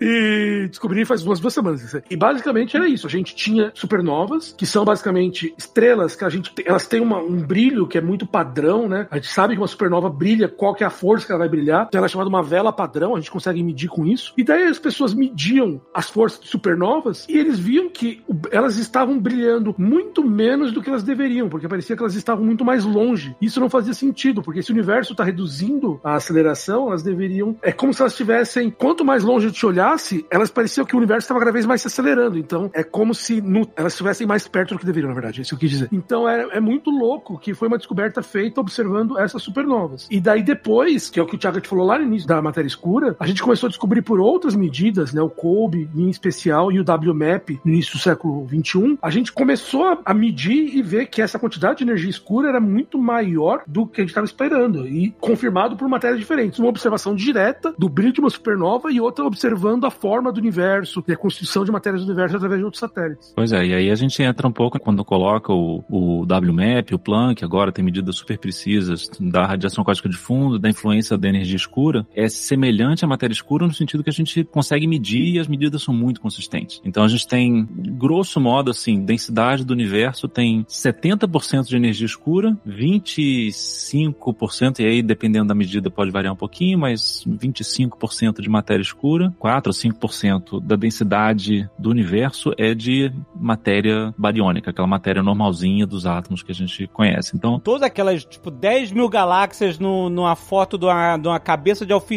E 0.00 0.66
descobri 0.68 1.04
faz 1.04 1.22
umas 1.24 1.38
duas 1.40 1.54
semanas. 1.54 1.94
E 2.10 2.16
basicamente 2.16 2.76
era 2.76 2.88
isso. 2.88 3.06
A 3.06 3.10
gente 3.10 3.34
tinha 3.34 3.70
supernovas, 3.74 4.52
que 4.56 4.66
são 4.66 4.84
basicamente 4.84 5.54
estrelas 5.56 6.16
que 6.16 6.24
a 6.24 6.28
gente 6.28 6.52
tem- 6.52 6.64
elas 6.66 6.86
têm 6.88 7.00
uma- 7.00 7.18
um 7.20 7.40
brilho 7.40 7.86
que 7.86 7.96
é 7.96 8.00
muito 8.00 8.26
padrão, 8.26 8.88
né? 8.88 9.06
A 9.10 9.16
gente 9.16 9.28
sabe 9.28 9.54
que 9.54 9.60
uma 9.60 9.68
supernova 9.68 10.10
brilha, 10.10 10.48
qual 10.48 10.74
que 10.74 10.82
é 10.82 10.86
a 10.86 10.90
força 10.90 11.26
que 11.26 11.32
ela 11.32 11.38
vai 11.38 11.48
brilhar. 11.48 11.86
Então 11.88 11.98
ela 11.98 12.06
é 12.06 12.08
chamada 12.08 12.28
uma 12.28 12.41
vela 12.42 12.72
padrão, 12.72 13.14
a 13.14 13.18
gente 13.18 13.30
consegue 13.30 13.62
medir 13.62 13.88
com 13.88 14.04
isso. 14.06 14.32
E 14.36 14.44
daí 14.44 14.64
as 14.64 14.78
pessoas 14.78 15.14
mediam 15.14 15.80
as 15.94 16.08
forças 16.10 16.40
de 16.40 16.48
supernovas 16.48 17.26
e 17.28 17.38
eles 17.38 17.58
viam 17.58 17.88
que 17.88 18.22
elas 18.50 18.76
estavam 18.76 19.18
brilhando 19.18 19.74
muito 19.78 20.22
menos 20.24 20.72
do 20.72 20.82
que 20.82 20.88
elas 20.88 21.02
deveriam, 21.02 21.48
porque 21.48 21.68
parecia 21.68 21.96
que 21.96 22.02
elas 22.02 22.14
estavam 22.14 22.44
muito 22.44 22.64
mais 22.64 22.84
longe. 22.84 23.36
Isso 23.40 23.60
não 23.60 23.68
fazia 23.70 23.94
sentido, 23.94 24.42
porque 24.42 24.62
se 24.62 24.70
o 24.70 24.74
universo 24.74 25.12
está 25.12 25.24
reduzindo 25.24 26.00
a 26.02 26.14
aceleração, 26.14 26.88
elas 26.88 27.02
deveriam. 27.02 27.56
É 27.62 27.72
como 27.72 27.92
se 27.94 28.00
elas 28.02 28.12
estivessem. 28.12 28.70
Quanto 28.70 29.04
mais 29.04 29.22
longe 29.22 29.50
te 29.50 29.64
olhasse, 29.66 30.26
elas 30.30 30.50
pareciam 30.50 30.84
que 30.84 30.94
o 30.94 30.98
universo 30.98 31.24
estava 31.24 31.40
cada 31.40 31.52
vez 31.52 31.66
mais 31.66 31.80
se 31.80 31.86
acelerando. 31.86 32.38
Então, 32.38 32.70
é 32.74 32.82
como 32.82 33.14
se 33.14 33.40
no- 33.40 33.68
elas 33.76 33.92
estivessem 33.92 34.26
mais 34.26 34.46
perto 34.48 34.74
do 34.74 34.78
que 34.80 34.86
deveriam, 34.86 35.08
na 35.08 35.14
verdade. 35.14 35.40
É 35.40 35.42
isso 35.42 35.50
que 35.50 35.54
eu 35.56 35.60
quis 35.60 35.70
dizer. 35.70 35.88
Então, 35.92 36.28
é, 36.28 36.48
é 36.56 36.60
muito 36.60 36.90
louco 36.90 37.38
que 37.38 37.54
foi 37.54 37.68
uma 37.68 37.78
descoberta 37.78 38.22
feita 38.22 38.60
observando 38.60 39.18
essas 39.18 39.42
supernovas. 39.42 40.08
E 40.10 40.20
daí, 40.20 40.42
depois, 40.42 41.10
que 41.10 41.18
é 41.20 41.22
o 41.22 41.26
que 41.26 41.34
o 41.36 41.38
Thiago 41.38 41.60
te 41.60 41.68
falou 41.68 41.86
lá 41.86 41.98
no 41.98 42.04
início 42.04 42.26
da 42.36 42.42
matéria 42.42 42.68
escura, 42.68 43.16
a 43.18 43.26
gente 43.26 43.42
começou 43.42 43.66
a 43.66 43.70
descobrir 43.70 44.02
por 44.02 44.20
outras 44.20 44.54
medidas, 44.54 45.12
né? 45.12 45.20
O 45.20 45.28
COBE 45.28 45.88
em 45.94 46.08
especial 46.08 46.72
e 46.72 46.80
o 46.80 46.84
WMAP 46.84 47.60
no 47.64 47.72
início 47.72 47.94
do 47.94 47.98
século 47.98 48.46
XXI. 48.48 48.98
A 49.02 49.10
gente 49.10 49.32
começou 49.32 50.00
a, 50.04 50.14
medir 50.14 50.76
e 50.76 50.82
ver 50.82 51.06
que 51.06 51.20
essa 51.20 51.38
quantidade 51.38 51.78
de 51.78 51.84
energia 51.84 52.10
escura 52.10 52.48
era 52.48 52.60
muito 52.60 52.98
maior 52.98 53.62
do 53.66 53.86
que 53.86 54.00
a 54.00 54.04
gente 54.04 54.10
estava 54.10 54.24
esperando. 54.24 54.86
E 54.86 55.10
confirmado 55.20 55.76
por 55.76 55.88
matérias 55.88 56.20
diferentes. 56.20 56.58
Uma 56.58 56.68
observação 56.68 57.14
direta 57.14 57.74
do 57.78 57.88
brilho 57.88 58.12
de 58.12 58.20
uma 58.20 58.30
supernova 58.30 58.90
e 58.92 59.00
outra 59.00 59.24
observando 59.24 59.84
a 59.84 59.90
forma 59.90 60.30
do 60.30 60.38
universo 60.38 61.02
e 61.08 61.12
a 61.12 61.16
constituição 61.16 61.64
de 61.64 61.72
matérias 61.72 62.02
do 62.04 62.08
universo 62.08 62.36
através 62.36 62.60
de 62.60 62.64
outros 62.64 62.80
satélites. 62.80 63.32
Pois 63.34 63.52
é, 63.52 63.64
e 63.64 63.74
aí 63.74 63.90
a 63.90 63.94
gente 63.94 64.22
entra 64.22 64.46
um 64.46 64.52
pouco 64.52 64.78
quando 64.78 65.04
coloca 65.04 65.52
o, 65.52 65.84
o 65.88 66.22
WMAP, 66.22 66.94
o 66.94 66.98
Planck, 66.98 67.44
agora 67.44 67.72
tem 67.72 67.84
medidas 67.84 68.16
super 68.16 68.38
precisas 68.38 69.10
da 69.18 69.46
radiação 69.46 69.82
cósmica 69.82 70.08
de 70.08 70.16
fundo, 70.16 70.58
da 70.58 70.68
influência 70.68 71.16
da 71.18 71.28
energia 71.28 71.56
escura, 71.56 72.06
é 72.22 72.28
semelhante 72.28 73.04
à 73.04 73.08
matéria 73.08 73.32
escura 73.32 73.66
no 73.66 73.74
sentido 73.74 74.02
que 74.02 74.10
a 74.10 74.12
gente 74.12 74.42
consegue 74.44 74.86
medir 74.86 75.34
e 75.34 75.38
as 75.38 75.48
medidas 75.48 75.82
são 75.82 75.94
muito 75.94 76.20
consistentes. 76.20 76.82
Então 76.84 77.04
a 77.04 77.08
gente 77.08 77.26
tem, 77.26 77.66
grosso 77.70 78.38
modo, 78.40 78.70
assim, 78.70 79.02
densidade 79.04 79.64
do 79.64 79.72
universo 79.72 80.28
tem 80.28 80.64
70% 80.64 81.66
de 81.66 81.76
energia 81.76 82.06
escura, 82.06 82.56
25%, 82.66 84.80
e 84.80 84.86
aí 84.86 85.02
dependendo 85.02 85.48
da 85.48 85.54
medida 85.54 85.90
pode 85.90 86.10
variar 86.10 86.32
um 86.32 86.36
pouquinho, 86.36 86.78
mas 86.78 87.22
25% 87.28 88.40
de 88.40 88.48
matéria 88.48 88.82
escura, 88.82 89.34
4 89.38 89.70
ou 89.70 89.74
5% 89.74 90.60
da 90.60 90.76
densidade 90.76 91.68
do 91.78 91.90
universo 91.90 92.52
é 92.58 92.74
de 92.74 93.12
matéria 93.34 94.14
bariônica, 94.16 94.70
aquela 94.70 94.86
matéria 94.86 95.22
normalzinha 95.22 95.86
dos 95.86 96.06
átomos 96.06 96.42
que 96.42 96.52
a 96.52 96.54
gente 96.54 96.86
conhece. 96.88 97.36
Então, 97.36 97.60
Todas 97.60 97.82
aquelas, 97.82 98.24
tipo, 98.24 98.50
10 98.50 98.92
mil 98.92 99.08
galáxias 99.08 99.78
no, 99.78 100.08
numa 100.08 100.36
foto 100.36 100.78
de 100.78 100.84
uma, 100.84 101.16
de 101.16 101.28
uma 101.28 101.40
cabeça 101.40 101.86
de 101.86 101.92
alfinete, 101.92 102.11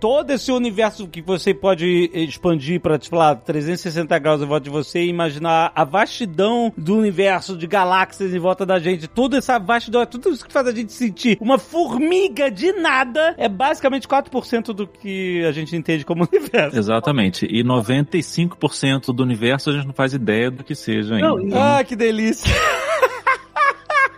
todo 0.00 0.30
esse 0.30 0.50
universo 0.52 1.06
que 1.08 1.22
você 1.22 1.52
pode 1.54 2.10
expandir 2.12 2.80
para, 2.80 2.98
tipo, 2.98 3.16
lá, 3.16 3.34
360 3.34 4.18
graus 4.18 4.42
em 4.42 4.46
volta 4.46 4.64
de 4.64 4.70
você 4.70 5.00
e 5.00 5.08
imaginar 5.08 5.72
a 5.74 5.84
vastidão 5.84 6.72
do 6.76 6.96
universo, 6.96 7.56
de 7.56 7.66
galáxias 7.66 8.34
em 8.34 8.38
volta 8.38 8.64
da 8.66 8.78
gente, 8.78 9.08
toda 9.08 9.38
essa 9.38 9.58
vastidão, 9.58 10.02
é 10.02 10.06
tudo 10.06 10.30
isso 10.30 10.46
que 10.46 10.52
faz 10.52 10.66
a 10.66 10.72
gente 10.72 10.92
sentir 10.92 11.38
uma 11.40 11.58
formiga 11.58 12.50
de 12.50 12.72
nada, 12.72 13.34
é 13.38 13.48
basicamente 13.48 14.06
4% 14.08 14.72
do 14.72 14.86
que 14.86 15.44
a 15.44 15.52
gente 15.52 15.74
entende 15.76 16.04
como 16.04 16.26
universo. 16.32 16.78
exatamente. 16.78 17.46
E 17.46 17.62
95% 17.64 19.12
do 19.14 19.22
universo 19.22 19.70
a 19.70 19.72
gente 19.74 19.86
não 19.86 19.94
faz 19.94 20.14
ideia 20.14 20.50
do 20.50 20.64
que 20.64 20.74
seja 20.74 21.14
ainda. 21.14 21.28
Não, 21.28 21.56
Ah, 21.56 21.84
que 21.84 21.96
delícia. 21.96 22.52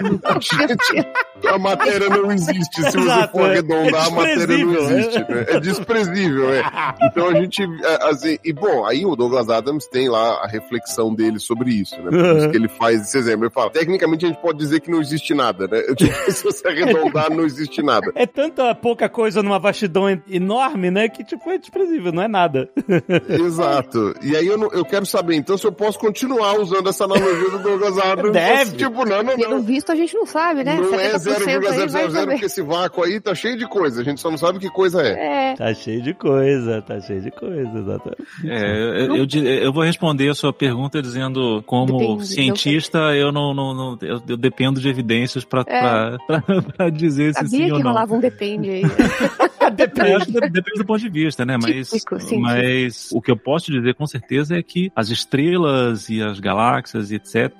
A, 0.24 0.38
gente- 0.40 1.08
a 1.48 1.58
matéria 1.58 2.08
não 2.08 2.30
existe. 2.32 2.82
Se 2.82 2.96
você 2.98 3.28
for 3.28 3.40
é. 3.42 3.50
arredondar, 3.52 4.04
É 4.04 4.06
a 4.06 4.10
matéria 4.10 4.64
não 4.64 4.74
existe. 4.74 5.18
né? 5.20 5.44
É 5.48 5.60
desprezível, 5.60 6.50
é. 6.52 6.62
Então 7.02 7.28
a 7.28 7.34
gente. 7.34 7.62
é, 7.62 8.08
assim, 8.08 8.38
e 8.44 8.52
bom, 8.52 8.84
aí 8.86 9.04
o 9.04 9.14
Douglas 9.16 9.48
Adams 9.48 9.86
tem 9.86 10.08
lá 10.08 10.42
a 10.42 10.46
reflexão 10.46 11.14
dele 11.14 11.38
sobre 11.38 11.70
isso, 11.72 11.96
né? 12.00 12.10
Por 12.10 12.36
isso 12.38 12.50
que 12.50 12.56
ele 12.56 12.68
faz 12.68 13.00
esse 13.02 13.18
exemplo. 13.18 13.44
Ele 13.46 13.52
fala: 13.52 13.70
tecnicamente 13.70 14.24
a 14.24 14.28
gente 14.28 14.40
pode 14.40 14.58
dizer 14.58 14.80
que 14.80 14.90
não 14.90 15.00
existe 15.00 15.34
nada, 15.34 15.66
né? 15.66 15.82
Se 16.30 16.44
você 16.44 16.66
arredondar, 16.68 17.30
não 17.30 17.44
existe 17.44 17.82
nada. 17.82 18.10
É 18.14 18.26
tanta 18.26 18.74
pouca 18.74 19.08
coisa 19.08 19.42
numa 19.42 19.58
vastidão 19.58 20.08
en- 20.08 20.22
enorme, 20.28 20.90
né? 20.90 21.08
Que, 21.08 21.24
tipo, 21.24 21.50
é 21.50 21.58
desprezível, 21.58 22.12
não 22.12 22.22
é 22.22 22.28
nada. 22.28 22.68
Exato. 23.28 24.14
E 24.22 24.36
aí 24.36 24.46
eu, 24.46 24.58
não- 24.58 24.70
eu 24.72 24.84
quero 24.84 25.06
saber, 25.06 25.34
então, 25.36 25.56
se 25.56 25.66
eu 25.66 25.72
posso 25.72 25.98
continuar 25.98 26.58
usando 26.58 26.88
essa 26.88 27.04
analogia 27.04 27.50
do 27.50 27.58
Douglas 27.58 27.98
Adams. 27.98 28.32
Deve. 28.32 28.76
Tipo, 28.76 29.04
não, 29.04 29.22
não, 29.22 29.36
Pelo 29.36 29.56
não. 29.56 29.62
visto, 29.62 29.90
a 29.92 29.94
gente 29.94 30.14
não 30.14 30.26
sabe, 30.26 30.64
né? 30.64 30.76
Não 30.76 30.94
é 30.94 31.10
70% 31.12 31.14
aí 31.14 31.18
vai 31.18 31.29
0,000, 31.38 32.10
saber. 32.10 32.30
porque 32.32 32.46
esse 32.46 32.62
vácuo 32.62 33.02
aí 33.04 33.20
tá 33.20 33.34
cheio 33.34 33.56
de 33.56 33.66
coisa. 33.68 34.00
A 34.00 34.04
gente 34.04 34.20
só 34.20 34.30
não 34.30 34.38
sabe 34.38 34.58
que 34.58 34.68
coisa 34.70 35.02
é. 35.02 35.50
É. 35.52 35.54
Tá 35.56 35.72
cheio 35.74 36.02
de 36.02 36.14
coisa, 36.14 36.82
tá 36.82 37.00
cheio 37.00 37.20
de 37.20 37.30
coisa, 37.30 37.78
exatamente. 37.78 38.22
É, 38.46 39.06
eu, 39.06 39.16
eu, 39.16 39.26
eu 39.62 39.72
vou 39.72 39.82
responder 39.84 40.28
a 40.28 40.34
sua 40.34 40.52
pergunta 40.52 41.00
dizendo, 41.02 41.62
como 41.66 41.98
Depende, 41.98 42.26
cientista, 42.26 42.98
eu 43.14 43.30
não, 43.32 43.52
não, 43.54 43.74
não- 43.74 43.98
eu, 44.02 44.20
eu 44.28 44.36
dependo 44.36 44.80
de 44.80 44.88
evidências 44.88 45.44
pra, 45.44 45.62
É. 45.66 45.80
pra, 45.80 46.18
pra, 46.42 46.62
pra 46.76 46.90
dizer 46.90 47.34
se 47.34 47.40
sim 47.48 47.58
Sabia 47.58 47.72
ou 47.72 47.78
que 47.78 47.84
não. 47.84 47.90
rolava 47.92 48.14
um 48.14 48.20
depende 48.20 48.70
aí. 48.70 48.82
Que 50.40 50.50
depende 50.50 50.78
do 50.78 50.84
ponto 50.84 51.00
de 51.00 51.08
vista, 51.08 51.44
né? 51.44 51.56
Mas, 51.60 51.90
Típico, 51.90 52.16
científico. 52.20 52.40
mas 52.40 53.10
o 53.12 53.20
que 53.20 53.30
eu 53.30 53.36
posso 53.36 53.66
te 53.66 53.72
dizer 53.72 53.94
com 53.94 54.06
certeza 54.06 54.56
é 54.56 54.62
que 54.62 54.90
as 54.94 55.08
estrelas 55.10 56.08
e 56.08 56.22
as 56.22 56.38
galáxias 56.40 57.10
e 57.10 57.14
etc. 57.16 57.52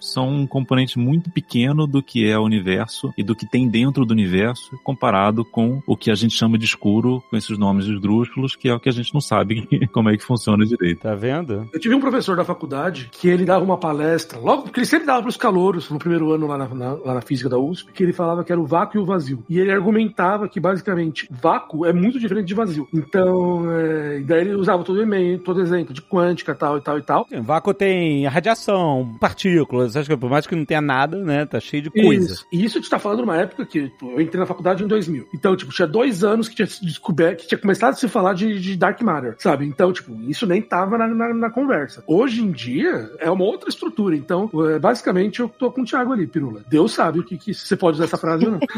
são 0.00 0.28
um 0.28 0.46
componente 0.46 0.98
muito 0.98 1.30
pequeno 1.30 1.86
do 1.86 2.02
que 2.02 2.26
é 2.28 2.38
o 2.38 2.42
universo 2.42 3.12
e 3.16 3.22
do 3.22 3.34
que 3.34 3.46
tem 3.48 3.68
dentro 3.68 4.04
do 4.04 4.12
universo 4.12 4.78
comparado 4.84 5.44
com 5.44 5.80
o 5.86 5.96
que 5.96 6.10
a 6.10 6.14
gente 6.14 6.34
chama 6.34 6.58
de 6.58 6.64
escuro, 6.64 7.22
com 7.30 7.36
esses 7.36 7.56
nomes 7.58 7.86
esdrúxulos, 7.86 8.56
que 8.56 8.68
é 8.68 8.74
o 8.74 8.80
que 8.80 8.88
a 8.88 8.92
gente 8.92 9.12
não 9.14 9.20
sabe 9.20 9.66
como 9.92 10.10
é 10.10 10.16
que 10.16 10.24
funciona 10.24 10.64
direito. 10.64 11.00
Tá 11.02 11.14
vendo? 11.14 11.68
Eu 11.72 11.80
tive 11.80 11.94
um 11.94 12.00
professor 12.00 12.36
da 12.36 12.44
faculdade 12.44 13.08
que 13.12 13.28
ele 13.28 13.44
dava 13.44 13.64
uma 13.64 13.78
palestra, 13.78 14.38
logo, 14.38 14.62
porque 14.62 14.80
ele 14.80 14.86
sempre 14.86 15.06
dava 15.06 15.20
para 15.22 15.28
os 15.28 15.36
calouros 15.36 15.88
no 15.90 15.98
primeiro 15.98 16.32
ano 16.32 16.46
lá 16.46 16.58
na, 16.58 16.68
na- 16.68 16.92
lá 16.94 17.14
na 17.14 17.20
física 17.22 17.48
da 17.48 17.58
USP, 17.58 17.92
que 17.92 18.02
ele 18.02 18.12
falava 18.12 18.44
que 18.44 18.52
era 18.52 18.60
o 18.60 18.66
vácuo 18.66 18.98
e 18.98 19.00
o 19.00 19.04
vazio. 19.04 19.44
E 19.48 19.58
ele 19.58 19.70
argumentava 19.72 20.48
que 20.48 20.60
basicamente 20.60 21.28
vácuo 21.30 21.51
é 21.86 21.92
muito 21.92 22.18
diferente 22.18 22.46
de 22.46 22.54
vazio. 22.54 22.88
Então, 22.92 23.70
é, 23.70 24.20
daí 24.20 24.40
ele 24.40 24.54
usava 24.54 24.84
todo 24.84 25.02
e-mail, 25.02 25.38
todo 25.38 25.60
exemplo 25.60 25.94
de 25.94 26.02
quântica, 26.02 26.54
tal 26.54 26.78
e 26.78 26.80
tal 26.80 26.98
e 26.98 27.02
tal. 27.02 27.26
O 27.32 27.42
vácuo 27.42 27.74
tem 27.74 28.26
radiação, 28.26 29.16
partículas, 29.20 29.96
acho 29.96 30.08
que 30.08 30.16
por 30.16 30.30
mais 30.30 30.46
que 30.46 30.56
não 30.56 30.64
tenha 30.64 30.80
nada, 30.80 31.18
né? 31.18 31.46
Tá 31.46 31.60
cheio 31.60 31.82
de 31.82 31.90
coisa. 31.90 32.32
Isso. 32.32 32.46
E 32.52 32.64
isso 32.64 32.78
a 32.78 32.80
gente 32.80 32.90
tá 32.90 32.98
falando 32.98 33.20
numa 33.20 33.36
época 33.36 33.64
que 33.66 33.88
tipo, 33.88 34.10
eu 34.10 34.20
entrei 34.20 34.40
na 34.40 34.46
faculdade 34.46 34.82
em 34.82 34.86
2000. 34.86 35.28
Então, 35.34 35.56
tipo, 35.56 35.72
tinha 35.72 35.86
dois 35.86 36.24
anos 36.24 36.48
que 36.48 36.56
tinha 36.56 36.66
se 36.66 36.84
descoberto, 36.84 37.42
que 37.42 37.48
tinha 37.48 37.58
começado 37.58 37.92
a 37.92 37.96
se 37.96 38.08
falar 38.08 38.34
de, 38.34 38.58
de 38.60 38.76
Dark 38.76 39.00
Matter, 39.02 39.36
sabe? 39.38 39.66
Então, 39.66 39.92
tipo, 39.92 40.14
isso 40.28 40.46
nem 40.46 40.60
tava 40.60 40.98
na, 40.98 41.06
na, 41.08 41.34
na 41.34 41.50
conversa. 41.50 42.02
Hoje 42.06 42.42
em 42.42 42.50
dia, 42.50 43.10
é 43.18 43.30
uma 43.30 43.44
outra 43.44 43.68
estrutura. 43.68 44.16
Então, 44.16 44.50
é, 44.70 44.78
basicamente, 44.78 45.40
eu 45.40 45.48
tô 45.48 45.70
com 45.70 45.82
o 45.82 45.84
Thiago 45.84 46.12
ali, 46.12 46.26
Pirula. 46.26 46.62
Deus 46.68 46.92
sabe 46.92 47.20
o 47.20 47.24
que, 47.24 47.36
que 47.36 47.54
você 47.54 47.76
pode 47.76 47.96
usar 47.96 48.04
essa 48.04 48.18
frase 48.18 48.46
ou 48.46 48.52
não. 48.52 48.60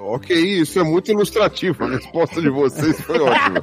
Ok, 0.00 0.36
isso 0.36 0.78
é 0.78 0.82
muito 0.82 1.10
ilustrativo. 1.10 1.47
A 1.48 1.86
resposta 1.88 2.40
de 2.40 2.50
vocês 2.50 3.00
foi 3.00 3.18
ótima. 3.20 3.60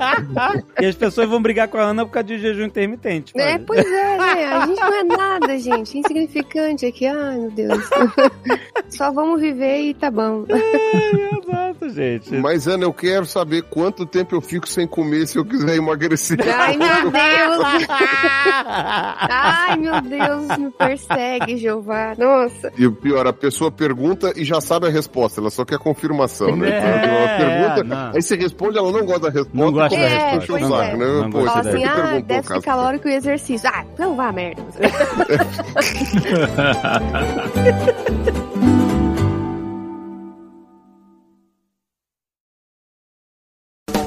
E 0.80 0.86
as 0.86 0.96
pessoas 0.96 1.30
vão 1.30 1.42
brigar 1.42 1.68
com 1.68 1.78
a 1.78 1.84
Ana 1.84 2.06
por 2.06 2.12
causa 2.12 2.28
de 2.28 2.40
jejum 2.40 2.66
intermitente. 2.66 3.34
É, 3.38 3.58
pois 3.58 3.86
é, 3.86 4.18
né? 4.18 4.46
A 4.46 4.66
gente 4.66 4.80
não 4.80 4.94
é 4.94 5.04
nada, 5.04 5.58
gente. 5.58 5.98
Insignificante 5.98 6.86
aqui. 6.86 7.08
Ai, 7.08 7.38
meu 7.38 7.52
Deus. 7.52 7.90
Só 8.90 9.12
vamos 9.12 9.40
viver 9.40 9.82
e 9.82 9.94
tá 9.94 10.12
bom. 10.12 10.46
Exato, 10.50 11.90
gente. 11.90 12.36
Mas, 12.36 12.68
Ana, 12.68 12.84
eu 12.84 12.94
quero 12.94 13.26
saber 13.26 13.64
quanto 13.64 14.06
tempo 14.06 14.36
eu 14.36 14.42
fico 14.42 14.68
sem 14.68 14.88
comer 14.88 15.28
se 15.28 15.38
eu 15.38 15.46
quiser 15.46 15.76
emagrecer. 15.76 16.38
Ai, 16.42 16.78
meu 16.78 17.12
Deus. 17.12 17.88
Ai, 18.68 19.78
meu 19.78 20.02
Deus, 20.02 20.58
me 20.58 20.72
persegue, 20.72 21.58
Jeová. 21.58 22.14
Nossa. 22.18 22.72
E 22.78 22.86
o 22.86 22.92
pior, 22.92 23.28
a 23.28 23.34
pessoa 23.34 23.72
pergunta 23.72 24.34
e 24.36 24.44
já 24.44 24.60
sabe 24.62 24.88
a 24.88 24.90
resposta, 24.90 25.40
ela 25.40 25.50
só 25.50 25.64
quer 25.66 25.78
confirmação, 25.80 26.56
né? 26.56 26.70
É, 26.70 26.80
então, 26.80 27.10
ela 27.10 27.38
pergunta, 27.38 27.75
não. 27.84 28.12
aí 28.14 28.22
você 28.22 28.36
responde, 28.36 28.78
ela 28.78 28.92
não 28.92 29.06
gosta 29.06 29.22
da 29.22 29.30
resposta. 29.30 29.58
Não 29.58 29.72
gosta 29.72 29.98
da 29.98 30.06
a 30.06 30.30
resposta. 30.32 30.66
o 30.66 30.70
saco, 30.70 30.84
é. 30.84 30.98
né? 30.98 31.06
Não 31.06 31.30
Pô, 31.30 31.50
assim, 31.50 31.84
ah, 31.84 32.20
déficit 32.20 32.62
calórico 32.62 33.08
e 33.08 33.14
exercício. 33.16 33.70
Ah, 33.72 33.86
não 33.98 34.16
vá 34.16 34.32
merda. 34.32 34.64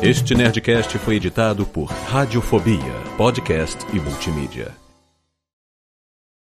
Este 0.01 0.33
Nerdcast 0.33 0.97
foi 0.99 1.17
editado 1.17 1.67
por 1.67 1.87
Radiofobia, 1.87 2.95
podcast 3.17 3.85
e 3.93 3.99
multimídia. 3.99 4.88